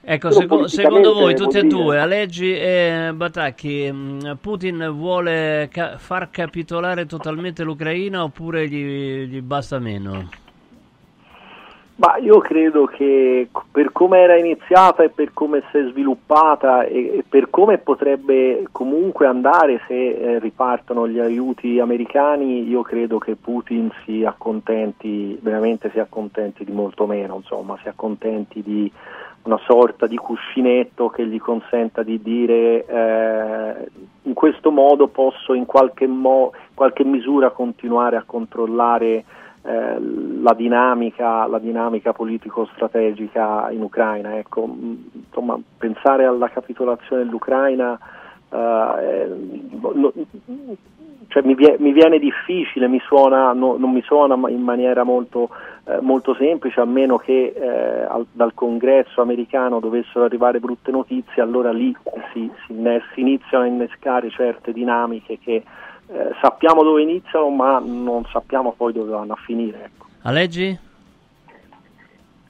Ecco, 0.06 0.30
seco- 0.32 0.66
secondo 0.66 1.14
voi 1.14 1.34
tutti 1.34 1.56
e 1.56 1.64
due, 1.64 1.98
Aleggi 1.98 2.54
e 2.54 3.10
Batacchi, 3.14 3.90
mh, 3.90 4.38
Putin 4.40 4.90
vuole 4.92 5.68
ca- 5.70 5.96
far 5.96 6.28
capitolare 6.28 7.06
totalmente 7.06 7.62
l'Ucraina 7.62 8.22
oppure 8.22 8.68
gli, 8.68 9.24
gli 9.24 9.40
basta 9.40 9.78
meno? 9.78 10.28
Ma 11.96 12.16
io 12.16 12.38
credo 12.38 12.86
che 12.86 13.48
per 13.70 13.92
come 13.92 14.18
era 14.18 14.36
iniziata 14.36 15.04
e 15.04 15.10
per 15.10 15.32
come 15.32 15.62
si 15.70 15.78
è 15.78 15.88
sviluppata 15.90 16.82
e, 16.82 17.22
per 17.28 17.50
come 17.50 17.78
potrebbe 17.78 18.66
comunque 18.72 19.28
andare 19.28 19.80
se 19.86 20.08
eh, 20.08 20.38
ripartono 20.40 21.06
gli 21.06 21.20
aiuti 21.20 21.78
americani, 21.78 22.68
io 22.68 22.82
credo 22.82 23.18
che 23.18 23.36
Putin 23.36 23.92
si 24.04 24.24
accontenti, 24.24 25.38
veramente 25.40 25.88
si 25.92 26.00
accontenti 26.00 26.64
di 26.64 26.72
molto 26.72 27.06
meno, 27.06 27.36
insomma, 27.36 27.78
si 27.80 27.88
accontenti 27.88 28.60
di 28.60 28.90
una 29.44 29.60
sorta 29.64 30.08
di 30.08 30.16
cuscinetto 30.16 31.10
che 31.10 31.24
gli 31.26 31.38
consenta 31.38 32.02
di 32.02 32.20
dire 32.20 32.86
eh, 32.86 33.88
in 34.22 34.32
questo 34.34 34.72
modo 34.72 35.06
posso 35.06 35.54
in 35.54 35.66
qualche, 35.66 36.08
mo- 36.08 36.52
qualche 36.74 37.04
misura 37.04 37.50
continuare 37.50 38.16
a 38.16 38.24
controllare 38.26 39.24
eh, 39.64 39.98
la 40.00 40.54
dinamica, 40.54 41.46
la 41.46 41.58
dinamica 41.58 42.12
politico-strategica 42.12 43.70
in 43.70 43.82
Ucraina. 43.82 44.38
Ecco, 44.38 44.66
mh, 44.66 45.10
insomma, 45.26 45.58
pensare 45.78 46.24
alla 46.24 46.48
capitolazione 46.48 47.24
dell'Ucraina 47.24 47.98
eh, 48.54 49.28
no- 49.80 50.12
cioè, 51.28 51.42
mi, 51.42 51.56
mi 51.78 51.92
viene 51.92 52.18
difficile, 52.18 52.86
mi 52.86 53.00
suona, 53.00 53.52
no- 53.52 53.76
non 53.76 53.90
mi 53.90 54.02
suona 54.02 54.34
in 54.48 54.60
maniera 54.62 55.02
molto, 55.02 55.48
eh, 55.84 55.98
molto 56.00 56.34
semplice, 56.34 56.80
a 56.80 56.84
meno 56.84 57.16
che 57.18 57.52
eh, 57.56 58.04
al- 58.04 58.26
dal 58.30 58.54
congresso 58.54 59.20
americano 59.20 59.80
dovessero 59.80 60.24
arrivare 60.24 60.60
brutte 60.60 60.92
notizie, 60.92 61.42
allora 61.42 61.72
lì 61.72 61.94
si, 62.32 62.48
si 62.66 62.74
si 63.14 63.20
iniziano 63.20 63.64
a 63.64 63.66
innescare 63.66 64.30
certe 64.30 64.72
dinamiche 64.72 65.38
che 65.38 65.64
eh, 66.08 66.30
sappiamo 66.40 66.82
dove 66.82 67.02
iniziano, 67.02 67.48
ma 67.50 67.78
non 67.78 68.24
sappiamo 68.30 68.72
poi 68.72 68.92
dove 68.92 69.10
vanno 69.10 69.32
a 69.32 69.38
finire. 69.44 69.84
ecco. 69.84 70.06
Aleggi? 70.22 70.78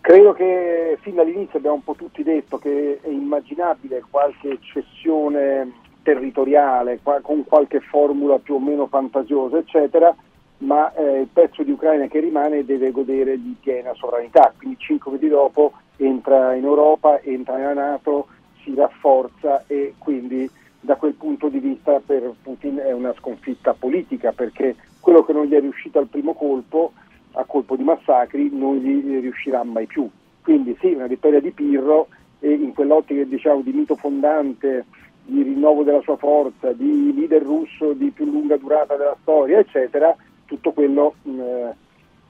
Credo 0.01 0.33
che 0.33 0.99
fin 1.01 1.15
dall'inizio 1.15 1.59
abbiamo 1.59 1.77
un 1.77 1.85
po' 1.85 1.95
tutti 1.95 2.23
detto 2.23 2.59
che 2.59 3.01
è 3.01 3.09
immaginabile 3.09 4.05
qualche 4.11 4.59
cessione 4.61 5.73
territoriale 6.03 7.01
qua- 7.03 7.21
con 7.23 7.45
qualche 7.45 7.81
formula 7.81 8.39
più 8.39 8.57
o 8.57 8.61
meno 8.61 8.87
fantasiosa, 8.87 9.57
eccetera, 9.57 10.15
ma 10.59 10.93
eh, 10.93 11.21
il 11.21 11.29
pezzo 11.33 11.63
di 11.63 11.71
Ucraina 11.71 12.07
che 12.07 12.21
rimane 12.21 12.65
deve 12.65 12.91
godere 12.91 13.41
di 13.41 13.57
piena 13.59 13.95
sovranità, 13.95 14.53
quindi 14.57 14.77
cinque 14.79 15.11
mesi 15.13 15.29
dopo 15.29 15.73
entra 15.97 16.55
in 16.55 16.65
Europa, 16.65 17.21
entra 17.23 17.57
nella 17.57 17.73
Nato, 17.73 18.27
si 18.63 18.75
rafforza 18.75 19.65
e 19.67 19.95
quindi 19.99 20.49
da 20.85 20.97
quel 20.97 21.15
punto 21.15 21.49
di 21.49 21.59
vista 21.59 22.01
per 22.05 22.35
Putin 22.43 22.77
è 22.77 22.93
una 22.93 23.15
sconfitta 23.17 23.73
politica 23.73 24.33
perché 24.33 24.77
quello 25.01 25.25
che 25.25 25.33
non 25.33 25.47
gli 25.47 25.55
è 25.55 25.61
riuscito 25.61 25.99
al 25.99 26.09
primo 26.09 26.35
colpo, 26.35 26.93
a 27.33 27.45
colpo 27.45 27.75
di 27.75 27.83
massacri, 27.83 28.51
non 28.53 28.77
gli 28.77 29.21
riuscirà 29.21 29.65
mai 29.65 29.87
più. 29.87 30.09
Quindi 30.43 30.77
sì, 30.81 30.93
una 30.93 31.07
vittoria 31.07 31.41
di 31.41 31.53
Pirro 31.53 32.09
e 32.39 32.53
in 32.53 32.75
quell'ottica 32.75 33.25
diciamo, 33.25 33.63
di 33.63 33.73
mito 33.73 33.97
fondante, 33.97 34.85
di 35.25 35.43
rinnovo 35.43 35.85
della 35.85 36.03
sua 36.03 36.17
forza, 36.17 36.73
di 36.73 37.15
leader 37.15 37.43
russo 37.43 37.95
di 37.95 38.11
più 38.11 38.27
lunga 38.27 38.59
durata 38.59 38.97
della 38.97 39.17
storia, 39.23 39.59
eccetera, 39.59 40.15
tutto 40.45 40.73
quello 40.73 41.15
eh, 41.25 41.73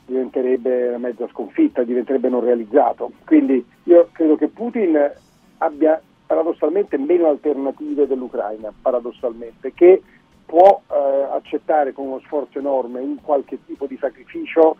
diventerebbe 0.06 0.88
una 0.88 0.98
mezza 0.98 1.26
sconfitta, 1.28 1.82
diventerebbe 1.82 2.28
non 2.28 2.44
realizzato. 2.44 3.10
Quindi 3.24 3.64
io 3.84 4.08
credo 4.12 4.36
che 4.36 4.46
Putin 4.46 5.12
abbia 5.58 6.00
paradossalmente 6.26 6.98
meno 6.98 7.28
alternative 7.28 8.06
dell'Ucraina, 8.06 8.72
paradossalmente, 8.80 9.72
che 9.74 10.02
può 10.46 10.80
eh, 10.90 11.28
accettare 11.32 11.92
con 11.92 12.06
uno 12.06 12.20
sforzo 12.24 12.58
enorme 12.58 13.00
un 13.00 13.20
qualche 13.20 13.58
tipo 13.66 13.86
di 13.86 13.96
sacrificio, 14.00 14.76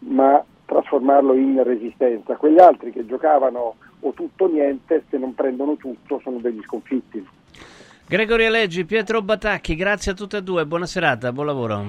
ma 0.00 0.42
trasformarlo 0.64 1.34
in 1.34 1.62
resistenza. 1.62 2.36
Quegli 2.36 2.58
altri 2.58 2.92
che 2.92 3.06
giocavano 3.06 3.76
o 4.00 4.12
tutto 4.12 4.44
o 4.44 4.48
niente, 4.48 5.04
se 5.10 5.18
non 5.18 5.34
prendono 5.34 5.76
tutto, 5.76 6.20
sono 6.22 6.38
degli 6.38 6.60
sconfitti. 6.62 7.26
Gregorio 8.08 8.46
Aleggi, 8.46 8.84
Pietro 8.84 9.20
Batacchi, 9.20 9.74
grazie 9.74 10.12
a 10.12 10.14
tutte 10.14 10.36
e 10.36 10.42
due, 10.42 10.64
buona 10.64 10.86
serata, 10.86 11.32
buon 11.32 11.46
lavoro. 11.46 11.84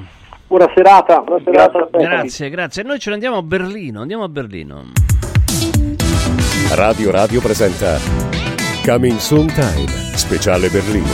Buona 0.47 0.71
serata, 0.73 1.19
buona 1.21 1.43
serata. 1.43 1.85
tutti. 1.85 1.97
Grazie, 1.97 2.49
grazie. 2.49 2.83
Noi 2.83 2.99
ce 2.99 3.09
ne 3.09 3.15
andiamo 3.15 3.37
a 3.37 3.43
Berlino, 3.43 4.01
andiamo 4.01 4.23
a 4.23 4.29
Berlino. 4.29 4.85
Radio 6.73 7.11
Radio 7.11 7.39
presenta 7.41 8.36
Coming 8.87 9.17
Soon 9.17 9.47
Time, 9.47 9.85
speciale 10.15 10.69
Berlino. 10.69 11.11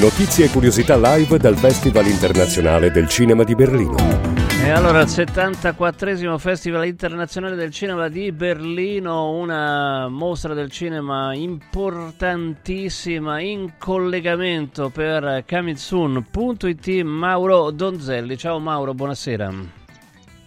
Notizie 0.00 0.46
e 0.46 0.48
curiosità 0.48 0.96
live 0.96 1.36
dal 1.36 1.54
Festival 1.54 2.06
internazionale 2.06 2.90
del 2.90 3.08
cinema 3.08 3.44
di 3.44 3.54
Berlino. 3.54 3.94
E 4.64 4.70
allora 4.70 5.02
il 5.02 5.08
74 5.08 6.38
Festival 6.38 6.86
internazionale 6.86 7.56
del 7.56 7.72
cinema 7.72 8.08
di 8.08 8.32
Berlino, 8.32 9.32
una 9.32 10.08
mostra 10.08 10.54
del 10.54 10.70
cinema 10.70 11.34
importantissima 11.34 13.38
in 13.38 13.72
collegamento 13.76 14.88
per 14.88 15.44
Comingsoon.it 15.46 17.02
Mauro 17.02 17.70
Donzelli. 17.70 18.38
Ciao 18.38 18.58
Mauro, 18.58 18.94
buonasera. 18.94 19.79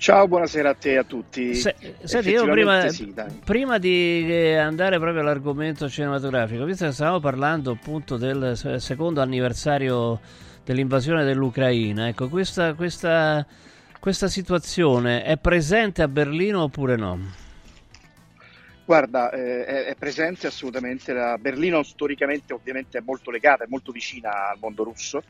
Ciao, 0.04 0.28
buonasera 0.28 0.72
a 0.72 0.74
te 0.74 0.92
e 0.92 0.98
a 0.98 1.06
tutti. 1.06 1.56
Se- 1.56 1.78
senti, 2.04 2.32
io 2.32 2.46
prima, 2.50 2.90
sì, 2.90 3.14
prima 3.46 3.78
di 3.78 4.26
eh, 4.28 4.58
andare 4.58 5.00
proprio 5.00 5.22
all'argomento 5.22 5.88
cinematografico, 5.88 6.66
visto 6.66 6.84
che 6.84 6.92
stavamo 6.92 7.22
parlando 7.22 7.72
appunto 7.72 8.18
del 8.18 8.52
se- 8.58 8.82
secondo 8.82 9.22
anniversario 9.22 10.20
dell'invasione 10.66 11.24
dell'Ucraina, 11.24 12.10
ecco, 12.10 12.28
questa, 12.28 12.74
questa, 12.74 13.48
questa 13.98 14.28
situazione 14.28 15.24
è 15.24 15.38
presente 15.38 16.02
a 16.02 16.10
Berlino 16.10 16.64
oppure 16.64 16.98
no? 16.98 17.20
Guarda, 18.84 19.32
eh, 19.32 19.64
è, 19.64 19.84
è 19.86 19.96
presente 19.96 20.48
assolutamente. 20.48 21.14
La 21.14 21.38
Berlino 21.38 21.82
storicamente 21.82 22.52
ovviamente 22.52 22.98
è 22.98 23.02
molto 23.02 23.32
legata, 23.32 23.64
è 23.64 23.68
molto 23.70 23.94
vicina 23.94 24.50
al 24.50 24.58
mondo 24.60 24.84
russo. 24.84 25.24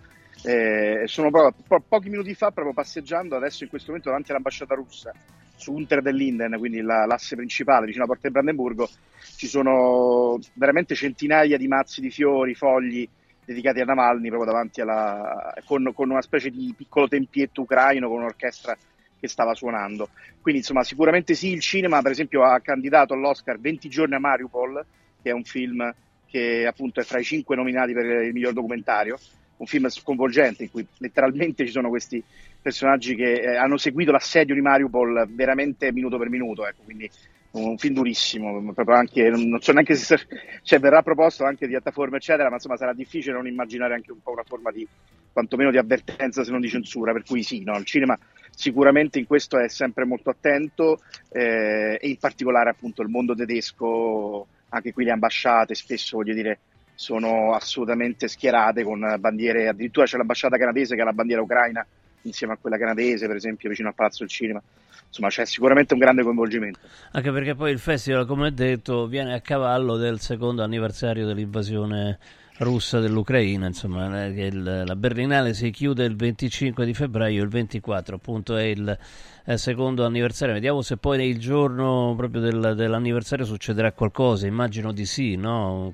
Eh, 0.46 1.04
sono 1.06 1.32
proprio 1.32 1.64
po- 1.66 1.84
pochi 1.88 2.10
minuti 2.10 2.34
fa, 2.34 2.52
proprio 2.52 2.74
passeggiando 2.74 3.36
adesso 3.36 3.64
in 3.64 3.70
questo 3.70 3.88
momento 3.88 4.10
davanti 4.10 4.32
all'ambasciata 4.32 4.76
russa 4.76 5.14
su 5.56 5.74
Unter 5.74 6.02
del 6.02 6.16
quindi 6.58 6.82
la- 6.82 7.06
l'asse 7.06 7.36
principale 7.36 7.86
vicino 7.86 8.04
alla 8.04 8.14
porta 8.14 8.28
di 8.28 8.34
Brandenburgo, 8.34 8.90
ci 9.38 9.48
sono 9.48 10.38
veramente 10.54 10.96
centinaia 10.96 11.58
di 11.58 11.68
mazzi 11.68 12.02
di 12.02 12.10
fiori, 12.10 12.56
fogli 12.56 13.08
dedicati 13.46 13.82
a 13.82 13.86
Navalny 13.86 14.30
proprio 14.30 14.52
davanti 14.52 14.82
alla 14.82 15.54
con, 15.66 15.92
con 15.94 16.10
una 16.10 16.22
specie 16.22 16.50
di 16.50 16.74
piccolo 16.76 17.08
tempietto 17.08 17.62
ucraino 17.62 18.08
con 18.08 18.20
un'orchestra 18.20 18.76
che 19.20 19.28
stava 19.28 19.54
suonando. 19.54 20.10
Quindi 20.42 20.62
insomma 20.62 20.84
sicuramente 20.84 21.34
sì, 21.34 21.52
il 21.52 21.62
cinema 21.62 22.02
per 22.02 22.12
esempio 22.12 22.44
ha 22.44 22.60
candidato 22.60 23.14
all'Oscar 23.14 23.60
20 23.60 23.88
giorni 23.90 24.16
a 24.16 24.20
Mariupol, 24.20 24.86
che 25.22 25.30
è 25.30 25.34
un 25.34 25.44
film 25.44 25.94
che 26.26 26.66
appunto 26.68 27.00
è 27.00 27.04
fra 27.04 27.20
i 27.20 27.24
cinque 27.24 27.56
nominati 27.56 27.94
per 27.94 28.06
il 28.06 28.34
miglior 28.34 28.54
documentario, 28.54 29.18
un 29.58 29.66
film 29.66 29.88
sconvolgente 29.88 30.64
in 30.64 30.72
cui 30.72 30.86
letteralmente 30.98 31.66
ci 31.66 31.72
sono 31.72 31.90
questi 31.90 32.24
personaggi 32.62 33.16
che 33.16 33.34
eh, 33.34 33.56
hanno 33.56 33.78
seguito 33.78 34.12
l'assedio 34.12 34.56
di 34.56 34.62
Mariupol 34.62 35.28
veramente 35.30 35.92
minuto 35.92 36.18
per 36.18 36.30
minuto, 36.30 36.66
ecco, 36.66 36.84
quindi 36.84 37.10
un 37.52 37.78
film 37.78 37.94
durissimo, 37.94 38.74
proprio 38.74 38.96
anche, 38.96 39.30
non 39.30 39.60
so 39.62 39.74
neanche 39.74 39.96
se 39.96 40.20
cioè, 40.64 40.80
verrà 40.80 41.04
proposto 41.04 41.44
anche 41.44 41.66
di 41.66 41.74
piattaforme 41.74 42.18
eccetera, 42.18 42.50
ma 42.50 42.56
insomma 42.56 42.78
sarà 42.78 42.94
difficile 42.94 43.34
non 43.34 43.48
immaginare 43.48 43.94
anche 43.94 44.12
un 44.12 44.22
po' 44.22 44.32
una 44.32 44.44
forma 44.44 44.72
di 44.72 44.88
quantomeno 45.32 45.70
di 45.70 45.78
avvertenza 45.78 46.44
se 46.44 46.52
non 46.52 46.62
di 46.62 46.70
censura, 46.70 47.12
per 47.12 47.24
cui 47.24 47.44
sì, 47.44 47.64
no, 47.64 47.78
il 47.78 47.86
cinema 47.86 48.18
sicuramente 48.56 49.20
in 49.20 49.28
questo 49.28 49.58
è 49.60 49.68
sempre 49.68 50.06
molto 50.06 50.30
attento 50.30 51.00
eh, 51.32 51.98
e 52.00 52.08
in 52.08 52.18
particolare 52.18 52.70
appunto 52.70 53.02
il 53.02 53.10
mondo 53.10 53.36
tedesco, 53.36 54.48
anche 54.70 54.92
qui 54.92 55.04
le 55.04 55.12
ambasciate 55.12 55.76
spesso 55.76 56.18
voglio 56.18 56.34
dire 56.34 56.60
sono 56.96 57.54
assolutamente 57.54 58.28
schierate 58.28 58.84
con 58.84 59.16
bandiere, 59.20 59.68
addirittura 59.68 60.06
c'è 60.06 60.18
l'ambasciata 60.18 60.58
canadese 60.58 60.96
che 60.96 61.02
ha 61.02 61.06
la 61.06 61.14
bandiera 61.14 61.42
ucraina 61.42 61.86
insieme 62.24 62.54
a 62.54 62.58
quella 62.58 62.78
canadese 62.78 63.28
per 63.28 63.36
esempio 63.36 63.70
vicino 63.70 63.90
al 63.90 63.96
Palazzo 63.96 64.20
del 64.20 64.30
Cinema, 64.30 64.62
insomma 65.08 65.30
c'è 65.30 65.46
sicuramente 65.46 65.94
un 65.94 66.00
grande 66.00 66.24
coinvolgimento. 66.24 66.80
Anche 67.12 67.32
perché 67.32 67.56
poi 67.56 67.72
il 67.72 67.80
festival, 67.80 68.26
come 68.26 68.54
detto, 68.54 69.08
viene 69.08 69.34
a 69.34 69.42
cavallo 69.42 69.98
del 69.98 70.20
secondo 70.20 70.64
anniversario 70.64 71.26
dell'invasione 71.26 72.18
russa 72.60 73.00
dell'Ucraina, 73.00 73.68
insomma, 73.68 74.26
eh, 74.26 74.46
il- 74.48 74.84
la 74.86 74.96
Berlinale 74.96 75.54
si 75.54 75.70
chiude 75.72 76.06
il 76.06 76.16
25 76.16 76.86
di 76.86 76.94
febbraio, 76.94 77.42
il 77.44 77.50
24 77.50 78.16
appunto 78.16 78.56
è 78.56 78.64
il 78.64 78.98
eh, 79.46 79.58
secondo 79.58 80.06
anniversario. 80.06 80.54
Vediamo 80.54 80.82
se 80.82 80.96
poi 80.98 81.28
il 81.28 81.38
giorno 81.38 82.14
proprio 82.16 82.40
del- 82.42 82.76
dell'anniversario 82.76 83.44
succederà 83.44 83.92
qualcosa, 83.92 84.48
immagino 84.48 84.94
di 84.94 85.06
sì, 85.06 85.36
no? 85.36 85.94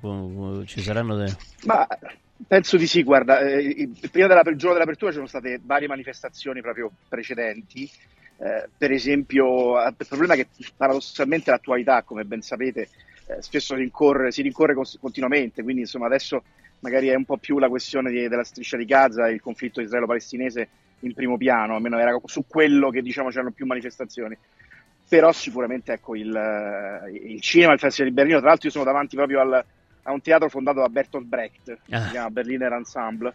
Ci 0.65 0.81
saranno 0.81 1.15
de- 1.15 1.35
Ma 1.65 1.87
Penso 2.47 2.77
di 2.77 2.87
sì, 2.87 3.03
guarda, 3.03 3.39
eh, 3.39 3.89
prima 4.09 4.27
del 4.27 4.55
giorno 4.55 4.73
dell'apertura 4.73 5.11
ci 5.11 5.17
sono 5.17 5.27
state 5.27 5.59
varie 5.61 5.89
manifestazioni 5.89 6.61
proprio 6.61 6.89
precedenti, 7.09 7.83
eh, 7.83 8.69
per 8.77 8.91
esempio 8.91 9.77
il 9.85 9.95
problema 10.07 10.35
è 10.35 10.37
che 10.37 10.47
paradossalmente 10.77 11.51
l'attualità, 11.51 12.01
come 12.03 12.23
ben 12.23 12.41
sapete, 12.41 12.87
eh, 13.29 13.41
spesso 13.43 13.75
rincorre, 13.75 14.31
si 14.31 14.41
rincorre 14.41 14.73
continuamente, 14.99 15.61
quindi 15.61 15.81
insomma 15.81 16.07
adesso 16.07 16.43
magari 16.79 17.09
è 17.09 17.15
un 17.15 17.25
po' 17.25 17.37
più 17.37 17.59
la 17.59 17.69
questione 17.69 18.09
di, 18.09 18.27
della 18.27 18.43
striscia 18.43 18.75
di 18.75 18.85
Gaza 18.85 19.27
e 19.27 19.33
il 19.33 19.41
conflitto 19.41 19.81
israelo-palestinese 19.81 20.67
in 21.01 21.13
primo 21.13 21.37
piano, 21.37 21.75
almeno 21.75 21.99
era 21.99 22.17
su 22.25 22.45
quello 22.47 22.89
che 22.89 23.03
diciamo 23.03 23.29
c'erano 23.29 23.51
più 23.51 23.67
manifestazioni. 23.67 24.35
Però 25.07 25.31
sicuramente 25.31 25.93
ecco, 25.93 26.15
il, 26.15 27.07
il 27.23 27.41
cinema, 27.41 27.73
il 27.73 27.79
Festival 27.79 28.09
di 28.09 28.15
Berlino, 28.15 28.39
tra 28.39 28.49
l'altro 28.49 28.67
io 28.67 28.73
sono 28.73 28.85
davanti 28.85 29.15
proprio 29.15 29.41
al, 29.41 29.65
a 30.03 30.11
un 30.11 30.21
teatro 30.21 30.49
fondato 30.49 30.79
da 30.79 30.89
Bertolt 30.89 31.25
Brecht, 31.25 31.77
ah. 31.89 32.01
si 32.01 32.09
chiama 32.09 32.29
Berliner 32.29 32.73
Ensemble, 32.73 33.33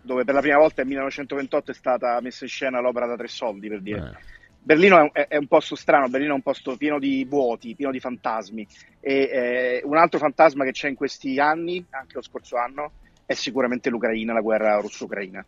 dove 0.00 0.24
per 0.24 0.34
la 0.34 0.40
prima 0.40 0.58
volta 0.58 0.82
nel 0.82 0.86
1928 0.86 1.70
è 1.70 1.74
stata 1.74 2.20
messa 2.20 2.44
in 2.44 2.50
scena 2.50 2.80
l'opera 2.80 3.06
da 3.06 3.16
tre 3.16 3.28
soldi, 3.28 3.68
per 3.68 3.80
dire. 3.80 4.00
Ah. 4.00 4.18
Berlino 4.64 5.12
è, 5.12 5.26
è, 5.26 5.36
un 5.36 5.48
posto 5.48 5.74
strano, 5.74 6.08
Berlino 6.08 6.32
è 6.32 6.36
un 6.36 6.42
posto 6.42 6.76
pieno 6.76 7.00
di 7.00 7.24
vuoti, 7.28 7.74
pieno 7.74 7.90
di 7.90 7.98
fantasmi 7.98 8.66
e 9.00 9.14
eh, 9.14 9.82
un 9.84 9.96
altro 9.96 10.20
fantasma 10.20 10.64
che 10.64 10.70
c'è 10.70 10.88
in 10.88 10.94
questi 10.94 11.40
anni, 11.40 11.84
anche 11.90 12.14
lo 12.14 12.22
scorso 12.22 12.56
anno, 12.56 12.92
è 13.26 13.34
sicuramente 13.34 13.90
l'Ucraina, 13.90 14.32
la 14.32 14.40
guerra 14.40 14.78
russo-ucraina. 14.78 15.44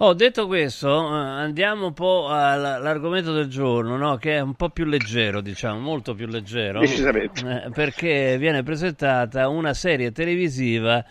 Oh, 0.00 0.14
detto 0.14 0.46
questo, 0.46 0.88
eh, 0.88 1.16
andiamo 1.16 1.86
un 1.86 1.92
po' 1.92 2.28
all'argomento 2.28 3.32
del 3.32 3.48
giorno, 3.48 3.96
no? 3.96 4.16
che 4.16 4.36
è 4.36 4.40
un 4.40 4.54
po' 4.54 4.70
più 4.70 4.84
leggero, 4.84 5.40
diciamo, 5.40 5.78
molto 5.78 6.14
più 6.14 6.26
leggero. 6.26 6.80
Eh, 7.44 7.70
perché 7.72 8.36
viene 8.38 8.62
presentata 8.62 9.48
una 9.48 9.74
serie 9.74 10.12
televisiva 10.12 11.04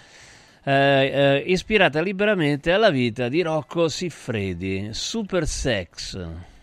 eh, 0.63 0.73
eh, 0.73 1.43
ispirata 1.47 2.01
liberamente 2.01 2.71
alla 2.71 2.89
vita 2.89 3.29
di 3.29 3.41
Rocco 3.41 3.87
Siffredi, 3.87 4.89
Super 4.91 5.45
Sex. 5.47 6.55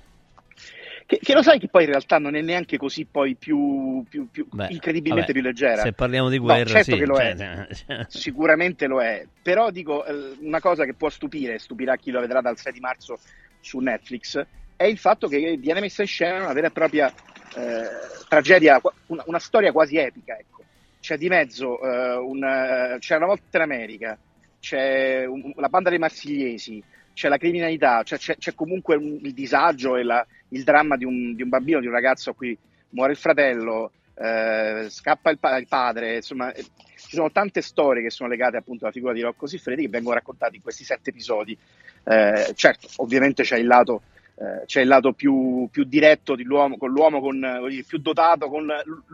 Che, 1.07 1.19
che, 1.23 1.35
lo 1.35 1.43
sai 1.43 1.59
che 1.59 1.69
poi 1.69 1.85
in 1.85 1.91
realtà 1.91 2.19
non 2.19 2.35
è 2.35 2.41
neanche 2.41 2.79
così 2.79 3.05
poi 3.05 3.35
più, 3.35 4.03
più, 4.09 4.31
più 4.31 4.47
Beh, 4.51 4.69
incredibilmente 4.71 5.33
vabbè, 5.33 5.41
più 5.41 5.43
leggera. 5.43 5.83
Se 5.83 5.93
parliamo 5.93 6.31
di 6.31 6.39
guerra, 6.39 6.61
no, 6.61 6.67
certo 6.67 6.93
sì, 6.93 6.99
che 6.99 7.05
lo 7.05 7.17
cioè, 7.17 7.35
è, 7.35 8.07
sicuramente 8.09 8.87
lo 8.87 9.03
è. 9.03 9.27
Però 9.43 9.71
dico, 9.71 10.05
eh, 10.07 10.37
una 10.41 10.61
cosa 10.61 10.85
che 10.85 10.95
può 10.95 11.11
stupire, 11.11 11.59
stupirà 11.59 11.97
chi 11.97 12.11
lo 12.11 12.21
vedrà 12.21 12.41
dal 12.41 12.57
6 12.57 12.73
di 12.73 12.81
marzo 12.81 13.19
su 13.61 13.81
Netflix, 13.81 14.43
è 14.77 14.85
il 14.85 14.99
fatto 14.99 15.29
che 15.29 15.57
viene 15.59 15.81
messa 15.81 16.03
in 16.03 16.09
scena 16.09 16.43
una 16.43 16.53
vera 16.55 16.69
e 16.69 16.71
propria 16.71 17.13
eh, 17.55 17.89
tragedia, 18.29 18.81
una, 19.07 19.23
una, 19.27 19.39
storia 19.39 19.73
quasi 19.73 19.99
epica. 19.99 20.39
Ecco. 20.39 20.63
C'è 21.01 21.19
di 21.19 21.29
mezzo, 21.29 21.81
eh, 21.83 22.17
un, 22.17 22.43
eh, 22.43 22.97
c'è 22.99 23.17
una 23.17 23.27
volta 23.27 23.59
in 23.59 23.63
America, 23.63 24.19
c'è 24.59 25.27
un, 25.27 25.53
la 25.57 25.69
banda 25.69 25.91
dei 25.91 25.99
marsigliesi, 25.99 26.83
c'è 27.15 27.29
la 27.29 27.39
criminalità, 27.39 28.03
cioè 28.03 28.19
c'è, 28.19 28.37
c'è, 28.37 28.55
comunque 28.55 28.97
un, 28.97 29.19
il 29.23 29.33
disagio 29.33 29.97
e 29.97 30.03
la, 30.03 30.25
il 30.49 30.65
dramma 30.65 30.97
di 30.97 31.05
un, 31.05 31.35
di 31.35 31.43
un, 31.43 31.49
bambino, 31.49 31.81
di 31.81 31.87
un 31.87 31.93
ragazzo 31.93 32.31
a 32.31 32.35
cui 32.35 32.57
muore 32.91 33.13
il 33.13 33.19
fratello, 33.19 33.93
eh, 34.17 34.87
scappa 34.89 35.31
il, 35.31 35.39
pa- 35.39 35.57
il, 35.57 35.69
padre, 35.69 36.17
insomma 36.17 36.53
eh, 36.53 36.63
ci 36.63 37.17
sono 37.17 37.31
tante 37.31 37.63
storie 37.63 38.03
che 38.03 38.11
sono 38.11 38.29
legate 38.29 38.57
appunto 38.57 38.85
alla 38.85 38.93
figura 38.93 39.13
di 39.13 39.23
Rocco 39.23 39.47
Siffredi 39.47 39.83
che 39.83 39.89
vengono 39.89 40.17
raccontate 40.17 40.57
in 40.57 40.63
questi 40.63 40.85
sette 40.85 41.11
episodi. 41.11 41.57
Eh, 42.05 42.53
certo, 42.55 42.89
ovviamente 42.97 43.45
c'è 43.45 43.59
il 43.59 43.67
lato, 43.67 44.03
eh, 44.35 44.67
c'è 44.67 44.81
il 44.81 44.89
lato 44.89 45.13
più, 45.13 45.69
più, 45.71 45.85
diretto 45.85 46.35
dell'uomo, 46.35 46.77
con 46.77 46.91
l'uomo 46.91 47.21
con, 47.21 47.71
più 47.87 47.99
dotato 47.99 48.49
con 48.49 48.67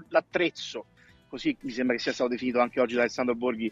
l'attrezzo, 0.08 0.86
così 1.28 1.54
mi 1.60 1.70
sembra 1.70 1.94
che 1.94 2.02
sia 2.02 2.12
stato 2.12 2.30
definito 2.30 2.60
anche 2.60 2.80
oggi 2.80 2.94
da 2.94 3.02
Alessandro 3.02 3.34
Borghi 3.34 3.70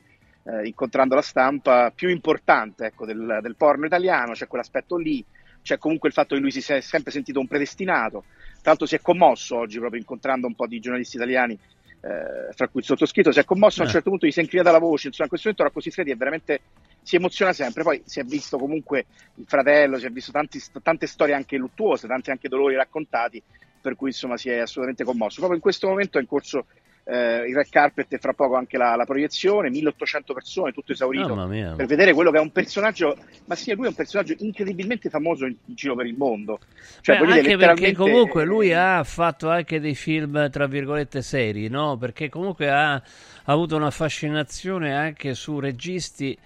eh, 0.48 0.66
incontrando 0.66 1.14
la 1.14 1.22
stampa, 1.22 1.92
più 1.94 2.08
importante 2.08 2.86
ecco, 2.86 3.04
del, 3.04 3.40
del, 3.42 3.56
porno 3.56 3.84
italiano, 3.84 4.32
c'è 4.32 4.46
quell'aspetto 4.46 4.96
lì, 4.96 5.22
c'è 5.62 5.76
comunque 5.76 6.08
il 6.08 6.14
fatto 6.14 6.34
che 6.34 6.40
lui 6.40 6.50
si 6.50 6.62
sia 6.62 6.80
sempre 6.80 7.12
sentito 7.12 7.38
un 7.38 7.46
predestinato, 7.46 8.24
tra 8.60 8.70
l'altro 8.70 8.86
si 8.86 8.94
è 8.94 9.00
commosso 9.00 9.56
oggi 9.56 9.78
proprio 9.78 10.00
incontrando 10.00 10.46
un 10.46 10.54
po' 10.54 10.66
di 10.66 10.80
giornalisti 10.80 11.16
italiani, 11.16 11.52
eh, 12.00 12.52
fra 12.54 12.68
cui 12.68 12.80
il 12.80 12.86
sottoscritto, 12.86 13.32
si 13.32 13.40
è 13.40 13.44
commosso 13.44 13.80
a 13.80 13.82
un 13.82 13.88
eh. 13.90 13.92
certo 13.92 14.08
punto, 14.08 14.26
gli 14.26 14.30
si 14.30 14.38
è 14.38 14.42
inclinata 14.42 14.70
la 14.70 14.78
voce, 14.78 15.08
insomma 15.08 15.24
in 15.24 15.28
questo 15.30 15.48
momento 15.48 15.68
Rocco 15.68 15.80
Siffredi 15.80 16.10
è 16.12 16.16
veramente 16.16 16.60
si 17.02 17.16
emoziona 17.16 17.52
sempre, 17.52 17.82
poi 17.82 18.02
si 18.04 18.20
è 18.20 18.24
visto 18.24 18.58
comunque 18.58 19.06
il 19.34 19.44
fratello, 19.46 19.98
si 19.98 20.06
è 20.06 20.10
visto 20.10 20.32
tanti, 20.32 20.62
tante 20.82 21.06
storie 21.06 21.34
anche 21.34 21.56
luttuose, 21.56 22.06
tanti 22.06 22.30
anche 22.30 22.48
dolori 22.48 22.74
raccontati, 22.74 23.42
per 23.80 23.96
cui 23.96 24.08
insomma 24.08 24.36
si 24.36 24.50
è 24.50 24.58
assolutamente 24.58 25.04
commosso. 25.04 25.36
Proprio 25.36 25.56
in 25.56 25.62
questo 25.62 25.88
momento 25.88 26.18
è 26.18 26.20
in 26.20 26.26
corso 26.26 26.66
eh, 27.10 27.48
il 27.48 27.54
red 27.54 27.68
carpet 27.70 28.12
e 28.12 28.18
fra 28.18 28.34
poco 28.34 28.56
anche 28.56 28.76
la, 28.76 28.94
la, 28.94 29.06
proiezione, 29.06 29.70
1800 29.70 30.34
persone, 30.34 30.72
tutto 30.72 30.92
esaurito, 30.92 31.34
per 31.74 31.86
vedere 31.86 32.12
quello 32.12 32.30
che 32.30 32.36
è 32.36 32.40
un 32.40 32.52
personaggio, 32.52 33.16
ma 33.46 33.54
sì, 33.54 33.72
lui 33.72 33.86
è 33.86 33.88
un 33.88 33.94
personaggio 33.94 34.34
incredibilmente 34.38 35.08
famoso 35.08 35.46
in, 35.46 35.56
in 35.64 35.74
giro 35.74 35.94
per 35.94 36.04
il 36.04 36.16
mondo. 36.18 36.58
Cioè, 37.00 37.18
Beh, 37.18 37.24
anche 37.24 37.40
dire, 37.40 37.56
perché 37.56 37.94
comunque 37.94 38.44
lui 38.44 38.74
ha 38.74 39.02
fatto 39.04 39.48
anche 39.48 39.80
dei 39.80 39.94
film, 39.94 40.50
tra 40.50 40.66
virgolette, 40.66 41.22
seri, 41.22 41.68
no? 41.68 41.96
Perché 41.96 42.28
comunque 42.28 42.68
ha, 42.68 42.92
ha 42.92 43.02
avuto 43.44 43.74
una 43.74 43.90
fascinazione 43.90 44.94
anche 44.94 45.32
su 45.32 45.60
registi, 45.60 46.36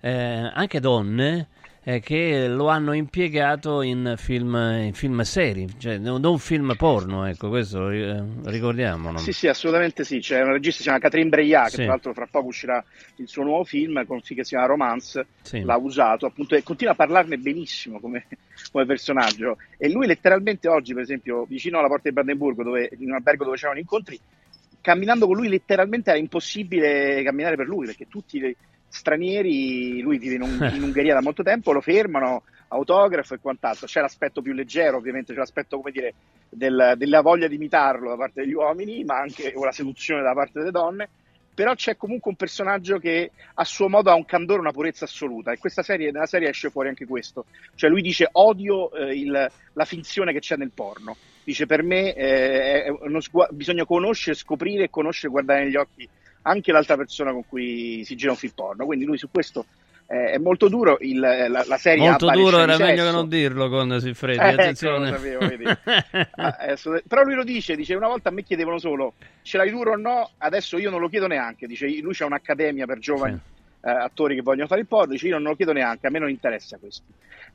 eh, 0.00 0.50
anche 0.52 0.80
donne, 0.80 1.48
eh, 1.90 2.00
che 2.00 2.46
lo 2.46 2.68
hanno 2.68 2.92
impiegato 2.92 3.82
in 3.82 4.14
film, 4.16 4.54
in 4.54 4.92
film 4.94 5.22
seri, 5.22 5.66
cioè 5.78 5.98
non 5.98 6.38
film 6.38 6.74
porno, 6.76 7.24
ecco, 7.26 7.48
questo 7.48 7.90
eh, 7.90 8.22
ricordiamolo. 8.44 9.18
Sì, 9.18 9.32
sì, 9.32 9.48
assolutamente 9.48 10.04
sì. 10.04 10.20
C'è 10.20 10.40
una 10.40 10.52
regista, 10.52 10.78
si 10.78 10.82
chiama 10.84 11.00
Catherine 11.00 11.28
Breillat, 11.28 11.64
che 11.64 11.70
sì. 11.70 11.76
tra 11.82 11.86
l'altro 11.86 12.14
fra 12.14 12.28
poco 12.30 12.46
uscirà 12.46 12.84
il 13.16 13.28
suo 13.28 13.42
nuovo 13.42 13.64
film, 13.64 14.06
con 14.06 14.20
che 14.20 14.44
si 14.44 14.50
chiama 14.50 14.66
Romance, 14.66 15.26
sì. 15.42 15.62
l'ha 15.62 15.76
usato 15.76 16.26
appunto 16.26 16.54
e 16.54 16.62
continua 16.62 16.92
a 16.92 16.96
parlarne 16.96 17.38
benissimo 17.38 17.98
come, 17.98 18.26
come, 18.70 18.86
personaggio. 18.86 19.56
E 19.76 19.90
lui 19.90 20.06
letteralmente 20.06 20.68
oggi, 20.68 20.94
per 20.94 21.02
esempio, 21.02 21.44
vicino 21.44 21.78
alla 21.78 21.88
porta 21.88 22.08
di 22.08 22.14
Brandenburgo, 22.14 22.62
dove, 22.62 22.88
in 22.98 23.08
un 23.08 23.14
albergo 23.14 23.44
dove 23.44 23.56
c'erano 23.56 23.80
incontri, 23.80 24.18
camminando 24.80 25.26
con 25.26 25.36
lui 25.36 25.48
letteralmente 25.48 26.10
era 26.10 26.18
impossibile 26.18 27.22
camminare 27.24 27.56
per 27.56 27.66
lui, 27.66 27.86
perché 27.86 28.06
tutti... 28.08 28.56
Stranieri, 28.90 30.00
lui 30.00 30.18
vive 30.18 30.34
in, 30.34 30.42
un, 30.42 30.70
in, 30.74 30.82
Ungheria 30.82 31.14
da 31.14 31.22
molto 31.22 31.42
tempo, 31.42 31.72
lo 31.72 31.80
fermano, 31.80 32.42
autografo 32.68 33.34
e 33.34 33.38
quant'altro. 33.40 33.86
C'è 33.86 34.00
l'aspetto 34.00 34.42
più 34.42 34.52
leggero, 34.52 34.96
ovviamente, 34.96 35.32
c'è 35.32 35.38
l'aspetto, 35.38 35.78
come 35.78 35.92
dire, 35.92 36.14
del, 36.48 36.94
della 36.96 37.22
voglia 37.22 37.46
di 37.46 37.54
imitarlo 37.54 38.10
da 38.10 38.16
parte 38.16 38.42
degli 38.42 38.52
uomini, 38.52 39.04
ma 39.04 39.18
anche 39.18 39.52
o 39.54 39.64
la 39.64 39.72
seduzione 39.72 40.22
da 40.22 40.34
parte 40.34 40.58
delle 40.58 40.72
donne. 40.72 41.08
Però 41.54 41.74
c'è 41.74 41.96
comunque 41.96 42.30
un 42.30 42.36
personaggio 42.36 42.98
che 42.98 43.30
a 43.54 43.64
suo 43.64 43.88
modo 43.88 44.10
ha 44.10 44.14
un 44.14 44.24
candore, 44.24 44.60
una 44.60 44.72
purezza 44.72 45.04
assoluta. 45.04 45.52
E 45.52 45.58
questa 45.58 45.82
serie, 45.82 46.10
nella 46.10 46.26
serie 46.26 46.48
esce 46.48 46.70
fuori 46.70 46.88
anche 46.88 47.06
questo. 47.06 47.44
Cioè, 47.74 47.90
lui 47.90 48.02
dice: 48.02 48.28
odio 48.32 48.92
eh, 48.92 49.14
il, 49.14 49.50
la 49.72 49.84
finzione 49.84 50.32
che 50.32 50.40
c'è 50.40 50.56
nel 50.56 50.70
porno. 50.72 51.16
Dice: 51.44 51.66
per 51.66 51.82
me 51.82 52.14
eh, 52.14 52.92
sgu- 53.18 53.52
bisogna 53.52 53.84
conoscere, 53.84 54.36
scoprire 54.36 54.88
conoscere, 54.90 55.32
guardare 55.32 55.64
negli 55.64 55.76
occhi 55.76 56.08
anche 56.42 56.72
l'altra 56.72 56.96
persona 56.96 57.32
con 57.32 57.44
cui 57.46 58.02
si 58.04 58.16
gira 58.16 58.32
un 58.32 58.36
film 58.36 58.52
porno. 58.54 58.86
Quindi 58.86 59.04
lui 59.04 59.18
su 59.18 59.28
questo 59.30 59.66
eh, 60.06 60.32
è 60.32 60.38
molto 60.38 60.68
duro. 60.68 60.98
Il, 61.00 61.18
la, 61.18 61.48
la, 61.48 61.76
serie 61.76 62.08
molto 62.08 62.30
duro 62.30 62.58
era 62.58 62.76
meglio 62.76 63.04
che 63.04 63.10
non 63.10 63.28
dirlo 63.28 63.68
con 63.68 64.00
Siffredi. 64.00 64.38
Eh, 64.38 64.48
attenzione. 64.48 65.08
Ecco, 65.08 65.16
sapevo, 65.16 65.70
ah, 66.36 66.76
però 67.06 67.22
lui 67.22 67.34
lo 67.34 67.44
dice: 67.44 67.76
dice 67.76 67.94
una 67.94 68.08
volta 68.08 68.28
a 68.28 68.32
me 68.32 68.42
chiedevano 68.42 68.78
solo 68.78 69.14
ce 69.42 69.56
l'hai 69.56 69.70
duro 69.70 69.92
o 69.92 69.96
no, 69.96 70.30
adesso 70.38 70.78
io 70.78 70.90
non 70.90 71.00
lo 71.00 71.08
chiedo 71.08 71.26
neanche. 71.26 71.66
Dice 71.66 71.86
lui 72.00 72.14
c'ha 72.14 72.26
un'accademia 72.26 72.86
per 72.86 72.98
giovani. 72.98 73.34
Sì 73.34 73.58
eh, 73.82 73.90
attori 73.90 74.34
che 74.34 74.42
vogliono 74.42 74.66
fare 74.66 74.80
il 74.80 74.86
porno, 74.86 75.12
dice 75.12 75.28
io 75.28 75.38
non 75.38 75.50
lo 75.50 75.56
chiedo 75.56 75.72
neanche, 75.72 76.06
a 76.06 76.10
me 76.10 76.18
non 76.18 76.28
interessa 76.28 76.78
questo. 76.78 77.04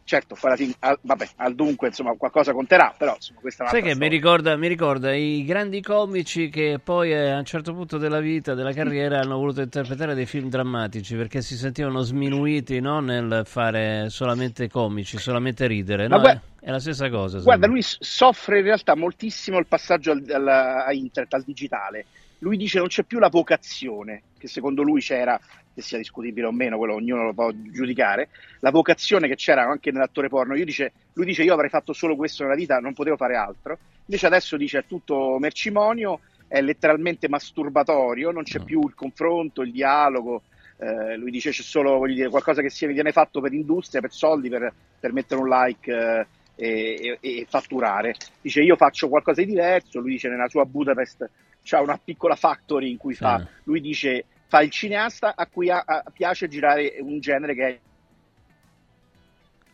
Certo, 0.03 0.37
al, 0.39 0.99
vabbè, 1.01 1.29
al 1.37 1.55
dunque 1.55 1.87
insomma 1.87 2.13
qualcosa 2.15 2.53
conterà, 2.53 2.93
però 2.95 3.15
insomma, 3.15 3.39
questa 3.39 3.63
è 3.63 3.67
una 3.67 3.79
Sai 3.79 3.81
che 3.81 3.97
mi 3.97 4.07
ricorda, 4.07 4.55
mi 4.55 4.67
ricorda, 4.67 5.11
i 5.15 5.43
grandi 5.43 5.81
comici 5.81 6.49
che 6.49 6.79
poi 6.83 7.11
eh, 7.11 7.31
a 7.31 7.39
un 7.39 7.45
certo 7.45 7.73
punto 7.73 7.97
della 7.97 8.19
vita, 8.19 8.53
della 8.53 8.71
carriera, 8.71 9.19
hanno 9.19 9.37
voluto 9.37 9.61
interpretare 9.61 10.13
dei 10.13 10.27
film 10.27 10.49
drammatici 10.49 11.15
perché 11.15 11.41
si 11.41 11.57
sentivano 11.57 12.01
sminuiti 12.01 12.79
no? 12.79 12.99
nel 12.99 13.41
fare 13.45 14.09
solamente 14.09 14.69
comici, 14.69 15.17
solamente 15.17 15.65
ridere. 15.65 16.07
No? 16.07 16.19
Guarda, 16.19 16.41
è 16.59 16.69
la 16.69 16.79
stessa 16.79 17.09
cosa. 17.09 17.39
Guarda, 17.39 17.65
lui 17.65 17.81
soffre 17.81 18.59
in 18.59 18.65
realtà 18.65 18.95
moltissimo 18.95 19.57
il 19.57 19.65
passaggio 19.65 20.11
al, 20.11 20.23
al, 20.29 20.47
a 20.47 20.93
internet, 20.93 21.33
al 21.33 21.43
digitale. 21.43 22.05
Lui 22.39 22.57
dice 22.57 22.77
non 22.77 22.89
c'è 22.89 23.01
più 23.01 23.17
la 23.17 23.29
vocazione 23.29 24.21
che 24.37 24.47
secondo 24.47 24.83
lui 24.83 25.01
c'era 25.01 25.39
che 25.75 25.81
sia 25.81 25.97
discutibile 25.97 26.47
o 26.47 26.51
meno, 26.51 26.77
quello 26.77 26.95
ognuno 26.95 27.25
lo 27.25 27.33
può 27.33 27.51
giudicare, 27.51 28.29
la 28.61 28.71
vocazione 28.71 29.27
che 29.27 29.35
c'era 29.35 29.63
anche 29.63 29.91
nell'attore 29.91 30.29
porno, 30.29 30.55
dice, 30.55 30.93
lui 31.13 31.25
dice 31.25 31.43
io 31.43 31.53
avrei 31.53 31.69
fatto 31.69 31.91
solo 31.91 32.15
questo 32.15 32.43
nella 32.43 32.55
vita, 32.55 32.79
non 32.79 32.93
potevo 32.93 33.17
fare 33.17 33.35
altro, 33.35 33.77
invece 34.05 34.25
adesso 34.25 34.55
dice 34.55 34.79
è 34.79 34.85
tutto 34.87 35.37
mercimonio, 35.37 36.21
è 36.47 36.61
letteralmente 36.61 37.27
masturbatorio, 37.27 38.31
non 38.31 38.43
c'è 38.43 38.63
più 38.63 38.81
il 38.87 38.95
confronto, 38.95 39.61
il 39.61 39.73
dialogo, 39.73 40.43
eh, 40.77 41.17
lui 41.17 41.31
dice 41.31 41.51
c'è 41.51 41.61
solo 41.61 42.05
dire, 42.05 42.29
qualcosa 42.29 42.61
che 42.61 42.69
si 42.69 42.85
viene 42.87 43.11
fatto 43.11 43.41
per 43.41 43.53
industria, 43.53 43.99
per 43.99 44.11
soldi, 44.11 44.47
per, 44.49 44.73
per 44.99 45.11
mettere 45.11 45.41
un 45.41 45.49
like 45.49 45.91
eh, 45.91 46.25
e, 46.55 47.17
e, 47.19 47.39
e, 47.39 47.45
fatturare. 47.49 48.15
Dice 48.41 48.61
io 48.61 48.77
faccio 48.77 49.09
qualcosa 49.09 49.41
di 49.41 49.47
diverso, 49.47 49.99
lui 49.99 50.11
dice 50.11 50.29
nella 50.29 50.47
sua 50.47 50.65
Budapest 50.65 51.29
c'ha 51.63 51.81
una 51.81 51.99
piccola 52.01 52.35
factory 52.35 52.91
in 52.91 52.97
cui 52.97 53.15
fa, 53.15 53.45
lui 53.63 53.81
dice 53.81 54.25
fa 54.47 54.61
il 54.61 54.69
cineasta 54.69 55.33
a 55.35 55.47
cui 55.47 55.69
a, 55.69 55.83
a 55.85 56.03
piace 56.11 56.47
girare 56.47 56.95
un 56.99 57.19
genere 57.19 57.55
che 57.55 57.67
è 57.67 57.79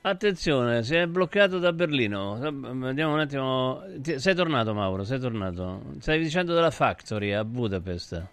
Attenzione, 0.04 0.82
si 0.82 0.96
è 0.96 1.06
bloccato 1.06 1.60
da 1.60 1.72
Berlino. 1.74 2.36
Vediamo 2.40 3.14
un 3.14 3.20
attimo. 3.20 3.84
Sei 4.02 4.34
tornato, 4.34 4.74
Mauro? 4.74 5.04
Sei 5.04 5.20
tornato? 5.20 5.84
Stai 6.00 6.18
dicendo 6.18 6.56
della 6.56 6.72
Factory 6.72 7.34
a 7.34 7.46
Budapest? 7.46 8.26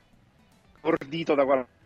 ordito 0.80 1.34
da 1.34 1.44
qualche 1.44 1.76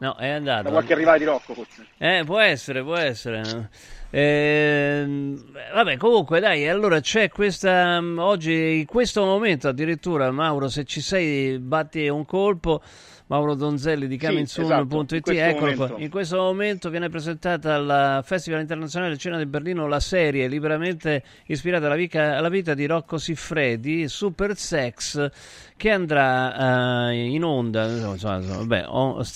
No, 0.00 0.14
è 0.14 0.28
andato. 0.28 0.62
Da 0.62 0.70
qualche 0.70 0.94
rivale 0.94 1.18
di 1.18 1.24
Rocco, 1.24 1.54
forse. 1.54 1.86
Eh, 1.98 2.22
può 2.24 2.38
essere, 2.38 2.84
può 2.84 2.94
essere. 2.94 3.68
Eh, 4.10 5.34
vabbè, 5.74 5.96
comunque, 5.96 6.38
dai, 6.38 6.68
allora 6.68 7.00
c'è 7.00 7.28
questa. 7.28 7.98
Oggi, 7.98 8.78
in 8.78 8.86
questo 8.86 9.24
momento, 9.24 9.66
addirittura, 9.66 10.30
Mauro, 10.30 10.68
se 10.68 10.84
ci 10.84 11.00
sei, 11.00 11.58
batti 11.58 12.06
un 12.06 12.24
colpo. 12.24 12.80
Mauro 13.28 13.54
Donzelli 13.54 14.06
di 14.06 14.18
Comingsoon.it, 14.18 15.26
sì, 15.26 15.36
esatto, 15.36 15.66
eccolo 15.66 15.74
qua. 15.74 15.94
In 15.98 16.10
questo 16.10 16.36
momento 16.38 16.88
viene 16.88 17.08
presentata 17.10 17.74
al 17.74 18.20
Festival 18.24 18.60
Internazionale 18.60 19.12
del 19.12 19.20
Cinema 19.20 19.42
di 19.42 19.48
Berlino 19.48 19.86
la 19.86 20.00
serie 20.00 20.48
liberamente 20.48 21.22
ispirata 21.46 21.86
alla 21.86 21.94
vita, 21.94 22.36
alla 22.36 22.48
vita 22.48 22.72
di 22.72 22.86
Rocco 22.86 23.18
Siffredi, 23.18 24.08
Super 24.08 24.56
Sex, 24.56 25.30
che 25.76 25.90
andrà 25.90 27.08
uh, 27.08 27.12
in 27.12 27.44
onda 27.44 27.86
insomma, 27.86 28.38
vabbè, 28.38 28.86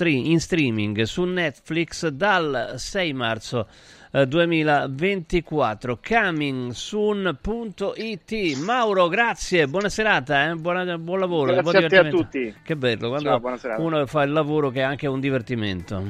in 0.06 0.40
streaming 0.40 1.02
su 1.02 1.24
Netflix 1.24 2.08
dal 2.08 2.74
6 2.76 3.12
marzo 3.12 3.66
2024 4.12 5.98
comingsoon.it 6.06 7.36
Mauro 8.58 9.08
grazie. 9.08 9.66
Buona 9.66 9.88
serata 9.88 10.50
eh? 10.50 10.54
buona, 10.54 10.98
buon 10.98 11.18
lavoro 11.18 11.54
grazie 11.54 11.84
a 11.84 11.88
te 11.88 11.96
a 11.96 12.08
tutti. 12.08 12.54
Che 12.62 12.76
bello 12.76 13.08
quando 13.08 13.40
Ciao, 13.58 13.80
uno 13.80 14.04
fa 14.06 14.22
il 14.22 14.32
lavoro 14.32 14.68
che 14.70 14.80
è 14.80 14.82
anche 14.82 15.06
un 15.06 15.18
divertimento. 15.18 16.04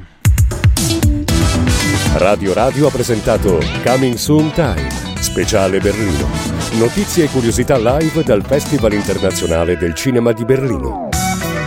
Radio 2.17 2.53
Radio 2.53 2.89
ha 2.89 2.91
presentato 2.91 3.61
Coming 3.85 4.15
Soon 4.17 4.51
Time 4.53 4.89
speciale 5.23 5.79
Berlino. 5.79 6.29
Notizie 6.73 7.25
e 7.25 7.29
curiosità 7.29 7.79
live 7.79 8.25
dal 8.25 8.45
Festival 8.45 8.93
internazionale 8.93 9.77
del 9.77 9.95
cinema 9.95 10.33
di 10.33 10.45
Berlino 10.45 11.12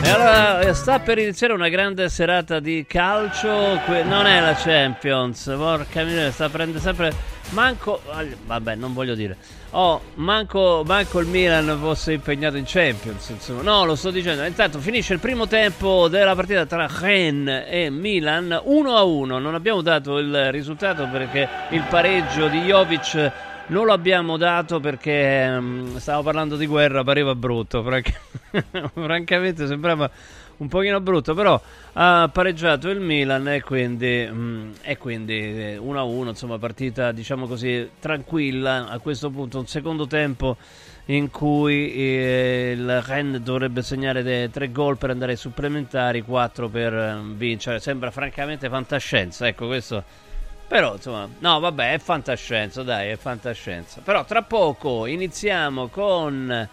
e 0.06 0.10
allora 0.10 0.60
eh, 0.60 0.74
sta 0.76 1.00
per 1.00 1.18
iniziare 1.18 1.52
una 1.54 1.68
grande 1.68 2.10
serata 2.10 2.60
di 2.60 2.86
calcio. 2.88 3.82
Non 4.04 4.28
è 4.28 4.40
la 4.40 4.54
Champions, 4.54 5.52
porca 5.58 6.04
miseria, 6.04 6.32
sta 6.32 6.48
prendendo 6.48 6.80
sempre. 6.80 7.12
Manco. 7.50 8.02
Vabbè, 8.46 8.76
non 8.76 8.94
voglio 8.94 9.16
dire. 9.16 9.36
Oh, 9.72 10.00
manco, 10.16 10.84
manco 10.86 11.20
il 11.20 11.26
Milan 11.26 11.76
fosse 11.82 12.14
impegnato 12.14 12.56
in 12.56 12.66
Champions. 12.68 13.30
Insomma. 13.30 13.64
No, 13.64 13.84
lo 13.86 13.96
sto 13.96 14.12
dicendo. 14.12 14.44
Intanto 14.44 14.78
finisce 14.78 15.14
il 15.14 15.20
primo 15.20 15.48
tempo 15.48 16.08
della 16.08 16.36
partita 16.36 16.68
tra 16.68 16.88
Rennes 16.88 17.66
e 17.68 17.90
Milan 17.90 18.62
1 18.64 18.96
a 18.96 19.02
1. 19.02 19.40
Non 19.40 19.56
abbiamo 19.56 19.82
dato 19.82 20.20
il 20.20 20.52
risultato 20.52 21.08
perché 21.12 21.50
il 21.70 21.84
pareggio 21.90 22.48
di 22.48 22.62
Jovic 22.62 23.32
non 23.68 23.88
l'abbiamo 23.88 24.38
dato 24.38 24.80
perché 24.80 25.56
um, 25.58 25.98
stavo 25.98 26.22
parlando 26.22 26.56
di 26.56 26.68
guerra, 26.68 27.04
pareva 27.04 27.34
brutto. 27.34 27.82
Franc- 27.82 28.22
francamente 28.94 29.66
sembrava 29.66 30.10
un 30.58 30.68
pochino 30.68 31.02
brutto, 31.02 31.34
però 31.34 31.60
ha 31.94 32.30
pareggiato 32.32 32.90
il 32.90 33.00
Milan 33.00 33.48
e 33.48 33.62
quindi, 33.62 34.28
um, 34.30 34.72
e 34.82 34.98
quindi 34.98 35.78
1-1, 35.80 36.26
eh, 36.26 36.30
insomma 36.30 36.58
partita 36.60 37.12
diciamo 37.12 37.48
così 37.48 37.90
tranquilla. 38.00 38.88
A 38.90 39.00
questo 39.00 39.30
punto 39.30 39.60
un 39.60 39.68
secondo 39.68 40.06
tempo 40.06 40.58
in 41.06 41.30
cui 41.30 41.94
eh, 41.94 42.74
il 42.76 43.02
Rennes 43.02 43.42
dovrebbe 43.42 43.82
segnare 43.82 44.22
de- 44.22 44.50
tre 44.52 44.72
gol 44.72 44.98
per 44.98 45.10
andare 45.10 45.32
ai 45.32 45.38
supplementari, 45.38 46.22
quattro 46.22 46.70
per 46.70 46.94
um, 46.94 47.36
vincere. 47.36 47.80
Sembra 47.80 48.12
francamente 48.12 48.70
fantascienza, 48.70 49.48
ecco 49.48 49.66
questo 49.66 50.25
però, 50.68 50.94
insomma, 50.94 51.28
no, 51.40 51.60
vabbè, 51.60 51.94
è 51.94 51.98
fantascienza, 52.00 52.84
dai, 52.84 53.10
è 53.10 53.16
fantascienza. 53.18 54.02
Però 54.04 54.26
tra 54.26 54.42
poco 54.42 55.06
iniziamo 55.06 55.88
con 55.88 56.68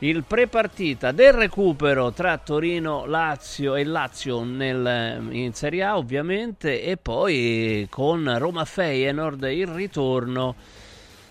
il 0.00 0.24
pre-partita 0.24 1.10
del 1.12 1.32
recupero 1.32 2.12
tra 2.12 2.36
Torino, 2.38 3.06
Lazio 3.06 3.76
e 3.76 3.84
Lazio 3.84 4.42
nel, 4.42 5.26
in 5.30 5.54
Serie 5.54 5.84
A, 5.84 5.96
ovviamente, 5.96 6.82
e 6.82 6.96
poi 6.96 7.86
con 7.88 8.38
Roma 8.38 8.64
Feyenoord 8.64 9.44
il 9.44 9.68
ritorno 9.68 10.54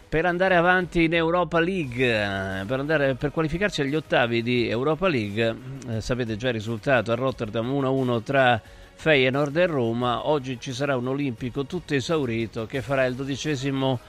per 0.07 0.25
andare 0.25 0.55
avanti 0.55 1.03
in 1.03 1.13
Europa 1.13 1.59
League, 1.59 2.63
per, 2.65 2.79
andare, 2.79 3.15
per 3.15 3.31
qualificarci 3.31 3.81
agli 3.81 3.95
ottavi 3.95 4.41
di 4.41 4.69
Europa 4.69 5.09
League. 5.09 5.55
Eh, 5.89 6.01
sapete 6.01 6.37
già 6.37 6.47
il 6.47 6.53
risultato 6.53 7.11
a 7.11 7.15
Rotterdam 7.15 7.69
1-1 7.69 8.23
tra 8.23 8.61
Feyenoord 8.95 9.55
e 9.57 9.65
Roma. 9.67 10.27
Oggi 10.27 10.59
ci 10.59 10.73
sarà 10.73 10.95
un 10.97 11.07
olimpico 11.07 11.65
tutto 11.65 11.93
esaurito 11.93 12.65
che 12.65 12.81
farà 12.81 13.05
il 13.05 13.15
dodicesimo 13.15 13.99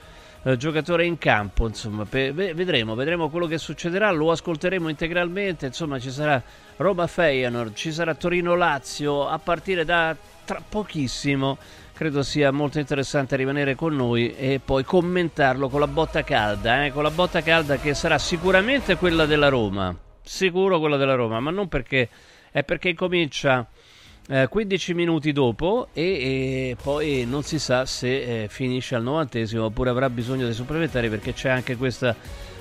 eh, 0.44 0.56
giocatore 0.56 1.04
in 1.04 1.18
campo. 1.18 1.66
Insomma, 1.66 2.06
vedremo, 2.08 2.94
vedremo 2.94 3.28
quello 3.28 3.46
che 3.46 3.58
succederà. 3.58 4.10
Lo 4.12 4.30
ascolteremo 4.30 4.88
integralmente. 4.88 5.66
Insomma, 5.66 5.98
ci 5.98 6.10
sarà 6.10 6.42
Roma 6.76 7.06
Feyenoord, 7.06 7.74
ci 7.74 7.92
sarà 7.92 8.14
Torino 8.14 8.54
Lazio 8.54 9.26
a 9.26 9.38
partire 9.38 9.84
da 9.84 10.16
tra 10.44 10.62
pochissimo. 10.66 11.58
Credo 11.92 12.22
sia 12.22 12.50
molto 12.52 12.78
interessante 12.78 13.36
rimanere 13.36 13.74
con 13.74 13.96
noi 13.96 14.34
e 14.36 14.60
poi 14.62 14.84
commentarlo 14.84 15.68
con 15.68 15.80
la 15.80 15.86
botta 15.86 16.22
calda, 16.22 16.84
eh? 16.84 16.92
con 16.92 17.02
la 17.02 17.10
botta 17.10 17.40
calda 17.40 17.78
che 17.78 17.94
sarà 17.94 18.18
sicuramente 18.18 18.96
quella 18.96 19.24
della 19.24 19.48
Roma, 19.48 19.96
sicuro 20.22 20.78
quella 20.78 20.98
della 20.98 21.14
Roma, 21.14 21.40
ma 21.40 21.50
non 21.50 21.68
perché 21.68 22.10
è 22.50 22.62
perché 22.64 22.92
comincia 22.94 23.66
eh, 24.28 24.48
15 24.48 24.94
minuti 24.94 25.32
dopo 25.32 25.88
e, 25.92 26.02
e, 26.02 26.76
poi 26.82 27.24
non 27.26 27.42
si 27.42 27.58
sa 27.58 27.86
se 27.86 28.42
eh, 28.42 28.48
finisce 28.48 28.94
al 28.94 29.02
novantesimo 29.02 29.66
oppure 29.66 29.90
avrà 29.90 30.10
bisogno 30.10 30.44
dei 30.44 30.54
supplementari 30.54 31.08
perché 31.08 31.32
c'è 31.32 31.48
anche 31.48 31.76
questa 31.76 32.14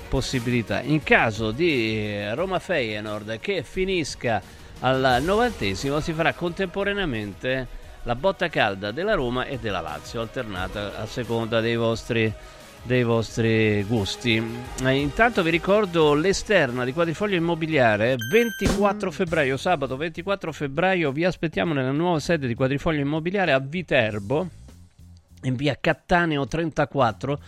possibilità. 0.08 0.80
In 0.80 1.02
caso 1.02 1.50
di 1.50 1.98
eh, 1.98 2.34
Roma 2.34 2.58
Feyenoord 2.58 3.38
che 3.40 3.62
finisca 3.62 4.40
al 4.80 5.18
novantesimo 5.22 6.00
si 6.00 6.12
farà 6.12 6.34
contemporaneamente 6.34 7.84
la 8.02 8.14
botta 8.14 8.48
calda 8.48 8.92
della 8.92 9.14
Roma 9.14 9.46
e 9.46 9.58
della 9.58 9.80
Lazio 9.80 10.20
alternata 10.20 10.98
a 10.98 11.06
seconda 11.06 11.60
dei 11.60 11.74
vostri 11.74 12.32
dei 12.86 13.02
vostri 13.02 13.82
gusti. 13.84 14.42
Eh, 14.82 14.94
intanto 14.94 15.42
vi 15.42 15.50
ricordo 15.50 16.14
l'esterna 16.14 16.84
di 16.84 16.92
Quadrifoglio 16.92 17.36
Immobiliare, 17.36 18.14
24 18.30 19.10
febbraio, 19.10 19.56
sabato 19.56 19.96
24 19.96 20.52
febbraio, 20.52 21.10
vi 21.10 21.24
aspettiamo 21.24 21.74
nella 21.74 21.90
nuova 21.90 22.20
sede 22.20 22.46
di 22.46 22.54
Quadrifoglio 22.54 23.00
Immobiliare 23.00 23.52
a 23.52 23.58
Viterbo, 23.58 24.48
in 25.42 25.56
via 25.56 25.76
Cattaneo 25.80 26.46
34 26.46 27.38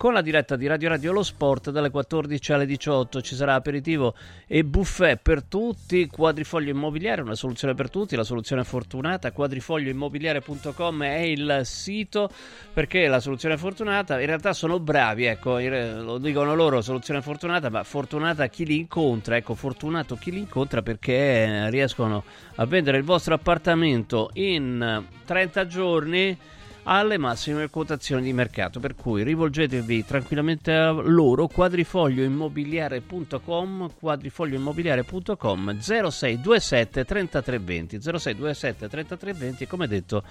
con 0.00 0.14
la 0.14 0.22
diretta 0.22 0.56
di 0.56 0.66
Radio 0.66 0.88
Radio 0.88 1.12
Lo 1.12 1.22
Sport 1.22 1.68
dalle 1.70 1.90
14 1.90 2.54
alle 2.54 2.64
18 2.64 3.20
ci 3.20 3.34
sarà 3.34 3.52
aperitivo 3.52 4.14
e 4.46 4.64
buffet 4.64 5.20
per 5.20 5.42
tutti. 5.42 6.06
Quadrifoglio 6.06 6.70
immobiliare 6.70 7.20
una 7.20 7.34
soluzione 7.34 7.74
per 7.74 7.90
tutti 7.90 8.16
la 8.16 8.24
soluzione 8.24 8.64
fortunata. 8.64 9.30
Quadrifoglioimmobiliare.com 9.30 11.02
è 11.02 11.18
il 11.18 11.60
sito 11.64 12.30
perché 12.72 13.08
la 13.08 13.20
soluzione 13.20 13.58
fortunata 13.58 14.18
in 14.18 14.24
realtà 14.24 14.54
sono 14.54 14.80
bravi 14.80 15.26
ecco 15.26 15.58
lo 15.58 16.16
dicono 16.16 16.54
loro 16.54 16.80
soluzione 16.80 17.20
fortunata 17.20 17.68
ma 17.68 17.84
fortunata 17.84 18.46
chi 18.46 18.64
li 18.64 18.78
incontra 18.78 19.36
ecco 19.36 19.54
fortunato 19.54 20.16
chi 20.16 20.30
li 20.30 20.38
incontra 20.38 20.80
perché 20.80 21.68
riescono 21.68 22.24
a 22.54 22.64
vendere 22.64 22.96
il 22.96 23.04
vostro 23.04 23.34
appartamento 23.34 24.30
in 24.32 25.04
30 25.26 25.66
giorni 25.66 26.38
alle 26.84 27.18
massime 27.18 27.68
quotazioni 27.68 28.22
di 28.22 28.32
mercato, 28.32 28.80
per 28.80 28.94
cui 28.94 29.22
rivolgetevi 29.22 30.04
tranquillamente 30.04 30.72
a 30.72 30.90
loro 30.90 31.46
quadrifoglioimmobiliare.com 31.46 33.90
quadrifoglioimmobiliare.com 33.98 35.78
0627 35.78 37.04
3320 37.04 38.00
0627 38.00 38.88
3320 38.88 39.66
come 39.66 39.86
detto 39.86 40.22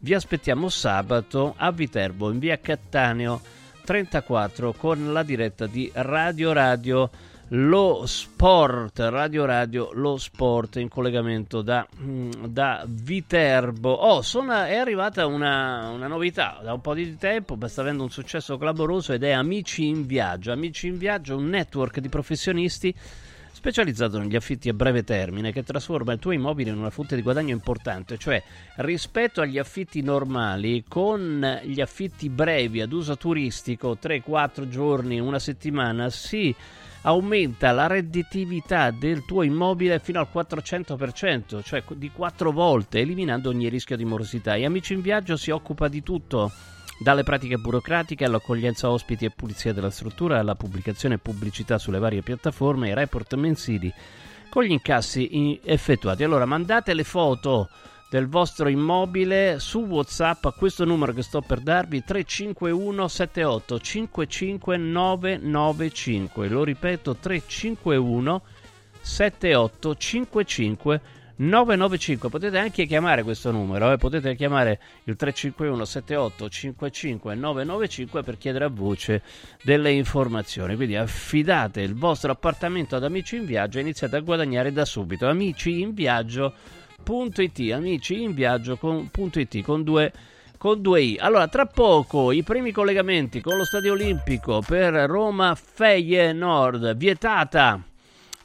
vi 0.00 0.14
aspettiamo 0.14 0.68
sabato 0.68 1.54
a 1.56 1.70
Viterbo 1.70 2.30
in 2.30 2.38
via 2.38 2.58
Cattaneo 2.58 3.40
34 3.84 4.72
con 4.72 5.12
la 5.12 5.22
diretta 5.22 5.66
di 5.66 5.90
Radio 5.94 6.52
Radio 6.52 7.10
lo 7.48 8.04
sport, 8.06 8.98
Radio 9.00 9.44
Radio, 9.44 9.90
lo 9.92 10.16
sport 10.16 10.76
in 10.76 10.88
collegamento 10.88 11.60
da, 11.60 11.86
mm, 12.00 12.30
da 12.46 12.84
Viterbo. 12.88 13.90
Oh, 13.90 14.22
sono, 14.22 14.62
è 14.62 14.76
arrivata 14.76 15.26
una, 15.26 15.90
una, 15.90 16.06
novità 16.06 16.60
da 16.62 16.72
un 16.72 16.80
po' 16.80 16.94
di 16.94 17.16
tempo, 17.16 17.58
sta 17.66 17.82
avendo 17.82 18.02
un 18.02 18.10
successo 18.10 18.56
clamoroso 18.56 19.12
ed 19.12 19.22
è 19.24 19.30
Amici 19.30 19.86
in 19.86 20.06
Viaggio. 20.06 20.52
Amici 20.52 20.86
in 20.86 20.96
Viaggio, 20.96 21.36
un 21.36 21.48
network 21.48 22.00
di 22.00 22.08
professionisti 22.08 22.94
specializzato 23.52 24.18
negli 24.18 24.36
affitti 24.36 24.68
a 24.68 24.74
breve 24.74 25.04
termine 25.04 25.52
che 25.52 25.62
trasforma 25.62 26.12
il 26.12 26.18
tuo 26.18 26.32
immobile 26.32 26.70
in 26.70 26.76
una 26.76 26.90
fonte 26.90 27.14
di 27.14 27.22
guadagno 27.22 27.52
importante, 27.52 28.18
cioè 28.18 28.42
rispetto 28.76 29.40
agli 29.40 29.58
affitti 29.58 30.02
normali, 30.02 30.84
con 30.86 31.60
gli 31.62 31.80
affitti 31.80 32.28
brevi 32.28 32.80
ad 32.80 32.92
uso 32.92 33.16
turistico, 33.16 33.96
3-4 34.00 34.68
giorni, 34.68 35.18
una 35.18 35.38
settimana, 35.38 36.10
si 36.10 36.54
aumenta 37.04 37.72
la 37.72 37.86
redditività 37.86 38.90
del 38.90 39.24
tuo 39.24 39.42
immobile 39.42 39.98
fino 39.98 40.20
al 40.20 40.28
400%, 40.32 41.62
cioè 41.62 41.82
di 41.94 42.10
4 42.10 42.50
volte, 42.50 43.00
eliminando 43.00 43.50
ogni 43.50 43.68
rischio 43.68 43.96
di 43.96 44.04
morosità. 44.04 44.54
E 44.54 44.64
Amici 44.64 44.94
in 44.94 45.00
Viaggio 45.00 45.36
si 45.36 45.50
occupa 45.50 45.88
di 45.88 46.02
tutto, 46.02 46.50
dalle 46.98 47.22
pratiche 47.22 47.56
burocratiche 47.56 48.24
all'accoglienza 48.24 48.90
ospiti 48.90 49.24
e 49.24 49.30
pulizia 49.30 49.72
della 49.72 49.90
struttura, 49.90 50.38
alla 50.38 50.54
pubblicazione 50.54 51.16
e 51.16 51.18
pubblicità 51.18 51.78
sulle 51.78 51.98
varie 51.98 52.22
piattaforme, 52.22 52.88
ai 52.88 52.94
report 52.94 53.34
mensili 53.34 53.92
con 54.48 54.62
gli 54.62 54.70
incassi 54.70 55.60
effettuati. 55.62 56.22
Allora 56.22 56.44
mandate 56.46 56.94
le 56.94 57.04
foto 57.04 57.68
del 58.14 58.28
vostro 58.28 58.68
immobile 58.68 59.58
su 59.58 59.80
WhatsApp 59.80 60.44
a 60.44 60.52
questo 60.52 60.84
numero 60.84 61.12
che 61.12 61.22
sto 61.22 61.40
per 61.40 61.58
darvi 61.58 62.04
351 62.04 63.08
78 63.08 63.80
55 63.80 64.76
995. 64.76 66.48
Lo 66.48 66.62
ripeto 66.62 67.16
351 67.16 68.42
78 69.00 69.96
55 69.96 71.00
995 71.36 72.28
potete 72.28 72.56
anche 72.56 72.86
chiamare 72.86 73.24
questo 73.24 73.50
numero 73.50 73.90
eh? 73.90 73.96
potete 73.96 74.36
chiamare 74.36 74.78
il 75.02 75.16
351 75.16 75.84
78 75.84 76.48
55 76.48 77.34
995 77.34 78.22
per 78.22 78.38
chiedere 78.38 78.66
a 78.66 78.68
voce 78.68 79.22
delle 79.64 79.90
informazioni 79.90 80.76
quindi 80.76 80.94
affidate 80.94 81.80
il 81.80 81.96
vostro 81.96 82.30
appartamento 82.30 82.94
ad 82.94 83.02
amici 83.02 83.34
in 83.34 83.46
viaggio 83.46 83.78
e 83.78 83.80
iniziate 83.80 84.14
a 84.14 84.20
guadagnare 84.20 84.70
da 84.70 84.84
subito 84.84 85.26
amici 85.26 85.80
in 85.80 85.92
viaggio.it 87.04 87.72
amici 87.72 88.22
in 88.22 88.34
viaggio.it 88.34 89.62
con 89.62 89.82
due 89.82 90.12
con 90.56 90.80
due 90.80 91.02
i. 91.02 91.18
Allora, 91.20 91.46
tra 91.46 91.66
poco 91.66 92.32
i 92.32 92.42
primi 92.42 92.72
collegamenti 92.72 93.42
con 93.42 93.58
lo 93.58 93.64
Stadio 93.64 93.92
Olimpico 93.92 94.62
per 94.66 94.94
Roma 94.94 95.54
Feyenoord, 95.54 96.96
vietata 96.96 97.82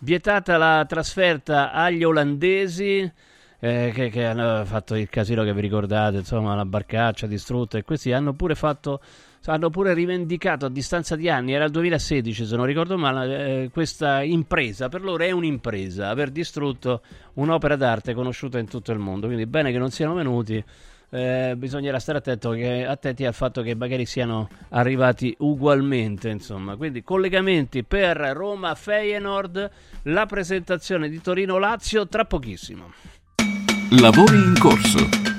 Vietata 0.02 0.56
la 0.56 0.86
trasferta 0.88 1.74
agli 1.74 2.06
olandesi. 2.06 3.12
Eh, 3.60 3.92
che, 3.94 4.10
che, 4.10 4.26
hanno 4.26 4.64
fatto 4.64 4.96
il 4.96 5.10
casino 5.10 5.44
che 5.44 5.54
vi 5.54 5.60
ricordate, 5.60 6.18
insomma, 6.18 6.56
la 6.56 6.64
barcaccia 6.64 7.28
distrutta 7.28 7.78
e 7.78 7.84
questi 7.84 8.14
hanno 8.14 8.32
pure 8.34 8.56
fatto 8.56 9.02
hanno 9.46 9.70
pure 9.70 9.94
rivendicato 9.94 10.66
a 10.66 10.70
distanza 10.70 11.16
di 11.16 11.30
anni, 11.30 11.54
era 11.54 11.66
il 11.66 11.72
2016 11.72 12.46
se 12.46 12.56
non 12.56 12.66
ricordo 12.66 12.98
male, 12.98 13.64
eh, 13.64 13.70
questa 13.72 14.22
impresa, 14.22 14.90
per 14.90 15.02
loro 15.02 15.24
è 15.24 15.32
un'impresa, 15.32 16.10
aver 16.10 16.30
distrutto 16.30 17.02
un'opera 17.36 17.76
d'arte 17.76 18.14
conosciuta 18.14 18.60
in 18.60 18.68
tutto 18.68 18.92
il 18.92 19.00
mondo, 19.00 19.28
quindi 19.28 19.46
bene 19.46 19.72
che 19.72 19.78
non 19.78 19.92
siano 19.92 20.14
venuti 20.14 20.64
eh, 21.12 21.56
bisognerà 21.58 22.00
stare 22.00 22.22
che, 22.22 22.86
attenti 22.86 23.26
al 23.26 23.34
fatto 23.34 23.62
che 23.62 23.76
magari 23.76 24.06
siano 24.06 24.50
arrivati 24.70 25.36
ugualmente. 25.40 26.30
Insomma. 26.30 26.76
Quindi 26.76 27.04
collegamenti 27.04 27.84
per 27.84 28.18
Roma 28.18 28.76
Feyenoord, 28.76 29.70
la 30.04 30.26
presentazione 30.26 31.10
di 31.10 31.22
Torino 31.22 31.58
Lazio 31.58 32.08
tra 32.08 32.26
pochissimo. 32.26 32.92
Lavori 33.92 34.36
in 34.36 34.54
corso. 34.60 35.39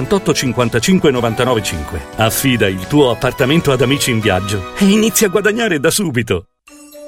78 0.01 0.33
55 0.33 1.11
99 1.11 1.63
5. 1.63 2.01
Affida 2.17 2.67
il 2.67 2.87
tuo 2.87 3.11
appartamento 3.11 3.71
ad 3.71 3.81
amici 3.81 4.11
in 4.11 4.19
viaggio 4.19 4.73
e 4.77 4.85
inizia 4.85 5.27
a 5.27 5.29
guadagnare 5.29 5.79
da 5.79 5.91
subito. 5.91 6.45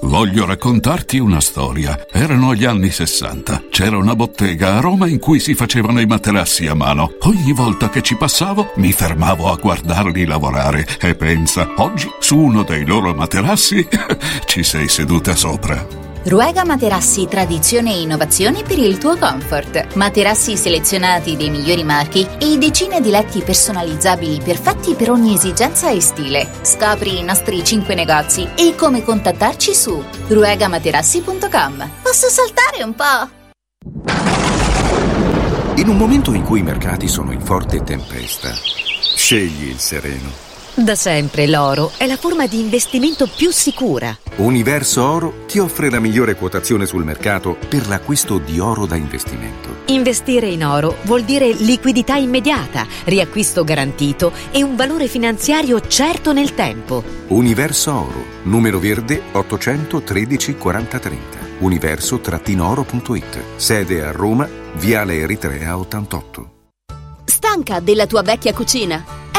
Voglio 0.01 0.45
raccontarti 0.45 1.17
una 1.17 1.39
storia. 1.39 2.07
Erano 2.11 2.53
gli 2.53 2.65
anni 2.65 2.89
60. 2.89 3.63
C'era 3.69 3.97
una 3.97 4.15
bottega 4.15 4.75
a 4.75 4.81
Roma 4.81 5.07
in 5.07 5.17
cui 5.17 5.39
si 5.39 5.55
facevano 5.55 6.01
i 6.01 6.05
materassi 6.05 6.67
a 6.67 6.73
mano. 6.73 7.15
Ogni 7.21 7.53
volta 7.53 7.89
che 7.89 8.01
ci 8.01 8.17
passavo 8.17 8.73
mi 8.75 8.91
fermavo 8.91 9.49
a 9.49 9.55
guardarli 9.55 10.25
lavorare 10.25 10.85
e 10.99 11.15
pensa, 11.15 11.71
oggi 11.77 12.09
su 12.19 12.37
uno 12.37 12.63
dei 12.63 12.85
loro 12.85 13.13
materassi 13.13 13.87
ci 14.45 14.63
sei 14.63 14.89
seduta 14.89 15.35
sopra. 15.35 16.02
Ruega 16.25 16.63
Materassi 16.63 17.27
Tradizione 17.27 17.91
e 17.91 17.99
Innovazione 17.99 18.63
per 18.63 18.79
il 18.79 18.97
tuo 18.97 19.17
comfort. 19.17 19.95
Materassi 19.95 20.55
selezionati 20.55 21.35
dei 21.35 21.49
migliori 21.49 21.83
marchi 21.83 22.25
e 22.39 22.57
decine 22.57 23.01
di 23.01 23.09
letti 23.09 23.41
personalizzabili 23.41 24.39
perfetti 24.41 24.93
per 24.93 25.11
ogni 25.11 25.33
esigenza 25.33 25.89
e 25.89 25.99
stile. 25.99 26.49
Scopri 26.61 27.19
i 27.19 27.23
nostri 27.23 27.61
5 27.61 27.93
negozi 27.93 28.47
e 28.55 28.73
come 28.77 29.03
contattarci 29.03 29.75
su 29.75 30.01
ruegamaterassi.com. 30.29 31.89
Posso 32.01 32.29
saltare 32.29 32.83
un 32.83 32.95
po'? 32.95 33.41
In 35.75 35.89
un 35.89 35.97
momento 35.97 36.31
in 36.33 36.43
cui 36.43 36.61
i 36.61 36.63
mercati 36.63 37.09
sono 37.09 37.33
in 37.33 37.41
forte 37.41 37.83
tempesta, 37.83 38.53
scegli 38.53 39.67
il 39.67 39.79
sereno. 39.79 40.52
Da 40.75 40.95
sempre 40.95 41.45
l'oro 41.45 41.91
è 41.97 42.07
la 42.07 42.17
forma 42.17 42.47
di 42.47 42.59
investimento 42.59 43.27
più 43.27 43.51
sicura. 43.51 44.17
Universo 44.37 45.07
Oro 45.07 45.45
ti 45.45 45.59
offre 45.59 45.91
la 45.91 45.99
migliore 45.99 46.33
quotazione 46.33 46.87
sul 46.87 47.03
mercato 47.03 47.55
per 47.69 47.87
l'acquisto 47.87 48.39
di 48.39 48.57
oro 48.57 48.87
da 48.87 48.95
investimento. 48.95 49.81
Investire 49.85 50.47
in 50.47 50.65
oro 50.65 50.97
vuol 51.03 51.21
dire 51.25 51.51
liquidità 51.51 52.15
immediata, 52.15 52.87
riacquisto 53.03 53.63
garantito 53.63 54.31
e 54.49 54.63
un 54.63 54.75
valore 54.75 55.07
finanziario 55.07 55.79
certo 55.79 56.33
nel 56.33 56.55
tempo. 56.55 57.03
Universo 57.27 57.93
Oro, 57.93 58.25
numero 58.45 58.79
verde 58.79 59.21
813 59.31 60.55
4030. 60.55 61.37
Universo-oro.it. 61.59 63.43
Sede 63.57 64.03
a 64.03 64.11
Roma, 64.11 64.49
Viale 64.73 65.17
Eritrea 65.17 65.77
88. 65.77 66.49
Stanca 67.25 67.79
della 67.79 68.07
tua 68.07 68.23
vecchia 68.23 68.53
cucina? 68.53 69.22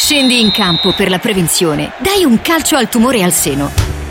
Scendi 0.00 0.40
in 0.40 0.52
campo 0.52 0.92
per 0.92 1.10
la 1.10 1.18
prevenzione. 1.18 1.92
Dai 1.98 2.24
un 2.24 2.40
calcio 2.40 2.76
al 2.76 2.88
tumore 2.88 3.24
al 3.24 3.32
seno. 3.32 3.87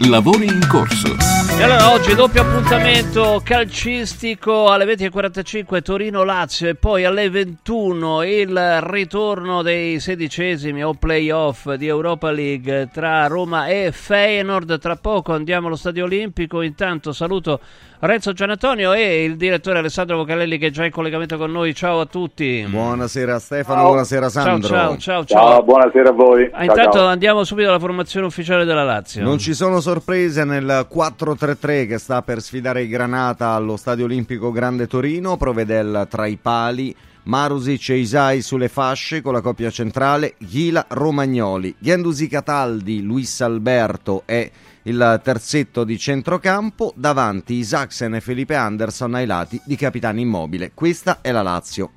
Lavori 0.00 0.44
in 0.44 0.66
corso. 0.68 1.16
E 1.58 1.62
allora 1.62 1.90
oggi 1.90 2.14
doppio 2.14 2.42
appuntamento 2.42 3.40
calcistico 3.42 4.68
alle 4.68 4.84
20.45 4.84 5.82
Torino-Lazio 5.82 6.68
e 6.68 6.74
poi 6.74 7.06
alle 7.06 7.30
21 7.30 8.22
il 8.24 8.80
ritorno 8.82 9.62
dei 9.62 9.98
sedicesimi 9.98 10.84
o 10.84 10.92
playoff 10.92 11.72
di 11.72 11.86
Europa 11.86 12.30
League 12.30 12.90
tra 12.92 13.26
Roma 13.26 13.68
e 13.68 13.90
Feyenoord. 13.90 14.78
Tra 14.78 14.96
poco 14.96 15.32
andiamo 15.32 15.68
allo 15.68 15.76
Stadio 15.76 16.04
Olimpico. 16.04 16.60
Intanto 16.60 17.12
saluto 17.12 17.60
Renzo 18.06 18.32
Gianantonio 18.32 18.92
e 18.92 19.24
il 19.24 19.36
direttore 19.36 19.78
Alessandro 19.78 20.16
Vocalelli 20.16 20.58
che 20.58 20.68
è 20.68 20.70
già 20.70 20.84
in 20.84 20.90
collegamento 20.90 21.36
con 21.36 21.50
noi. 21.50 21.74
Ciao 21.74 22.00
a 22.00 22.06
tutti. 22.06 22.64
Buonasera 22.68 23.38
Stefano, 23.38 23.82
buonasera 23.82 24.28
Sandro. 24.28 24.68
Ciao, 24.68 24.96
ciao, 24.96 25.24
ciao. 25.24 25.24
ciao. 25.24 25.62
buonasera 25.62 26.10
a 26.10 26.12
voi. 26.12 26.48
Ah, 26.52 26.64
intanto 26.64 27.04
andiamo 27.04 27.44
subito 27.44 27.68
alla 27.68 27.78
formazione 27.78 28.26
ufficiale 28.26 28.64
della 28.64 28.84
Lazio. 28.84 29.22
Non 29.22 29.38
ci 29.38 29.54
sono 29.54 29.80
sorprese 29.80 30.44
nel 30.44 30.86
4-3-3 30.90 31.88
che 31.88 31.98
sta 31.98 32.22
per 32.22 32.40
sfidare 32.40 32.82
i 32.82 32.88
Granata 32.88 33.50
allo 33.50 33.76
Stadio 33.76 34.04
Olimpico 34.04 34.52
Grande 34.52 34.86
Torino, 34.86 35.36
Provedel 35.36 36.06
tra 36.08 36.26
i 36.26 36.38
pali. 36.40 36.94
Marusic 37.26 37.88
e 37.88 37.96
Isai 37.96 38.40
sulle 38.40 38.68
fasce 38.68 39.20
con 39.20 39.32
la 39.32 39.40
coppia 39.40 39.68
centrale, 39.68 40.34
Ghila 40.38 40.86
Romagnoli, 40.88 41.74
Ghendusi 41.76 42.28
Cataldi, 42.28 43.02
Luis 43.02 43.40
Alberto 43.40 44.22
e 44.26 44.52
il 44.86 45.20
terzetto 45.22 45.84
di 45.84 45.98
centrocampo, 45.98 46.92
davanti 46.96 47.54
Isaacsen 47.54 48.14
e 48.14 48.20
Felipe 48.20 48.54
Anderson 48.54 49.14
ai 49.14 49.26
lati 49.26 49.60
di 49.64 49.76
capitano 49.76 50.20
immobile. 50.20 50.72
Questa 50.74 51.20
è 51.20 51.30
la 51.32 51.42
Lazio. 51.42 51.90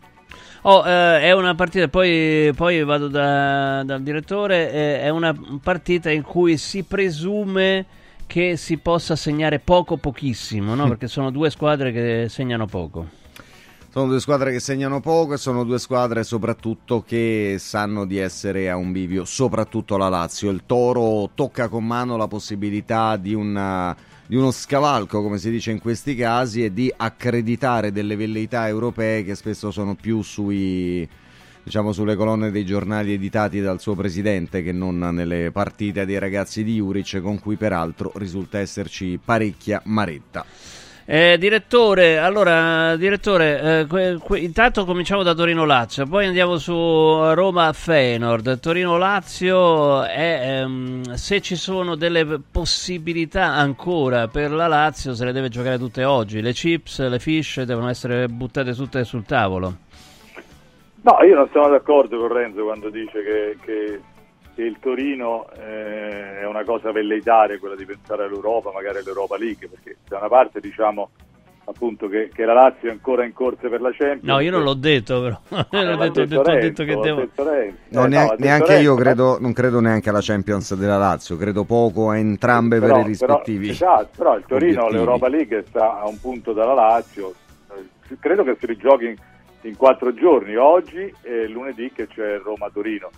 Oh, 0.64 0.86
eh, 0.86 1.22
è 1.22 1.32
una 1.32 1.56
partita, 1.56 1.88
poi, 1.88 2.52
poi 2.56 2.84
vado 2.84 3.08
da, 3.08 3.84
dal 3.84 4.02
direttore, 4.02 4.72
eh, 4.72 5.02
è 5.02 5.10
una 5.10 5.34
partita 5.64 6.10
in 6.10 6.22
cui 6.22 6.58
si 6.58 6.84
presume 6.84 7.86
che 8.28 8.58
si 8.58 8.78
possa 8.78 9.16
segnare 9.16 9.60
poco 9.60 9.98
pochissimo, 9.98 10.76
no? 10.76 10.88
perché 10.88 11.08
sono 11.08 11.32
due 11.32 11.50
squadre 11.50 11.92
che 11.92 12.26
segnano 12.30 12.66
poco. 12.66 13.19
Sono 13.92 14.06
due 14.06 14.20
squadre 14.20 14.52
che 14.52 14.60
segnano 14.60 15.00
poco 15.00 15.34
e 15.34 15.38
sono 15.38 15.64
due 15.64 15.80
squadre 15.80 16.24
soprattutto 16.24 17.02
che 17.02 17.56
sanno 17.58 18.06
di 18.06 18.20
essere 18.20 18.70
a 18.70 18.76
un 18.76 18.92
bivio, 18.92 19.26
soprattutto 19.26 19.98
la 19.98 20.10
Lazio. 20.10 20.52
Il 20.52 20.62
Toro 20.68 21.32
tocca 21.34 21.70
con 21.70 21.88
mano 21.88 22.16
la 22.16 22.28
possibilità 22.28 23.18
di, 23.18 23.34
una, 23.34 23.98
di 24.28 24.36
uno 24.36 24.52
scavalco, 24.52 25.24
come 25.24 25.40
si 25.40 25.50
dice 25.50 25.72
in 25.72 25.80
questi 25.80 26.14
casi, 26.14 26.64
e 26.64 26.72
di 26.72 26.94
accreditare 26.96 27.92
delle 27.92 28.16
velleità 28.16 28.68
europee 28.68 29.24
che 29.24 29.34
spesso 29.34 29.72
sono 29.72 29.96
più 29.96 30.22
sui, 30.22 31.10
diciamo, 31.64 31.92
sulle 31.92 32.16
colonne 32.16 32.52
dei 32.52 32.66
giornali 32.66 33.14
editati 33.14 33.60
dal 33.60 33.82
suo 33.82 33.96
presidente 33.96 34.62
che 34.62 34.72
non 34.72 35.00
nelle 35.00 35.50
partite 35.52 36.06
dei 36.06 36.20
ragazzi 36.20 36.64
di 36.64 36.76
Juric, 36.76 37.22
con 37.22 37.40
cui 37.40 37.56
peraltro 37.56 38.12
risulta 38.18 38.60
esserci 38.60 39.20
parecchia 39.24 39.82
maretta. 39.86 40.46
Eh, 41.12 41.40
direttore, 41.40 42.20
allora, 42.20 42.96
direttore, 42.96 43.80
eh, 43.80 43.88
que, 43.88 44.20
que, 44.24 44.38
intanto 44.38 44.86
cominciamo 44.86 45.24
da 45.24 45.34
Torino-Lazio, 45.34 46.06
poi 46.06 46.28
andiamo 46.28 46.60
su 46.60 46.72
Roma-Feyenoord. 46.72 48.60
Torino-Lazio, 48.60 50.04
è, 50.04 50.60
ehm, 50.62 51.14
se 51.14 51.42
ci 51.42 51.56
sono 51.56 51.96
delle 51.96 52.40
possibilità 52.52 53.46
ancora 53.46 54.28
per 54.28 54.52
la 54.52 54.68
Lazio, 54.68 55.16
se 55.16 55.26
le 55.26 55.32
deve 55.32 55.50
giocare 55.50 55.80
tutte 55.80 56.04
oggi. 56.04 56.42
Le 56.42 56.54
chips, 56.54 57.00
le 57.08 57.18
fish 57.18 57.64
devono 57.64 57.90
essere 57.90 58.28
buttate 58.28 58.76
tutte 58.76 59.04
sul 59.04 59.24
tavolo. 59.26 59.78
No, 61.02 61.18
io 61.24 61.34
non 61.34 61.50
sono 61.52 61.70
d'accordo 61.70 62.20
con 62.20 62.32
Renzo 62.32 62.64
quando 62.64 62.92
dice 62.92 63.24
che, 63.24 63.58
che, 63.66 64.02
che 64.60 64.66
il 64.66 64.78
Torino 64.82 65.48
eh, 65.54 66.42
è 66.42 66.46
una 66.46 66.66
cosa 66.66 66.92
velleitaria 66.92 67.58
quella 67.60 67.78
di 67.78 67.86
pensare 67.86 68.26
all'Europa, 68.26 68.74
magari 68.74 68.98
all'Europa 68.98 69.38
League, 69.38 69.70
perché 69.70 69.96
da 70.06 70.18
una 70.18 70.28
parte 70.28 70.60
diciamo 70.60 71.12
appunto 71.64 72.10
che, 72.10 72.30
che 72.34 72.44
la 72.44 72.54
Lazio 72.54 72.90
è 72.90 72.92
ancora 72.92 73.24
in 73.24 73.32
corsa 73.32 73.70
per 73.70 73.80
la 73.80 73.92
Champions. 73.92 74.24
No, 74.24 74.40
io 74.42 74.52
non 74.52 74.64
l'ho 74.64 74.74
detto 74.74 75.22
però. 75.22 75.40
Ah, 75.50 75.68
ho, 75.94 75.96
detto, 75.96 76.26
detto, 76.26 76.44
Renzo, 76.44 76.68
detto 76.68 76.84
che 76.84 77.00
devo... 77.00 77.30
No, 77.90 78.04
eh, 78.04 78.08
neanche, 78.10 78.36
no, 78.36 78.36
neanche 78.38 78.74
Renzo, 78.74 78.84
io 78.84 78.96
credo, 78.96 79.38
non 79.40 79.54
credo 79.54 79.80
neanche 79.80 80.10
alla 80.10 80.22
Champions 80.22 80.76
della 80.76 80.98
Lazio, 80.98 81.38
credo 81.38 81.64
poco 81.64 82.10
a 82.10 82.18
entrambe 82.18 82.80
però, 82.80 82.96
per 82.96 83.06
i 83.06 83.08
rispettivi. 83.08 83.72
Però, 83.72 83.94
esatto, 83.94 84.10
però 84.18 84.36
il 84.36 84.44
Torino 84.46 84.82
obiettivi. 84.82 84.98
l'Europa 84.98 85.28
League 85.30 85.64
sta 85.70 86.02
a 86.02 86.08
un 86.08 86.20
punto 86.20 86.52
dalla 86.52 86.74
Lazio, 86.74 87.34
Eh, 88.10 88.18
credo 88.20 88.44
che 88.44 88.58
si 88.60 88.66
rigiochi 88.66 89.06
in, 89.06 89.16
in 89.62 89.78
quattro 89.78 90.14
giorni, 90.14 90.58
oggi 90.58 91.14
e 91.22 91.48
lunedì 91.48 91.94
che 91.94 92.08
c'è 92.08 92.40
Roma-Torino. 92.40 93.10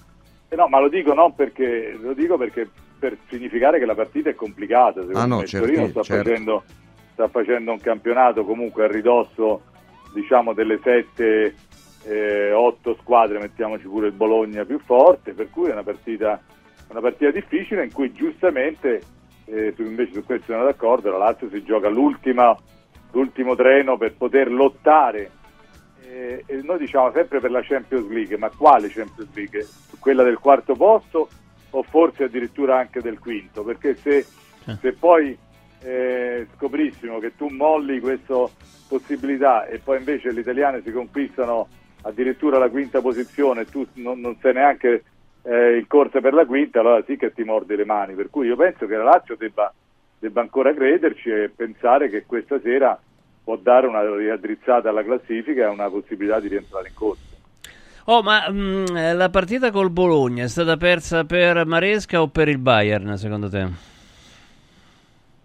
Eh 0.53 0.57
no, 0.57 0.67
ma 0.67 0.79
lo 0.81 0.89
dico 0.89 1.13
non 1.13 1.33
perché, 1.33 1.97
lo 1.97 2.11
dico 2.11 2.35
perché 2.35 2.67
per 2.99 3.17
significare 3.29 3.79
che 3.79 3.85
la 3.85 3.95
partita 3.95 4.29
è 4.29 4.35
complicata, 4.35 4.99
secondo 4.99 5.17
Ah, 5.17 5.25
no, 5.25 5.37
me. 5.37 5.45
Certo, 5.45 5.65
Torino 5.65 5.87
sta, 5.87 6.03
certo. 6.03 6.29
facendo, 6.29 6.63
sta 7.13 7.27
facendo 7.29 7.71
un 7.71 7.79
campionato 7.79 8.43
comunque 8.43 8.83
a 8.83 8.87
ridosso 8.87 9.61
diciamo 10.13 10.51
delle 10.51 10.77
sette, 10.83 11.55
eh, 12.03 12.51
otto 12.51 12.97
squadre, 12.99 13.39
mettiamoci 13.39 13.87
pure 13.87 14.07
il 14.07 14.13
Bologna 14.13 14.65
più 14.65 14.77
forte, 14.79 15.31
per 15.31 15.49
cui 15.49 15.69
è 15.69 15.71
una 15.71 15.83
partita, 15.83 16.41
una 16.89 16.99
partita 16.99 17.31
difficile 17.31 17.85
in 17.85 17.93
cui 17.93 18.11
giustamente, 18.11 19.01
eh, 19.45 19.73
invece 19.77 20.11
su 20.15 20.25
questo 20.25 20.51
sono 20.51 20.65
d'accordo, 20.65 21.11
la 21.11 21.17
Lazio 21.17 21.47
si 21.49 21.63
gioca 21.63 21.87
l'ultima, 21.87 22.53
l'ultimo 23.13 23.55
treno 23.55 23.95
per 23.95 24.15
poter 24.15 24.51
lottare 24.51 25.31
eh, 26.11 26.61
noi 26.63 26.77
diciamo 26.77 27.11
sempre 27.11 27.39
per 27.39 27.51
la 27.51 27.61
Champions 27.61 28.09
League, 28.09 28.37
ma 28.37 28.49
quale 28.49 28.89
Champions 28.89 29.29
League? 29.33 29.65
Quella 29.99 30.23
del 30.23 30.39
quarto 30.39 30.75
posto 30.75 31.29
o 31.69 31.83
forse 31.83 32.25
addirittura 32.25 32.77
anche 32.77 33.01
del 33.01 33.19
quinto? 33.19 33.63
Perché 33.63 33.95
se, 33.95 34.25
se 34.79 34.93
poi 34.93 35.37
eh, 35.83 36.47
scoprissimo 36.55 37.19
che 37.19 37.35
tu 37.35 37.47
molli 37.47 37.99
questa 37.99 38.35
possibilità 38.87 39.65
e 39.67 39.79
poi 39.79 39.99
invece 39.99 40.33
gli 40.33 40.39
italiani 40.39 40.81
si 40.83 40.91
conquistano 40.91 41.69
addirittura 42.01 42.57
la 42.57 42.69
quinta 42.69 42.99
posizione 42.99 43.61
e 43.61 43.65
tu 43.65 43.87
non, 43.93 44.19
non 44.19 44.35
sei 44.41 44.53
neanche 44.53 45.03
eh, 45.43 45.77
in 45.77 45.87
corsa 45.87 46.19
per 46.19 46.33
la 46.33 46.45
quinta, 46.45 46.81
allora 46.81 47.01
sì 47.05 47.15
che 47.15 47.31
ti 47.33 47.43
mordi 47.43 47.75
le 47.75 47.85
mani. 47.85 48.15
Per 48.15 48.29
cui 48.29 48.47
io 48.47 48.57
penso 48.57 48.85
che 48.85 48.97
la 48.97 49.03
Lazio 49.03 49.37
debba, 49.37 49.73
debba 50.19 50.41
ancora 50.41 50.73
crederci 50.73 51.29
e 51.29 51.51
pensare 51.55 52.09
che 52.09 52.25
questa 52.25 52.59
sera 52.59 52.99
può 53.43 53.55
dare 53.57 53.87
una 53.87 54.01
riaddrizzata 54.15 54.89
alla 54.89 55.03
classifica 55.03 55.63
e 55.65 55.67
una 55.69 55.89
possibilità 55.89 56.39
di 56.39 56.47
rientrare 56.49 56.87
in 56.89 56.93
corsa. 56.93 57.29
Oh, 58.05 58.21
ma 58.23 58.49
mh, 58.49 59.15
la 59.15 59.29
partita 59.29 59.71
col 59.71 59.89
Bologna 59.91 60.43
è 60.43 60.47
stata 60.47 60.75
persa 60.77 61.23
per 61.23 61.65
Maresca 61.65 62.21
o 62.21 62.27
per 62.27 62.47
il 62.47 62.57
Bayern, 62.57 63.15
secondo 63.17 63.49
te? 63.49 63.67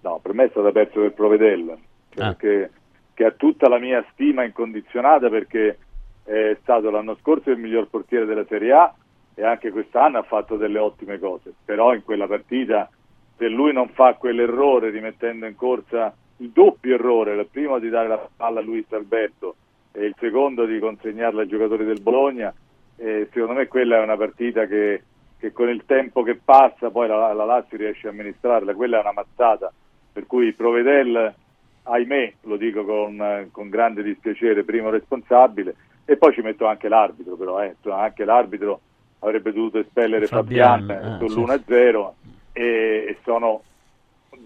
No, 0.02 0.18
per 0.22 0.32
me 0.34 0.44
è 0.44 0.48
stata 0.50 0.70
persa 0.70 1.00
per 1.00 1.12
Provedel, 1.12 1.76
cioè 2.14 2.24
Ah. 2.24 2.34
che, 2.36 2.70
che 3.12 3.24
ha 3.24 3.30
tutta 3.32 3.68
la 3.68 3.78
mia 3.78 4.04
stima 4.12 4.44
incondizionata 4.44 5.28
perché 5.28 5.78
è 6.24 6.56
stato 6.62 6.90
l'anno 6.90 7.16
scorso 7.20 7.50
il 7.50 7.58
miglior 7.58 7.88
portiere 7.88 8.24
della 8.24 8.44
Serie 8.48 8.72
A 8.72 8.94
e 9.34 9.44
anche 9.44 9.70
quest'anno 9.70 10.18
ha 10.18 10.22
fatto 10.22 10.56
delle 10.56 10.78
ottime 10.78 11.18
cose, 11.18 11.52
però 11.64 11.92
in 11.94 12.02
quella 12.04 12.26
partita 12.26 12.88
se 13.36 13.48
lui 13.48 13.72
non 13.72 13.88
fa 13.90 14.14
quell'errore 14.14 14.90
rimettendo 14.90 15.46
in 15.46 15.54
corsa 15.56 16.14
il 16.38 16.50
doppio 16.50 16.94
errore, 16.94 17.34
il 17.34 17.48
primo 17.50 17.78
di 17.78 17.88
dare 17.88 18.08
la 18.08 18.28
palla 18.34 18.60
a 18.60 18.62
Luis 18.62 18.90
Alberto 18.90 19.56
e 19.92 20.04
il 20.04 20.14
secondo 20.18 20.64
di 20.66 20.78
consegnarla 20.78 21.42
ai 21.42 21.48
giocatori 21.48 21.84
del 21.84 22.00
Bologna, 22.00 22.52
eh, 22.96 23.28
secondo 23.32 23.54
me 23.54 23.66
quella 23.66 23.96
è 23.98 24.02
una 24.02 24.16
partita 24.16 24.66
che, 24.66 25.02
che 25.38 25.52
con 25.52 25.68
il 25.68 25.84
tempo 25.86 26.22
che 26.22 26.38
passa 26.42 26.90
poi 26.90 27.08
la, 27.08 27.32
la 27.32 27.44
Lazio 27.44 27.76
riesce 27.76 28.08
a 28.08 28.10
amministrarla, 28.10 28.74
quella 28.74 28.98
è 28.98 29.00
una 29.00 29.12
mazzata, 29.12 29.72
per 30.12 30.26
cui 30.26 30.52
Provedel, 30.52 31.34
ahimè, 31.82 32.32
lo 32.42 32.56
dico 32.56 32.84
con, 32.84 33.48
con 33.50 33.68
grande 33.68 34.02
dispiacere, 34.02 34.64
primo 34.64 34.90
responsabile, 34.90 35.74
e 36.04 36.16
poi 36.16 36.32
ci 36.32 36.40
metto 36.40 36.66
anche 36.66 36.88
l'arbitro, 36.88 37.36
però 37.36 37.62
eh, 37.62 37.68
insomma, 37.68 38.02
anche 38.02 38.24
l'arbitro 38.24 38.80
avrebbe 39.20 39.52
dovuto 39.52 39.78
espellere 39.78 40.26
Fabian, 40.26 40.86
Fabian, 40.86 41.22
eh, 41.22 41.26
sull'1-0 41.26 42.10
e, 42.52 42.62
e 43.08 43.18
sono 43.24 43.62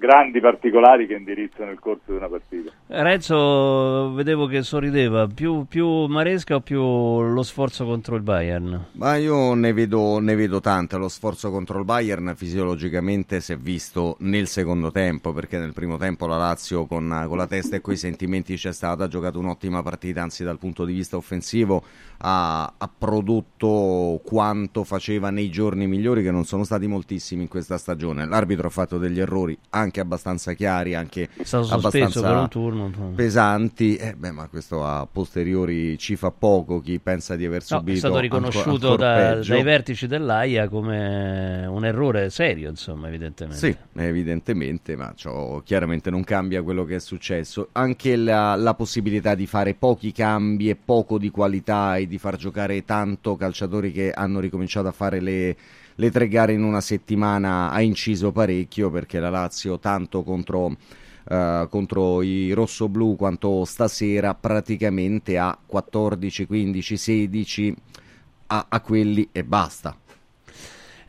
grandi 0.01 0.41
particolari 0.41 1.07
che 1.07 1.15
indirizzano 1.15 1.71
il 1.71 1.79
corso 1.79 2.05
di 2.07 2.17
una 2.17 2.29
partita. 2.29 2.73
Renzo, 2.87 4.15
vedevo 4.15 4.47
che 4.47 4.63
sorrideva. 4.63 5.27
Più, 5.27 5.67
più 5.69 6.07
Maresca 6.07 6.55
o 6.55 6.61
più 6.61 6.81
lo 6.81 7.43
sforzo 7.43 7.85
contro 7.85 8.17
il 8.17 8.23
Bayern? 8.23 8.87
Ma 8.93 9.17
io 9.17 9.53
ne 9.53 9.75
vedo, 9.75 10.19
ne 10.19 10.35
vedo 10.35 10.61
tante. 10.61 10.97
Lo 10.97 11.09
sforzo 11.09 11.51
contro 11.51 11.79
il 11.79 11.85
Bayern 11.85 12.33
fisiologicamente 12.35 13.41
si 13.41 13.53
è 13.53 13.59
visto 13.59 14.17
nel 14.21 14.47
secondo 14.47 14.91
tempo, 14.91 15.35
perché 15.35 15.59
nel 15.59 15.75
primo 15.75 15.99
tempo 15.99 16.27
la 16.27 16.39
Lazio 16.39 16.87
con, 16.87 17.25
con 17.29 17.37
la 17.37 17.47
testa 17.47 17.77
e 17.77 17.83
coi 17.83 17.97
sentimenti 17.97 18.57
c'è 18.57 18.73
stata, 18.73 19.05
ha 19.05 19.09
giocato 19.09 19.39
un'ottima 19.39 19.83
partita, 19.83 20.23
anzi 20.23 20.45
dal 20.45 20.59
punto 20.59 20.87
di 20.87 20.95
vista 20.95 21.19
offensivo 21.19 21.85
ha, 22.23 22.73
ha 22.77 22.91
prodotto 22.97 24.21
quanto 24.25 24.85
faceva 24.85 25.29
nei 25.29 25.51
giorni 25.51 25.87
migliori, 25.87 26.23
che 26.23 26.31
non 26.31 26.45
sono 26.45 26.65
stati 26.65 26.87
moltissimi 26.87 27.43
in 27.43 27.49
questa 27.49 27.77
stagione. 27.77 28.27
L'arbitro 28.27 28.69
ha 28.69 28.71
fatto 28.71 28.97
degli 28.97 29.21
errori 29.21 29.57
anche 29.71 30.01
abbastanza 30.01 30.53
chiari, 30.53 30.95
anche 30.95 31.29
abbastanza 31.71 32.49
turno. 32.49 33.13
pesanti. 33.15 33.97
Eh, 33.97 34.15
beh, 34.15 34.31
ma 34.33 34.49
questo 34.49 34.85
a 34.85 35.07
posteriori 35.11 35.97
ci 35.99 36.17
fa 36.17 36.31
poco. 36.31 36.81
Chi 36.81 36.99
pensa 36.99 37.37
di 37.37 37.45
aver 37.45 37.61
No, 37.69 37.79
subito 37.79 37.97
è 37.97 37.99
stato 37.99 38.19
riconosciuto 38.19 38.91
ancora 38.91 38.97
da- 39.29 39.35
peggio. 39.35 39.53
dai 39.53 39.63
vertici 39.63 40.07
dell'AIA 40.07 40.69
come 40.69 41.67
un 41.67 41.85
errore 41.85 42.31
serio, 42.31 42.69
insomma, 42.69 43.09
evidentemente. 43.09 43.59
Sì, 43.59 43.77
evidentemente, 44.03 44.97
ma 44.97 45.13
ciò 45.15 45.61
chiaramente 45.65 46.11
non 46.11 46.25
cambia 46.25 46.63
quello 46.63 46.85
che 46.85 46.97
è 46.97 47.01
successo. 47.01 47.69
Anche 47.73 48.17
la, 48.17 48.57
la 48.57 48.75
possibilità 48.75 49.35
di 49.35 49.47
fare 49.47 49.75
pochi 49.75 50.13
cambi 50.13 50.69
e 50.69 50.77
poco 50.77 51.19
di 51.19 51.31
qualità 51.31 51.97
e 51.97 52.07
di 52.07 52.19
far 52.19 52.37
giocare 52.37 52.85
tanto 52.85 53.37
calciatori 53.37 53.93
che 53.93 54.11
hanno 54.13 54.41
ricominciato 54.41 54.89
a 54.89 54.93
fare 54.93 55.21
le, 55.21 55.57
le 56.01 56.11
tre 56.11 56.29
gare 56.29 56.55
in 56.55 56.63
una 56.63 56.81
settimana 56.81 57.71
ha 57.71 57.81
inciso 57.83 58.33
parecchio 58.33 58.91
perché 58.91 59.21
la 59.21 59.29
Lazio 59.29 59.79
tanto 59.79 60.23
contro, 60.23 60.75
eh, 61.29 61.67
contro 61.69 62.23
i 62.23 62.53
rossoblù 62.53 63.17
quanto 63.17 63.67
stasera 63.67 64.35
praticamente 64.35 65.37
ha 65.37 65.57
14, 65.65 66.47
15, 66.47 66.97
16 66.97 67.75
a, 68.47 68.67
a 68.71 68.81
quelli 68.81 69.29
e 69.31 69.45
basta. 69.45 69.95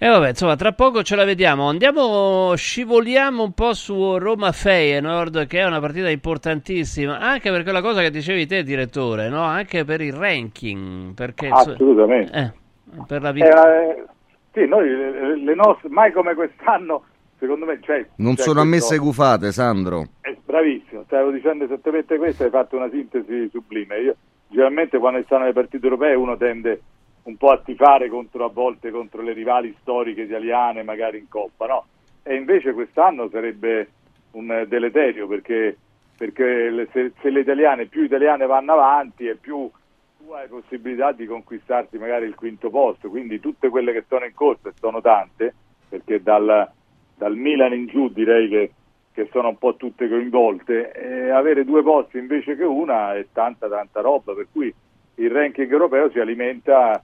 E 0.04 0.08
vabbè, 0.08 0.30
insomma, 0.30 0.56
tra 0.56 0.74
poco 0.74 1.04
ce 1.04 1.16
la 1.16 1.24
vediamo. 1.24 1.70
Andiamo, 1.70 2.54
scivoliamo 2.56 3.44
un 3.44 3.52
po' 3.54 3.74
su 3.76 4.18
Roma 4.18 4.52
Feyenoord, 4.52 5.46
che 5.46 5.60
è 5.60 5.64
una 5.64 5.80
partita 5.80 6.10
importantissima, 6.10 7.20
anche 7.20 7.52
per 7.52 7.62
quella 7.62 7.82
cosa 7.82 8.02
che 8.02 8.10
dicevi 8.10 8.48
te, 8.48 8.64
direttore, 8.64 9.30
no? 9.30 9.44
Anche 9.44 9.86
per 9.86 10.02
il 10.02 10.14
ranking, 10.14 11.14
perché 11.14 11.50
Assolutamente. 11.50 12.36
eh, 12.36 13.04
per 13.06 13.22
la 13.22 13.32
vittoria. 13.32 13.96
Eh, 13.96 14.06
sì, 14.54 14.66
noi 14.68 14.88
le, 14.90 15.38
le 15.38 15.56
nostre, 15.56 15.90
mai 15.90 16.12
come 16.12 16.34
quest'anno, 16.34 17.04
secondo 17.38 17.66
me 17.66 17.80
c'è. 17.80 18.06
Non 18.18 18.36
c'è 18.36 18.42
sono 18.44 18.60
questo- 18.60 18.60
ammesse 18.60 18.98
gufate, 18.98 19.52
Sandro. 19.52 20.06
Eh, 20.22 20.38
bravissimo, 20.46 21.04
stavo 21.06 21.32
dicendo 21.32 21.64
esattamente 21.66 22.18
questo, 22.18 22.44
hai 22.44 22.50
fatto 22.50 22.76
una 22.78 22.90
sintesi 22.90 23.50
sublime. 23.50 23.98
Io 24.00 24.16
generalmente 24.48 24.98
quando 24.98 25.22
stanno 25.24 25.46
le 25.46 25.54
partite 25.54 25.86
europee 25.86 26.14
uno 26.16 26.36
tende 26.38 26.82
un 27.24 27.38
po' 27.38 27.52
a 27.52 27.60
tifare 27.64 28.10
contro 28.10 28.44
a 28.46 28.50
volte 28.50 28.90
contro 28.92 29.22
le 29.22 29.34
rivali 29.34 29.76
storiche 29.82 30.22
italiane, 30.24 30.84
magari 30.84 31.20
in 31.20 31.28
Coppa, 31.30 31.68
no? 31.68 31.86
E 32.24 32.36
invece 32.36 32.74
quest'anno 32.74 33.30
sarebbe 33.30 33.90
un 34.32 34.52
eh, 34.52 34.68
deleterio 34.68 35.28
perché, 35.28 35.78
perché 36.18 36.70
le- 36.70 36.88
se, 36.92 37.12
se 37.22 37.30
le 37.30 37.40
italiane, 37.42 37.86
più 37.86 38.04
italiane 38.04 38.46
vanno 38.46 38.74
avanti 38.74 39.28
e 39.28 39.36
più 39.36 39.70
tu 40.24 40.32
hai 40.34 40.48
possibilità 40.48 41.12
di 41.12 41.26
conquistarti 41.26 41.98
magari 41.98 42.26
il 42.26 42.36
quinto 42.36 42.70
posto, 42.70 43.10
quindi 43.10 43.40
tutte 43.40 43.70
quelle 43.70 43.92
che 43.92 44.06
sono 44.08 44.26
in 44.26 44.34
corsa, 44.34 44.70
e 44.70 44.74
sono 44.80 45.02
tante, 45.02 45.54
perché 45.90 46.22
dal, 46.22 46.70
dal 47.18 47.36
Milan 47.36 47.74
in 47.74 47.88
giù 47.88 48.10
direi 48.10 48.48
che, 48.48 48.72
che 49.14 49.30
sono 49.32 49.50
un 49.50 49.58
po' 49.58 49.76
tutte 49.76 50.08
coinvolte, 50.08 50.92
e 50.92 51.30
avere 51.30 51.66
due 51.66 51.82
posti 51.82 52.18
invece 52.20 52.56
che 52.56 52.64
una 52.64 53.16
è 53.16 53.28
tanta 53.32 53.68
tanta 53.68 54.02
roba, 54.02 54.34
per 54.34 54.48
cui 54.52 54.74
il 55.16 55.30
ranking 55.30 55.72
europeo 55.72 56.10
si 56.12 56.20
alimenta 56.20 57.04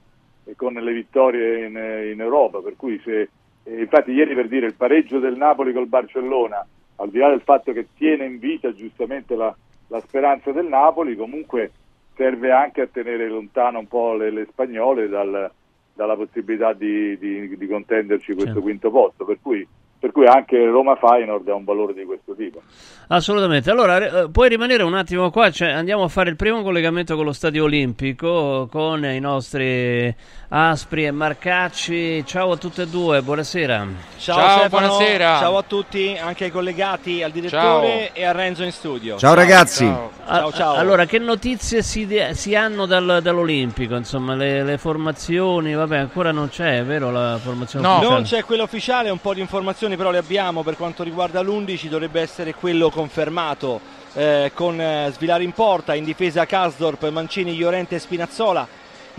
con 0.56 0.74
le 0.74 0.94
vittorie 0.94 1.66
in, 1.66 1.76
in 2.14 2.22
Europa, 2.22 2.62
per 2.62 2.76
cui 2.76 3.00
se, 3.04 3.30
infatti 3.66 4.12
ieri 4.12 4.36
per 4.36 4.48
dire 4.48 4.68
il 4.68 4.76
pareggio 4.76 5.20
del 5.20 5.36
Napoli 5.36 5.74
col 5.74 5.88
Barcellona, 5.88 6.66
al 7.00 7.10
di 7.10 7.18
là 7.18 7.30
del 7.30 7.42
fatto 7.42 7.74
che 7.74 7.88
tiene 7.96 8.26
in 8.26 8.40
vita 8.40 8.72
giustamente 8.74 9.36
la, 9.36 9.54
la 9.88 10.00
speranza 10.02 10.52
del 10.52 10.68
Napoli, 10.68 11.16
comunque 11.16 11.72
serve 12.18 12.52
anche 12.52 12.82
a 12.82 12.88
tenere 12.88 13.28
lontano 13.30 13.80
un 13.80 13.88
po' 13.88 14.14
le, 14.16 14.32
le 14.32 14.48
spagnole 14.52 15.08
dal- 15.08 15.50
dalla 15.94 16.16
possibilità 16.16 16.74
di, 16.74 17.18
di- 17.18 17.58
di 17.58 17.68
contenderci 17.68 18.34
questo 18.34 18.46
Certo. 18.46 18.62
quinto 18.62 18.92
posto, 18.92 19.26
per 19.26 19.38
cui, 19.42 19.66
per 20.00 20.12
cui 20.12 20.26
anche 20.28 20.64
Roma 20.66 20.96
Feyenoord 20.96 21.48
ha 21.50 21.56
un 21.56 21.64
valore 21.64 21.94
di 21.94 22.04
questo 22.06 22.34
tipo. 22.36 22.62
Assolutamente. 23.10 23.72
Allora, 23.72 24.24
eh, 24.24 24.30
puoi 24.30 24.50
rimanere 24.50 24.84
un 24.84 24.94
attimo 24.94 25.32
qua? 25.32 25.50
Cioè, 25.50 25.70
andiamo 25.72 26.04
a 26.04 26.08
fare 26.10 26.30
il 26.30 26.36
primo 26.36 26.62
collegamento 26.62 27.16
con 27.16 27.24
lo 27.26 27.32
Stadio 27.34 27.64
Olimpico 27.64 28.68
con 28.70 29.06
i 29.06 29.20
nostri 29.20 30.14
Aspri 30.50 31.06
e 31.06 31.12
Marcacci. 31.12 32.26
Ciao 32.26 32.52
a 32.52 32.58
tutte 32.58 32.82
e 32.84 32.88
due, 32.88 33.22
buonasera. 33.22 33.88
Ciao, 34.18 34.36
Ciao, 34.36 34.60
Stefano, 34.60 34.88
buonasera. 34.88 35.38
Ciao 35.40 35.58
a 35.58 35.64
tutti, 35.64 36.18
anche 36.22 36.44
ai 36.46 36.52
collegati, 36.52 37.24
al 37.24 37.32
direttore 37.32 38.12
Ciao. 38.12 38.14
e 38.14 38.26
a 38.26 38.32
Renzo 38.34 38.64
in 38.64 38.72
studio. 38.74 39.18
Ciao, 39.18 39.34
ragazzi. 39.34 39.86
Ciao, 39.86 40.52
ciao. 40.52 40.74
A- 40.74 40.80
Allora, 40.80 41.06
che 41.06 41.18
notizie 41.20 41.82
si, 41.84 42.06
de- 42.06 42.34
si 42.34 42.56
hanno 42.56 42.86
dal- 42.86 43.20
dall'Olimpico? 43.22 43.96
Insomma, 43.96 44.36
le, 44.36 44.64
le 44.64 44.78
formazioni, 44.78 45.74
vabbè, 45.74 45.98
ancora 45.98 46.32
non 46.32 46.50
c'è, 46.50 46.80
è 46.80 46.84
vero 46.84 47.10
la 47.10 47.38
formazione 47.42 47.88
ufficiale? 47.88 48.14
Non 48.14 48.24
c'è 48.24 48.44
quello 48.44 48.64
ufficiale, 48.64 49.10
un 49.10 49.20
po' 49.22 49.34
di 49.34 49.40
informazioni 49.40 49.87
però 49.96 50.12
le 50.12 50.18
abbiamo 50.18 50.64
per 50.64 50.76
quanto 50.76 51.04
riguarda 51.04 51.42
l'11, 51.42 51.88
dovrebbe 51.88 52.20
essere 52.20 52.54
quello 52.54 52.90
confermato 52.90 53.80
eh, 54.14 54.52
con 54.54 54.82
eh, 54.82 55.12
Svilare 55.14 55.44
in 55.44 55.52
porta, 55.52 55.96
in 55.96 56.04
difesa 56.04 56.46
Kasdorp, 56.46 57.08
Mancini, 57.10 57.56
Llorente 57.56 57.96
e 57.96 58.00
Spinazzola, 58.00 58.68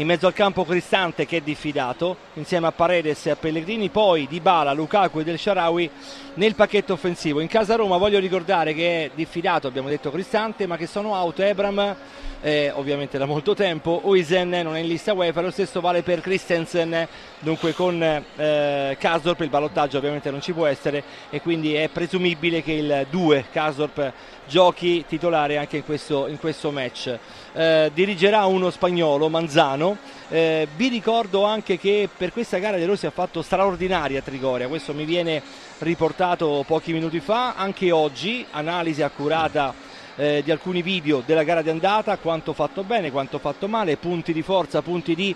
in 0.00 0.06
mezzo 0.06 0.28
al 0.28 0.32
campo 0.32 0.64
Cristante 0.64 1.26
che 1.26 1.38
è 1.38 1.40
diffidato, 1.40 2.16
insieme 2.34 2.68
a 2.68 2.72
Paredes 2.72 3.26
e 3.26 3.30
a 3.30 3.36
Pellegrini, 3.36 3.88
poi 3.88 4.28
Dybala, 4.28 4.72
Lukaku 4.72 5.18
e 5.18 5.24
Del 5.24 5.40
Sharawi 5.40 5.90
nel 6.34 6.54
pacchetto 6.54 6.92
offensivo. 6.92 7.40
In 7.40 7.48
casa 7.48 7.74
Roma 7.74 7.96
voglio 7.96 8.20
ricordare 8.20 8.74
che 8.74 9.06
è 9.06 9.10
diffidato, 9.12 9.66
abbiamo 9.66 9.88
detto 9.88 10.12
Cristante, 10.12 10.68
ma 10.68 10.76
che 10.76 10.86
sono 10.86 11.14
out 11.14 11.40
Ebram, 11.40 11.96
eh, 12.40 12.70
ovviamente 12.76 13.18
da 13.18 13.26
molto 13.26 13.54
tempo, 13.54 14.00
Uisen 14.04 14.50
non 14.50 14.76
è 14.76 14.78
in 14.78 14.86
lista 14.86 15.14
UEFA, 15.14 15.40
lo 15.40 15.50
stesso 15.50 15.80
vale 15.80 16.02
per 16.02 16.20
Christensen, 16.20 17.08
dunque 17.40 17.72
con 17.72 18.00
eh, 18.00 18.96
Kasdorp 18.96 19.40
il 19.40 19.48
ballottaggio 19.48 19.98
ovviamente 19.98 20.30
non 20.30 20.40
ci 20.40 20.52
può 20.52 20.66
essere 20.66 21.02
e 21.30 21.40
quindi 21.40 21.74
è 21.74 21.88
presumibile 21.88 22.62
che 22.62 22.72
il 22.72 23.06
2 23.10 23.46
Kasdorp 23.50 24.12
giochi 24.46 25.04
titolare 25.06 25.58
anche 25.58 25.78
in 25.78 25.84
questo, 25.84 26.28
in 26.28 26.38
questo 26.38 26.70
match. 26.70 27.18
Eh, 27.58 27.90
dirigerà 27.92 28.44
uno 28.44 28.70
spagnolo, 28.70 29.28
Manzano. 29.28 29.96
Eh, 30.28 30.68
vi 30.76 30.86
ricordo 30.86 31.42
anche 31.42 31.76
che 31.76 32.08
per 32.16 32.30
questa 32.30 32.58
gara 32.58 32.76
De 32.76 32.86
Rossi 32.86 33.06
ha 33.06 33.10
fatto 33.10 33.42
straordinaria 33.42 34.22
Trigoria, 34.22 34.68
questo 34.68 34.94
mi 34.94 35.04
viene 35.04 35.42
riportato 35.78 36.62
pochi 36.64 36.92
minuti 36.92 37.18
fa, 37.18 37.54
anche 37.56 37.90
oggi, 37.90 38.46
analisi 38.52 39.02
accurata 39.02 39.74
eh, 40.14 40.42
di 40.44 40.52
alcuni 40.52 40.82
video 40.82 41.20
della 41.26 41.42
gara 41.42 41.60
di 41.62 41.70
andata, 41.70 42.16
quanto 42.18 42.52
fatto 42.52 42.84
bene, 42.84 43.10
quanto 43.10 43.40
fatto 43.40 43.66
male, 43.66 43.96
punti 43.96 44.32
di 44.32 44.42
forza, 44.42 44.80
punti 44.80 45.16
di 45.16 45.34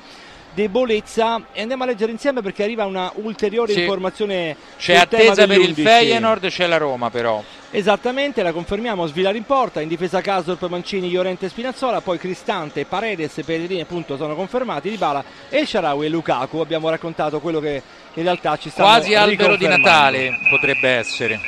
debolezza 0.55 1.41
e 1.53 1.61
andiamo 1.61 1.85
a 1.85 1.87
leggere 1.87 2.13
insieme 2.13 2.43
perché 2.43 2.63
arriva 2.63 2.85
una 2.85 3.11
ulteriore 3.17 3.73
Sì. 3.73 3.81
informazione 3.81 4.57
C'è 4.79 4.97
attesa 4.97 5.47
per 5.47 5.59
il 5.61 5.73
dell'11. 5.75 5.83
Feyenoord, 5.83 6.49
c'è 6.49 6.67
la 6.67 6.77
Roma 6.77 7.11
però. 7.11 7.43
Esattamente, 7.71 8.43
la 8.43 8.53
confermiamo, 8.53 9.07
Svilare 9.07 9.39
in 9.39 9.45
porta, 9.45 9.81
in 9.81 9.89
difesa 9.89 10.21
Casdorp, 10.21 10.67
Mancini, 10.69 11.11
Llorente 11.11 11.47
e 11.47 11.49
Spinazzola, 11.49 12.03
poi 12.03 12.19
Cristante, 12.19 12.85
Paredes 12.85 13.39
e 13.39 13.45
Pellegrini 13.45 13.81
appunto 13.81 14.17
sono 14.19 14.35
confermati, 14.35 14.91
Dybala 14.91 15.25
e 15.49 15.61
il 15.61 15.67
Sharawi 15.67 16.05
e 16.05 16.09
Lukaku, 16.11 16.59
abbiamo 16.59 16.91
raccontato 16.91 17.41
quello 17.41 17.61
che 17.61 17.83
in 18.15 18.23
realtà 18.23 18.59
ci 18.59 18.69
stanno 18.69 18.89
Quasi 18.89 19.15
albero 19.15 19.57
di. 19.57 19.67
Natale 19.67 20.33
potrebbe 20.51 20.89
essere. 20.91 21.41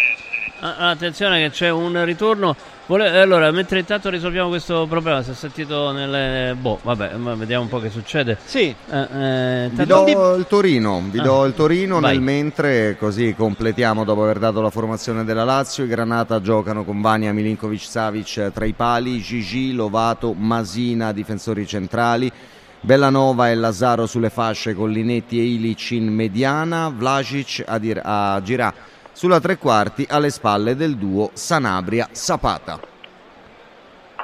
Ah, 0.61 0.89
attenzione 0.91 1.41
che 1.43 1.51
c'è 1.51 1.69
un 1.69 2.03
ritorno. 2.07 2.57
Vole- 2.87 3.19
Allora, 3.19 3.51
mentre 3.51 3.79
intanto 3.79 4.11
risolviamo 4.11 4.51
questo 4.51 4.87
problema, 4.87 5.23
si 5.23 5.31
è 5.31 5.35
sentito 5.35 5.91
nelle... 5.91 6.55
Boh, 6.55 6.79
vabbè, 6.83 7.15
vediamo 7.15 7.63
un 7.63 7.69
po' 7.71 7.81
che 7.81 7.89
succede. 7.89 8.37
Sì. 8.45 8.75
Eh, 8.91 9.71
Vi 9.73 9.87
do 9.87 10.35
il 10.37 10.45
Torino, 10.47 11.03
vi 11.11 11.19
do 11.21 11.41
Ah, 11.43 11.47
il 11.47 11.55
Torino 11.55 11.99
vai. 11.99 12.13
nel 12.13 12.21
mentre 12.23 12.97
così 12.99 13.35
completiamo 13.35 14.05
dopo 14.05 14.23
aver 14.25 14.39
dato 14.39 14.61
la 14.61 14.69
formazione 14.69 15.25
della 15.25 15.45
Lazio. 15.45 15.85
I 15.85 15.89
Granata 15.89 16.43
giocano 16.43 16.85
con 16.85 17.01
Vania, 17.01 17.33
Milinkovic, 17.33 17.81
Savic 17.81 18.37
eh, 18.37 18.53
tra 18.53 18.67
i 18.67 18.75
pali, 18.75 19.19
Gigi, 19.21 19.73
Lovato, 19.73 20.35
Masina, 20.35 21.13
difensori 21.13 21.67
centrali. 21.67 22.31
Bellanova 22.83 23.49
e 23.49 23.55
Lazaro 23.55 24.05
sulle 24.05 24.29
fasce 24.29 24.75
con 24.75 24.91
Linetti 24.91 25.39
e 25.39 25.43
Ilic 25.45 25.93
in 25.93 26.13
mediana, 26.13 26.93
Vlasic 26.95 27.63
a, 27.67 27.79
dir- 27.79 28.03
a 28.05 28.39
Girà 28.45 28.75
sulla 29.15 29.41
tre 29.41 29.57
quarti 29.57 30.07
alle 30.11 30.29
spalle 30.29 30.77
del 30.77 30.97
duo 30.97 31.31
Sanabria-Sapata. 31.33 32.93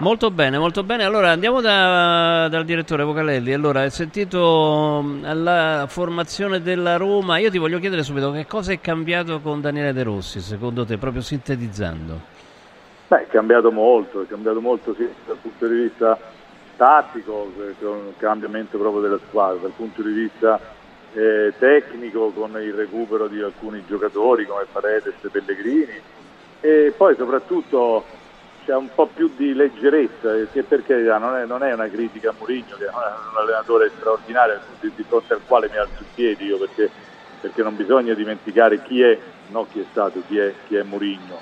Molto 0.00 0.30
bene, 0.30 0.58
molto 0.58 0.82
bene. 0.82 1.04
Allora 1.04 1.30
andiamo 1.30 1.60
da- 1.60 2.48
dal 2.48 2.64
direttore 2.64 3.04
Vocalelli. 3.04 3.52
Allora, 3.52 3.80
hai 3.80 3.90
sentito 3.90 5.04
la 5.20 5.84
formazione 5.88 6.62
della 6.62 6.96
Roma. 6.96 7.38
Io 7.38 7.50
ti 7.50 7.58
voglio 7.58 7.78
chiedere 7.78 8.02
subito 8.02 8.32
che 8.32 8.46
cosa 8.46 8.72
è 8.72 8.80
cambiato 8.80 9.40
con 9.40 9.60
Daniele 9.60 9.92
De 9.92 10.02
Rossi, 10.02 10.40
secondo 10.40 10.86
te, 10.86 10.96
proprio 10.96 11.20
sintetizzando. 11.20 12.20
Beh, 13.08 13.24
è 13.24 13.26
cambiato 13.28 13.70
molto, 13.70 14.22
è 14.22 14.26
cambiato 14.26 14.60
molto 14.60 14.94
sì, 14.94 15.06
dal 15.26 15.36
punto 15.36 15.66
di 15.66 15.74
vista 15.82 16.18
tattico, 16.76 17.52
eh, 17.58 17.74
con 17.78 17.96
un 17.96 18.16
cambiamento 18.16 18.78
proprio 18.78 19.02
della 19.02 19.18
squadra, 19.28 19.60
dal 19.60 19.72
punto 19.76 20.00
di 20.00 20.12
vista 20.12 20.58
eh, 21.14 21.52
tecnico 21.58 22.30
con 22.30 22.60
il 22.60 22.72
recupero 22.72 23.26
di 23.26 23.40
alcuni 23.40 23.84
giocatori 23.86 24.46
come 24.46 24.66
Paredes 24.70 25.14
e 25.22 25.28
Pellegrini. 25.28 26.00
E 26.60 26.92
poi 26.96 27.16
soprattutto 27.16 28.04
c'è 28.64 28.74
un 28.74 28.88
po' 28.94 29.06
più 29.06 29.32
di 29.36 29.54
leggerezza, 29.54 30.36
eh, 30.36 30.48
che 30.52 30.62
per 30.62 30.84
carità 30.84 31.18
non 31.18 31.36
è, 31.36 31.46
non 31.46 31.62
è 31.62 31.72
una 31.72 31.88
critica 31.88 32.30
a 32.30 32.34
Mourinho 32.36 32.76
che 32.76 32.84
è 32.84 32.88
un 32.88 33.36
allenatore 33.36 33.90
straordinario 33.96 34.60
di, 34.80 34.92
di 34.94 35.02
fronte 35.02 35.32
al 35.32 35.40
quale 35.46 35.68
mi 35.70 35.76
alzo 35.76 36.02
in 36.02 36.06
piedi 36.14 36.44
io 36.44 36.58
perché, 36.58 36.90
perché 37.40 37.62
non 37.62 37.74
bisogna 37.74 38.14
dimenticare 38.14 38.82
chi 38.82 39.02
è, 39.02 39.18
no 39.48 39.66
chi 39.70 39.80
è 39.80 39.84
stato, 39.90 40.22
chi 40.26 40.38
è, 40.38 40.54
chi 40.66 40.76
è 40.76 40.82
Mourinho. 40.82 41.38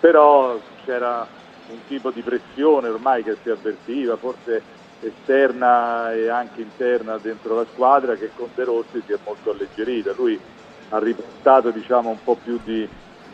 Però 0.00 0.60
c'era 0.84 1.26
un 1.68 1.78
tipo 1.86 2.10
di 2.10 2.22
pressione 2.22 2.88
ormai 2.88 3.22
che 3.22 3.36
si 3.42 3.50
avvertiva, 3.50 4.16
forse 4.16 4.62
esterna 5.00 6.12
e 6.12 6.28
anche 6.28 6.60
interna 6.62 7.18
dentro 7.18 7.54
la 7.56 7.66
squadra 7.72 8.14
che 8.16 8.30
con 8.34 8.48
De 8.54 8.64
Rossi 8.64 9.02
si 9.06 9.12
è 9.12 9.18
molto 9.24 9.50
alleggerita. 9.50 10.12
Lui 10.16 10.38
ha 10.90 10.98
riportato 10.98 11.70
diciamo 11.70 12.10
un 12.10 12.18
po' 12.22 12.36
più 12.42 12.58
di, 12.64 12.88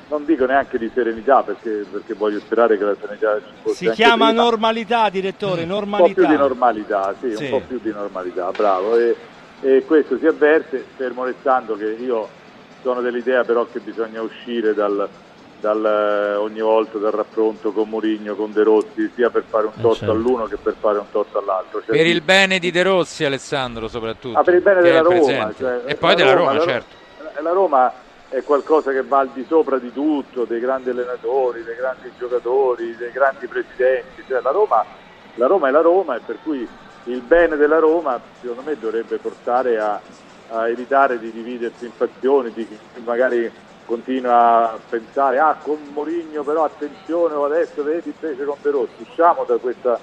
non 0.09 0.25
dico 0.25 0.45
neanche 0.47 0.79
di 0.79 0.91
serenità 0.95 1.43
perché, 1.43 1.85
perché 1.91 2.15
voglio 2.15 2.41
sperare 2.41 2.77
che 2.79 2.85
la 2.85 2.97
serenità 3.01 3.39
ci 3.39 3.53
fosse 3.63 3.87
Si 3.87 3.91
chiama 3.93 4.29
prima. 4.29 4.43
normalità, 4.43 5.09
direttore, 5.09 5.63
un 5.63 5.69
po' 5.69 5.75
normalità. 5.75 6.15
più 6.15 6.27
di 6.27 6.37
normalità, 6.37 7.15
sì, 7.21 7.37
Sì. 7.37 7.45
un 7.45 7.51
po' 7.51 7.61
più 7.67 7.79
di 7.83 7.91
normalità, 7.93 8.51
bravo. 8.51 8.97
E, 8.97 9.17
e 9.61 9.85
questo 9.87 10.19
si 10.19 10.27
avverte, 10.27 10.85
fermo 10.97 11.25
restando 11.25 11.77
che 11.77 11.97
io 12.01 12.29
sono 12.83 13.01
dell'idea 13.01 13.45
però 13.45 13.65
che 13.71 13.79
bisogna 13.79 14.21
uscire 14.21 14.75
dal, 14.75 15.09
dal, 15.63 15.85
eh, 15.85 16.35
ogni 16.35 16.61
volta 16.61 16.99
dal 16.99 17.13
raffronto 17.13 17.71
con 17.71 17.89
Mourinho, 17.89 18.35
con 18.35 18.53
De 18.53 18.65
Rossi, 18.65 19.09
sia 19.15 19.31
per 19.31 19.45
fare 19.49 19.67
un 19.67 19.73
torto 19.81 19.99
certo. 19.99 20.13
all'uno 20.13 20.47
che 20.47 20.57
per 20.57 20.75
fare 20.79 20.99
un 20.99 21.09
torto 21.11 21.39
all'altro. 21.39 21.81
Cioè, 21.85 21.97
Per 21.97 22.07
il 22.07 22.21
bene 22.21 22.59
di 22.59 22.73
De 22.73 22.83
Rossi, 22.83 23.25
Alessandro, 23.25 23.87
soprattutto. 23.87 24.37
Ah, 24.37 24.43
per 24.43 24.55
il 24.55 24.61
bene 24.61 24.83
della 24.83 25.01
Roma. 25.01 25.55
cioè, 25.57 25.83
e 25.85 25.95
poi 25.95 26.11
la 26.11 26.17
della 26.17 26.35
Roma, 26.35 26.53
la 26.55 26.61
certo. 26.63 26.97
La 27.41 27.53
Roma 27.53 27.93
è 28.29 28.43
qualcosa 28.43 28.91
che 28.91 29.03
va 29.03 29.21
al 29.21 29.31
di 29.33 29.45
sopra 29.47 29.79
di 29.79 29.93
tutto, 29.93 30.45
dei 30.45 30.59
grandi 30.59 30.91
allenatori, 30.91 31.63
dei 31.63 31.77
grandi 31.77 32.11
giocatori, 32.19 32.97
dei 32.97 33.13
grandi 33.13 33.47
presidenti. 33.47 34.25
Cioè, 34.27 34.41
la, 34.43 34.51
Roma, 34.51 34.85
la 35.37 35.47
Roma 35.47 35.69
è 35.69 35.71
la 35.71 35.81
Roma 35.81 36.17
e 36.17 36.21
per 36.27 36.39
cui 36.43 36.69
il 37.05 37.21
bene 37.21 37.57
della 37.57 37.79
Roma 37.79 38.21
secondo 38.41 38.63
me 38.63 38.77
dovrebbe 38.79 39.17
portare 39.19 39.79
a, 39.79 40.01
a 40.49 40.69
evitare 40.69 41.21
di 41.21 41.31
dividersi 41.31 41.85
in 41.85 41.93
fazioni, 41.93 42.53
di 42.53 42.67
magari 43.05 43.51
continua 43.97 44.73
a 44.73 44.79
pensare 44.89 45.39
ah 45.39 45.55
con 45.63 45.77
Mourinho 45.93 46.43
però 46.43 46.65
attenzione 46.65 47.35
o 47.35 47.45
adesso 47.45 47.83
vedi 47.83 48.13
invece 48.19 48.45
con 48.45 48.57
De 48.63 48.71
Rossi 48.71 48.93
usciamo 49.07 49.45
da 49.47 49.57
questa 49.59 49.99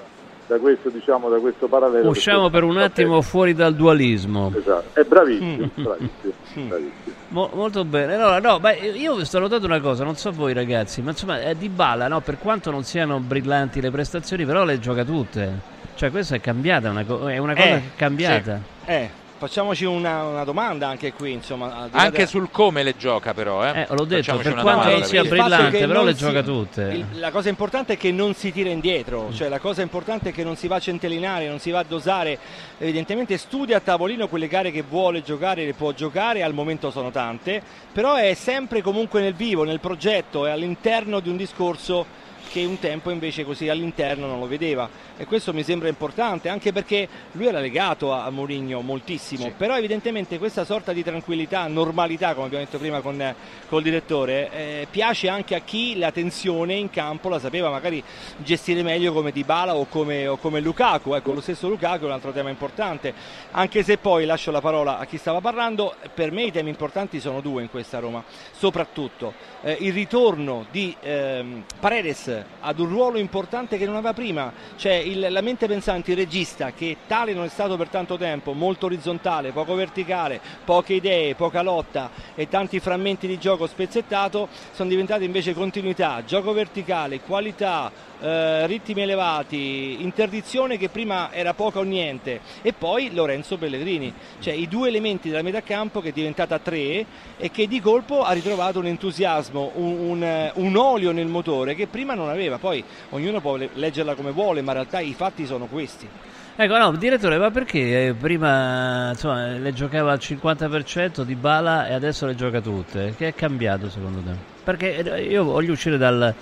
da 0.45 0.57
questo 0.57 0.89
diciamo 0.89 1.29
da 1.29 1.37
questo 1.37 1.67
parallelo 1.67 2.09
Usciamo 2.09 2.49
per 2.49 2.63
un 2.63 2.77
attimo 2.77 3.21
fuori 3.21 3.53
dal 3.53 3.75
dualismo. 3.75 4.51
Esatto, 4.55 4.99
è 4.99 5.03
bravissimo, 5.03 5.69
bravissimo, 5.75 6.33
bravissimo. 6.67 7.15
Mo- 7.27 7.51
molto 7.53 7.85
bene. 7.85 8.15
Allora, 8.15 8.39
no, 8.39 8.59
beh, 8.59 8.77
io 8.95 9.23
sto 9.25 9.37
notando 9.37 9.67
una 9.67 9.79
cosa, 9.79 10.03
non 10.03 10.15
so 10.15 10.31
voi 10.31 10.53
ragazzi, 10.53 11.03
ma 11.03 11.11
insomma, 11.11 11.39
eh, 11.39 11.55
Di 11.55 11.69
Bala, 11.69 12.07
no, 12.07 12.21
per 12.21 12.39
quanto 12.39 12.71
non 12.71 12.83
siano 12.83 13.19
brillanti 13.19 13.79
le 13.79 13.91
prestazioni, 13.91 14.43
però 14.43 14.63
le 14.63 14.79
gioca 14.79 15.03
tutte. 15.05 15.59
Cioè, 15.93 16.09
questa 16.09 16.33
è 16.33 16.41
cambiata, 16.41 16.89
una 16.89 17.03
co- 17.05 17.29
è 17.29 17.37
una 17.37 17.53
cosa 17.53 17.67
Eh, 17.67 17.69
che 17.69 17.75
è 17.77 17.95
cambiata. 17.95 18.59
sì. 18.85 18.89
Eh, 18.89 19.09
facciamoci 19.39 19.85
una, 19.85 20.23
una 20.25 20.43
domanda 20.43 20.87
anche 20.89 21.13
qui, 21.13 21.31
insomma. 21.31 21.87
Anche 21.91 22.17
de- 22.19 22.25
sul 22.27 22.51
come 22.51 22.83
le 22.83 22.95
gioca 22.97 23.33
però, 23.33 23.65
eh. 23.65 23.81
Eh, 23.81 23.87
l'ho 23.89 24.03
detto, 24.05 24.21
Facciamoci 24.35 24.43
per 24.43 24.53
quanto 24.61 24.69
domanda, 24.81 24.97
non 24.99 25.03
sia 25.07 25.23
brillante, 25.23 25.87
però 25.87 26.03
le 26.03 26.11
si- 26.13 26.17
gioca 26.19 26.43
tutte. 26.43 26.81
il- 26.81 27.05
la 27.19 27.31
cosa 27.31 27.49
importante 27.49 27.93
è 27.93 27.97
che 27.97 28.11
non 28.11 28.33
si 28.35 28.51
tira 28.51 28.69
indietro, 28.69 29.33
cioè 29.33 29.47
la 29.47 29.59
cosa 29.59 29.81
importante 29.81 30.29
è 30.29 30.31
che 30.33 30.43
non 30.43 30.55
si 30.57 30.67
va 30.67 30.75
a 30.75 30.79
centellinare, 30.79 31.47
non 31.47 31.59
si 31.59 31.71
va 31.71 31.79
a 31.79 31.85
dosare, 31.87 32.37
evidentemente 32.77 33.37
studia 33.37 33.77
a 33.77 33.79
tavolino 33.79 34.27
quelle 34.27 34.47
gare 34.47 34.71
che 34.71 34.83
vuole 34.87 35.23
giocare, 35.23 35.65
le 35.65 35.73
può 35.73 35.93
giocare, 35.93 36.43
al 36.43 36.53
momento 36.53 36.91
sono 36.91 37.09
tante, 37.09 37.61
però 37.93 38.15
è 38.15 38.33
sempre 38.33 38.81
comunque 38.81 39.21
nel 39.21 39.33
vivo, 39.33 39.63
nel 39.63 39.79
progetto, 39.79 40.45
è 40.45 40.51
all'interno 40.51 41.21
di 41.21 41.29
un 41.29 41.37
discorso 41.37 42.05
che 42.49 42.65
un 42.65 42.79
tempo 42.79 43.11
invece 43.11 43.45
così 43.45 43.69
all'interno 43.69 44.27
non 44.27 44.39
lo 44.39 44.47
vedeva. 44.47 44.89
E 45.15 45.25
questo 45.25 45.53
mi 45.53 45.63
sembra 45.63 45.87
importante 45.87 46.49
anche 46.49 46.73
perché 46.73 47.07
lui 47.33 47.45
era 47.45 47.59
legato 47.59 48.11
a 48.11 48.29
Mourinho 48.29 48.81
moltissimo. 48.81 49.51
Però 49.55 49.77
evidentemente 49.77 50.37
questa 50.37 50.65
sorta 50.65 50.91
di 50.91 51.03
tranquillità, 51.03 51.67
normalità 51.67 52.33
come 52.33 52.47
abbiamo 52.47 52.63
detto 52.65 52.77
prima 52.77 53.01
con 53.01 53.35
col 53.67 53.83
direttore 53.83 54.51
eh, 54.51 54.87
piace 54.89 55.29
anche 55.29 55.55
a 55.55 55.59
chi 55.59 55.97
la 55.97 56.11
tensione 56.11 56.73
in 56.73 56.89
campo 56.89 57.29
la 57.29 57.39
sapeva 57.39 57.69
magari 57.69 58.03
gestire 58.37 58.81
meglio 58.81 59.13
come 59.13 59.31
Dybala 59.31 59.75
o 59.75 59.85
come, 59.85 60.27
o 60.27 60.37
come 60.37 60.59
Lukaku. 60.59 61.13
Ecco 61.13 61.33
lo 61.33 61.41
stesso 61.41 61.69
Lukaku 61.69 62.03
è 62.03 62.07
un 62.07 62.13
altro 62.13 62.31
tema 62.31 62.49
importante. 62.49 63.13
Anche 63.51 63.83
se 63.83 63.97
poi 63.97 64.25
lascio 64.25 64.51
la 64.51 64.61
parola 64.61 64.97
a 64.97 65.05
chi 65.05 65.17
stava 65.17 65.39
parlando 65.39 65.95
per 66.13 66.31
me 66.31 66.43
i 66.43 66.51
temi 66.51 66.69
importanti 66.69 67.19
sono 67.19 67.41
due 67.41 67.61
in 67.61 67.69
questa 67.69 67.99
Roma. 67.99 68.23
Soprattutto 68.51 69.33
eh, 69.61 69.77
il 69.81 69.93
ritorno 69.93 70.65
di 70.71 70.95
ehm, 70.99 71.63
Paredes 71.79 72.38
ad 72.61 72.79
un 72.79 72.89
ruolo 72.89 73.17
importante 73.17 73.77
che 73.77 73.85
non 73.85 73.95
aveva 73.95 74.13
prima, 74.13 74.51
cioè 74.75 74.93
il- 74.93 75.27
la 75.29 75.41
mente 75.41 75.67
pensante, 75.67 76.11
il 76.11 76.17
regista 76.17 76.71
che 76.71 76.97
tale 77.07 77.33
non 77.33 77.45
è 77.45 77.49
stato 77.49 77.77
per 77.77 77.89
tanto 77.89 78.17
tempo, 78.17 78.53
molto 78.53 78.87
orizzontale, 78.87 79.51
poco 79.51 79.75
verticale, 79.75 80.39
poche 80.63 80.93
idee, 80.93 81.35
poca 81.35 81.61
lotta 81.61 82.09
e 82.35 82.47
tanti 82.47 82.79
frammenti 82.79 83.27
di 83.27 83.37
gioco 83.37 83.67
spezzettato, 83.67 84.47
sono 84.71 84.89
diventati 84.89 85.23
invece 85.23 85.53
continuità, 85.53 86.23
gioco 86.25 86.53
verticale, 86.53 87.21
qualità, 87.21 87.91
eh, 88.21 88.67
ritmi 88.67 89.01
elevati, 89.01 90.03
interdizione 90.03 90.77
che 90.77 90.89
prima 90.89 91.31
era 91.31 91.53
poca 91.53 91.79
o 91.79 91.83
niente 91.83 92.41
e 92.61 92.73
poi 92.73 93.13
Lorenzo 93.13 93.57
Pellegrini, 93.57 94.13
cioè 94.39 94.53
i 94.53 94.67
due 94.67 94.89
elementi 94.89 95.29
della 95.29 95.41
metà 95.41 95.61
campo 95.61 96.01
che 96.01 96.09
è 96.09 96.11
diventata 96.13 96.59
tre 96.59 97.05
e 97.37 97.51
che 97.51 97.67
di 97.67 97.79
colpo 97.79 98.23
ha 98.23 98.31
ritrovato 98.31 98.79
un 98.79 98.87
entusiasmo, 98.87 99.71
un, 99.75 99.97
un, 100.09 100.23
eh, 100.23 100.51
un 100.55 100.75
olio 100.75 101.11
nel 101.11 101.27
motore 101.27 101.75
che 101.75 101.87
prima 101.87 102.13
non 102.13 102.29
aveva, 102.29 102.57
poi 102.57 102.83
ognuno 103.09 103.39
può 103.39 103.55
le- 103.55 103.69
leggerla 103.73 104.15
come 104.15 104.31
vuole 104.31 104.61
ma 104.61 104.71
in 104.71 104.77
realtà 104.77 104.99
i 104.99 105.13
fatti 105.13 105.45
sono 105.45 105.65
questi. 105.65 106.07
Ecco, 106.61 106.77
no, 106.77 106.91
direttore, 106.91 107.37
ma 107.37 107.51
perché 107.51 108.07
eh, 108.07 108.13
prima 108.13 109.11
insomma, 109.11 109.47
le 109.47 109.71
giocava 109.71 110.11
al 110.11 110.17
50% 110.21 111.21
di 111.21 111.35
bala 111.35 111.87
e 111.87 111.93
adesso 111.93 112.25
le 112.25 112.35
gioca 112.35 112.59
tutte? 112.59 113.13
Che 113.15 113.27
è 113.29 113.33
cambiato 113.33 113.89
secondo 113.89 114.19
te? 114.19 114.35
Perché 114.65 114.97
eh, 114.97 115.23
io 115.23 115.45
voglio 115.45 115.71
uscire 115.71 115.97
dal, 115.97 116.35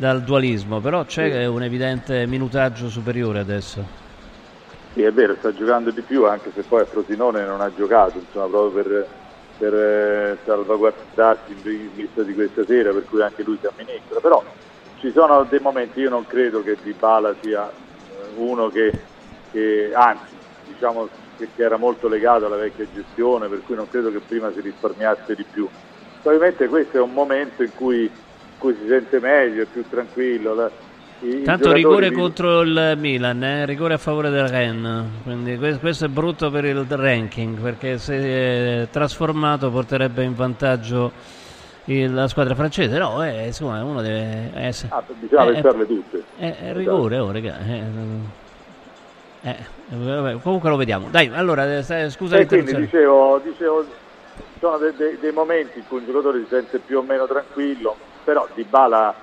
dal 0.00 0.22
dualismo, 0.22 0.80
però 0.80 1.04
c'è 1.04 1.44
un 1.44 1.62
evidente 1.62 2.26
minutaggio 2.26 2.88
superiore 2.88 3.38
adesso. 3.38 3.84
Sì, 4.94 5.02
è 5.02 5.12
vero, 5.12 5.36
sta 5.36 5.52
giocando 5.52 5.90
di 5.90 6.00
più 6.00 6.24
anche 6.24 6.50
se 6.54 6.62
poi 6.62 6.80
a 6.80 6.86
Frosinone 6.86 7.44
non 7.44 7.60
ha 7.60 7.70
giocato, 7.74 8.16
insomma, 8.16 8.48
proprio 8.48 8.82
per, 8.82 9.08
per 9.58 9.74
eh, 9.74 10.38
salvaguardarsi 10.46 11.52
in 11.52 11.60
vi- 11.60 11.88
vista 11.88 12.22
di 12.22 12.32
questa 12.32 12.64
sera, 12.64 12.92
per 12.92 13.04
cui 13.04 13.20
anche 13.20 13.42
lui 13.42 13.58
si 13.60 13.66
amministra. 13.66 14.20
Però 14.20 14.42
ci 14.94 15.12
sono 15.12 15.44
dei 15.44 15.60
momenti, 15.60 16.00
io 16.00 16.08
non 16.08 16.24
credo 16.24 16.62
che 16.62 16.78
Di 16.82 16.94
Bala 16.94 17.36
sia 17.42 17.68
eh, 17.68 18.30
uno 18.34 18.70
che, 18.70 19.04
che- 19.50 19.92
anzi, 19.94 20.34
diciamo, 20.64 21.10
che, 21.36 21.50
era 21.56 21.76
molto 21.76 22.08
legato 22.08 22.46
alla 22.46 22.56
vecchia 22.56 22.88
gestione, 22.90 23.48
per 23.48 23.60
cui 23.60 23.76
non 23.76 23.86
credo 23.86 24.10
che 24.10 24.22
prima 24.22 24.50
si 24.54 24.62
risparmiasse 24.62 25.34
di 25.34 25.44
più. 25.44 25.68
Probabilmente 26.22 26.68
questo 26.68 26.96
è 26.96 27.00
un 27.00 27.12
momento 27.12 27.62
in 27.62 27.72
cui, 27.74 28.10
cui 28.60 28.76
si 28.78 28.86
sente 28.86 29.18
meglio, 29.18 29.62
è 29.62 29.66
più 29.66 29.82
tranquillo. 29.88 30.54
la- 30.54 30.70
i- 31.22 31.26
i 31.26 31.42
Tanto 31.42 31.64
giocatori 31.64 31.72
rigore 31.82 32.08
di- 32.10 32.14
contro 32.14 32.60
il 32.60 32.94
Milan, 32.98 33.42
eh, 33.42 33.66
rigore 33.66 33.94
a 33.94 33.98
favore 33.98 34.28
del 34.30 34.46
Rennes, 34.46 35.06
quindi 35.22 35.58
que- 35.58 35.78
questo 35.78 36.04
è 36.04 36.08
brutto 36.08 36.50
per 36.50 36.64
il 36.66 36.84
ranking 36.88 37.58
perché 37.60 37.98
se 37.98 38.82
eh, 38.82 38.88
trasformato 38.90 39.70
porterebbe 39.70 40.22
in 40.22 40.34
vantaggio 40.34 41.10
il- 41.86 42.12
la 42.12 42.28
squadra 42.28 42.54
francese, 42.54 42.96
no, 42.98 43.24
eh, 43.24 43.46
insomma 43.46 43.82
uno 43.82 44.00
deve 44.02 44.50
essere... 44.54 44.92
Ah, 44.92 45.02
bisogna 45.12 45.48
eh, 45.48 45.52
pensarle 45.52 45.86
tutte. 45.86 46.24
eh, 46.38 46.56
eh, 46.62 46.72
rigore, 46.74 47.18
oh, 47.18 47.32
raga, 47.32 47.58
eh, 47.66 47.82
eh, 49.42 49.56
eh, 49.90 50.38
comunque 50.42 50.68
lo 50.68 50.76
vediamo. 50.76 51.08
Dai, 51.10 51.30
allora, 51.32 51.64
eh, 51.78 52.10
scusa 52.10 52.38
E 52.38 52.46
quindi 52.46 52.74
dicevo, 52.74 53.40
dicevo 53.44 53.84
sono 54.58 54.76
de- 54.78 54.94
de- 54.96 55.18
dei 55.20 55.32
momenti 55.32 55.78
in 55.78 55.84
cui 55.88 55.98
un 55.98 56.04
giocatore 56.06 56.40
si 56.40 56.46
sente 56.50 56.78
più 56.78 56.98
o 56.98 57.02
meno 57.02 57.26
tranquillo, 57.26 57.96
però 58.24 58.48
Di 58.54 58.64
Bala 58.64 59.14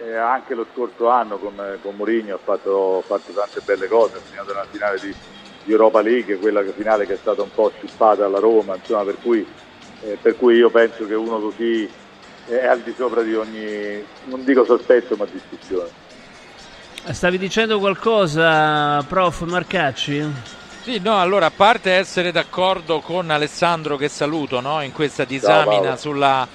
anche 0.00 0.54
lo 0.54 0.66
scorso 0.72 1.08
anno 1.08 1.38
con, 1.38 1.78
con 1.82 1.94
Mourinho 1.94 2.34
ha 2.36 2.40
fatto, 2.42 3.04
fatto 3.06 3.32
tante 3.32 3.60
belle 3.60 3.86
cose, 3.86 4.16
ha 4.16 4.20
segnato 4.30 4.50
una 4.52 4.66
finale 4.70 4.98
di, 4.98 5.14
di 5.62 5.70
Europa 5.72 6.00
League, 6.00 6.38
quella 6.38 6.62
che- 6.62 6.72
finale 6.72 7.04
che 7.06 7.14
è 7.14 7.18
stata 7.20 7.42
un 7.42 7.52
po' 7.52 7.70
scippata 7.76 8.24
alla 8.24 8.38
Roma, 8.38 8.76
insomma, 8.76 9.04
per 9.04 9.18
cui, 9.20 9.46
eh, 10.00 10.16
per 10.22 10.36
cui 10.36 10.56
io 10.56 10.70
penso 10.70 11.06
che 11.06 11.14
uno 11.14 11.38
così 11.40 11.86
è 12.46 12.64
al 12.66 12.80
di 12.80 12.94
sopra 12.96 13.22
di 13.22 13.34
ogni, 13.34 14.02
non 14.24 14.42
dico 14.42 14.64
sospetto, 14.64 15.16
ma 15.16 15.26
discussione. 15.26 15.90
Stavi 17.12 17.38
dicendo 17.38 17.78
qualcosa, 17.78 19.02
prof 19.06 19.42
Marcacci? 19.42 20.24
Sì, 20.82 20.98
no, 20.98 21.18
allora 21.18 21.46
a 21.46 21.50
parte 21.50 21.92
essere 21.92 22.32
d'accordo 22.32 23.00
con 23.00 23.28
Alessandro 23.30 23.96
che 23.96 24.08
saluto 24.08 24.60
no, 24.60 24.80
in 24.82 24.92
questa 24.92 25.24
disamina 25.24 25.80
Paolo. 25.80 25.96
sulla, 25.96 26.48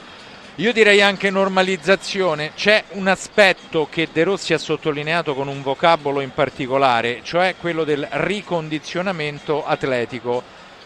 io 0.59 0.71
direi 0.71 1.01
anche 1.01 1.29
normalizzazione, 1.29 2.53
c'è 2.55 2.85
un 2.91 3.07
aspetto 3.07 3.89
che 3.91 4.07
De 4.13 4.23
Rossi 4.23 4.53
ha 4.53 4.57
sottolineato 4.57 5.35
con 5.35 5.49
un 5.49 5.61
vocabolo 5.61 6.21
in 6.21 6.31
particolare, 6.33 7.19
cioè 7.23 7.55
quello 7.59 7.83
del 7.83 8.07
ricondizionamento 8.09 9.65
atletico. 9.65 10.41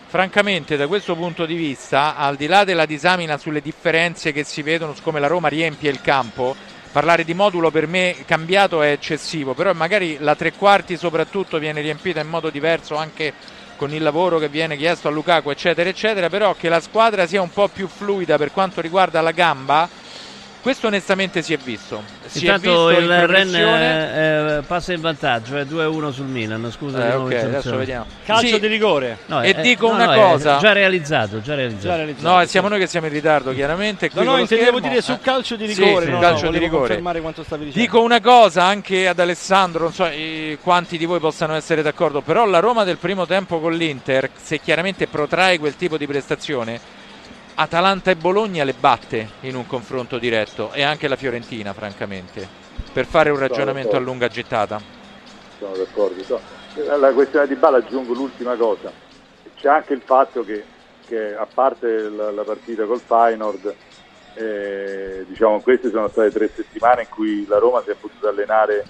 Francamente 0.07 0.75
da 0.75 0.87
questo 0.87 1.15
punto 1.15 1.45
di 1.45 1.53
vista, 1.53 2.15
al 2.15 2.35
di 2.35 2.47
là 2.47 2.63
della 2.63 2.87
disamina 2.87 3.37
sulle 3.37 3.61
differenze 3.61 4.31
che 4.31 4.43
si 4.43 4.63
vedono 4.63 4.95
su 4.95 5.03
come 5.03 5.19
la 5.19 5.27
Roma 5.27 5.49
riempie 5.49 5.91
il 5.91 6.01
campo, 6.01 6.55
parlare 6.91 7.23
di 7.23 7.35
modulo 7.35 7.69
per 7.69 7.85
me 7.85 8.15
cambiato 8.25 8.81
è 8.81 8.89
eccessivo, 8.89 9.53
però 9.53 9.71
magari 9.73 10.17
la 10.19 10.33
tre 10.33 10.53
quarti 10.53 10.97
soprattutto 10.97 11.59
viene 11.59 11.81
riempita 11.81 12.19
in 12.19 12.27
modo 12.27 12.49
diverso 12.49 12.95
anche 12.95 13.33
con 13.79 13.93
il 13.93 14.03
lavoro 14.03 14.39
che 14.39 14.49
viene 14.49 14.75
chiesto 14.75 15.07
a 15.07 15.11
Lukaku 15.11 15.51
eccetera 15.51 15.87
eccetera, 15.87 16.27
però 16.27 16.53
che 16.53 16.67
la 16.67 16.81
squadra 16.81 17.25
sia 17.25 17.41
un 17.41 17.49
po' 17.49 17.69
più 17.69 17.87
fluida 17.87 18.37
per 18.37 18.51
quanto 18.51 18.81
riguarda 18.81 19.21
la 19.21 19.31
gamba, 19.31 19.87
questo 20.61 20.87
onestamente 20.87 21.41
si 21.41 21.53
è 21.53 21.57
visto. 21.57 22.03
Si 22.25 22.39
è 22.45 22.53
Intanto 22.53 22.87
visto 22.87 22.99
il 22.99 23.09
in 23.09 23.17
progressione. 23.17 24.07
Rennes 24.09 24.57
eh, 24.59 24.63
passa 24.67 24.93
in 24.93 25.01
vantaggio, 25.01 25.57
è 25.57 25.63
2-1 25.63 26.11
sul 26.11 26.25
Milan, 26.25 26.69
scusa 26.71 27.07
Eh, 27.11 27.15
ok, 27.15 27.33
adesso 27.33 27.75
vediamo. 27.77 28.05
Calcio 28.25 28.47
Sì. 28.55 28.59
di 28.59 28.67
rigore. 28.67 29.17
No, 29.27 29.41
E 29.41 29.49
eh, 29.49 29.61
dico 29.61 29.87
no, 29.87 29.93
una 29.95 30.05
no, 30.05 30.11
è 30.11 30.15
cosa. 30.15 30.57
già 30.57 30.71
realizzato, 30.73 31.41
già 31.41 31.55
realizzato. 31.55 32.17
No, 32.19 32.41
e 32.41 32.47
siamo 32.47 32.67
noi 32.67 32.79
che 32.79 32.87
siamo 32.87 33.07
in 33.07 33.13
ritardo, 33.13 33.53
chiaramente. 33.53 34.09
qui 34.09 34.23
No, 34.23 34.37
intendevo 34.37 34.79
dire 34.79 35.01
sul 35.01 35.15
Eh, 35.15 35.19
calcio 35.21 35.55
di 35.55 35.67
sì, 35.73 35.81
rigore, 35.83 36.05
sul 36.05 36.13
no, 36.13 36.19
calcio 36.19 36.45
no, 36.45 36.51
di 36.51 36.57
rigore. 36.59 36.87
confermare 36.87 37.21
quanto 37.21 37.43
stavi 37.43 37.65
dicendo. 37.65 37.85
Dico 37.85 38.01
una 38.03 38.21
cosa 38.21 38.63
anche 38.63 39.07
ad 39.07 39.19
Alessandro, 39.19 39.83
non 39.83 39.93
so 39.93 40.05
eh, 40.05 40.57
quanti 40.61 40.97
di 40.97 41.05
voi 41.05 41.19
possano 41.19 41.55
essere 41.55 41.81
d'accordo, 41.81 42.21
però 42.21 42.45
la 42.45 42.59
Roma 42.59 42.83
del 42.83 42.97
primo 42.97 43.25
tempo 43.25 43.59
con 43.59 43.73
l'Inter, 43.73 44.29
se 44.39 44.59
chiaramente 44.59 45.07
protrae 45.07 45.57
quel 45.57 45.75
tipo 45.75 45.97
di 45.97 46.05
prestazione, 46.05 46.79
Atalanta 47.61 48.09
e 48.09 48.15
Bologna 48.15 48.63
le 48.63 48.71
batte 48.71 49.31
in 49.41 49.53
un 49.53 49.67
confronto 49.67 50.17
diretto 50.17 50.71
e 50.71 50.81
anche 50.81 51.09
la 51.09 51.17
Fiorentina, 51.17 51.73
francamente, 51.73 52.47
per 52.93 53.05
fare 53.05 53.31
un 53.31 53.37
ragionamento 53.37 53.97
a 53.97 53.99
lunga 53.99 54.29
gettata. 54.29 54.79
sono 55.57 55.75
d'accordo. 55.75 56.23
So- 56.23 56.41
Alla 56.89 57.11
questione 57.11 57.47
di 57.47 57.55
Bala 57.55 57.79
aggiungo 57.79 58.13
l'ultima 58.13 58.55
cosa. 58.55 58.93
C'è 59.55 59.67
anche 59.67 59.91
il 59.91 59.99
fatto 60.05 60.45
che, 60.45 60.63
che 61.05 61.35
a 61.35 61.45
parte 61.53 62.07
la, 62.07 62.31
la 62.31 62.43
partita 62.43 62.85
col 62.85 63.01
Feyenoord, 63.01 63.75
eh, 64.35 65.25
diciamo, 65.27 65.59
queste 65.59 65.89
sono 65.89 66.07
state 66.07 66.31
tre 66.31 66.49
settimane 66.55 67.01
in 67.01 67.09
cui 67.09 67.45
la 67.45 67.57
Roma 67.57 67.83
si 67.83 67.89
è 67.89 67.95
potuta 67.95 68.29
allenare 68.29 68.85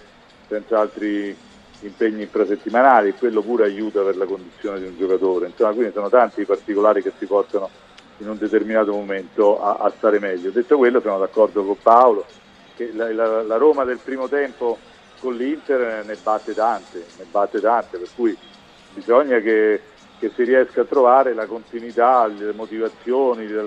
senza 0.47 0.79
altri 0.79 1.35
impegni 1.79 2.21
infrasettimanali, 2.21 3.13
quello 3.13 3.41
pure 3.41 3.63
aiuta 3.63 4.03
per 4.03 4.15
la 4.15 4.25
condizione 4.25 4.77
di 4.77 4.85
un 4.85 4.95
giocatore. 4.95 5.47
Insomma, 5.47 5.73
quindi 5.73 5.91
sono 5.91 6.09
tanti 6.09 6.41
i 6.41 6.45
particolari 6.45 7.01
che 7.01 7.13
si 7.17 7.25
portano 7.25 7.71
in 8.19 8.27
un 8.29 8.37
determinato 8.37 8.91
momento 8.93 9.59
a, 9.61 9.75
a 9.77 9.93
stare 9.97 10.19
meglio. 10.19 10.51
Detto 10.51 10.77
quello, 10.77 11.01
sono 11.01 11.19
d'accordo 11.19 11.63
con 11.65 11.81
Paolo 11.81 12.33
che 12.73 12.91
la, 12.93 13.11
la- 13.13 13.43
la 13.43 13.57
Roma 13.57 13.83
del 13.83 13.99
primo 13.99 14.27
tempo 14.27 14.83
con 15.17 15.35
l'Inter 15.35 16.05
ne 16.05 16.17
batte 16.17 16.53
tante, 16.53 17.11
ne 17.17 17.25
batte 17.25 17.59
tante, 17.59 17.97
per 17.97 18.09
cui 18.13 18.37
bisogna 18.87 19.39
che, 19.39 19.83
che 20.17 20.31
si 20.35 20.43
riesca 20.43 20.81
a 20.81 20.85
trovare 20.85 21.33
la 21.33 21.45
continuità, 21.45 22.25
le 22.27 22.53
motivazioni, 22.53 23.47
la, 23.47 23.63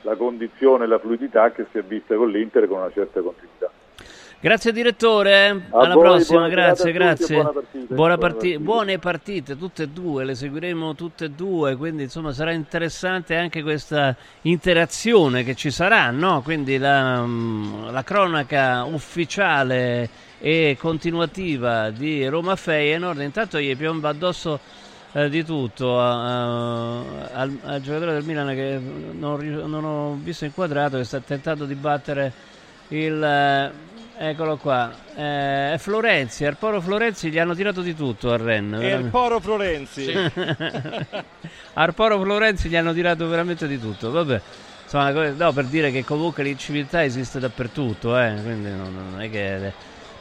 la- 0.00 0.16
condizione, 0.16 0.86
la 0.86 0.98
fluidità 0.98 1.50
che 1.52 1.66
si 1.70 1.78
è 1.78 1.82
vista 1.82 2.14
con 2.16 2.30
l'Inter 2.30 2.66
con 2.68 2.78
una 2.78 2.90
certa 2.90 3.20
continuità. 3.20 3.72
Grazie 4.40 4.70
direttore, 4.70 5.48
A 5.70 5.80
alla 5.80 5.94
voi, 5.94 6.04
prossima, 6.04 6.48
grazie, 6.48 6.92
grazie. 6.92 7.34
buona 7.34 7.50
partita. 7.50 7.78
Buona 7.78 7.94
Buona 7.96 8.16
parti- 8.18 8.36
partita. 8.50 8.60
buone 8.60 8.98
partite, 9.00 9.58
tutte 9.58 9.82
e 9.82 9.88
due, 9.88 10.24
le 10.24 10.34
seguiremo 10.36 10.94
tutte 10.94 11.24
e 11.24 11.30
due, 11.30 11.74
quindi 11.74 12.04
insomma 12.04 12.32
sarà 12.32 12.52
interessante 12.52 13.34
anche 13.34 13.62
questa 13.62 14.14
interazione 14.42 15.42
che 15.42 15.56
ci 15.56 15.72
sarà, 15.72 16.10
no? 16.12 16.42
Quindi 16.42 16.78
la, 16.78 17.20
mm, 17.20 17.88
la 17.90 18.04
cronaca 18.04 18.84
ufficiale 18.84 20.08
e 20.38 20.76
continuativa 20.78 21.90
di 21.90 22.24
Roma 22.28 22.54
Feyenoord, 22.54 23.20
intanto 23.22 23.58
gli 23.58 23.76
piomba 23.76 24.10
addosso 24.10 24.60
eh, 25.14 25.28
di 25.30 25.44
tutto 25.44 25.98
a- 25.98 26.98
a- 27.00 27.02
al, 27.32 27.58
al 27.64 27.80
giocatore 27.80 28.12
del 28.12 28.22
Milan 28.24 28.54
che 28.54 28.78
non, 29.18 29.40
non 29.66 29.84
ho 29.84 30.16
visto 30.22 30.44
inquadrato, 30.44 30.96
che 30.96 31.02
sta 31.04 31.18
tentando 31.18 31.64
di 31.64 31.74
battere 31.74 32.32
il... 32.88 33.72
Eccolo 34.20 34.56
qua, 34.56 34.92
eh, 35.14 35.76
Florenzi, 35.78 36.44
Arporo 36.44 36.80
Florenzi 36.80 37.30
gli 37.30 37.38
hanno 37.38 37.54
tirato 37.54 37.82
di 37.82 37.94
tutto 37.94 38.32
a 38.32 38.36
Rennes. 38.36 38.80
E 38.80 38.84
il 38.84 38.88
veramente. 38.88 39.10
Poro 39.10 39.38
Florenzi. 39.38 40.12
Arporo 41.74 42.18
Florenzi 42.20 42.68
gli 42.68 42.74
hanno 42.74 42.92
tirato 42.92 43.28
veramente 43.28 43.68
di 43.68 43.78
tutto. 43.78 44.10
Vabbè, 44.10 44.40
insomma, 44.82 45.10
no, 45.12 45.52
per 45.52 45.66
dire 45.66 45.92
che 45.92 46.04
comunque 46.04 46.42
l'inciviltà 46.42 47.04
esiste 47.04 47.38
dappertutto, 47.38 48.18
eh, 48.18 48.34
quindi 48.42 48.70
non, 48.70 48.92
non 48.92 49.20
è 49.20 49.30
che 49.30 49.72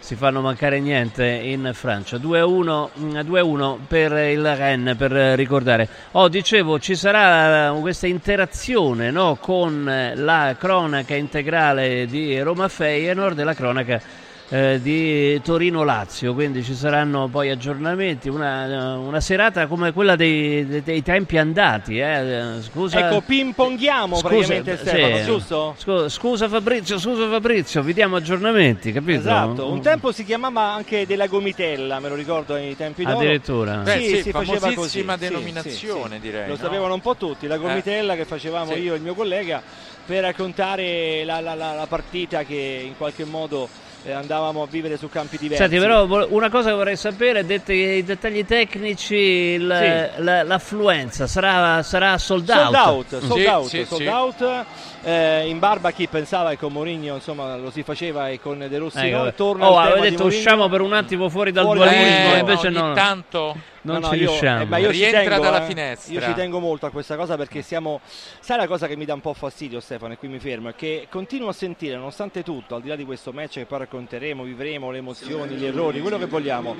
si 0.08 0.16
fanno 0.16 0.40
mancare 0.40 0.80
niente 0.80 1.26
in 1.26 1.72
Francia. 1.74 2.16
2-1, 2.16 2.92
mm, 2.98 3.18
2-1 3.26 3.78
per 3.90 4.14
il 4.14 4.56
Rennes, 4.56 4.96
per 4.96 5.12
ricordare. 5.12 5.86
Oh, 6.12 6.30
dicevo, 6.30 6.80
ci 6.80 6.96
sarà 6.96 7.76
eh, 7.76 7.82
questa 7.82 8.08
interazione 8.08 9.12
no, 9.12 9.36
con 9.36 9.86
eh, 9.90 10.16
la 10.16 10.56
cronaca 10.58 11.14
integrale 11.14 12.06
di 12.06 12.40
Roma 12.40 12.70
Feyenoord 12.70 13.38
e 13.38 13.44
la 13.44 13.54
cronaca 13.54 14.02
eh, 14.50 14.80
di 14.82 15.42
Torino-Lazio, 15.42 16.34
quindi 16.34 16.64
ci 16.64 16.74
saranno 16.74 17.28
poi 17.28 17.50
aggiornamenti, 17.50 18.30
una, 18.30 18.96
una 18.98 19.20
serata 19.20 19.68
come 19.68 19.92
quella 19.92 20.16
dei, 20.16 20.66
dei- 20.66 20.82
dei 20.84 21.02
tempi 21.04 21.38
andati. 21.38 22.00
eh. 22.00 22.60
Scusa, 22.62 23.08
Ecco, 23.10 23.22
ping 23.22 23.54
ponghiamo 23.54 24.16
scusa, 24.16 24.28
praticamente 24.30 24.78
Stefano, 24.78 25.18
sì. 25.18 25.24
giusto? 25.24 25.76
Scu- 25.78 26.08
Scusa, 26.08 26.48
Fabrizio, 26.48 26.98
scusa 26.98 27.28
Fabrizio, 27.28 27.82
vi 27.82 27.94
diamo 27.94 28.16
aggiornamenti, 28.16 28.94
capito? 28.94 29.20
Esatto, 29.20 29.70
un 29.70 29.82
tempo 29.82 30.14
si 30.14 30.24
chiamava 30.24 30.62
anche 30.74 31.06
della 31.06 31.28
gomitella, 31.28 32.00
me 32.00 32.08
lo 32.08 32.16
ricordo 32.16 32.54
ai 32.54 32.74
tempi 32.78 33.04
d'oro. 33.04 33.18
Addirittura. 33.18 33.76
Beh, 33.78 34.00
Sì, 34.00 34.08
sì, 34.16 34.22
si 34.22 34.32
faceva 34.32 34.72
così. 34.74 35.04
denominazione, 35.18 36.16
sì, 36.16 36.16
sì. 36.16 36.20
direi, 36.22 36.48
Lo 36.48 36.54
no? 36.54 36.60
sapevano 36.60 36.94
un 36.94 37.02
po' 37.02 37.16
tutti, 37.18 37.48
la 37.48 37.58
gomitella 37.58 38.16
che 38.16 38.24
facevamo 38.24 38.72
Sì. 38.72 38.80
io 38.80 38.94
e 38.94 38.96
il 38.96 39.02
mio 39.02 39.14
collega 39.14 39.62
per 40.06 40.22
raccontare 40.24 41.26
la, 41.26 41.42
la- 41.42 41.54
la- 41.54 41.74
la 41.74 41.86
partita 41.86 42.44
che 42.44 42.82
in 42.86 42.96
qualche 42.96 43.26
modo 43.26 43.68
eh, 44.08 44.14
andavamo 44.14 44.62
a 44.64 44.68
vivere 44.70 44.96
su 44.98 45.10
campi 45.10 45.38
diversi. 45.38 45.64
Senti, 45.64 45.78
però 45.80 46.28
una 46.30 46.50
cosa 46.50 46.70
che 46.70 46.76
vorrei 46.76 46.96
sapere, 46.96 47.46
detti 47.46 47.74
i 47.74 48.04
dettagli 48.06 48.46
tecnici, 48.46 49.16
il- 49.16 50.14
Sì. 50.16 50.24
la- 50.24 50.44
l'affluenza 50.44 51.28
sarà, 51.28 51.84
sarà 51.84 52.18
sold 52.18 52.50
out? 52.50 52.58
Sold 52.62 52.76
out, 52.76 53.20
sold 53.20 53.40
Sì, 53.42 53.46
out, 53.46 53.68
sì, 53.68 53.86
sold 53.86 54.02
sì. 54.02 54.08
out. 54.08 54.66
Eh, 55.04 55.48
in 55.48 55.60
barba 55.60 55.92
chi 55.92 56.08
pensava 56.08 56.50
che 56.50 56.58
con 56.58 56.74
Mourinho 56.74 57.16
insomma 57.16 57.56
lo 57.56 57.70
si 57.72 57.84
faceva 57.84 58.30
e 58.30 58.40
con 58.40 58.58
De 58.68 58.78
Rossi 58.78 58.98
Ecco, 59.08 59.24
no, 59.24 59.34
torna 59.34 59.66
oh, 59.70 59.74
tema 59.74 59.82
aveva 59.84 59.96
di 60.02 60.10
detto 60.10 60.24
Mourinho. 60.24 60.42
usciamo 60.42 60.70
per 60.70 60.82
un 60.82 60.94
attimo 60.94 61.30
fuori 61.30 61.52
dal 61.52 61.64
Fuori 61.66 61.80
dualismo, 61.80 62.04
dualismo, 62.06 62.38
invece 62.40 62.68
ogni 62.68 62.78
no. 62.88 62.94
tanto 62.94 63.56
non 63.82 64.00
No, 64.02 64.08
no, 64.08 64.14
ci 64.14 64.20
io- 64.20 64.28
riusciamo. 64.30 64.62
eh, 64.64 64.66
ma 64.66 64.78
io 64.78 64.92
ci 64.92 64.98
Rientra 64.98 65.22
tengo, 65.22 65.44
dalla 65.44 65.64
eh. 65.64 65.68
finestra. 65.68 66.14
Io 66.14 66.22
ci 66.22 66.34
tengo 66.34 66.60
molto 66.60 66.88
a 66.88 66.90
questa 66.90 67.16
cosa 67.16 67.38
perché 67.38 67.62
siamo. 67.62 68.02
Sai 68.42 68.58
la 68.58 68.68
cosa 68.68 68.86
che 68.86 68.98
mi 68.98 69.06
dà 69.06 69.14
un 69.14 69.22
po' 69.22 69.34
fastidio, 69.34 69.80
Stefano, 69.80 70.12
e 70.12 70.18
qui 70.18 70.28
mi 70.28 70.40
fermo, 70.40 70.68
è 70.68 70.76
che 70.76 71.08
continuo 71.10 71.48
a 71.48 71.54
sentire, 71.54 71.96
nonostante 71.96 72.44
tutto, 72.44 72.76
al 72.76 72.82
di 72.82 72.90
là 72.90 72.98
di 72.98 73.06
questo 73.06 73.32
match 73.32 73.54
che 73.54 73.66
poi 73.66 73.78
racconteremo, 73.80 74.44
vivremo 74.44 74.92
le 74.92 74.98
emozioni, 74.98 75.56
gli 75.56 75.66
errori, 75.66 76.02
quello 76.02 76.18
che 76.18 76.26
vogliamo, 76.26 76.76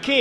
che 0.00 0.12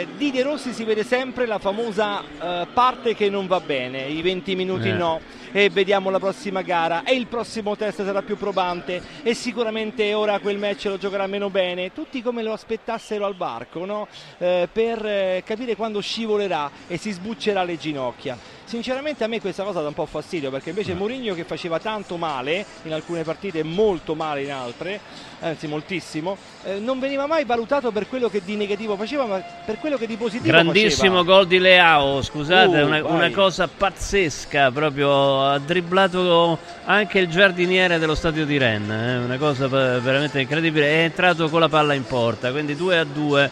eh, 0.00 0.06
di 0.14 0.30
De 0.30 0.42
Rossi 0.42 0.74
si 0.74 0.84
vede 0.84 1.04
sempre 1.04 1.46
la 1.46 1.58
famosa 1.58 2.20
eh, 2.20 2.66
parte 2.74 3.14
che 3.14 3.30
non 3.30 3.46
va 3.46 3.60
bene, 3.60 4.02
i 4.02 4.20
20 4.20 4.54
minuti 4.54 4.88
Eh. 4.88 4.92
no, 4.92 5.20
e 5.52 5.68
vediamo 5.68 6.10
la 6.10 6.18
prossima 6.18 6.62
gara, 6.62 7.04
e 7.04 7.14
il 7.14 7.26
prossimo 7.26 7.76
test 7.76 8.04
sarà 8.04 8.22
più 8.22 8.36
probante, 8.36 9.00
e 9.22 9.34
sicuramente 9.34 10.14
ora 10.14 10.40
quel 10.40 10.58
match 10.58 10.86
lo 10.86 10.98
giocherà 10.98 11.26
meno 11.26 11.50
bene, 11.50 11.92
tutti 11.92 12.22
come 12.22 12.42
lo 12.42 12.52
aspettassero 12.52 13.26
al 13.26 13.34
barco, 13.34 13.84
no? 13.84 14.08
Eh, 14.38 14.68
per 14.72 15.04
eh, 15.04 15.42
capire 15.44 15.76
quando 15.76 16.00
scivolerà 16.00 16.70
e 16.88 16.96
si 16.96 17.12
sbuccerà 17.12 17.62
le 17.62 17.76
ginocchia. 17.76 18.60
Sinceramente 18.72 19.22
a 19.22 19.26
me 19.26 19.38
questa 19.38 19.64
cosa 19.64 19.82
dà 19.82 19.88
un 19.88 19.92
po' 19.92 20.06
fastidio 20.06 20.50
perché 20.50 20.70
invece 20.70 20.94
Mourinho 20.94 21.34
che 21.34 21.44
faceva 21.44 21.78
tanto 21.78 22.16
male 22.16 22.64
in 22.84 22.94
alcune 22.94 23.22
partite 23.22 23.58
e 23.58 23.62
molto 23.62 24.14
male 24.14 24.44
in 24.44 24.50
altre, 24.50 24.98
anzi 25.40 25.66
moltissimo, 25.66 26.38
eh, 26.64 26.78
non 26.78 26.98
veniva 26.98 27.26
mai 27.26 27.44
valutato 27.44 27.90
per 27.90 28.08
quello 28.08 28.30
che 28.30 28.40
di 28.42 28.56
negativo 28.56 28.96
faceva 28.96 29.26
ma 29.26 29.42
per 29.66 29.78
quello 29.78 29.98
che 29.98 30.06
di 30.06 30.16
positivo 30.16 30.50
Grandissimo 30.50 31.18
faceva. 31.18 31.22
gol 31.22 31.46
di 31.48 31.58
Leao, 31.58 32.22
scusate, 32.22 32.80
Uh, 32.80 32.86
una, 32.86 33.04
una 33.04 33.30
cosa 33.30 33.68
pazzesca, 33.68 34.70
proprio 34.70 35.44
ha 35.44 35.58
dribblato 35.58 36.58
anche 36.84 37.18
il 37.18 37.28
giardiniere 37.28 37.98
dello 37.98 38.14
stadio 38.14 38.46
di 38.46 38.56
Rennes, 38.56 39.20
eh, 39.20 39.24
una 39.24 39.36
cosa 39.36 39.68
veramente 39.68 40.40
incredibile, 40.40 40.86
è 40.86 41.02
entrato 41.02 41.50
con 41.50 41.60
la 41.60 41.68
palla 41.68 41.92
in 41.92 42.04
porta, 42.04 42.50
quindi 42.50 42.74
2 42.74 42.98
a 42.98 43.04
2 43.04 43.50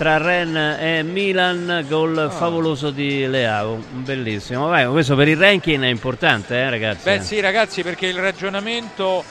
tra 0.00 0.16
Rennes 0.16 0.78
e 0.80 1.02
Milan, 1.02 1.84
gol 1.86 2.16
Ah. 2.16 2.30
favoloso 2.30 2.88
di 2.90 3.26
Leao, 3.26 3.74
bellissimo. 3.90 4.66
Vai, 4.66 4.86
questo 4.86 5.14
per 5.14 5.28
il 5.28 5.36
ranking 5.36 5.84
è 5.84 5.88
importante, 5.88 6.54
eh, 6.54 6.70
ragazzi. 6.70 7.02
Beh 7.04 7.20
sì 7.20 7.38
ragazzi 7.38 7.82
perché 7.82 8.06
il 8.06 8.18
ragionamento 8.18 9.22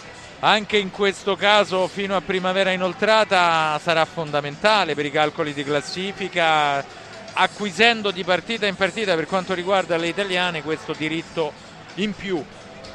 anche 0.42 0.78
in 0.78 0.92
questo 0.92 1.36
caso 1.36 1.88
fino 1.88 2.16
a 2.16 2.22
primavera 2.22 2.70
inoltrata 2.70 3.80
sarà 3.82 4.06
fondamentale 4.06 4.94
per 4.94 5.06
i 5.06 5.12
calcoli 5.12 5.54
di 5.54 5.64
classifica 5.64 6.86
acquisendo 7.34 8.12
di 8.12 8.24
partita 8.24 8.68
in 8.68 8.76
partita 8.76 9.16
per 9.16 9.26
quanto 9.26 9.56
riguarda 9.56 9.98
le 9.98 10.06
italiane 10.08 10.62
questo 10.62 10.94
diritto 10.96 11.52
in 11.96 12.14
più. 12.14 12.46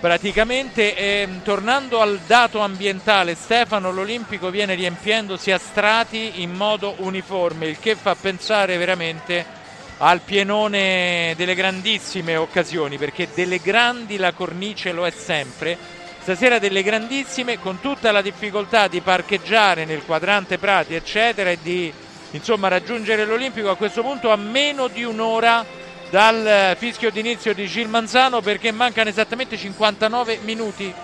Praticamente 0.04 0.94
ehm, 0.94 1.42
tornando 1.42 2.02
al 2.02 2.20
dato 2.26 2.58
ambientale 2.58 3.34
Stefano 3.34 3.90
l'Olimpico 3.90 4.50
viene 4.50 4.74
riempiendosi 4.74 5.50
a 5.50 5.56
strati 5.56 6.42
in 6.42 6.52
modo 6.52 6.96
uniforme 6.98 7.68
il 7.68 7.78
che 7.78 7.96
fa 7.96 8.14
pensare 8.14 8.76
veramente 8.76 9.46
al 9.96 10.20
pienone 10.20 11.32
delle 11.38 11.54
grandissime 11.54 12.36
occasioni 12.36 12.98
perché 12.98 13.28
delle 13.32 13.60
grandi 13.60 14.18
la 14.18 14.34
cornice 14.34 14.92
lo 14.92 15.06
è 15.06 15.10
sempre. 15.10 15.78
Stasera 16.20 16.58
delle 16.58 16.82
grandissime 16.82 17.58
con 17.58 17.80
tutta 17.80 18.12
la 18.12 18.20
difficoltà 18.20 18.88
di 18.88 19.00
parcheggiare 19.00 19.86
nel 19.86 20.04
quadrante 20.04 20.58
Prati 20.58 20.94
eccetera 20.94 21.48
e 21.48 21.58
di 21.62 21.90
insomma 22.32 22.68
raggiungere 22.68 23.24
l'Olimpico 23.24 23.70
a 23.70 23.76
questo 23.76 24.02
punto 24.02 24.30
a 24.30 24.36
meno 24.36 24.86
di 24.88 25.02
un'ora 25.02 25.64
dal 26.14 26.46
eh, 26.46 26.76
fischio 26.78 27.10
d'inizio 27.10 27.52
di 27.54 27.66
Gil 27.66 27.88
Manzano 27.88 28.40
perché 28.40 28.70
mancano 28.70 29.08
esattamente 29.08 29.56
59 29.56 30.38
minuti 30.42 30.94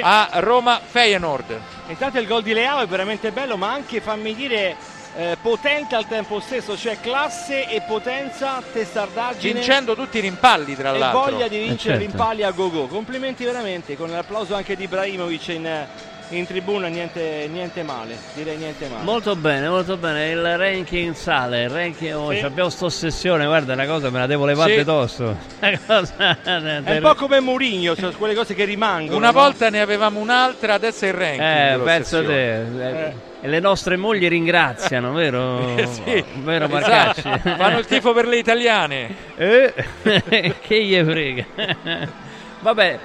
a 0.00 0.28
Roma 0.40 0.80
Feyenoord 0.84 1.60
Intanto 1.86 2.18
il 2.18 2.26
gol 2.26 2.42
di 2.42 2.52
Leao 2.52 2.80
è 2.80 2.86
veramente 2.88 3.30
bello 3.30 3.56
ma 3.56 3.70
anche 3.70 4.00
fammi 4.00 4.34
dire 4.34 4.74
eh, 5.16 5.36
potente 5.40 5.94
al 5.94 6.08
tempo 6.08 6.40
stesso, 6.40 6.76
cioè 6.76 6.98
classe 7.00 7.68
e 7.68 7.80
potenza, 7.82 8.60
testardaggine. 8.72 9.52
vincendo 9.54 9.94
tutti 9.94 10.18
i 10.18 10.20
rimpalli 10.20 10.74
tra 10.74 10.92
e 10.92 10.98
l'altro 10.98 11.30
voglia 11.30 11.46
di 11.48 11.58
vincere 11.58 11.94
Eh, 11.94 12.00
certo. 12.00 12.10
rimpalli 12.10 12.42
a 12.42 12.50
go-go. 12.50 12.86
Complimenti 12.86 13.44
veramente, 13.44 13.96
con 13.96 14.10
l'applauso 14.10 14.54
anche 14.54 14.76
di 14.76 14.82
Ibrahimovic 14.82 15.48
in, 15.48 15.86
in 16.30 16.44
tribuna, 16.46 16.88
niente, 16.88 17.48
niente 17.50 17.82
male, 17.82 18.16
direi 18.34 18.56
niente 18.56 18.88
male. 18.88 19.04
Molto 19.04 19.36
bene, 19.36 19.68
molto 19.68 19.96
bene. 19.96 20.30
Il 20.30 20.56
ranking 20.58 21.14
sale. 21.14 21.62
Il 21.64 21.70
ranking, 21.70 22.14
oh, 22.16 22.32
Sì. 22.32 22.40
abbiamo 22.40 22.68
sta 22.68 22.86
ossessione. 22.86 23.46
Guarda, 23.46 23.74
una 23.74 23.86
cosa 23.86 24.10
me 24.10 24.18
la 24.18 24.26
devo 24.26 24.44
levare 24.44 24.78
Sì. 24.78 24.84
tosto. 24.84 25.36
Cosa- 25.86 26.38
È 26.42 26.80
un 26.96 26.98
po' 27.00 27.14
come 27.14 27.38
Mourinho, 27.40 27.94
cioè 27.94 28.10
quelle 28.12 28.34
cose 28.34 28.54
che 28.54 28.64
rimangono. 28.64 29.16
una 29.16 29.26
no? 29.28 29.32
volta 29.32 29.70
ne 29.70 29.80
avevamo 29.80 30.18
un'altra 30.18 30.74
adesso 30.74 31.04
è 31.04 31.08
il 31.08 31.14
ranking 31.14 31.80
Eh, 31.80 31.84
penso 31.84 32.24
te. 32.24 32.54
Eh, 33.08 33.14
E 33.42 33.48
le 33.48 33.60
nostre 33.60 33.96
mogli 33.96 34.26
ringraziano, 34.26 35.12
vero? 35.12 35.76
Eh, 35.76 35.86
sì. 35.92 36.24
Vero 36.42 36.66
Marcacci? 36.66 37.20
Esatto. 37.20 37.54
Fanno 37.56 37.78
il 37.78 37.86
tifo 37.86 38.12
per 38.12 38.26
le 38.26 38.38
italiane. 38.38 39.14
Eh, 39.36 39.72
che 40.60 40.82
gli 40.84 40.96
frega. 41.04 41.44
Vabbè, 42.60 42.98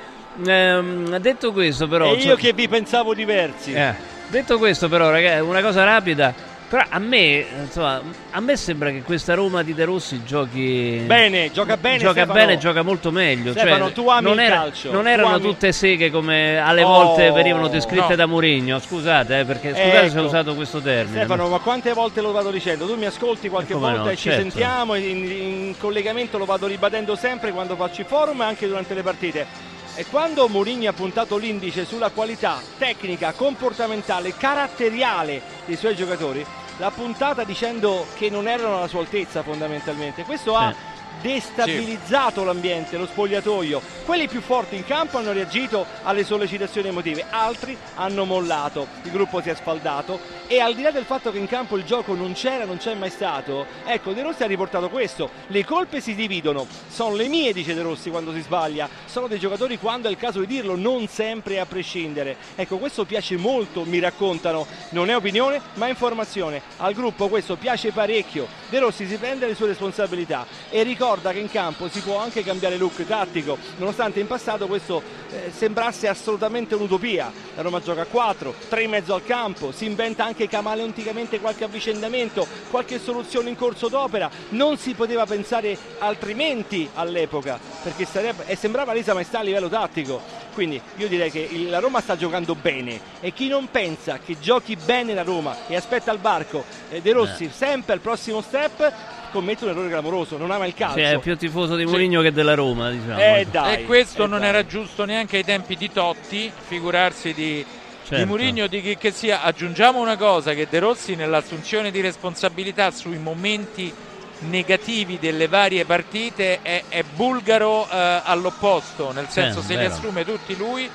ehm, 0.46 1.18
detto 1.18 1.52
questo 1.52 1.88
però... 1.88 2.06
E 2.06 2.10
io 2.10 2.16
insomma- 2.16 2.36
che 2.36 2.54
vi 2.54 2.68
pensavo 2.68 3.14
diversi. 3.14 3.74
Eh, 3.74 3.94
detto 4.28 4.58
questo 4.58 4.88
però, 4.90 5.10
ragazzi, 5.10 5.42
una 5.42 5.62
cosa 5.62 5.84
rapida. 5.84 6.50
Però 6.72 6.82
a 6.88 7.00
me, 7.00 7.46
insomma, 7.64 8.02
a 8.32 8.40
me 8.40 8.56
sembra 8.56 8.92
che 8.92 9.02
questa 9.02 9.34
Roma 9.34 9.62
di 9.62 9.74
De 9.74 9.84
Rossi 9.84 10.24
giochi 10.24 11.04
Bene, 11.06 11.52
gioca 11.52 11.76
bene, 11.76 11.98
Gioca 11.98 12.12
Stefano. 12.24 12.34
bene, 12.34 12.58
gioca 12.58 12.82
molto 12.82 13.12
meglio. 13.12 13.52
Stefano, 13.52 13.86
cioè, 13.88 13.94
tu 13.94 14.08
ami 14.08 14.24
non 14.24 14.34
il 14.40 14.46
era- 14.46 14.56
calcio, 14.56 14.90
Non 14.94 15.06
erano 15.06 15.34
ami- 15.34 15.42
tutte 15.42 15.74
seghe 15.74 16.10
come 16.10 16.58
alle 16.60 16.84
Oh, 16.84 16.88
volte 16.88 17.30
venivano 17.32 17.68
descritte 17.68 18.12
no. 18.12 18.16
da 18.16 18.26
Mourinho. 18.26 18.80
Scusate, 18.80 19.40
eh, 19.40 19.44
perché 19.44 19.72
scusate 19.72 20.10
se 20.12 20.16
ho 20.16 20.20
Ecco. 20.20 20.28
usato 20.28 20.56
questo 20.56 20.80
termine. 20.80 21.18
Stefano, 21.18 21.50
ma 21.50 21.58
quante 21.60 21.92
volte 21.92 22.22
lo 22.22 22.32
vado 22.32 22.52
dicendo? 22.52 22.86
Tu 22.88 22.96
mi 22.96 23.06
ascolti 23.06 23.50
qualche 23.50 23.74
volta 23.74 24.04
no, 24.04 24.10
e 24.10 24.16
ci 24.16 24.30
certo. 24.30 24.40
sentiamo, 24.40 24.96
in, 24.96 25.30
in 25.30 25.76
collegamento 25.78 26.38
lo 26.38 26.46
vado 26.46 26.68
ribadendo 26.68 27.18
sempre 27.18 27.52
quando 27.52 27.76
faccio 27.76 28.00
i 28.00 28.06
forum 28.06 28.40
e 28.40 28.46
anche 28.46 28.66
durante 28.66 28.94
le 28.94 29.02
partite. 29.04 29.46
E 29.94 30.06
quando 30.06 30.48
Mourinho 30.48 30.90
ha 30.90 30.94
puntato 30.94 31.38
l'indice 31.38 31.86
sulla 31.86 32.12
qualità 32.12 32.62
tecnica, 32.78 33.34
comportamentale, 33.34 34.34
caratteriale 34.36 35.42
dei 35.66 35.76
suoi 35.76 35.96
giocatori, 35.96 36.46
l'ha 36.78 36.92
puntata 36.92 37.44
dicendo 37.44 38.08
che 38.16 38.30
non 38.30 38.48
erano 38.48 38.78
alla 38.78 38.88
sua 38.88 39.02
altezza 39.02 39.44
fondamentalmente. 39.44 40.24
Questo 40.24 40.56
ha 40.56 40.74
destabilizzato 41.22 42.44
l'ambiente, 42.46 42.98
lo 42.98 43.06
spogliatoio. 43.06 43.82
Quelli 44.06 44.30
più 44.30 44.42
forti 44.42 44.78
in 44.78 44.86
campo 44.86 45.18
hanno 45.18 45.34
reagito 45.34 45.86
alle 46.04 46.24
sollecitazioni 46.24 46.88
emotive, 46.88 47.26
altri 47.30 47.78
hanno 47.96 48.24
mollato, 48.24 48.88
il 49.04 49.12
gruppo 49.12 49.42
si 49.42 49.50
è 49.50 49.56
sfaldato 49.56 50.20
e 50.52 50.60
al 50.60 50.76
di 50.76 50.82
là 50.82 50.92
del 50.92 51.06
fatto 51.06 51.32
che 51.32 51.38
in 51.38 51.48
campo 51.48 51.78
il 51.78 51.86
gioco 51.86 52.14
non 52.14 52.34
c'era, 52.34 52.66
non 52.66 52.76
c'è 52.76 52.94
mai 52.94 53.10
stato, 53.10 53.66
ecco 53.86 54.12
De 54.12 54.22
Rossi 54.22 54.44
ha 54.44 54.48
riportato 54.48 54.90
questo, 54.90 55.30
le 55.48 55.64
colpe 55.64 56.02
si 56.02 56.14
dividono, 56.14 56.68
sono 56.90 57.16
le 57.16 57.30
mie 57.30 57.54
dice 57.54 57.74
De 57.74 57.82
Rossi 57.82 58.10
quando 58.10 58.34
si 58.34 58.42
sbaglia, 58.42 58.90
sono 59.06 59.28
dei 59.28 59.40
giocatori 59.40 59.78
quando 59.78 60.10
è 60.10 60.12
il 60.12 60.18
caso 60.18 60.42
di 60.42 60.48
dirlo, 60.48 60.76
non 60.76 61.08
sempre 61.08 61.62
a 61.62 61.66
prescindere. 61.66 62.36
Ecco, 62.56 62.80
questo 62.80 63.06
piace 63.06 63.38
molto, 63.38 63.86
mi 63.86 64.00
raccontano, 64.00 64.68
non 64.90 65.10
è 65.10 65.16
opinione 65.16 65.62
ma 65.76 65.88
informazione, 65.88 66.62
al 66.80 66.94
gruppo 66.96 67.30
questo 67.30 67.56
piace 67.56 67.94
parecchio, 67.94 68.46
De 68.70 68.80
Rossi 68.80 69.08
si 69.08 69.16
prende 69.16 69.48
le 69.48 69.56
sue 69.56 69.68
responsabilità 69.68 70.46
e 70.70 70.84
ricorda 70.84 71.32
che 71.32 71.40
in 71.40 71.50
campo 71.50 71.88
si 71.88 72.02
può 72.02 72.18
anche 72.18 72.44
cambiare 72.44 72.76
look 72.76 73.06
tattico, 73.06 73.58
nonostante 73.78 74.20
in 74.20 74.28
passato 74.28 74.68
questo 74.68 75.02
eh, 75.32 75.50
sembrasse 75.56 76.10
assolutamente 76.10 76.76
un'utopia. 76.76 77.32
La 77.56 77.62
Roma 77.62 77.80
gioca 77.80 78.02
a 78.02 78.06
4, 78.06 78.54
3 78.68 78.84
in 78.84 78.90
mezzo 78.90 79.14
al 79.14 79.24
campo, 79.24 79.72
si 79.72 79.86
inventa 79.86 80.26
anche 80.26 80.40
camaleonticamente 80.48 81.40
qualche 81.40 81.64
avvicendamento, 81.64 82.48
qualche 82.70 83.00
soluzione 83.00 83.50
in 83.50 83.56
corso 83.56 83.88
d'opera, 83.88 84.30
non 84.50 84.78
si 84.78 84.94
poteva 84.94 85.26
pensare 85.26 85.78
altrimenti 86.00 86.90
all'epoca, 86.94 87.60
perché 87.84 88.06
sarebbe, 88.06 88.44
e 88.48 88.56
sembrava 88.56 88.94
resa 88.94 89.14
maestà 89.14 89.40
a 89.40 89.44
livello 89.44 89.70
tattico. 89.70 90.22
Quindi 90.54 90.82
io 90.98 91.08
direi 91.08 91.32
che 91.32 91.48
il- 91.50 91.70
la 91.70 91.80
Roma 91.80 92.02
sta 92.02 92.18
giocando 92.18 92.56
bene 92.56 93.00
e 93.22 93.32
chi 93.32 93.48
non 93.48 93.70
pensa 93.72 94.20
che 94.20 94.38
giochi 94.40 94.76
bene 94.76 95.14
la 95.14 95.24
Roma 95.24 95.56
e 95.68 95.76
aspetta 95.78 96.12
al 96.12 96.18
barco 96.18 96.66
eh, 96.90 97.00
De 97.02 97.14
Rossi 97.14 97.50
sempre 97.54 97.94
al 97.94 98.00
prossimo 98.02 98.42
step 98.42 98.92
commette 99.32 99.64
un 99.64 99.70
errore 99.70 99.88
clamoroso, 99.88 100.36
non 100.38 100.52
ama 100.52 100.66
il 100.66 100.74
calcio. 100.74 100.98
Sì, 100.98 101.04
è 101.04 101.18
più 101.20 101.38
tifoso 101.38 101.78
di 101.78 101.86
Mourinho 101.86 102.22
che 102.22 102.34
della 102.34 102.54
Roma, 102.54 102.90
diciamo. 102.92 103.18
Eh, 103.18 103.48
dai, 103.50 103.76
e 103.76 103.86
questo 103.86 104.26
eh, 104.26 104.28
non 104.28 104.40
dai. 104.40 104.50
era 104.50 104.66
giusto 104.66 105.06
neanche 105.06 105.38
ai 105.38 105.46
tempi 105.46 105.78
di 105.78 105.90
Totti, 105.90 106.52
figurarsi 106.68 107.34
di, 107.34 107.66
Certo. 108.12 108.26
di 108.26 108.30
Mourinho, 108.30 108.68
di 108.68 108.82
chi 108.82 108.98
che 108.98 109.12
sia. 109.12 109.42
Aggiungiamo 109.42 109.98
una 110.02 110.18
cosa, 110.18 110.54
che 110.54 110.68
De 110.70 110.80
Rossi 110.80 111.16
nell'assunzione 111.16 111.92
di 111.92 112.02
responsabilità 112.02 112.92
sui 112.92 113.18
momenti 113.18 113.94
negativi 114.40 115.18
delle 115.18 115.48
varie 115.48 115.86
partite 115.86 116.62
è, 116.62 116.84
è 116.90 117.04
bulgaro 117.04 117.88
eh, 117.90 118.22
all'opposto, 118.24 119.14
nel 119.14 119.30
senso 119.30 119.62
Sì, 119.62 119.68
se 119.68 119.78
li 119.78 119.86
assume 119.86 120.26
tutti 120.26 120.58
lui 120.58 120.90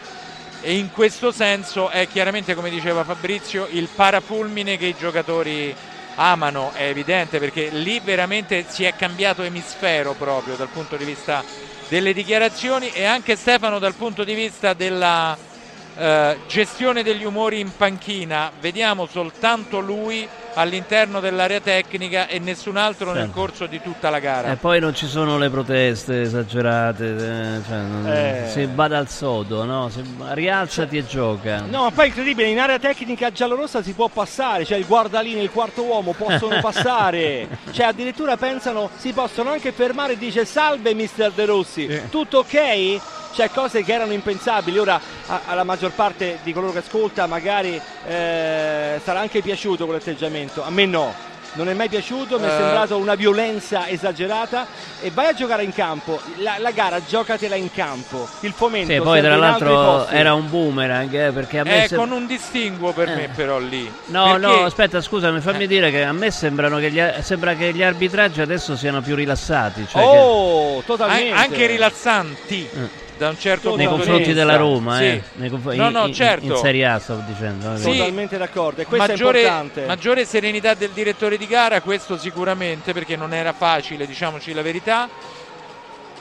e 0.61 0.77
in 0.77 0.91
questo 0.91 1.33
senso 1.33 1.89
è 1.89 2.07
chiaramente, 2.07 2.55
come 2.55 2.69
diceva 2.69 3.03
Fabrizio, 3.03 3.67
il 3.71 3.89
parafulmine 3.95 4.77
che 4.77 4.87
i 4.87 4.97
giocatori 4.99 5.75
amano, 6.17 6.73
è 6.75 6.89
evidente 6.89 7.39
perché 7.39 7.69
lì 7.71 7.99
veramente 8.01 8.67
si 8.69 8.85
è 8.85 8.95
cambiato 8.95 9.43
emisfero 9.43 10.13
proprio 10.13 10.55
dal 10.57 10.69
punto 10.69 10.97
di 10.97 11.05
vista 11.05 11.43
delle 11.89 12.13
dichiarazioni 12.13 12.91
e 12.91 13.05
anche 13.05 13.37
Stefano 13.37 13.79
dal 13.79 13.95
punto 13.95 14.23
di 14.23 14.35
vista 14.35 14.75
della 14.75 15.55
eh, 15.97 16.37
gestione 16.47 17.03
degli 17.03 17.25
umori 17.25 17.61
in 17.61 17.71
panchina. 17.77 18.51
Vediamo 18.61 19.07
soltanto 19.07 19.79
lui 19.81 20.29
all'interno 20.59 21.21
dell'area 21.21 21.61
tecnica 21.61 22.29
e 22.29 22.39
nessun 22.39 22.79
altro 22.79 23.13
nel 23.13 23.25
Certo. 23.27 23.39
corso 23.39 23.67
di 23.67 23.81
tutta 23.83 24.09
la 24.09 24.19
gara. 24.21 24.53
E 24.53 24.57
poi 24.57 24.81
non 24.81 24.95
ci 24.95 25.07
sono 25.07 25.37
le 25.37 25.51
proteste 25.51 26.23
esagerate, 26.23 27.05
eh, 27.05 27.61
cioè, 27.67 27.77
non- 27.79 28.07
Eh. 28.11 28.49
si 28.51 28.65
bada 28.67 28.97
al 28.97 29.09
sodo, 29.11 29.65
no? 29.65 29.91
Si- 29.91 30.03
rialzati 30.31 30.97
e 30.97 31.07
gioca. 31.07 31.61
No, 31.69 31.83
ma 31.83 31.91
poi 31.91 32.05
è 32.07 32.09
incredibile, 32.09 32.49
in 32.49 32.59
area 32.59 32.79
tecnica 32.79 33.31
giallorossa 33.31 33.83
si 33.83 33.93
può 33.93 34.09
passare, 34.09 34.65
cioè 34.65 34.79
il 34.79 34.87
guardalino 34.87 35.41
e 35.41 35.43
il 35.43 35.51
quarto 35.51 35.83
uomo 35.83 36.13
possono 36.15 36.59
passare, 36.63 37.47
cioè 37.73 37.87
addirittura 37.87 38.39
pensano 38.39 38.89
si 38.97 39.13
possono 39.13 39.51
anche 39.51 39.73
fermare 39.73 40.15
e 40.15 40.19
dice 40.19 40.47
salve 40.47 40.95
mister 40.95 41.33
De 41.33 41.45
Rossi, 41.45 42.01
tutto 42.11 42.39
ok? 42.39 43.01
Cioè 43.37 43.51
cose 43.51 43.85
che 43.85 43.93
erano 43.93 44.13
impensabili, 44.13 44.79
ora 44.79 44.99
a- 45.27 45.41
alla 45.45 45.63
maggior 45.63 45.91
parte 45.91 46.39
di 46.43 46.55
coloro 46.55 46.73
che 46.73 46.79
ascolta 46.79 47.27
magari 47.27 47.79
eh, 48.07 48.99
sarà 49.05 49.21
anche 49.21 49.43
piaciuto 49.43 49.85
quell'atteggiamento, 49.85 50.65
a 50.65 50.71
me 50.71 50.87
no. 50.87 51.13
Non 51.53 51.69
è 51.71 51.75
mai 51.75 51.89
piaciuto, 51.89 52.39
mi 52.39 52.45
è 52.47 52.49
Eh. 52.49 52.57
sembrato 52.57 52.99
una 52.99 53.15
violenza 53.15 53.89
esagerata 53.89 54.67
e 55.01 55.11
vai 55.11 55.29
a 55.29 55.33
giocare 55.33 55.63
in 55.65 55.73
campo, 55.73 56.21
la, 56.37 56.57
la 56.59 56.71
gara 56.71 57.03
giocatela 57.03 57.55
in 57.55 57.71
campo, 57.73 58.27
il 58.41 58.53
fomento 58.53 58.93
Sì, 58.93 59.01
poi 59.01 59.21
tra 59.23 59.37
l'altro 59.37 60.07
era 60.09 60.35
un 60.35 60.51
boomerang, 60.51 61.15
eh, 61.15 61.31
perché 61.33 61.59
a 61.61 61.65
me 61.65 61.85
Eh, 61.85 61.89
sem- 61.89 61.99
con 61.99 62.11
un 62.13 62.27
distinguo 62.27 62.93
per 62.93 63.09
me 63.09 63.31
però 63.35 63.59
lì. 63.59 63.91
No, 64.07 64.25
Perché- 64.33 64.39
no, 64.47 64.65
aspetta, 64.65 65.01
scusami, 65.01 65.41
fammi 65.41 65.67
dire 65.67 65.91
che 65.91 66.05
a 66.05 66.13
me 66.13 66.31
sembrano 66.31 66.77
che 66.79 66.91
gli, 66.91 67.01
sembra 67.23 67.55
che 67.55 67.73
gli 67.73 67.83
arbitraggi 67.83 68.41
adesso 68.43 68.77
siano 68.77 69.01
più 69.01 69.15
rilassati. 69.15 69.87
Cioè 69.89 70.03
Oh, 70.05 70.81
che- 70.81 70.85
totalmente. 70.87 71.33
An- 71.33 71.39
anche 71.39 71.67
rilassanti 71.67 72.69
da 73.17 73.29
un 73.31 73.39
certo 73.39 73.75
nei 73.77 73.87
punto 73.87 74.03
di 74.03 74.09
confronti 74.09 74.33
della 74.35 74.57
Roma, 74.57 74.99
Sì. 74.99 75.05
eh. 75.05 75.23
Nei 75.35 75.49
confr- 75.51 75.75
No, 75.75 75.87
in- 75.87 75.93
no, 75.93 76.07
in- 76.07 76.15
certo. 76.15 76.45
In 76.47 76.57
Serie 76.57 76.87
A 76.87 76.99
stavo 76.99 77.23
dicendo. 77.27 77.67
vabbè. 77.69 77.79
Sì. 77.81 77.91
Totalmente 77.97 78.37
d'accordo, 78.39 78.81
e 78.83 78.85
questo 78.87 79.07
maggiore, 79.09 79.39
è 79.39 79.43
importante. 79.43 79.87
maggiore 79.87 80.25
serenità 80.25 80.75
del 80.75 80.91
direttore 80.91 81.37
di 81.39 81.47
gara, 81.47 81.81
questo 81.81 82.17
sicuramente, 82.19 82.93
perché 82.93 83.17
non 83.17 83.33
era 83.33 83.53
facile, 83.53 84.07
diciamoci 84.07 84.53
la 84.53 84.63
verità. 84.63 85.09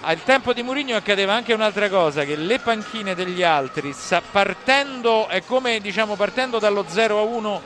Al 0.08 0.24
tempo 0.24 0.54
di 0.54 0.62
Mourinho 0.62 0.96
accadeva 0.96 1.34
anche 1.34 1.54
un'altra 1.54 1.90
cosa, 1.90 2.24
che 2.26 2.36
le 2.36 2.60
panchine 2.60 3.16
degli 3.16 3.42
altri, 3.42 3.94
partendo, 4.32 5.28
è 5.28 5.44
come 5.44 5.80
diciamo, 5.80 6.16
partendo 6.16 6.60
dallo 6.60 6.86
0 6.88 7.18
a 7.20 7.24
1 7.24 7.62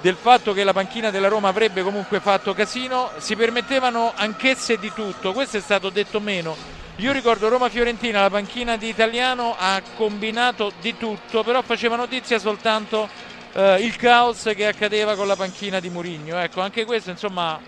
del 0.00 0.16
fatto 0.16 0.52
che 0.52 0.64
la 0.64 0.72
panchina 0.72 1.10
della 1.10 1.28
Roma 1.28 1.48
avrebbe 1.48 1.82
comunque 1.82 2.20
fatto 2.20 2.54
casino, 2.54 3.10
si 3.18 3.36
permettevano 3.36 4.12
anch'esse 4.14 4.78
di 4.78 4.92
tutto, 4.94 5.32
questo 5.32 5.58
è 5.58 5.60
stato 5.60 5.90
detto 5.90 6.20
meno. 6.20 6.56
Io 6.96 7.12
ricordo 7.12 7.48
Roma-Fiorentina, 7.48 8.20
la 8.20 8.30
panchina 8.30 8.76
di 8.76 8.88
Italiano 8.88 9.54
ha 9.58 9.80
combinato 9.96 10.72
di 10.80 10.96
tutto, 10.96 11.42
però 11.42 11.62
faceva 11.62 11.96
notizia 11.96 12.38
soltanto 12.38 13.08
eh, 13.52 13.76
il 13.80 13.96
caos 13.96 14.50
che 14.54 14.66
accadeva 14.66 15.14
con 15.16 15.26
la 15.26 15.36
panchina 15.36 15.80
di 15.80 15.88
Murigno. 15.88 16.38
Ecco, 16.38 16.60
anche 16.60 16.84
questo 16.84 17.10
insomma 17.10 17.58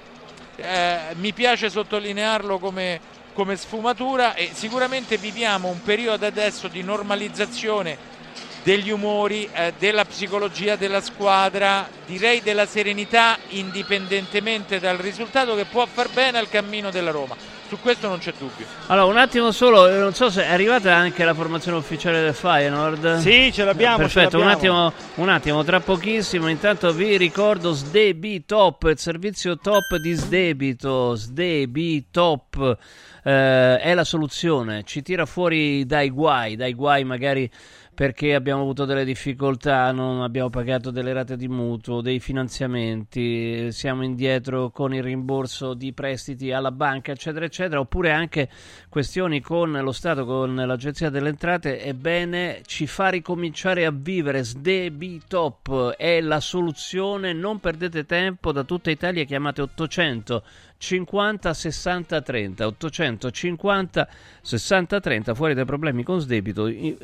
eh, 0.56 0.98
mi 1.14 1.32
piace 1.32 1.70
sottolinearlo 1.70 2.58
come, 2.58 3.00
come 3.32 3.56
sfumatura 3.56 4.34
e 4.34 4.50
sicuramente 4.52 5.16
viviamo 5.16 5.68
un 5.68 5.82
periodo 5.82 6.26
adesso 6.26 6.68
di 6.68 6.82
normalizzazione 6.82 8.20
degli 8.62 8.90
umori, 8.90 9.48
eh, 9.52 9.72
della 9.78 10.04
psicologia 10.04 10.76
della 10.76 11.00
squadra, 11.00 11.88
direi 12.06 12.40
della 12.42 12.66
serenità 12.66 13.36
indipendentemente 13.48 14.78
dal 14.78 14.96
risultato 14.96 15.54
che 15.54 15.64
può 15.64 15.86
far 15.86 16.10
bene 16.10 16.38
al 16.38 16.48
cammino 16.48 16.90
della 16.90 17.10
Roma. 17.10 17.36
Su 17.68 17.80
questo 17.80 18.06
non 18.06 18.18
c'è 18.18 18.34
dubbio. 18.38 18.66
Allora, 18.88 19.06
un 19.06 19.16
attimo 19.16 19.50
solo, 19.50 19.88
eh, 19.88 19.96
non 19.96 20.12
so 20.12 20.28
se 20.28 20.44
è 20.44 20.52
arrivata 20.52 20.94
anche 20.94 21.24
la 21.24 21.32
formazione 21.32 21.78
ufficiale 21.78 22.20
del 22.20 22.34
Feyenoord. 22.34 23.20
Sì, 23.20 23.50
ce 23.50 23.64
l'abbiamo, 23.64 23.96
ce 23.96 24.02
Perfetto, 24.02 24.38
un 24.38 24.44
l'abbiamo. 24.44 24.86
attimo, 24.88 25.06
un 25.14 25.28
attimo, 25.30 25.64
tra 25.64 25.80
pochissimo. 25.80 26.48
Intanto 26.48 26.92
vi 26.92 27.16
ricordo 27.16 27.72
Sdebitop, 27.72 28.82
il 28.90 28.98
servizio 28.98 29.56
top 29.56 29.96
di 29.96 30.12
sdebito. 30.12 31.14
Sdebitop 31.14 32.76
eh, 33.24 33.78
è 33.78 33.94
la 33.94 34.04
soluzione, 34.04 34.82
ci 34.84 35.00
tira 35.00 35.24
fuori 35.24 35.86
dai 35.86 36.10
guai, 36.10 36.56
dai 36.56 36.74
guai 36.74 37.04
magari 37.04 37.50
perché 37.94 38.34
abbiamo 38.34 38.62
avuto 38.62 38.86
delle 38.86 39.04
difficoltà, 39.04 39.92
non 39.92 40.22
abbiamo 40.22 40.48
pagato 40.48 40.90
delle 40.90 41.12
rate 41.12 41.36
di 41.36 41.46
mutuo, 41.46 42.00
dei 42.00 42.20
finanziamenti, 42.20 43.70
siamo 43.70 44.02
indietro 44.02 44.70
con 44.70 44.94
il 44.94 45.02
rimborso 45.02 45.74
di 45.74 45.92
prestiti 45.92 46.52
alla 46.52 46.70
banca, 46.70 47.12
eccetera, 47.12 47.44
eccetera, 47.44 47.80
oppure 47.80 48.10
anche 48.10 48.48
questioni 48.88 49.40
con 49.40 49.72
lo 49.72 49.92
Stato, 49.92 50.24
con 50.24 50.54
l'Agenzia 50.54 51.10
delle 51.10 51.28
Entrate, 51.28 51.82
ebbene 51.82 52.62
ci 52.64 52.86
fa 52.86 53.10
ricominciare 53.10 53.84
a 53.84 53.90
vivere. 53.90 54.42
Sdebitop 54.42 55.90
è 55.96 56.22
la 56.22 56.40
soluzione, 56.40 57.34
non 57.34 57.60
perdete 57.60 58.06
tempo, 58.06 58.52
da 58.52 58.64
tutta 58.64 58.90
Italia 58.90 59.24
chiamate 59.24 59.60
800 59.60 60.42
50 60.82 61.54
60 61.54 62.22
30 62.22 62.66
850 62.66 64.08
60 64.42 65.00
30 65.00 65.34
fuori 65.34 65.54
dai 65.54 65.64
problemi 65.64 66.02
con 66.02 66.20
sdebito 66.20 66.66
i- 66.66 66.96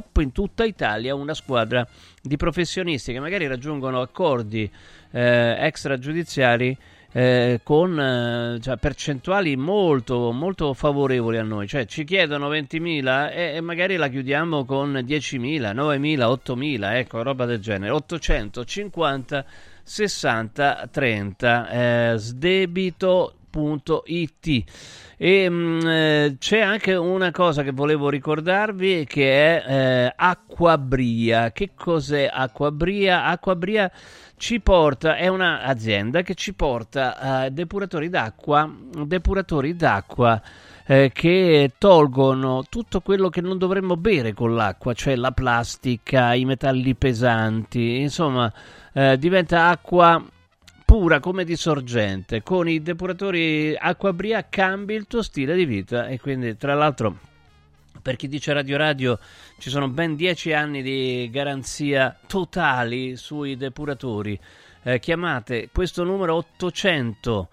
sdebitop 0.00 0.18
in 0.18 0.32
tutta 0.32 0.64
Italia 0.64 1.14
una 1.14 1.34
squadra 1.34 1.86
di 2.20 2.36
professionisti 2.36 3.12
che 3.12 3.20
magari 3.20 3.46
raggiungono 3.46 4.00
accordi 4.00 4.68
eh, 5.12 5.56
extragiudiziari 5.58 6.76
eh, 7.12 7.60
con 7.62 7.98
eh, 7.98 8.58
cioè, 8.60 8.76
percentuali 8.76 9.56
molto, 9.56 10.30
molto 10.32 10.72
favorevoli 10.74 11.38
a 11.38 11.42
noi, 11.42 11.66
cioè 11.66 11.84
ci 11.86 12.04
chiedono 12.04 12.48
20.000 12.50 13.32
e, 13.32 13.54
e 13.56 13.60
magari 13.60 13.96
la 13.96 14.08
chiudiamo 14.08 14.64
con 14.64 14.92
10.000, 14.92 15.74
9.000, 15.74 16.40
8.000, 16.44 16.96
ecco, 16.96 17.22
roba 17.22 17.46
del 17.46 17.60
genere, 17.60 17.92
850 17.92 19.44
60 19.82 20.88
30 20.92 21.68
eh, 21.70 22.14
sdebito.it 22.16 23.04
e 25.22 25.50
mm, 25.50 25.80
eh, 25.86 26.36
c'è 26.38 26.60
anche 26.60 26.94
una 26.94 27.30
cosa 27.30 27.62
che 27.62 27.72
volevo 27.72 28.08
ricordarvi 28.08 29.04
che 29.04 29.58
è 29.58 29.64
eh, 29.68 30.12
Acquabria. 30.16 31.52
Che 31.52 31.72
cos'è 31.74 32.26
Acquabria? 32.32 33.26
Acquabria 33.26 33.92
ci 34.38 34.60
porta, 34.60 35.16
è 35.16 35.28
un'azienda 35.28 36.22
che 36.22 36.32
ci 36.34 36.54
porta 36.54 37.44
eh, 37.44 37.50
depuratori 37.50 38.08
d'acqua, 38.08 38.66
depuratori 39.04 39.76
d'acqua 39.76 40.40
eh, 40.86 41.10
che 41.12 41.72
tolgono 41.76 42.64
tutto 42.70 43.02
quello 43.02 43.28
che 43.28 43.42
non 43.42 43.58
dovremmo 43.58 43.98
bere 43.98 44.32
con 44.32 44.54
l'acqua, 44.54 44.94
cioè 44.94 45.16
la 45.16 45.32
plastica, 45.32 46.32
i 46.32 46.46
metalli 46.46 46.94
pesanti, 46.94 47.98
insomma, 47.98 48.50
eh, 48.94 49.18
diventa 49.18 49.68
acqua 49.68 50.24
pura 50.90 51.20
come 51.20 51.44
di 51.44 51.54
sorgente. 51.54 52.42
Con 52.42 52.68
i 52.68 52.82
depuratori 52.82 53.76
Acquabria 53.78 54.48
cambi 54.48 54.94
il 54.94 55.06
tuo 55.06 55.22
stile 55.22 55.54
di 55.54 55.64
vita 55.64 56.08
e 56.08 56.18
quindi 56.18 56.56
tra 56.56 56.74
l'altro 56.74 57.16
per 58.02 58.16
chi 58.16 58.26
dice 58.26 58.52
Radio 58.52 58.76
Radio 58.76 59.20
ci 59.60 59.70
sono 59.70 59.88
ben 59.88 60.16
10 60.16 60.52
anni 60.52 60.82
di 60.82 61.30
garanzia 61.30 62.18
totali 62.26 63.14
sui 63.14 63.56
depuratori. 63.56 64.36
Eh, 64.82 64.98
chiamate 64.98 65.68
questo 65.72 66.02
numero 66.02 66.34
800 66.34 67.48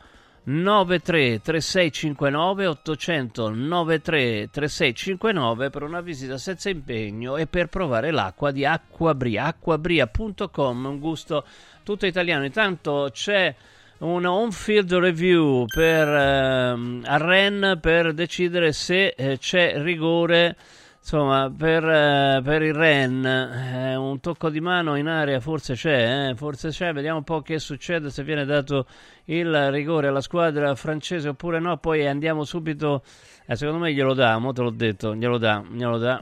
93 0.45 1.41
3659 1.41 2.65
800 2.65 3.49
93 3.49 4.49
3659 4.49 5.69
per 5.69 5.83
una 5.83 6.01
visita 6.01 6.39
senza 6.39 6.69
impegno 6.69 7.37
e 7.37 7.45
per 7.45 7.67
provare 7.67 8.09
l'acqua 8.09 8.49
di 8.49 8.65
Acquabria 8.65 9.43
acquabria.com 9.43 10.85
un 10.85 10.99
gusto 10.99 11.45
tutto 11.87 12.05
italiano. 12.05 12.43
Intanto 12.43 13.07
c'è 13.13 13.55
un 13.99 14.25
on-field 14.25 14.93
review 14.95 15.65
per 15.67 16.05
ehm, 16.05 17.03
a 17.05 17.15
Rennes 17.15 17.79
per 17.79 18.13
decidere 18.13 18.73
se 18.73 19.13
eh, 19.15 19.37
c'è 19.37 19.81
rigore. 19.81 20.57
Insomma 20.99 21.49
per, 21.49 21.87
eh, 21.87 22.41
per 22.43 22.61
il 22.63 22.73
Rennes 22.73 23.93
eh, 23.93 23.95
un 23.95 24.19
tocco 24.19 24.49
di 24.49 24.59
mano 24.59 24.97
in 24.97 25.07
area 25.07 25.39
forse 25.39 25.75
c'è 25.75 26.31
eh, 26.31 26.35
forse 26.35 26.71
c'è. 26.71 26.91
Vediamo 26.91 27.19
un 27.19 27.23
po' 27.23 27.41
che 27.41 27.57
succede 27.57 28.09
se 28.09 28.23
viene 28.23 28.43
dato 28.43 28.85
il 29.25 29.71
rigore 29.71 30.07
alla 30.07 30.19
squadra 30.19 30.75
francese 30.75 31.29
oppure 31.29 31.59
no. 31.59 31.77
Poi 31.77 32.05
andiamo 32.05 32.43
subito 32.43 33.01
eh, 33.45 33.55
secondo 33.55 33.79
me 33.79 33.93
glielo 33.93 34.13
dà 34.13 34.37
mo 34.39 34.51
te 34.51 34.61
l'ho 34.61 34.71
detto 34.71 35.15
glielo 35.15 35.37
dà 35.37 35.63
glielo 35.71 35.97
dà. 35.97 36.21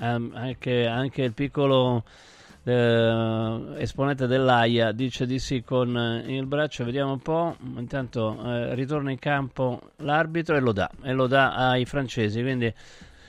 Ehm, 0.00 0.32
anche, 0.34 0.86
anche 0.86 1.22
il 1.22 1.34
piccolo 1.34 2.04
eh, 2.64 3.74
esponente 3.76 4.26
dell'AIA 4.26 4.92
dice 4.92 5.26
di 5.26 5.38
sì 5.38 5.62
con 5.62 5.96
eh, 5.96 6.36
il 6.36 6.46
braccio, 6.46 6.84
vediamo 6.84 7.12
un 7.12 7.20
po', 7.20 7.56
intanto 7.76 8.38
eh, 8.44 8.74
ritorna 8.74 9.10
in 9.10 9.18
campo 9.18 9.80
l'arbitro 9.96 10.56
e 10.56 10.60
lo 10.60 10.72
dà, 10.72 10.90
e 11.02 11.12
lo 11.12 11.26
dà 11.26 11.54
ai 11.54 11.84
francesi, 11.84 12.40
quindi 12.40 12.72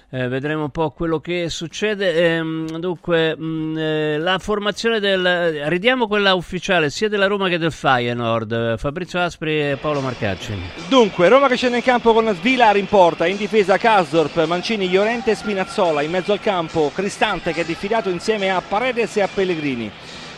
eh, 0.09 0.27
vedremo 0.27 0.63
un 0.63 0.69
po' 0.69 0.91
quello 0.91 1.19
che 1.19 1.49
succede. 1.49 2.13
Ehm, 2.13 2.77
dunque, 2.77 3.35
mh, 3.35 3.77
eh, 3.77 4.17
la 4.17 4.39
formazione 4.39 4.99
del... 4.99 5.63
Ridiamo 5.65 6.07
quella 6.07 6.33
ufficiale 6.33 6.89
sia 6.89 7.09
della 7.09 7.27
Roma 7.27 7.49
che 7.49 7.57
del 7.57 7.71
Feyenoord, 7.71 8.51
eh, 8.51 8.77
Fabrizio 8.77 9.19
Aspri 9.21 9.71
e 9.71 9.77
Paolo 9.79 10.01
Marcacci. 10.01 10.53
Dunque, 10.87 11.27
Roma 11.27 11.47
che 11.47 11.55
scende 11.55 11.77
in 11.77 11.83
campo 11.83 12.13
con 12.13 12.33
Svilar 12.33 12.77
in 12.77 12.87
porta, 12.87 13.25
in 13.25 13.37
difesa 13.37 13.77
Kasdorp, 13.77 14.45
Mancini, 14.45 14.89
Llorente 14.89 15.31
e 15.31 15.35
Spinazzola, 15.35 16.01
in 16.01 16.11
mezzo 16.11 16.31
al 16.31 16.39
campo 16.39 16.91
Cristante 16.93 17.51
che 17.51 17.61
è 17.61 17.65
diffidato 17.65 18.09
insieme 18.09 18.49
a 18.49 18.61
Paredes 18.61 19.17
e 19.17 19.21
a 19.21 19.29
Pellegrini. 19.31 19.91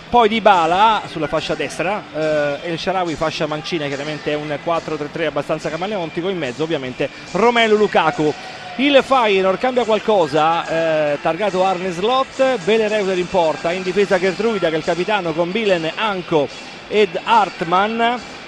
poi 0.09 0.29
Di 0.29 0.39
Bala 0.39 1.03
sulla 1.07 1.27
fascia 1.27 1.53
destra, 1.53 2.03
eh, 2.15 2.69
El 2.69 2.79
Sharawi 2.79 3.15
fascia 3.15 3.45
mancina, 3.45 3.87
chiaramente 3.87 4.31
è 4.31 4.35
un 4.35 4.57
4-3-3 4.63 5.25
abbastanza 5.25 5.69
camaleontico, 5.69 6.29
in 6.29 6.37
mezzo 6.37 6.63
ovviamente 6.63 7.09
Romelu 7.31 7.75
Lukaku. 7.75 8.33
Il 8.79 9.01
Feyenoord 9.03 9.57
cambia 9.57 9.85
qualcosa, 9.85 10.67
eh, 11.13 11.17
targato 11.19 11.65
Arne 11.65 11.89
Slot, 11.89 12.59
Bele 12.63 12.87
Reuter 12.87 13.17
in 13.17 13.27
porta, 13.27 13.71
in 13.71 13.81
difesa 13.81 14.19
Gertruida 14.19 14.69
che 14.69 14.75
è 14.75 14.77
il 14.77 14.83
capitano 14.83 15.33
con 15.33 15.51
Bilen, 15.51 15.91
Anco 15.95 16.47
ed 16.87 17.19
Hartmann. 17.23 17.99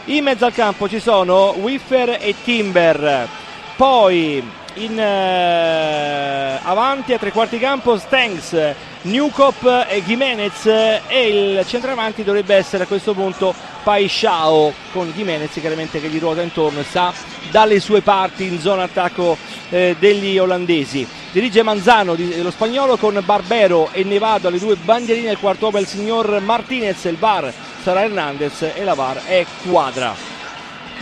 In 0.05 0.23
mezzo 0.23 0.45
al 0.45 0.53
campo 0.53 0.87
ci 0.87 0.99
sono 0.99 1.55
Wiffer 1.57 2.19
e 2.21 2.35
Timber. 2.43 3.27
Poi 3.75 4.43
in 4.79 4.99
eh, 4.99 6.59
avanti 6.61 7.13
a 7.13 7.17
tre 7.17 7.31
quarti 7.31 7.59
campo 7.59 7.97
Stengs, 7.97 8.73
Newcop 9.01 9.85
e 9.89 10.03
Jimenez 10.03 10.65
e 10.65 11.27
il 11.27 11.65
centravanti 11.65 12.23
dovrebbe 12.23 12.55
essere 12.55 12.83
a 12.83 12.87
questo 12.87 13.13
punto 13.13 13.53
Paisciao 13.83 14.73
con 14.91 15.11
Jimenez 15.11 15.51
chiaramente 15.53 15.99
che 15.99 16.07
gli 16.07 16.19
ruota 16.19 16.41
intorno 16.41 16.79
e 16.79 16.83
sta 16.83 17.13
dalle 17.51 17.79
sue 17.79 18.01
parti 18.01 18.45
in 18.45 18.59
zona 18.59 18.83
attacco 18.83 19.37
eh, 19.69 19.95
degli 19.99 20.37
olandesi. 20.37 21.07
Dirige 21.31 21.61
Manzano, 21.61 22.15
di- 22.15 22.41
lo 22.41 22.51
spagnolo 22.51 22.97
con 22.97 23.21
Barbero 23.23 23.89
e 23.91 24.03
Nevado 24.03 24.47
alle 24.47 24.59
due 24.59 24.75
bandierine, 24.75 25.31
il 25.31 25.37
quarto 25.37 25.65
uomo 25.65 25.79
il 25.79 25.87
signor 25.87 26.39
Martinez, 26.41 27.03
il 27.05 27.17
VAR 27.17 27.53
sarà 27.83 28.03
Hernandez 28.03 28.71
e 28.73 28.83
la 28.83 28.93
VAR 28.93 29.23
è 29.25 29.45
Quadra. 29.67 30.38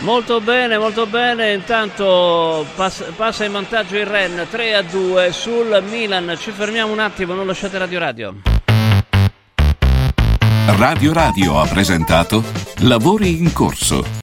Molto 0.00 0.40
bene, 0.40 0.78
molto 0.78 1.06
bene. 1.06 1.52
Intanto 1.52 2.64
pass- 2.76 3.12
passa 3.16 3.44
in 3.44 3.52
vantaggio 3.52 3.96
il 3.96 4.06
Ren 4.06 4.46
3 4.48 4.74
a 4.74 4.82
2 4.82 5.32
sul 5.32 5.82
Milan. 5.88 6.36
Ci 6.38 6.50
fermiamo 6.52 6.92
un 6.92 7.00
attimo, 7.00 7.34
non 7.34 7.46
lasciate 7.46 7.78
Radio 7.78 7.98
Radio. 7.98 8.34
Radio 10.76 11.12
Radio 11.12 11.60
ha 11.60 11.66
presentato 11.66 12.44
Lavori 12.78 13.38
in 13.38 13.52
corso. 13.52 14.16